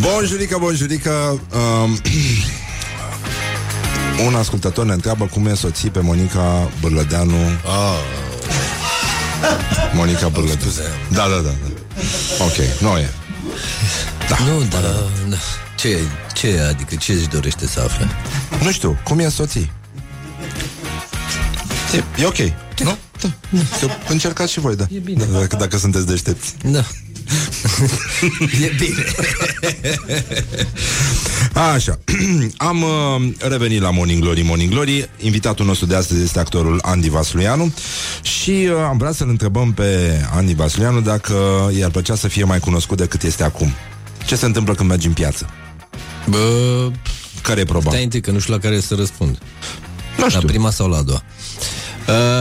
Bonjurică, 0.00 0.56
bonjurică 0.60 1.40
um, 1.82 2.00
Un 4.26 4.34
ascultător 4.34 4.84
ne 4.84 4.92
întreabă 4.92 5.24
cum 5.24 5.46
e 5.46 5.54
soții 5.54 5.90
pe 5.90 6.00
Monica 6.00 6.70
Bârlădeanu 6.80 7.36
oh. 7.64 7.98
Monica 9.92 10.28
Bârlădeanu 10.28 10.72
Da, 11.10 11.28
da, 11.28 11.34
da, 11.34 11.40
da. 11.40 11.72
Ok, 12.44 12.80
nu 12.80 12.98
e 12.98 13.10
Da. 14.28 14.36
Nu, 14.44 14.62
dar... 14.70 14.82
Da. 15.28 15.36
Ce, 15.76 15.98
ce, 16.34 16.60
adică 16.68 16.94
ce 16.94 17.12
își 17.12 17.28
dorește 17.28 17.66
să 17.66 17.80
afle? 17.80 18.08
Nu 18.62 18.70
știu, 18.70 18.98
cum 19.04 19.18
e 19.18 19.28
soții? 19.28 19.72
E, 21.96 22.22
e 22.22 22.26
ok, 22.26 22.38
nu? 22.84 22.96
Da. 23.20 23.28
Că 23.80 24.12
încercați 24.12 24.52
și 24.52 24.60
voi, 24.60 24.76
da. 24.76 24.86
E 24.94 24.98
bine. 24.98 25.24
Da, 25.24 25.38
dacă, 25.38 25.56
dacă 25.56 25.78
sunteți 25.78 26.06
deștepți. 26.06 26.54
Da. 26.64 26.78
e 28.64 28.72
bine. 28.78 29.04
Așa, 31.52 31.98
am 32.56 32.82
uh, 32.82 33.32
revenit 33.38 33.80
la 33.80 33.90
Morning 33.90 34.22
Glory, 34.22 34.42
Morning 34.42 34.70
Glory 34.70 35.10
Invitatul 35.18 35.66
nostru 35.66 35.86
de 35.86 35.94
astăzi 35.94 36.22
este 36.22 36.38
actorul 36.38 36.78
Andy 36.82 37.08
Vasluianu 37.08 37.72
Și 38.22 38.50
uh, 38.50 38.76
am 38.88 38.96
vrea 38.98 39.12
să-l 39.12 39.28
întrebăm 39.28 39.72
pe 39.72 40.20
Andy 40.32 40.54
Vasluianu 40.54 41.00
Dacă 41.00 41.34
i-ar 41.78 41.90
plăcea 41.90 42.14
să 42.14 42.28
fie 42.28 42.44
mai 42.44 42.58
cunoscut 42.58 42.96
decât 42.96 43.22
este 43.22 43.44
acum 43.44 43.72
Ce 44.26 44.36
se 44.36 44.46
întâmplă 44.46 44.74
când 44.74 44.88
mergi 44.88 45.06
în 45.06 45.12
piață? 45.12 45.48
Bă, 46.28 46.90
Care 47.42 47.60
e 47.60 47.64
proba? 47.64 47.90
Stai 47.90 48.02
întâi 48.02 48.20
că 48.20 48.30
nu 48.30 48.38
știu 48.38 48.52
la 48.52 48.58
care 48.58 48.80
să 48.80 48.94
răspund. 48.94 49.38
Nu 50.16 50.28
știu. 50.28 50.40
La 50.40 50.46
prima 50.46 50.70
sau 50.70 50.88
la 50.88 50.96
a 50.96 51.02
doua. 51.02 51.22
Uh, 51.22 51.85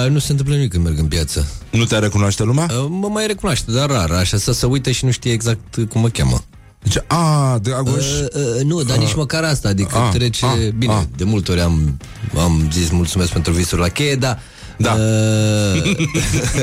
nu 0.10 0.20
se 0.20 0.32
întâmplă 0.32 0.56
nimic 0.56 0.72
când 0.72 0.84
merg 0.84 1.00
în 1.00 1.06
piață. 1.06 1.48
Nu 1.72 1.84
te 1.86 1.98
recunoaște 2.00 2.44
lumea? 2.44 2.68
Uh, 2.70 2.86
mă 2.90 3.08
mai 3.08 3.28
recunoaște, 3.28 3.72
dar 3.72 3.90
rar, 3.90 4.12
așa, 4.12 4.38
să 4.38 4.54
se 4.54 4.66
uite 4.66 4.92
și 4.92 5.06
nu 5.06 5.12
știe 5.12 5.32
exact 5.32 5.76
cum 5.90 6.02
mă 6.02 6.10
cheamă. 6.10 6.44
Deci, 6.84 6.98
a, 7.08 7.60
Dragoș 7.62 8.06
Uh, 8.06 8.26
uh, 8.58 8.64
nu, 8.64 8.84
dar 8.84 8.98
Ah. 8.98 9.04
nici 9.04 9.16
măcar 9.16 9.44
asta, 9.44 9.68
adică 9.68 9.98
Ah, 9.98 10.10
trece 10.14 10.46
ah, 10.46 10.68
bine. 10.78 10.94
ah. 10.94 11.02
De 11.18 11.24
multe 11.24 11.52
ori 11.52 11.62
am, 11.62 11.98
am 12.38 12.70
zis 12.74 12.90
mulțumesc 12.90 13.32
pentru 13.32 13.52
visuri 13.54 13.82
la 13.82 13.88
cheie, 13.88 14.16
dar 14.16 14.40
Da. 14.78 14.94
Uh, 14.94 15.96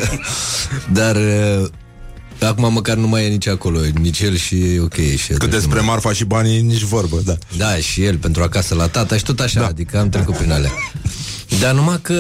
dar 0.99 1.16
uh, 1.16 1.69
acum 2.41 2.73
măcar 2.73 2.97
nu 2.97 3.09
mai 3.09 3.24
e 3.24 3.29
nici 3.29 3.47
acolo, 3.49 3.79
nici 4.01 4.20
el 4.20 4.37
și 4.37 4.57
e 4.74 4.81
ok. 4.81 4.95
Și 5.16 5.33
Cât 5.33 5.51
despre 5.51 5.81
marfa 5.81 6.12
și 6.12 6.24
banii, 6.24 6.61
nici 6.61 6.83
vorbă, 6.83 7.20
da 7.24 7.35
Da, 7.57 7.77
și 7.77 8.05
el 8.05 8.16
pentru 8.16 8.43
acasă 8.43 8.74
la 8.74 8.87
tata 8.89 9.16
și 9.16 9.23
tot 9.24 9.41
așa, 9.41 9.61
da. 9.61 9.66
adică 9.66 9.99
am 9.99 10.09
trecut 10.09 10.37
prin 10.37 10.53
alea. 10.53 10.70
Dar 11.61 11.74
numai 11.74 11.99
că, 12.03 12.15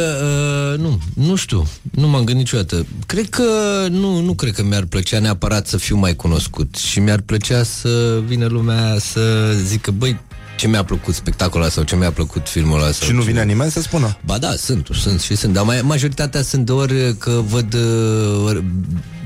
uh, 0.72 0.78
nu, 0.80 0.98
nu 1.14 1.34
știu, 1.34 1.66
nu 1.90 2.08
m-am 2.08 2.24
gândit 2.24 2.36
niciodată. 2.36 2.86
Cred 3.06 3.28
că, 3.28 3.42
nu, 3.90 4.20
nu 4.20 4.34
cred 4.34 4.54
că 4.54 4.62
mi-ar 4.62 4.84
plăcea 4.84 5.18
neapărat 5.18 5.66
să 5.66 5.76
fiu 5.76 5.96
mai 5.96 6.16
cunoscut 6.16 6.74
și 6.74 7.00
mi-ar 7.00 7.20
plăcea 7.20 7.62
să 7.62 8.22
vină 8.26 8.46
lumea 8.46 8.96
să 8.98 9.52
zică, 9.64 9.90
băi, 9.90 10.20
ce 10.56 10.68
mi-a 10.68 10.84
plăcut 10.84 11.14
spectacolul 11.14 11.62
ăla 11.62 11.72
sau 11.72 11.82
ce 11.84 11.96
mi-a 11.96 12.12
plăcut 12.12 12.48
filmul 12.48 12.80
ăla. 12.80 12.90
Sau 12.90 13.06
Și 13.08 13.12
nu 13.12 13.20
ce- 13.20 13.26
vine 13.26 13.44
nimeni 13.44 13.70
să 13.70 13.80
spună 13.80 14.16
Ba 14.24 14.38
da, 14.38 14.50
sunt, 14.56 14.88
sunt 14.92 15.20
și 15.20 15.36
sunt, 15.36 15.52
dar 15.52 15.64
mai, 15.64 15.80
majoritatea 15.82 16.42
sunt 16.42 16.68
ori 16.70 17.16
că 17.18 17.42
văd 17.48 17.74
uh, 17.74 18.44
ori 18.44 18.64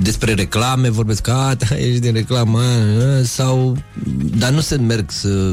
despre 0.03 0.35
reclame, 0.35 0.89
vorbesc 0.91 1.23
că 1.23 1.31
a, 1.31 1.55
da, 1.55 1.77
ești 1.87 2.01
din 2.01 2.13
reclamă, 2.13 2.59
a, 2.61 3.19
a, 3.19 3.23
sau, 3.25 3.77
dar 4.39 4.51
nu 4.51 4.61
se 4.61 4.77
merg 4.77 5.11
să... 5.11 5.53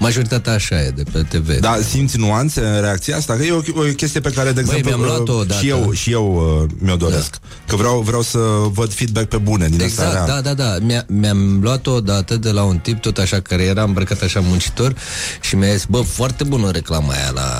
Majoritatea 0.00 0.52
așa 0.52 0.82
e 0.82 0.90
de 0.90 1.02
pe 1.12 1.22
TV. 1.28 1.58
Da, 1.58 1.78
simți 1.88 2.18
nuanțe 2.18 2.60
în 2.60 2.80
reacția 2.80 3.16
asta? 3.16 3.34
Că 3.34 3.42
e 3.42 3.52
o, 3.52 3.56
o 3.56 3.82
chestie 3.96 4.20
pe 4.20 4.30
care, 4.30 4.52
de 4.52 4.60
Băi, 4.60 4.76
exemplu, 4.76 4.90
mi-am 4.90 5.16
luat-o 5.16 5.32
uh, 5.32 5.40
odată. 5.40 5.60
și 5.60 5.68
eu, 5.68 5.92
și 5.92 6.10
eu 6.10 6.58
uh, 6.62 6.70
mi-o 6.78 6.96
doresc. 6.96 7.30
Da. 7.30 7.38
Că 7.66 7.76
vreau, 7.76 8.00
vreau 8.00 8.22
să 8.22 8.38
văd 8.72 8.92
feedback 8.92 9.28
pe 9.28 9.36
bune 9.36 9.68
din 9.68 9.82
asta 9.84 10.02
Exact, 10.04 10.26
rea. 10.26 10.26
da, 10.26 10.40
da, 10.40 10.54
da. 10.54 10.76
Mi-a, 10.80 11.04
mi-am 11.06 11.58
luat-o 11.62 11.90
odată 11.90 12.36
de 12.36 12.50
la 12.50 12.62
un 12.62 12.78
tip, 12.78 13.00
tot 13.00 13.18
așa, 13.18 13.40
care 13.40 13.62
era 13.62 13.82
îmbrăcat 13.82 14.22
așa 14.22 14.40
muncitor 14.40 14.94
și 15.40 15.56
mi-a 15.56 15.72
zis, 15.72 15.84
bă, 15.88 16.00
foarte 16.00 16.44
bună 16.44 16.70
reclama 16.70 17.12
aia 17.12 17.30
la... 17.34 17.50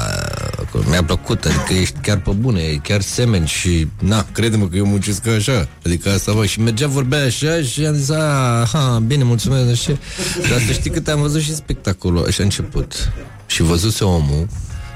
acolo. 0.71 0.85
Mi-a 0.89 1.05
plăcut, 1.05 1.45
adică 1.45 1.73
ești 1.81 1.99
chiar 2.03 2.21
pe 2.21 2.31
bune, 2.31 2.61
e 2.61 2.77
chiar 2.77 3.01
semeni 3.01 3.47
și, 3.47 3.87
na, 4.01 4.27
crede-mă 4.33 4.69
că 4.69 4.77
eu 4.77 4.87
muncesc 4.87 5.27
așa. 5.27 5.69
Adică 5.85 6.11
asta, 6.11 6.33
bă, 6.33 6.47
și 6.47 6.61
mergea, 6.61 6.87
vorbea 6.87 7.25
așa 7.25 7.63
și 7.63 7.87
am 7.87 7.95
zis, 7.95 8.11
aha, 8.11 9.03
bine, 9.07 9.25
mulțumesc, 9.25 9.65
nu 9.67 9.75
știu 9.75 9.99
ce. 10.43 10.49
Dar 10.49 10.61
să 10.67 10.73
știi 10.73 10.91
că 10.91 11.11
am 11.11 11.21
văzut 11.21 11.41
și 11.41 11.55
spectacolul 11.55 12.31
și 12.31 12.41
a 12.41 12.45
început. 12.45 13.13
Și 13.47 13.63
văzuse 13.63 14.05
omul, 14.05 14.47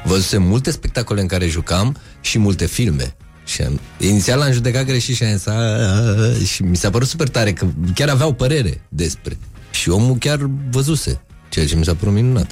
văzuse 0.05 0.36
multe 0.36 0.70
spectacole 0.70 1.20
în 1.20 1.26
care 1.26 1.48
jucam 1.48 1.96
și 2.20 2.38
multe 2.38 2.66
filme. 2.66 3.16
Și 3.46 3.62
am, 3.62 3.80
inițial 3.98 4.40
am 4.40 4.52
judecat 4.52 4.84
greșit 4.84 5.16
și 5.16 5.22
am 5.22 5.36
zis, 5.36 5.46
"A, 5.46 5.52
a, 5.52 5.56
a", 5.56 6.44
și 6.44 6.62
mi 6.62 6.76
s-a 6.76 6.90
părut 6.90 7.09
super 7.09 7.28
tare 7.28 7.52
că 7.52 7.66
chiar 7.94 8.09
aveau 8.09 8.32
părere 8.32 8.80
despre. 8.88 9.38
Și 9.70 9.90
omul 9.90 10.16
chiar 10.16 10.51
văzuse, 10.70 11.20
ceea 11.48 11.66
ce 11.66 11.76
mi 11.76 11.84
s-a 11.84 11.94
părut 11.94 12.14
minunat. 12.14 12.51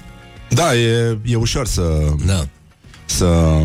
Da, 0.50 0.76
e, 0.76 1.18
e 1.24 1.36
ușor 1.36 1.66
să... 1.66 1.82
Da. 2.26 2.48
Să... 3.16 3.58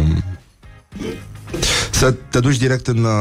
Să 1.92 2.12
te 2.12 2.40
duci 2.40 2.58
direct 2.58 2.88
în, 2.88 3.04
uh, 3.04 3.12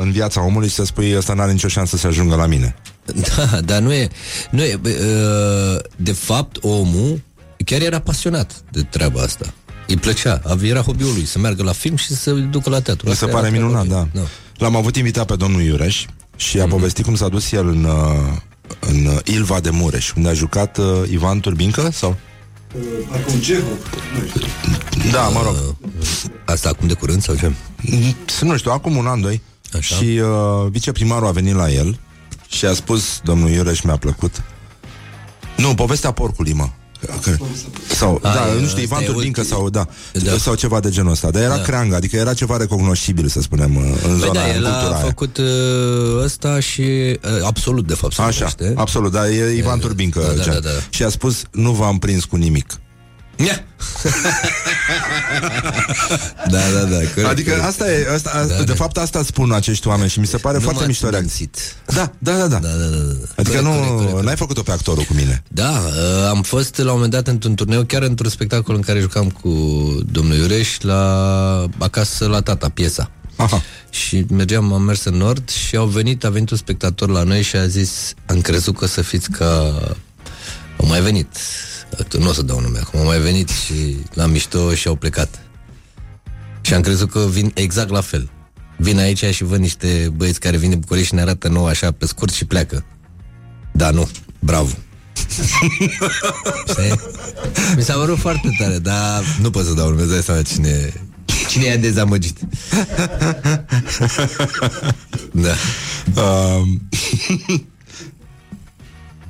în 0.00 0.10
viața 0.12 0.44
omului 0.44 0.68
și 0.68 0.74
să 0.74 0.84
spui 0.84 1.16
ăsta 1.16 1.32
n-are 1.34 1.52
nicio 1.52 1.68
șansă 1.68 1.96
să 1.96 2.06
ajungă 2.06 2.34
la 2.34 2.46
mine. 2.46 2.74
Da, 3.36 3.60
dar 3.60 3.80
nu 3.80 3.92
e, 3.92 4.08
nu 4.50 4.62
e, 4.62 4.76
bă, 4.80 4.88
uh, 4.88 5.90
de 5.96 6.12
fapt, 6.12 6.56
omul 6.60 7.20
chiar 7.64 7.80
era 7.80 7.98
pasionat 7.98 8.52
de 8.70 8.82
treaba 8.82 9.20
asta. 9.20 9.52
Îi 9.86 9.96
plăcea, 9.96 10.40
avea- 10.44 10.68
era 10.68 10.80
hobby-ul 10.80 11.12
lui, 11.14 11.24
să 11.26 11.38
meargă 11.38 11.62
la 11.62 11.72
film 11.72 11.96
și 11.96 12.06
să 12.06 12.14
se 12.14 12.30
ducă 12.32 12.70
la 12.70 12.80
teatru. 12.80 13.06
Mi 13.06 13.12
Asta 13.12 13.24
se 13.24 13.30
era 13.30 13.40
pare 13.40 13.50
treaba 13.52 13.66
minunat, 13.68 14.04
lui. 14.12 14.20
da. 14.22 14.28
L-am 14.56 14.76
avut 14.76 14.96
invitat 14.96 15.26
pe 15.26 15.36
domnul 15.36 15.62
Iureș 15.62 16.04
și 16.36 16.60
a 16.60 16.66
povestit 16.66 17.04
cum 17.04 17.14
s-a 17.14 17.28
dus 17.28 17.52
el 17.52 17.68
în, 17.68 17.84
uh, 17.84 18.36
în 18.80 19.06
uh, 19.06 19.18
Ilva 19.24 19.60
de 19.60 19.70
Mureș, 19.70 20.12
unde 20.16 20.28
a 20.28 20.32
jucat 20.32 20.78
uh, 20.78 20.86
Ivan 21.10 21.40
Turbincă, 21.40 21.88
sau? 21.92 22.16
Acum 23.12 23.40
Cehov. 23.40 23.78
Da, 25.10 25.28
mă 25.28 25.40
rog. 25.44 25.76
Asta 26.44 26.68
acum 26.68 26.88
de 26.88 26.94
curând 26.94 27.22
sau 27.22 27.34
ce? 27.34 27.52
Să 28.26 28.44
nu 28.44 28.56
știu, 28.56 28.70
acum 28.70 28.96
un 28.96 29.06
an, 29.06 29.20
doi. 29.20 29.40
Așa. 29.76 29.94
Și 29.94 30.04
uh, 30.04 30.70
viceprimarul 30.70 31.26
a 31.26 31.30
venit 31.30 31.54
la 31.54 31.70
el 31.70 31.98
și 32.48 32.64
a 32.64 32.72
spus, 32.72 33.20
domnul 33.24 33.50
Iureș 33.50 33.80
mi-a 33.80 33.96
plăcut. 33.96 34.42
Nu, 35.56 35.74
povestea 35.74 36.10
porcului, 36.10 36.52
mă. 36.52 36.68
Că- 37.22 37.36
Sau, 37.94 38.18
A, 38.22 38.34
da, 38.34 38.46
e, 38.56 38.60
nu 38.60 38.66
știu, 38.66 38.82
Ivan 38.82 38.98
asta 38.98 39.10
e 39.10 39.12
Turbincă 39.12 39.40
ultim- 39.40 39.56
sau, 39.56 39.70
da, 39.70 39.86
Da. 40.12 40.36
sau 40.38 40.54
ceva 40.54 40.80
de 40.80 40.90
genul 40.90 41.10
ăsta. 41.12 41.30
Dar 41.30 41.42
era 41.42 41.56
Da. 41.56 41.62
creangă, 41.62 41.94
adică 41.94 42.16
era 42.16 42.34
ceva 42.34 42.56
recognoscibil, 42.56 43.28
să 43.28 43.40
spunem, 43.40 43.76
uh, 43.76 43.82
în 43.82 43.92
Păi 44.10 44.18
zona 44.18 44.32
da, 44.32 44.40
aia, 44.42 44.56
în 44.56 44.64
el 44.64 44.70
cultura 44.70 44.94
a 44.94 44.96
aia. 44.96 45.04
făcut 45.04 45.36
uh, 45.38 45.44
ăsta 46.24 46.60
și 46.60 46.80
uh, 46.80 47.44
absolut, 47.44 47.86
de 47.86 47.94
fapt, 47.94 48.12
se 48.12 48.22
Așa, 48.22 48.32
numește. 48.58 48.72
absolut, 48.80 49.12
da, 49.12 49.28
e 49.30 49.56
Ivan 49.56 49.78
Turbincă. 49.78 50.20
da, 50.20 50.32
da, 50.32 50.42
gen. 50.42 50.52
da, 50.52 50.58
da. 50.60 50.68
Și 50.90 51.02
a 51.02 51.08
spus, 51.08 51.42
nu 51.50 51.70
v-am 51.72 51.98
prins 51.98 52.24
cu 52.24 52.36
nimic. 52.36 52.72
Ia! 53.36 53.64
da, 56.50 56.58
da, 56.72 56.80
da. 56.84 56.96
Corect, 56.96 57.26
Adică 57.30 57.50
corect. 57.50 57.66
asta 57.66 57.90
e, 57.92 58.06
asta, 58.14 58.30
asta, 58.30 58.46
Da, 58.46 58.56
de 58.58 58.64
da. 58.64 58.74
fapt 58.74 58.96
asta 58.96 59.22
spun 59.22 59.52
acești 59.52 59.86
oameni 59.88 60.10
și 60.10 60.18
mi 60.20 60.26
se 60.26 60.36
pare 60.36 60.56
Nu 60.56 60.62
foarte 60.62 60.78
m-ați 60.78 60.90
mișto 60.90 61.08
reacție. 61.08 61.48
mințit. 61.50 61.74
Da, 61.86 62.12
da, 62.18 62.32
da, 62.32 62.46
da. 62.46 62.58
Da, 62.58 62.68
da, 62.68 62.84
da, 62.86 62.96
da. 62.96 63.12
Adică 63.36 63.56
Corect, 63.56 63.62
nu, 63.62 63.70
corect, 63.70 63.86
corect, 63.88 64.08
corect. 64.10 64.26
n-ai 64.26 64.36
făcut-o 64.36 64.62
pe 64.62 64.70
actorul 64.72 65.02
cu 65.04 65.14
mine. 65.14 65.42
Da, 65.48 65.70
uh, 65.70 66.28
am 66.28 66.42
fost 66.42 66.76
la 66.76 66.84
un 66.84 66.92
moment 66.92 67.10
dat 67.12 67.26
într-un 67.28 67.54
turneu, 67.54 67.82
chiar 67.84 68.02
într-un 68.02 68.30
spectacol 68.30 68.74
în 68.74 68.80
care 68.80 69.00
jucam 69.00 69.30
cu 69.30 69.48
domnul 70.10 70.36
Iureș 70.36 70.80
la 70.80 71.68
acasă 71.78 72.26
la 72.26 72.40
tata, 72.40 72.68
piesa. 72.68 73.10
Aha. 73.36 73.62
Și 73.90 74.24
mergeam, 74.30 74.72
am 74.72 74.82
mers 74.82 75.04
în 75.04 75.14
nord 75.14 75.50
și 75.50 75.76
au 75.76 75.86
venit, 75.86 76.24
a 76.24 76.30
venit 76.30 76.50
un 76.50 76.56
spectator 76.56 77.08
la 77.08 77.22
noi 77.22 77.42
și 77.42 77.56
a 77.56 77.66
zis, 77.66 78.14
am 78.26 78.40
crezut 78.40 78.76
că 78.78 78.84
o 78.84 78.86
să 78.86 79.02
fiți 79.02 79.30
ca... 79.30 79.46
Au 80.80 80.86
mai 80.88 81.00
venit, 81.00 81.36
actor, 81.98 82.20
nu 82.20 82.28
o 82.28 82.32
să 82.32 82.42
dau 82.42 82.60
nume 82.60 82.78
acum, 82.78 83.00
au 83.00 83.06
mai 83.06 83.18
venit 83.20 83.48
și 83.48 83.96
la 84.12 84.26
mișto 84.26 84.74
și 84.74 84.88
au 84.88 84.94
plecat. 84.94 85.40
Și 86.60 86.74
am 86.74 86.80
crezut 86.80 87.10
că 87.10 87.26
vin 87.30 87.50
exact 87.54 87.90
la 87.90 88.00
fel. 88.00 88.30
Vin 88.76 88.98
aici 88.98 89.24
și 89.24 89.44
văd 89.44 89.60
niște 89.60 90.12
băieți 90.16 90.40
care 90.40 90.56
vin 90.56 90.70
de 90.70 90.76
București 90.76 91.08
și 91.08 91.14
ne 91.14 91.20
arată 91.20 91.48
nouă 91.48 91.68
așa 91.68 91.90
pe 91.92 92.06
scurt 92.06 92.32
și 92.32 92.44
pleacă. 92.44 92.84
Da, 93.72 93.90
nu, 93.90 94.08
bravo. 94.38 94.72
Știi? 96.68 97.00
Mi 97.76 97.82
s-a 97.82 97.94
părut 97.94 98.18
foarte 98.18 98.54
tare, 98.58 98.78
dar 98.78 99.24
nu 99.40 99.50
pot 99.50 99.64
să 99.64 99.72
dau 99.72 99.88
nume, 99.88 100.02
îți 100.02 100.10
dai 100.10 100.22
seama 100.22 100.42
cine, 100.42 100.92
cine 101.48 101.64
i-a 101.64 101.76
dezamăgit. 101.76 102.38
da. 105.32 105.54
Um, 106.22 106.88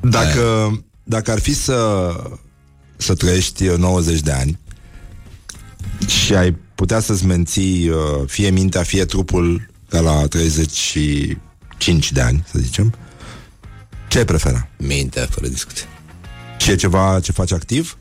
dacă, 0.16 0.76
dacă 1.02 1.30
ar 1.30 1.40
fi 1.40 1.54
să, 1.54 2.12
să 3.02 3.14
trăiești 3.14 3.64
90 3.64 4.20
de 4.20 4.32
ani 4.32 4.58
și 6.06 6.34
ai 6.34 6.56
putea 6.74 7.00
să-ți 7.00 7.26
menții 7.26 7.88
uh, 7.88 7.96
fie 8.26 8.50
mintea, 8.50 8.82
fie 8.82 9.04
trupul 9.04 9.70
ca 9.88 10.00
la 10.00 10.26
35 10.26 12.12
de 12.12 12.20
ani, 12.20 12.44
să 12.52 12.58
zicem, 12.58 12.94
ce 14.08 14.18
ai 14.18 14.24
prefera? 14.24 14.68
Mintea, 14.76 15.26
fără 15.30 15.46
discuție. 15.46 15.86
Și 16.58 16.70
e 16.70 16.74
ceva 16.74 17.20
ce 17.22 17.32
faci 17.32 17.52
activ? 17.52 17.96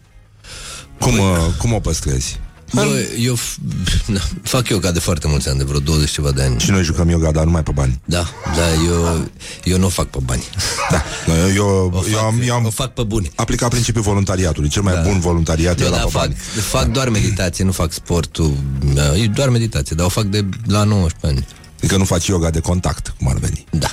Cum, 1.00 1.20
uh, 1.20 1.38
cum 1.58 1.74
o 1.74 1.80
păstrezi? 1.80 2.40
Bă, 2.74 3.08
eu 3.20 3.36
f- 3.38 3.56
na, 4.06 4.20
fac 4.44 4.68
yoga 4.68 4.92
de 4.92 5.00
foarte 5.00 5.28
mulți 5.28 5.50
ani, 5.50 5.58
de 5.58 5.64
vreo 5.64 5.80
20 5.80 6.10
ceva 6.12 6.32
de 6.32 6.42
ani. 6.42 6.60
Și 6.60 6.72
noi 6.72 6.84
jucăm 6.84 7.10
yoga, 7.10 7.32
dar 7.32 7.44
numai 7.44 7.64
pe 7.64 7.72
bani. 7.72 8.02
Da, 8.06 8.28
da, 8.56 8.84
eu, 8.86 9.30
eu 9.64 9.78
nu 9.78 9.86
o 9.86 9.90
fac 9.90 10.08
pe 10.08 10.18
bani. 10.26 10.44
Da, 10.92 11.04
eu, 11.34 11.54
eu, 11.54 11.92
O 11.94 12.00
fac, 12.02 12.12
eu 12.12 12.20
am, 12.20 12.42
eu 12.46 12.54
am 12.54 12.66
o 12.66 12.70
fac 12.70 12.94
pe 12.94 13.04
buni. 13.04 13.32
aplicat 13.36 13.70
principiul 13.70 14.04
voluntariatului. 14.04 14.70
Cel 14.70 14.82
mai 14.82 14.94
Da. 14.94 15.02
bun 15.02 15.20
voluntariat 15.20 15.80
e 15.80 15.84
Eu, 15.84 15.90
la 15.90 15.98
da, 15.98 16.04
pe 16.04 16.10
fac, 16.10 16.22
bani. 16.22 16.36
fac 16.70 16.86
doar 16.86 17.10
meditație, 17.10 17.64
nu 17.64 17.72
fac 17.72 17.92
sportul. 17.92 18.54
Da, 18.94 19.16
e 19.18 19.28
doar 19.28 19.50
meditație, 19.50 19.96
dar 19.96 20.06
o 20.06 20.10
fac 20.10 20.24
de 20.24 20.46
la 20.66 20.84
19 20.84 21.28
ani. 21.28 21.48
Adică 21.78 21.98
nu 21.98 22.04
faci 22.06 22.28
yoga 22.28 22.50
de 22.50 22.60
contact, 22.60 23.14
cum 23.18 23.28
ar 23.28 23.38
veni. 23.38 23.66
Da. 23.70 23.92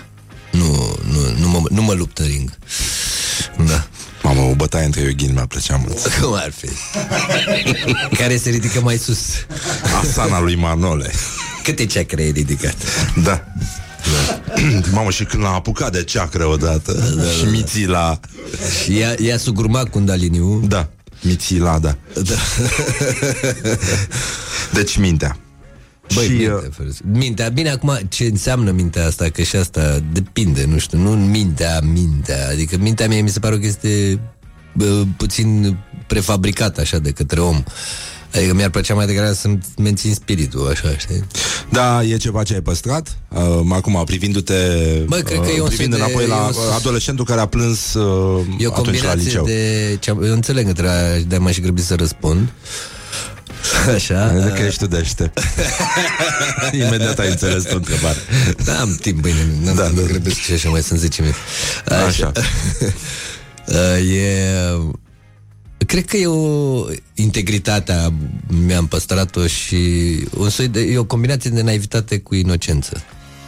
Nu, 0.52 0.96
nu, 1.12 1.18
nu, 1.40 1.48
mă, 1.48 1.62
nu 1.70 1.82
mă 1.82 1.92
lupt 1.92 2.18
în 2.18 2.26
ring. 2.26 2.50
Da. 3.66 3.86
Mamă, 4.28 4.40
o 4.40 4.54
bătaie 4.54 4.84
între 4.84 5.00
yoghini 5.00 5.32
mi-ar 5.32 5.46
plăcea 5.46 5.76
mult. 5.76 6.06
Cum 6.20 6.34
ar 6.34 6.52
fi? 6.56 6.68
Care 8.16 8.36
se 8.36 8.50
ridică 8.50 8.80
mai 8.80 8.96
sus. 8.96 9.18
Asana 10.02 10.40
lui 10.40 10.54
Manole. 10.54 11.10
Câte 11.62 11.86
ceacre 11.86 12.22
e 12.22 12.30
ridicat? 12.30 12.76
Da. 13.24 13.44
Mamă, 14.92 15.10
și 15.10 15.24
când 15.24 15.42
l-am 15.42 15.54
apucat 15.54 15.92
de 15.92 16.04
ceacră 16.04 16.46
odată 16.46 16.92
da, 16.92 17.22
Și 17.22 17.44
mițila 17.50 18.20
Și 18.82 18.96
ia, 18.96 19.14
ia 19.18 19.38
sugurma 19.38 19.82
Kundaliniu. 19.82 20.64
Da, 20.66 20.88
mițila, 21.22 21.78
da 21.78 21.96
Da. 22.14 22.34
Deci 24.72 24.96
mintea 24.96 25.36
Băi, 26.14 26.24
și, 26.24 26.30
mintea, 26.30 26.54
uh, 26.54 26.62
fără... 26.70 26.88
mintea, 27.12 27.48
bine, 27.48 27.70
acum 27.70 27.98
ce 28.08 28.24
înseamnă 28.24 28.70
mintea 28.70 29.06
asta? 29.06 29.28
Că 29.28 29.42
și 29.42 29.56
asta 29.56 30.02
depinde, 30.12 30.64
nu 30.64 30.78
știu, 30.78 30.98
nu 30.98 31.10
mintea, 31.10 31.80
mintea. 31.92 32.48
Adică 32.50 32.76
mintea 32.76 33.08
mie 33.08 33.20
mi 33.20 33.28
se 33.28 33.38
pare 33.38 33.58
că 33.58 33.66
este 33.66 34.20
bă, 34.74 35.04
puțin 35.16 35.76
prefabricată 36.06 36.80
așa 36.80 36.98
de 36.98 37.10
către 37.10 37.40
om. 37.40 37.62
Adică 38.34 38.54
mi-ar 38.54 38.70
plăcea 38.70 38.94
mai 38.94 39.06
degrabă 39.06 39.32
să 39.32 39.48
mențin 39.78 40.14
spiritul, 40.14 40.68
așa, 40.68 40.96
știi? 40.98 41.24
Da, 41.70 42.02
e 42.04 42.16
ceva 42.16 42.42
ce 42.42 42.54
ai 42.54 42.60
păstrat 42.60 43.18
uh, 43.28 43.60
Acum, 43.70 44.02
privindu-te 44.04 44.54
Bă, 45.06 45.16
cred 45.16 45.40
că 45.40 45.50
e 45.50 45.60
un 45.60 45.66
Privind 45.68 45.92
soi 45.92 46.00
de- 46.00 46.04
înapoi 46.04 46.26
la 46.26 46.50
e 46.54 46.58
un- 46.58 46.72
adolescentul 46.76 47.24
care 47.24 47.40
a 47.40 47.46
plâns 47.46 47.94
uh, 47.94 48.04
E 48.58 48.66
o 48.66 48.72
Atunci 48.72 49.02
la 49.02 49.08
combinație 49.10 49.22
liceu 49.22 49.44
de... 49.44 49.96
Ce 50.00 50.10
eu 50.10 50.32
înțeleg 50.32 50.66
că 50.66 50.72
trebuie 50.72 51.24
de 51.28 51.36
m-aș 51.38 51.58
grăbi 51.58 51.80
să 51.82 51.94
răspund. 51.94 52.48
Așa. 53.94 54.34
Cred 54.40 54.54
că 54.54 54.62
ești 54.62 54.78
tu 54.78 54.86
deștept 54.86 55.40
Imediat 56.72 57.18
ai 57.18 57.28
înțeles 57.30 57.62
tu 57.62 57.74
întrebare 57.74 58.18
Da, 58.64 58.80
am 58.80 58.98
timp, 59.00 59.20
bine, 59.20 59.46
n-am 59.62 59.74
Da, 59.74 59.82
da, 59.82 59.88
da. 59.88 60.00
da. 60.00 60.06
grăbesc 60.06 60.36
și 60.36 60.52
așa, 60.52 60.68
mai 60.68 60.82
sunt 60.82 60.98
10 60.98 61.22
minute. 61.22 61.38
Așa. 62.06 62.32
Uh, 63.68 64.14
e... 64.16 64.94
Cred 65.86 66.04
că 66.04 66.16
e 66.16 66.26
o 66.26 66.84
integritatea 67.14 68.12
mi-am 68.66 68.86
păstrat-o 68.86 69.46
și 69.46 69.78
un 70.36 70.48
soi 70.48 70.68
de, 70.68 70.80
e 70.80 70.98
o 70.98 71.04
combinație 71.04 71.50
de 71.50 71.62
naivitate 71.62 72.18
cu 72.18 72.34
inocență. 72.34 73.02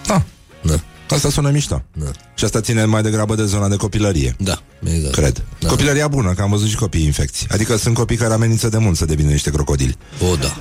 Da, 0.06 0.22
Da. 0.62 0.80
Asta 1.14 1.30
sună 1.30 1.50
mișto 1.50 1.82
Da. 1.92 2.10
Și 2.34 2.44
asta 2.44 2.60
ține 2.60 2.84
mai 2.84 3.02
degrabă 3.02 3.34
de 3.34 3.44
zona 3.44 3.68
de 3.68 3.76
copilărie 3.76 4.36
Da, 4.38 4.62
exact. 4.84 5.14
Cred. 5.14 5.44
Da. 5.60 5.68
Copilăria 5.68 6.08
bună, 6.08 6.32
că 6.32 6.42
am 6.42 6.50
văzut 6.50 6.68
și 6.68 6.76
copii 6.76 7.04
infecți. 7.04 7.46
Adică 7.50 7.76
sunt 7.76 7.94
copii 7.94 8.16
care 8.16 8.32
amenință 8.32 8.68
de 8.68 8.78
mult 8.78 8.96
să 8.96 9.04
devină 9.04 9.30
niște 9.30 9.50
crocodili. 9.50 9.96
O, 10.30 10.36
da. 10.36 10.56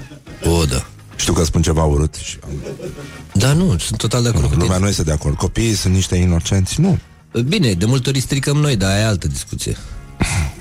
O, 0.49 0.65
da. 0.65 0.85
Știu 1.15 1.33
că 1.33 1.43
spun 1.43 1.61
ceva 1.61 1.83
urât 1.83 2.15
și 2.15 2.37
Da, 3.33 3.53
nu, 3.53 3.77
sunt 3.77 3.97
total 3.99 4.21
de 4.23 4.27
acord 4.29 4.43
cu 4.45 4.51
lumea 4.51 4.65
tine. 4.67 4.79
nu 4.79 4.87
este 4.87 5.03
de 5.03 5.11
acord. 5.11 5.35
Copiii 5.37 5.73
sunt 5.73 5.93
niște 5.93 6.15
inocenți, 6.15 6.81
nu. 6.81 6.99
Bine, 7.47 7.73
de 7.73 7.85
multe 7.85 8.09
ori 8.09 8.19
stricăm 8.19 8.57
noi, 8.57 8.75
dar 8.75 8.89
aia 8.91 8.99
e 8.99 9.05
altă 9.05 9.27
discuție. 9.27 9.77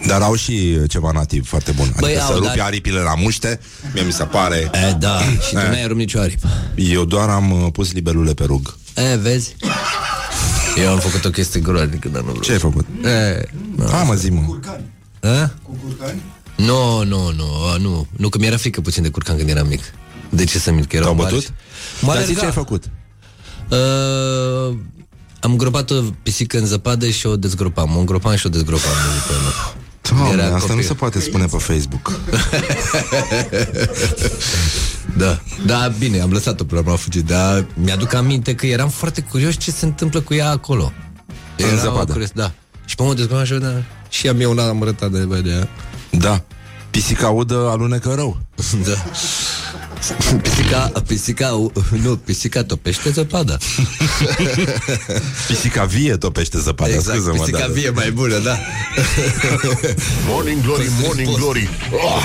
Dar 0.07 0.21
au 0.23 0.35
și 0.35 0.79
ceva 0.89 1.11
nativ 1.13 1.47
foarte 1.49 1.73
bun. 1.73 1.85
Adică 1.85 2.01
Băi, 2.01 2.15
să 2.15 2.23
au, 2.33 2.35
rupi 2.39 2.57
dar- 2.57 2.67
aripile 2.67 3.01
la 3.01 3.15
muște, 3.15 3.61
mie 3.95 4.03
mi 4.03 4.13
se 4.13 4.25
pare... 4.25 4.71
E, 4.89 4.93
da, 4.99 5.19
și 5.21 5.53
tu 5.53 5.59
E. 5.59 5.69
n-ai 5.69 5.87
rupt 5.87 5.99
nicio 5.99 6.19
aripă. 6.21 6.49
Eu 6.75 7.05
doar 7.05 7.29
am 7.29 7.51
uh, 7.63 7.67
pus 7.73 7.93
libelule 7.93 8.35
pe 8.35 8.45
rug. 8.45 8.77
E, 9.13 9.17
vezi? 9.17 9.57
Eu 10.83 10.91
am 10.91 10.99
făcut 10.99 11.25
o 11.25 11.31
chestie 11.31 11.61
groaznică, 11.61 12.09
dar 12.09 12.21
nu 12.23 12.27
vreau. 12.29 12.43
Ce 12.43 12.53
ai 12.53 12.59
făcut? 12.59 12.87
E, 13.05 13.43
nu. 13.77 13.87
Ha, 13.91 14.03
mă 14.03 14.15
zi, 14.15 14.31
mă. 14.31 14.59
A? 15.29 15.51
Nu, 16.57 17.05
nu, 17.05 17.33
nu, 17.37 17.45
a, 17.73 17.77
nu. 17.77 18.07
Nu, 18.17 18.29
că 18.29 18.39
mi-era 18.39 18.57
frică 18.57 18.81
puțin 18.81 19.03
de 19.03 19.09
curcan 19.09 19.37
când 19.37 19.49
eram 19.49 19.67
mic. 19.67 19.83
De 20.31 20.45
ce 20.45 20.59
să 20.59 20.73
mint 20.73 20.87
că 20.87 20.97
erau 20.97 21.15
Te-au 21.15 21.23
mari? 21.23 21.35
bătut? 21.35 21.53
Mă 22.01 22.13
Dar 22.13 22.17
zi 22.17 22.23
alerga. 22.23 22.41
ce 22.41 22.47
ai 22.47 22.53
făcut? 22.53 22.85
Uh, 23.71 24.77
am 25.41 25.57
gropat 25.57 25.91
o 25.91 25.95
pisică 26.23 26.59
în 26.59 26.67
zăpadă 26.67 27.09
și 27.09 27.27
o 27.27 27.37
dezgropam. 27.37 27.97
O 27.97 27.99
îngropam 27.99 28.35
și 28.37 28.47
o 28.47 28.49
dezgropam. 28.49 28.91
după 29.27 29.41
mă. 29.45 29.51
Doamne, 30.17 30.33
Era 30.43 30.45
asta 30.45 30.59
nu 30.59 30.67
copil. 30.67 30.85
se 30.87 30.95
poate 30.95 31.21
spune 31.21 31.45
pe 31.45 31.57
Facebook. 31.59 32.13
Da, 35.17 35.41
da, 35.67 35.93
bine, 35.99 36.21
am 36.21 36.31
lăsat-o 36.33 36.65
până 36.65 36.81
la 36.81 36.87
urmă 36.87 36.93
a 36.93 36.97
fugit, 36.97 37.25
dar 37.25 37.67
mi-aduc 37.75 38.15
aminte 38.15 38.55
că 38.55 38.67
eram 38.67 38.89
foarte 38.89 39.21
curios 39.21 39.57
ce 39.57 39.71
se 39.71 39.85
întâmplă 39.85 40.21
cu 40.21 40.35
ea 40.35 40.51
acolo. 40.51 40.93
În 41.57 41.79
zăpadă. 41.79 42.13
Curios, 42.13 42.31
da. 42.31 42.53
Și 42.85 42.95
pe 42.95 43.03
mă 43.03 43.15
dezgropam 43.15 43.45
și 43.45 43.53
eu, 43.53 43.59
da. 43.59 43.73
Și 44.09 44.29
am 44.29 44.41
eu 44.41 44.51
una 44.51 44.69
am 44.69 44.83
arătat 44.83 45.11
de, 45.11 45.19
bă, 45.19 45.37
de 45.37 45.51
ea. 45.51 45.69
Da. 46.11 46.45
Pisica 46.91 47.29
udă 47.29 47.69
alunecă 47.71 48.13
rău. 48.15 48.39
Da. 48.87 49.05
Pisica, 50.43 50.93
pisica, 51.07 51.71
nu, 52.03 52.17
pisica 52.17 52.65
topește 52.65 53.11
zăpada. 53.11 53.57
Pisica 55.49 55.85
vie 55.85 56.17
topește 56.17 56.59
zăpada, 56.59 56.93
Exact, 56.93 57.17
scuză-mă. 57.17 57.39
pisica 57.39 57.59
da. 57.59 57.73
vie 57.73 57.91
mai 57.91 58.11
bună, 58.11 58.39
da. 58.39 58.59
Morning 60.29 60.63
glory, 60.63 60.91
morning 61.03 61.37
glory. 61.37 61.69
Oh, 61.93 62.23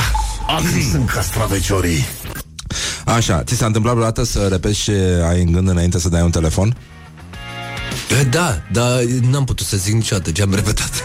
acri 0.48 0.88
sunt 0.92 1.10
castraveciorii. 1.10 2.06
Așa, 3.06 3.44
ți 3.44 3.56
s-a 3.56 3.66
întâmplat 3.66 3.94
vreodată 3.94 4.24
să 4.24 4.48
repeți 4.50 4.80
ce 4.80 5.22
ai 5.30 5.42
în 5.42 5.52
gând 5.52 5.70
înainte 5.70 6.00
să 6.00 6.10
dai 6.10 6.22
un 6.22 6.32
telefon? 6.32 6.78
Da, 8.30 8.62
dar 8.72 9.04
n-am 9.04 9.44
putut 9.46 9.66
să 9.66 9.78
zic 9.78 9.94
niciodată 9.94 10.32
ce 10.32 10.42
am 10.42 10.54
repetat. 10.54 10.92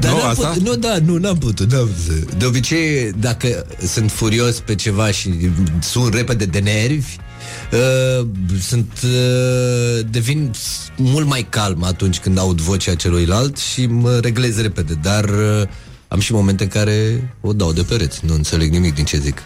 Dar 0.00 0.10
Nu, 0.10 0.18
n-am 0.18 0.28
asta? 0.28 0.46
Putut, 0.48 0.62
nu, 0.66 0.74
da, 0.74 0.96
nu, 1.04 1.16
n-am 1.16 1.38
putut, 1.38 1.72
n-am 1.72 1.88
putut. 1.88 2.34
De 2.34 2.44
obicei, 2.44 3.12
dacă 3.18 3.66
sunt 3.86 4.10
furios 4.10 4.60
pe 4.60 4.74
ceva 4.74 5.10
și 5.10 5.50
sun 5.80 6.10
repede 6.14 6.44
de 6.44 6.58
nervi, 6.58 7.16
uh, 7.72 8.26
sunt, 8.60 8.92
uh, 9.04 10.06
devin 10.10 10.50
mult 10.96 11.26
mai 11.26 11.46
calm 11.48 11.84
atunci 11.84 12.18
când 12.18 12.38
aud 12.38 12.60
vocea 12.60 12.94
celuilalt 12.94 13.58
și 13.58 13.86
mă 13.86 14.18
reglez 14.18 14.60
repede, 14.60 14.98
dar 15.02 15.24
uh, 15.24 15.68
am 16.08 16.20
și 16.20 16.32
momente 16.32 16.62
în 16.62 16.68
care 16.68 17.30
o 17.40 17.52
dau 17.52 17.72
de 17.72 17.82
pereți, 17.82 18.20
nu 18.24 18.34
înțeleg 18.34 18.70
nimic 18.70 18.94
din 18.94 19.04
ce 19.04 19.18
zic. 19.18 19.42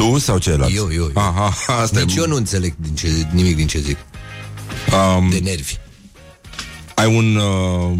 Tu 0.00 0.18
sau 0.18 0.38
ceilalți? 0.38 0.74
Eu, 0.74 0.88
eu, 0.92 1.02
eu. 1.02 1.10
Aha, 1.14 1.54
asta 1.66 1.98
Deci 1.98 2.14
e... 2.14 2.18
eu 2.18 2.26
nu 2.26 2.36
înțeleg 2.36 2.74
din 2.76 2.94
ce, 2.94 3.08
nimic 3.32 3.56
din 3.56 3.66
ce 3.66 3.78
zic. 3.78 3.96
Um, 5.18 5.28
De 5.30 5.38
nervi. 5.38 5.78
ai 6.94 7.16
un... 7.16 7.36
Uh, 7.36 7.98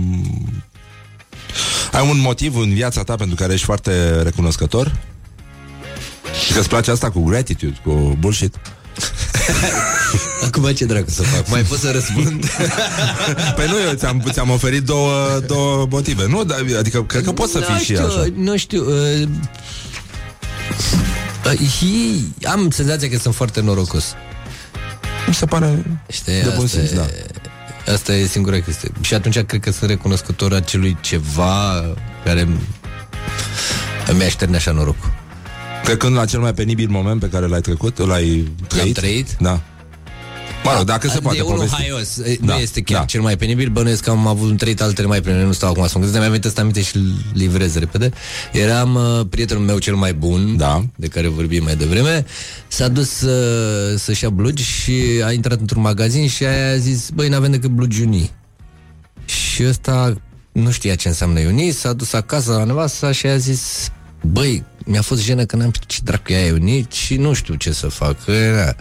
ai 1.93 2.09
un 2.11 2.21
motiv 2.21 2.57
în 2.57 2.75
viața 2.75 3.03
ta 3.03 3.15
pentru 3.15 3.37
care 3.37 3.53
ești 3.53 3.65
foarte 3.65 4.23
recunoscător? 4.23 4.99
Și 6.45 6.53
că 6.53 6.59
îți 6.59 6.69
place 6.69 6.91
asta 6.91 7.11
cu 7.11 7.23
gratitude, 7.25 7.77
cu 7.85 8.17
bullshit? 8.19 8.55
Acum 10.47 10.73
ce 10.73 10.85
dracu 10.85 11.11
să 11.11 11.23
fac? 11.23 11.49
Mai 11.49 11.63
pot 11.63 11.79
să 11.79 11.91
răspund? 11.91 12.47
Păi 13.57 13.67
nu, 13.67 13.81
eu 13.89 13.95
ți-am, 13.95 14.23
ți-am 14.31 14.51
oferit 14.51 14.83
două, 14.83 15.41
două 15.47 15.87
motive, 15.91 16.27
nu? 16.27 16.45
Dar, 16.45 16.65
adică, 16.79 17.03
cred 17.05 17.25
că 17.25 17.33
poți 17.33 17.53
să 17.53 17.61
fii 17.61 17.77
și 17.77 17.85
știu, 17.85 18.07
așa. 18.07 18.27
Nu 18.35 18.57
știu. 18.57 18.85
Uh, 18.85 19.29
uh, 21.45 21.69
hi, 21.79 22.47
am 22.47 22.71
senzația 22.71 23.09
că 23.09 23.19
sunt 23.19 23.35
foarte 23.35 23.61
norocos. 23.61 24.15
Mi 25.27 25.35
se 25.35 25.47
pare 25.47 26.01
Știi, 26.09 26.43
de 26.43 26.53
bun 26.55 26.65
asta, 26.65 26.79
simț, 26.79 26.91
e, 26.91 26.95
da. 26.95 27.93
asta 27.93 28.15
e 28.15 28.27
singura 28.27 28.61
chestie. 28.61 28.91
Și 29.01 29.15
atunci 29.15 29.41
cred 29.41 29.61
că 29.61 29.71
sunt 29.71 29.91
recunoscător 29.91 30.53
acelui 30.53 30.97
ceva 31.01 31.85
care 32.25 32.49
mi-a 34.17 34.29
șterne 34.29 34.57
așa 34.57 34.73
norocul. 34.73 35.13
Trecând 35.85 36.15
la 36.15 36.25
cel 36.25 36.41
mai 36.41 36.55
penibil 36.55 36.89
moment 36.89 37.21
pe 37.21 37.29
care 37.29 37.47
l-ai 37.47 37.61
trecut, 37.61 37.99
l-ai 37.99 38.53
trăit? 38.69 38.95
trăit? 38.95 39.37
Da. 39.39 39.61
Mă 40.65 40.75
rog, 40.77 40.85
dacă 40.85 41.09
se 41.09 41.17
E 41.17 41.21
poate 41.21 41.41
unul 41.41 41.55
povesti. 41.57 41.77
haios, 41.77 42.17
e, 42.19 42.39
Da, 42.43 42.55
nu 42.55 42.61
este 42.61 42.81
chiar 42.81 42.99
da. 43.01 43.05
cel 43.05 43.21
mai 43.21 43.37
penibil. 43.37 43.69
Bănuiesc 43.69 44.03
că 44.03 44.11
am 44.11 44.27
avut 44.27 44.51
un 44.51 44.57
trăit 44.57 44.81
altele 44.83 45.07
mai 45.07 45.21
penibile 45.21 45.47
Nu 45.47 45.53
stau 45.53 45.71
acum 45.71 45.83
să 45.87 45.91
mă 45.99 46.05
gândesc, 46.05 46.13
dar 46.13 46.21
mi-am 46.21 46.31
venit 46.31 46.47
asta 46.47 46.61
aminte 46.61 46.83
și 46.83 46.97
îl 46.97 47.13
livrez 47.33 47.75
repede. 47.79 48.11
Eram 48.53 48.95
uh, 48.95 49.21
prietenul 49.31 49.63
meu 49.63 49.79
cel 49.79 49.95
mai 49.95 50.15
bun 50.15 50.57
Da. 50.57 50.85
De 50.97 51.07
care 51.07 51.29
vorbim 51.29 51.63
mai 51.63 51.77
devreme. 51.77 52.25
S-a 52.69 52.89
dus 52.89 53.21
uh, 53.21 53.99
să-și 53.99 54.25
ia 54.25 54.31
blugi 54.31 54.63
Și 54.65 54.93
a 55.25 55.33
intrat 55.33 55.61
într-un 55.61 55.83
magazin 55.83 56.29
Și 56.29 56.45
aia 56.45 56.73
a 56.73 56.77
zis 56.77 57.09
Băi, 57.15 57.29
n-avem 57.29 57.51
decât 57.51 57.71
blugi 57.71 58.03
unii. 58.03 58.31
Și 59.25 59.65
ăsta 59.69 60.15
nu 60.53 60.71
știa 60.71 60.95
ce 60.95 61.09
înseamnă 61.09 61.41
unii. 61.41 61.73
S-a 61.73 61.93
dus 61.93 62.13
acasă 62.13 62.53
la 62.53 62.65
nevasta 62.65 63.13
și 63.13 63.27
a 63.27 63.37
zis 63.37 63.89
Băi, 64.21 64.65
mi-a 64.85 65.03
fost 65.03 65.23
jenă 65.23 65.45
că 65.45 65.57
n-am 65.57 65.71
știut 65.73 65.89
ce 65.91 66.01
dracu 66.05 66.33
e 66.33 66.37
aia 66.37 66.53
unii 66.53 66.87
Și 66.91 67.17
nu 67.17 67.33
știu 67.33 67.55
ce 67.55 67.73
să 67.73 67.87
fac. 67.89 68.25
Că, 68.25 68.75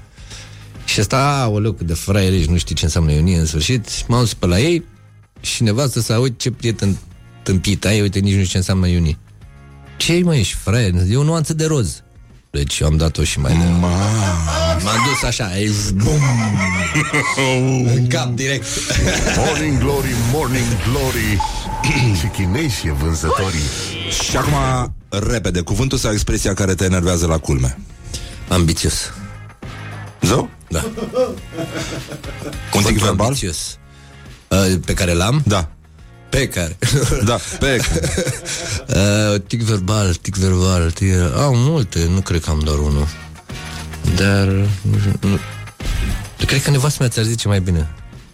și 0.90 0.99
asta, 0.99 1.52
o 1.53 1.72
cât 1.72 1.88
de 1.88 1.94
fraier 1.94 2.34
ești, 2.34 2.52
nu 2.52 2.57
știi 2.57 2.76
ce 2.76 2.86
înseamnă 2.86 3.11
iunie 3.11 3.38
în 3.38 3.45
sfârșit. 3.45 4.07
M-am 4.07 4.20
dus 4.20 4.34
pe 4.34 4.45
la 4.45 4.60
ei 4.60 4.86
și 5.40 5.64
nevastă 5.64 5.99
să 5.99 6.18
uite 6.18 6.36
ce 6.38 6.52
prieten 6.52 6.98
tâmpit 7.44 7.86
ai, 7.86 8.02
uite, 8.02 8.20
nici 8.20 8.34
nu 8.34 8.38
știu 8.38 8.52
ce 8.52 8.57
înseamnă 8.57 8.88
iunie. 8.88 9.18
Ce 9.98 10.22
mă, 10.24 10.36
ești 10.36 10.56
fraier? 10.56 10.94
E 11.10 11.16
o 11.16 11.24
nuanță 11.24 11.53
de 11.53 11.66
roz. 11.66 12.03
Deci 12.52 12.80
eu 12.80 12.88
am 12.88 12.98
dat-o 12.98 13.24
și 13.24 13.40
mai 13.40 13.52
de... 13.52 13.64
M-am 14.84 15.07
dus 15.11 15.24
așa, 15.24 15.60
e 15.60 15.72
bum, 15.94 16.22
în 17.95 18.07
cap 18.07 18.36
direct. 18.36 18.66
Morning 19.36 19.78
glory, 19.78 20.16
morning 20.32 20.68
glory. 20.91 21.40
și 22.20 22.28
chinezi 22.28 22.88
e 22.88 22.91
vânzătorii. 22.91 23.70
Și 24.30 24.38
acum, 24.38 24.53
repede, 25.10 25.61
cuvântul 25.61 25.98
sau 25.98 26.11
expresia 26.11 26.53
care 26.53 26.76
te 26.76 26.84
enervează 26.84 27.26
la 27.26 27.38
culme? 27.38 27.78
Ambițios. 28.48 29.11
Zău? 30.22 30.50
Da. 30.70 30.84
Un 32.76 32.84
tic 32.84 32.98
verbal? 32.98 33.26
Ambițios. 33.26 33.78
Uh, 34.48 34.76
pe 34.86 34.94
care 34.94 35.14
l-am? 35.14 35.41
Da. 35.46 35.70
Pe 36.30 36.48
care. 36.48 36.78
Da, 37.26 37.40
pe 37.60 37.78
care. 37.88 38.12
uh, 38.88 39.41
tic 39.48 39.62
verbal, 39.62 40.14
tic 40.16 40.36
verbal. 40.36 40.91
Tic... 40.91 41.14
Au 41.36 41.56
multe, 41.56 42.06
nu 42.10 42.20
cred 42.22 42.44
că 42.44 42.50
am 42.50 42.60
doar 42.60 42.78
unul. 42.78 43.08
Dar... 44.16 44.46
Nu, 44.82 44.98
știu, 45.00 45.14
nu. 45.22 45.40
Cred 46.46 46.62
că 46.64 46.70
nevastă 46.70 46.98
mea 47.00 47.10
ți-ar 47.10 47.26
zice 47.26 47.48
mai 47.48 47.62
bine. 47.62 47.90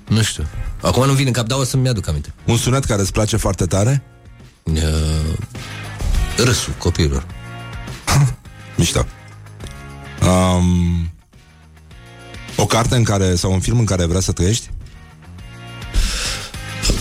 Nu 0.08 0.22
știu. 0.22 0.44
Acum 0.82 1.06
nu 1.06 1.14
vine 1.14 1.28
în 1.28 1.34
cap, 1.34 1.48
dar 1.48 1.58
o 1.60 1.64
să-mi 1.64 1.88
aduc 1.90 2.08
aminte. 2.08 2.34
Un 2.46 2.58
sunet 2.58 2.86
care 2.86 3.02
îți 3.02 3.12
place 3.12 3.38
foarte 3.38 3.66
tare? 3.66 4.04
Uh, 4.64 4.74
râsul 6.38 6.74
copiilor. 6.78 7.26
Mișto. 8.76 9.06
Um, 10.22 11.12
o 12.58 12.66
carte 12.66 12.96
în 12.96 13.04
care, 13.04 13.36
sau 13.36 13.52
un 13.52 13.60
film 13.60 13.80
în 13.80 13.86
care 13.86 14.06
vrea 14.06 14.20
să 14.20 14.32
trăiești? 14.32 14.70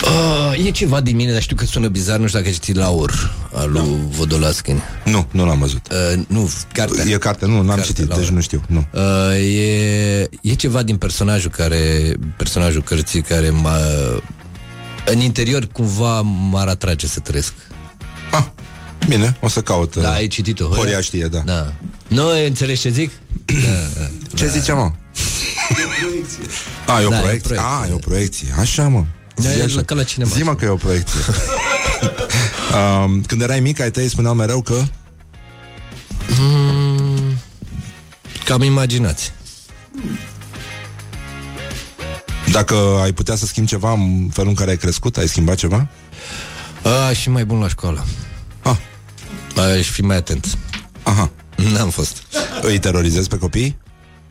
Uh, 0.05 0.67
e 0.67 0.71
ceva 0.71 1.01
din 1.01 1.17
mine, 1.17 1.33
dar 1.33 1.43
știu 1.43 1.57
că 1.57 1.65
sună 1.65 1.89
bizar, 1.89 2.19
nu 2.19 2.27
știu 2.27 2.39
dacă 2.39 2.51
ai 2.51 2.59
citit 2.59 2.77
Laur 2.77 3.35
al 3.53 3.71
lui 3.71 3.99
Vodolaskin. 4.11 4.83
Nu, 5.05 5.27
nu 5.31 5.47
l-am 5.47 5.59
văzut. 5.59 5.87
Uh, 5.91 6.23
nu, 6.27 6.51
cartea. 6.73 7.05
E 7.05 7.17
carte, 7.19 7.47
nu, 7.47 7.55
n-am 7.55 7.67
Carte, 7.67 7.83
citit, 7.83 8.09
Laura. 8.09 8.23
deci 8.23 8.33
nu 8.33 8.41
știu. 8.41 8.63
Nu. 8.67 8.87
Uh, 8.93 9.55
e, 9.57 10.29
e 10.43 10.55
ceva 10.55 10.83
din 10.83 10.97
personajul 10.97 11.51
care 11.51 12.13
personajul 12.37 12.83
cărții 12.83 13.23
care 13.23 13.51
m-a 13.51 13.79
în 15.07 15.21
interior 15.21 15.69
cumva 15.73 16.21
m-ar 16.21 16.69
atrage 16.69 17.07
să 17.07 17.21
trăiesc. 17.21 17.53
Ah, 18.31 18.45
bine, 19.09 19.37
o 19.41 19.49
să 19.49 19.61
caut. 19.61 19.97
Da, 19.97 20.13
ai 20.13 20.27
citit-o. 20.27 20.65
Horia 20.65 21.01
știe, 21.01 21.27
da. 21.27 21.39
Da. 21.39 21.73
Nu 22.09 22.23
înțelegi 22.47 22.81
ce 22.81 22.89
zic? 22.89 23.11
Da, 23.65 24.01
da. 24.01 24.09
Ce 24.35 24.49
zice, 24.49 24.73
mă? 24.73 24.91
A, 26.87 27.01
e 27.01 27.05
o 27.05 27.09
Da, 27.09 27.17
e 27.17 27.19
o 27.19 27.21
proiecție. 27.21 27.55
proiecție, 27.55 27.59
A, 27.83 27.87
e 27.89 27.93
o 27.93 27.97
proiecție. 27.97 28.55
Așa, 28.59 28.89
mă. 28.89 29.05
Da, 29.35 29.49
Zi 29.51 29.59
e 29.59 29.63
așa. 29.63 29.83
ca 29.83 29.95
la 29.95 30.03
cinema. 30.03 30.31
Zi-mă 30.35 30.55
că 30.55 30.65
e 30.65 30.69
o 30.69 30.77
proiecție. 30.77 31.21
um, 33.05 33.23
când 33.23 33.43
erai 33.43 33.61
mic, 33.61 33.81
ai 33.81 33.91
tăi 33.91 34.09
spuneau 34.09 34.35
mereu 34.35 34.63
că... 34.63 34.83
Mm, 36.41 37.39
cam 38.45 38.63
imaginați. 38.63 39.33
Dacă 42.51 42.75
ai 43.03 43.13
putea 43.13 43.35
să 43.37 43.47
schimbi 43.47 43.69
ceva 43.69 43.93
în 43.93 44.29
felul 44.33 44.49
în 44.51 44.55
care 44.57 44.71
ai 44.71 44.77
crescut, 44.77 45.17
ai 45.17 45.29
schimbat 45.29 45.57
ceva? 45.57 45.89
A, 47.09 47.13
și 47.13 47.31
mai 47.31 47.45
bun 47.45 47.59
la 47.59 47.69
școală. 47.69 48.05
Ah. 48.63 48.77
Aș 49.79 49.87
fi 49.89 50.03
mai 50.03 50.17
atent. 50.17 50.59
Aha. 51.03 51.31
N-am 51.57 51.91
fost. 51.91 52.23
Îi 52.63 52.79
terorizezi 52.79 53.29
pe 53.29 53.39
copii? 53.39 53.77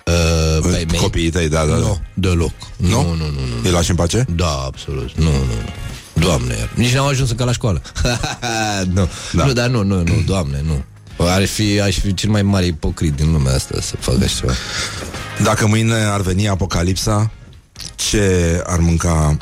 Uh, 0.06 0.62
pe 0.62 0.86
mei? 0.90 1.00
Copiii 1.00 1.30
tăi, 1.30 1.50
da, 1.50 1.66
da. 1.66 1.76
Nu, 1.76 1.82
da. 1.82 2.00
deloc. 2.14 2.52
Nu? 2.78 2.90
Nu, 2.90 3.02
nu, 3.02 3.16
nu. 3.16 3.24
nu. 3.26 3.64
Îi 3.64 3.72
lași 3.72 3.90
în 3.90 3.96
pace? 3.96 4.26
Da, 4.36 4.64
absolut. 4.66 5.12
Nu, 5.18 5.24
nu, 5.24 5.32
nu. 5.32 6.22
Doamne, 6.22 6.56
iar. 6.60 6.70
nici 6.76 6.94
n-am 6.94 7.08
ajuns 7.08 7.30
încă 7.30 7.44
la 7.44 7.52
școală. 7.52 7.82
nu. 8.94 9.10
Da. 9.32 9.46
nu, 9.46 9.54
dar 9.54 9.70
nu, 9.70 9.84
nu, 9.84 9.96
nu, 9.96 10.24
doamne, 10.26 10.64
nu. 10.66 10.84
Aș 11.26 11.50
fi, 11.50 11.80
aș 11.80 12.00
fi 12.00 12.14
cel 12.14 12.30
mai 12.30 12.42
mare 12.42 12.66
ipocrit 12.66 13.14
din 13.14 13.32
lumea 13.32 13.54
asta 13.54 13.78
să 13.82 13.96
fac 14.00 14.16
așa 14.16 14.40
ceva. 14.40 14.54
Dacă 15.44 15.68
mâine 15.68 15.94
ar 15.94 16.22
veni 16.22 16.48
apocalipsa, 16.48 17.32
ce 17.96 18.62
ar 18.66 18.80
mânca 18.80 19.38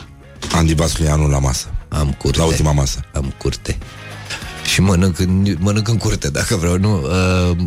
Andy 0.52 0.76
Basculianu 0.76 1.28
la 1.28 1.40
masă? 1.40 1.68
Am 1.88 2.16
curte. 2.18 2.38
La 2.38 2.46
ultima 2.46 2.72
masă. 2.72 3.00
Am 3.14 3.34
curte. 3.38 3.78
Și 4.72 4.82
mănânc 4.82 5.20
în, 5.20 5.56
mănânc 5.60 5.88
în 5.88 5.98
curte, 5.98 6.30
dacă 6.30 6.56
vreau, 6.56 6.78
nu? 6.78 7.02
Uh, 7.02 7.58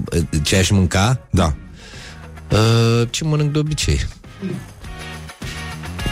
ce 0.43 0.57
aș 0.57 0.71
mânca? 0.71 1.27
Da. 1.31 1.55
Uh, 2.55 3.09
ce 3.11 3.25
mănânc 3.25 3.53
de 3.53 3.59
obicei? 3.59 4.07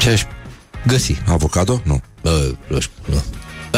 Ce 0.01 0.10
aș 0.10 0.23
găsi? 0.86 1.23
Avocado? 1.27 1.81
Nu. 1.85 2.01
Uh, 2.23 2.31
nu 2.66 2.81
știu, 2.81 2.94
nu. 3.05 3.23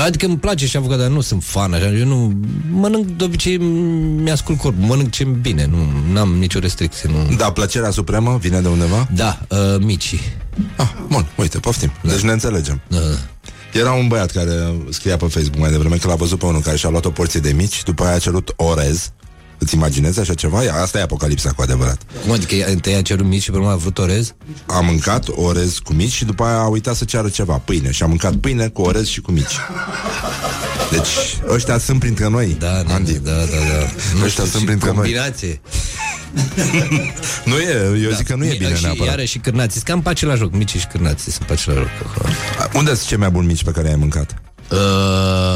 Adică 0.03 0.27
îmi 0.27 0.39
place 0.39 0.67
și 0.67 0.77
avocat, 0.77 0.99
dar 0.99 1.09
nu 1.09 1.21
sunt 1.21 1.43
fan 1.45 1.73
așa. 1.73 1.87
Eu 1.87 2.07
nu 2.07 2.41
mănânc 2.71 3.07
de 3.07 3.25
obicei, 3.25 3.57
mi-ascult 3.57 4.59
corpul, 4.59 4.85
mănânc 4.85 5.11
ce 5.11 5.25
bine, 5.25 5.71
nu 6.13 6.21
am 6.21 6.35
nicio 6.35 6.59
restricție. 6.59 7.11
Nu. 7.11 7.37
Da, 7.37 7.53
plăcerea 7.53 7.91
supremă 7.91 8.39
vine 8.41 8.61
de 8.61 8.69
undeva? 8.69 9.09
Da, 9.15 9.41
uh, 9.49 9.59
micii. 9.81 10.21
Ah, 10.77 10.93
bun, 11.09 11.27
uite, 11.37 11.59
poftim. 11.59 11.91
Deci 12.03 12.21
ne 12.21 12.33
înțelegem. 12.33 12.81
Da. 12.89 12.99
Era 13.73 13.93
un 13.93 14.09
băiat 14.09 14.31
care 14.31 14.75
scria 14.91 15.17
pe 15.17 15.27
Facebook 15.27 15.61
mai 15.61 15.71
devreme 15.71 15.97
că 15.97 16.09
l-a 16.09 16.15
văzut 16.15 16.39
pe 16.39 16.47
unul 16.47 16.61
care 16.61 16.77
și-a 16.77 16.89
luat 16.89 17.05
o 17.05 17.11
porție 17.11 17.41
de 17.41 17.53
mici, 17.53 17.83
după 17.83 18.05
aia 18.05 18.15
a 18.15 18.19
cerut 18.19 18.53
orez. 18.57 19.13
Îți 19.65 19.75
imaginezi 19.75 20.21
așa 20.21 20.35
ceva? 20.35 20.63
Ia, 20.63 20.75
Asta 20.75 20.99
e 20.99 21.03
apocalipsa 21.03 21.51
cu 21.53 21.63
adevărat. 21.63 22.03
Cum 22.23 22.33
adică 22.33 22.55
ea- 22.55 22.67
întâi 22.71 22.95
a 22.95 23.03
cerut 23.03 23.27
mici 23.27 23.43
și 23.43 23.51
pe 23.51 23.57
urmă 23.57 23.71
a 23.71 23.77
vrut 23.77 23.99
orez? 23.99 24.35
A 24.67 24.81
mâncat 24.81 25.25
orez 25.29 25.79
cu 25.79 25.93
mici 25.93 26.13
și 26.13 26.25
după 26.25 26.45
aia 26.45 26.57
a 26.59 26.67
uitat 26.67 26.95
să 26.95 27.05
ceară 27.05 27.29
ceva, 27.29 27.55
pâine. 27.65 27.91
Și 27.91 28.03
a 28.03 28.07
mâncat 28.07 28.35
pâine 28.35 28.69
cu 28.69 28.83
orez 28.83 29.07
și 29.07 29.21
cu 29.21 29.31
mici. 29.33 29.57
Deci, 30.91 31.09
ăștia 31.49 31.79
sunt 31.79 31.99
printre 31.99 32.29
noi, 32.29 32.57
Da, 32.59 32.83
da, 32.87 32.95
Andy. 32.95 33.13
da, 33.19 33.31
da, 33.31 33.37
da. 33.41 33.87
Nu 34.19 34.25
Ăștia 34.25 34.29
știu, 34.29 34.45
sunt 34.45 34.61
și 34.61 34.65
printre 34.65 34.87
noi. 34.87 34.97
combinație. 34.97 35.61
Nu 37.45 37.59
e, 37.59 38.01
eu 38.03 38.11
zic 38.11 38.27
că 38.27 38.35
nu 38.35 38.45
e 38.45 38.55
bine 38.59 38.75
și 38.75 38.83
neapărat. 38.83 39.07
Iară 39.07 39.25
și 39.25 39.39
cârnații, 39.39 39.73
sunt 39.73 39.85
cam 39.85 40.03
pe 40.03 40.09
același 40.09 40.41
loc, 40.41 40.53
mici 40.53 40.77
și 40.77 40.87
cârnații 40.87 41.33
sunt 41.33 41.47
pe 41.47 41.53
același 41.53 41.81
loc. 41.81 41.89
acolo. 42.11 42.29
Unde 42.75 42.95
sunt 42.95 43.07
cei 43.09 43.17
mai 43.19 43.31
buni 43.31 43.47
mici 43.47 43.65
pe 43.65 43.71
care 43.71 43.87
i-ai 43.89 43.97
mâncat? 43.97 44.35
Uh, 44.71 44.79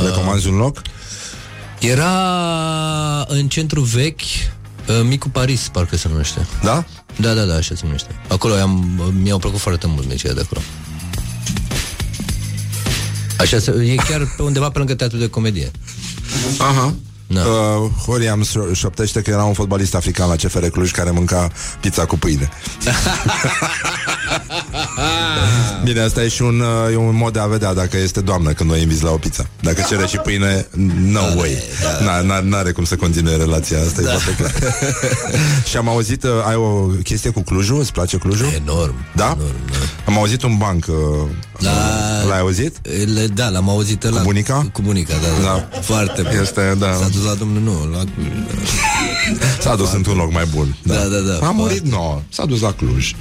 Recomanzi 0.07 0.49
un 0.49 0.57
loc? 0.57 0.83
Era 1.81 2.11
în 3.29 3.49
centru 3.49 3.81
vechi, 3.81 4.21
uh, 4.21 5.01
Micul 5.03 5.31
Paris, 5.31 5.69
parcă 5.73 5.97
se 5.97 6.09
numește. 6.09 6.47
Da? 6.63 6.85
Da, 7.17 7.35
da, 7.35 7.43
da, 7.45 7.55
așa 7.55 7.75
se 7.75 7.81
numește. 7.85 8.09
Acolo 8.29 8.55
am, 8.55 9.01
mi-au 9.23 9.39
plăcut 9.39 9.59
foarte 9.61 9.87
mult 9.87 10.09
micii 10.09 10.35
de 10.35 10.41
acolo. 10.45 10.61
Așa, 13.41 13.59
se- 13.59 13.85
e 13.93 13.95
chiar 13.95 14.35
pe 14.37 14.43
undeva 14.43 14.71
pe 14.71 14.79
lângă 14.79 14.95
teatru 14.95 15.17
de 15.19 15.29
comedie. 15.29 15.71
Aha. 16.59 16.95
Da. 17.27 17.41
Uh, 17.41 17.91
Horiam 18.07 18.45
șo- 18.45 18.73
șoptește 18.75 19.23
că 19.23 19.31
era 19.31 19.45
un 19.45 19.53
fotbalist 19.53 19.95
african 19.95 20.29
la 20.29 20.35
CFR 20.37 20.65
Cluj 20.67 20.91
care 20.91 21.11
mânca 21.11 21.51
pizza 21.81 22.05
cu 22.05 22.19
pâine. 22.19 22.49
Bine, 25.85 26.01
asta 26.01 26.23
e 26.23 26.29
și 26.29 26.43
un, 26.43 26.61
uh, 26.61 26.93
e 26.93 26.97
un 26.97 27.17
mod 27.17 27.33
de 27.33 27.39
a 27.39 27.47
vedea 27.47 27.75
dacă 27.75 27.97
este 27.97 28.21
doamnă 28.21 28.53
când 28.53 28.71
o 28.71 28.77
inviți 28.77 29.03
la 29.05 29.11
o 29.11 29.17
pizza. 29.17 29.47
Dacă 29.61 29.85
cere 29.89 30.07
și 30.07 30.17
pâine, 30.17 30.67
no 31.11 31.21
way. 31.37 31.59
Da. 32.05 32.23
N- 32.23 32.43
N-are 32.43 32.73
cum 32.73 32.85
să 32.85 32.97
continue 32.97 33.37
relația 33.37 33.79
asta, 33.81 34.03
da. 34.03 34.13
e 34.13 34.17
foarte 34.17 34.43
clar. 34.43 34.73
și 35.69 35.77
am 35.77 35.89
auzit, 35.89 36.23
uh, 36.23 36.31
ai 36.47 36.55
o 36.55 36.87
chestie 37.03 37.31
cu 37.31 37.41
Clujul? 37.43 37.81
Îți 37.81 37.93
place 37.93 38.17
Clujul? 38.17 38.47
Enorm. 38.63 38.95
Da? 39.17 39.25
Enorm, 39.25 39.55
da. 39.71 39.77
Am 40.09 40.19
auzit 40.19 40.43
un 40.43 40.57
banc. 40.57 40.87
Uh, 40.89 40.95
Da. 41.61 41.71
L-ai 42.29 42.39
auzit? 42.39 42.77
Le, 43.15 43.27
da, 43.27 43.49
l-am 43.49 43.69
auzit 43.69 44.05
ăla. 44.05 44.17
Cu 44.17 44.23
bunica? 44.25 44.69
Cu 44.73 44.83
bunica, 44.83 45.15
da, 45.15 45.43
da. 45.43 45.67
Da. 45.71 45.81
Foarte 45.81 46.23
bun. 46.23 46.41
Este, 46.43 46.77
da. 46.79 46.93
S-a 46.93 47.09
dus 47.13 47.25
la 47.25 47.35
domnul, 47.35 47.63
nu, 47.63 47.97
la... 47.97 48.05
S-a 49.65 49.77
dus 49.77 49.93
într-un 49.93 50.17
loc 50.17 50.33
mai 50.33 50.45
bun. 50.55 50.77
Da, 50.83 50.95
da, 50.95 51.19
da. 51.19 51.47
A 51.47 51.51
murit, 51.51 51.85
nu, 51.85 51.91
no, 51.91 52.23
s-a 52.29 52.45
dus 52.47 52.61
la 52.61 52.73
Cluj. 52.73 53.13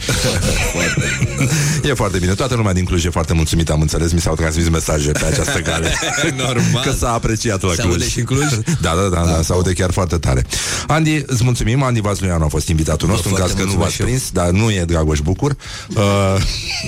e 1.90 1.94
foarte 1.94 2.18
bine. 2.18 2.34
Toată 2.34 2.56
lumea 2.56 2.74
din 2.74 2.86
Cluj 2.86 3.06
e 3.06 3.10
foarte 3.10 3.34
mulțumită, 3.34 3.72
am 3.72 3.82
înțeles. 3.82 4.12
Mi 4.12 4.20
s-au 4.22 4.36
transmis 4.36 4.70
mesaje 4.70 5.12
pe 5.12 5.26
această 5.26 5.60
cale. 5.60 5.94
Normal. 6.46 6.84
Că 6.84 6.92
s-a 6.92 7.14
apreciat 7.14 7.62
la 7.62 7.70
Se 7.74 7.82
Cluj. 7.82 7.94
aude 7.94 8.08
și 8.08 8.20
în 8.20 8.26
Cluj? 8.26 8.46
Da, 8.82 8.94
da, 8.96 9.08
da, 9.16 9.32
da, 9.32 9.42
se 9.42 9.52
aude 9.54 9.74
chiar 9.74 9.92
foarte 9.92 10.18
tare. 10.18 10.46
Andy, 10.88 11.24
îți 11.26 11.44
mulțumim. 11.44 11.84
Andy 11.84 12.02
Vasluianu 12.02 12.44
a 12.44 12.48
fost 12.48 12.68
invitatul 12.68 13.08
nostru, 13.08 13.30
în 13.30 13.36
foarte 13.36 13.54
caz 13.54 13.62
că 13.64 13.68
nu 13.70 13.78
mulțumesc 13.78 13.98
v-ați 13.98 14.12
și 14.12 14.18
prins, 14.18 14.32
dar 14.32 14.50
nu 14.62 14.72
e 14.72 14.84
Dragoș 14.86 15.20
Bucur. 15.20 15.56
Uh, 15.96 16.04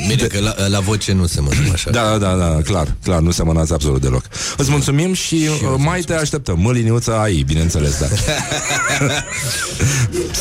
Bine, 0.08 0.28
că 0.28 0.40
la, 0.40 0.68
la 0.68 0.80
voce 0.80 1.14
nu 1.14 1.26
se 1.26 1.42
mănâncă 1.42 1.72
așa. 1.74 1.90
da, 1.90 2.18
da, 2.18 2.36
da, 2.36 2.62
clar, 2.64 2.96
clar, 3.04 3.20
nu 3.20 3.32
semănați 3.32 3.74
absolut 3.74 4.02
deloc. 4.02 4.24
Îți 4.58 4.70
mulțumim 4.70 5.14
și, 5.14 5.48
uh, 5.50 5.76
mai 5.78 6.00
te 6.02 6.14
așteptăm. 6.14 6.60
Măliniuța 6.60 7.22
ai, 7.22 7.44
bineînțeles, 7.48 8.00
da. 8.00 8.06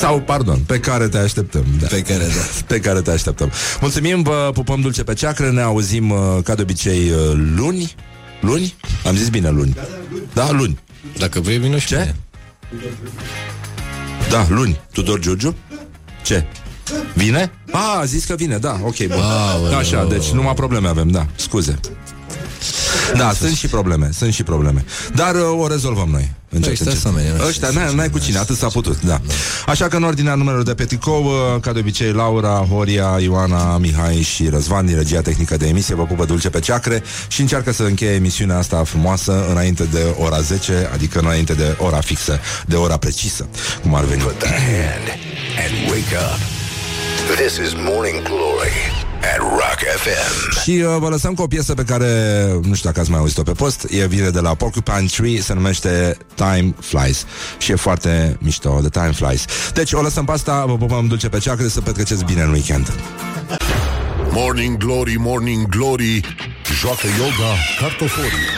Sau, 0.00 0.20
pardon, 0.20 0.58
pe 0.58 0.80
care 0.80 1.08
te 1.08 1.18
așteptăm. 1.18 1.64
Da. 1.80 1.86
Pe 1.86 2.02
care, 2.02 2.24
da. 2.24 2.64
Pe 2.66 2.80
care 2.80 3.00
te 3.00 3.10
așteptăm. 3.10 3.52
Mulțumim, 3.80 4.22
vă 4.22 4.50
pupăm 4.54 4.80
dulce 4.80 5.02
pe 5.02 5.14
ceacră, 5.14 5.50
ne 5.50 5.60
auzim 5.62 6.10
uh, 6.10 6.18
ca 6.44 6.54
de 6.54 6.62
obicei 6.62 7.10
uh, 7.10 7.32
luni. 7.56 7.94
Luni? 8.40 8.74
Am 9.06 9.16
zis 9.16 9.28
bine 9.28 9.50
luni. 9.50 9.76
Da, 10.32 10.50
luni. 10.50 10.78
Dacă 11.18 11.40
vrei, 11.40 11.58
vină 11.58 11.78
și 11.78 11.86
Ce? 11.86 11.96
mine. 11.96 12.14
Da, 14.30 14.46
luni. 14.48 14.80
Tudor 14.92 15.18
Giurgiu? 15.18 15.54
Ce? 16.24 16.46
Vine? 17.14 17.50
A, 17.70 17.98
a 18.00 18.04
zis 18.04 18.24
că 18.24 18.34
vine, 18.34 18.56
da, 18.56 18.78
ok, 18.82 18.96
bun. 19.06 19.20
Aoleu. 19.20 19.78
Așa, 19.78 20.06
deci 20.10 20.28
numai 20.30 20.54
probleme 20.54 20.88
avem, 20.88 21.08
da, 21.10 21.26
scuze. 21.36 21.78
Da, 23.16 23.32
sunt 23.32 23.56
și 23.56 23.66
probleme, 23.66 24.10
sunt 24.12 24.32
și 24.32 24.42
probleme. 24.42 24.84
Dar 25.14 25.34
uh, 25.34 25.60
o 25.60 25.66
rezolvăm 25.68 26.08
noi. 26.10 26.30
Încet, 26.50 26.66
Păi, 26.66 26.76
stați 26.76 26.88
încet. 26.90 27.04
oamenii, 27.04 27.32
nu? 27.38 27.46
Ăștia, 27.46 27.68
n-ai, 27.68 27.94
n-ai 27.94 28.10
cu 28.10 28.18
cine, 28.18 28.38
atât 28.38 28.56
s-a 28.56 28.66
putut, 28.66 29.00
da. 29.00 29.20
Așa 29.66 29.88
că 29.88 29.96
în 29.96 30.02
ordinea 30.02 30.34
numerelor 30.34 30.64
de 30.64 30.74
pe 30.74 30.84
tricou, 30.84 31.24
uh, 31.24 31.60
ca 31.60 31.72
de 31.72 31.78
obicei, 31.78 32.12
Laura, 32.12 32.66
Horia, 32.70 33.16
Ioana, 33.20 33.78
Mihai 33.78 34.22
și 34.22 34.48
Răzvan 34.48 34.86
din 34.86 34.96
regia 34.96 35.20
tehnică 35.20 35.56
de 35.56 35.66
emisie 35.66 35.94
vă 35.94 36.02
pupă 36.02 36.24
dulce 36.24 36.48
pe 36.50 36.60
ceacre 36.60 37.02
și 37.28 37.40
încearcă 37.40 37.72
să 37.72 37.82
încheie 37.82 38.10
emisiunea 38.14 38.58
asta 38.58 38.84
frumoasă 38.84 39.44
înainte 39.50 39.84
de 39.92 40.14
ora 40.18 40.40
10, 40.40 40.90
adică 40.92 41.18
înainte 41.18 41.52
de 41.52 41.76
ora 41.78 42.00
fixă, 42.00 42.40
de 42.66 42.76
ora 42.76 42.96
precisă, 42.96 43.48
cum 43.82 43.94
ar 43.94 44.04
veni. 44.04 44.22
Put 44.22 44.38
the 44.38 44.48
hand 44.48 45.08
and 45.58 45.90
wake 45.90 46.16
up. 46.34 46.57
This 47.36 47.56
is 47.58 47.74
Morning 47.74 48.22
Glory 48.22 48.78
at 49.20 49.38
Rock 49.38 49.78
FM. 49.96 50.60
Și 50.62 50.70
uh, 50.70 50.96
vă 50.98 51.08
lăsăm 51.08 51.34
cu 51.34 51.42
o 51.42 51.46
piesă 51.46 51.74
pe 51.74 51.82
care 51.82 52.06
Nu 52.62 52.74
știu 52.74 52.88
dacă 52.88 53.00
ați 53.00 53.10
mai 53.10 53.18
auzit-o 53.18 53.42
pe 53.42 53.52
post 53.52 53.86
E 53.90 54.06
vine 54.06 54.30
de 54.30 54.40
la 54.40 54.54
Porcupine 54.54 55.06
Tree 55.16 55.40
Se 55.40 55.54
numește 55.54 56.16
Time 56.34 56.74
Flies. 56.80 57.24
Și 57.58 57.70
e 57.70 57.74
foarte 57.74 58.36
mișto 58.40 58.78
de 58.82 58.88
Time 58.88 59.10
Flies. 59.10 59.44
Deci 59.74 59.92
o 59.92 60.00
lăsăm 60.00 60.24
pe 60.24 60.32
asta 60.32 60.64
Vă 60.66 60.76
pupăm 60.76 61.06
dulce 61.06 61.28
pe 61.28 61.38
ceacră 61.38 61.66
Să 61.66 61.80
petreceți 61.80 62.24
bine 62.24 62.42
în 62.42 62.50
weekend. 62.52 62.92
Morning 64.30 64.76
Glory, 64.76 65.16
Morning 65.18 65.66
Glory 65.66 66.20
Joacă 66.80 67.06
yoga 67.18 67.54
cartoforii 67.80 68.48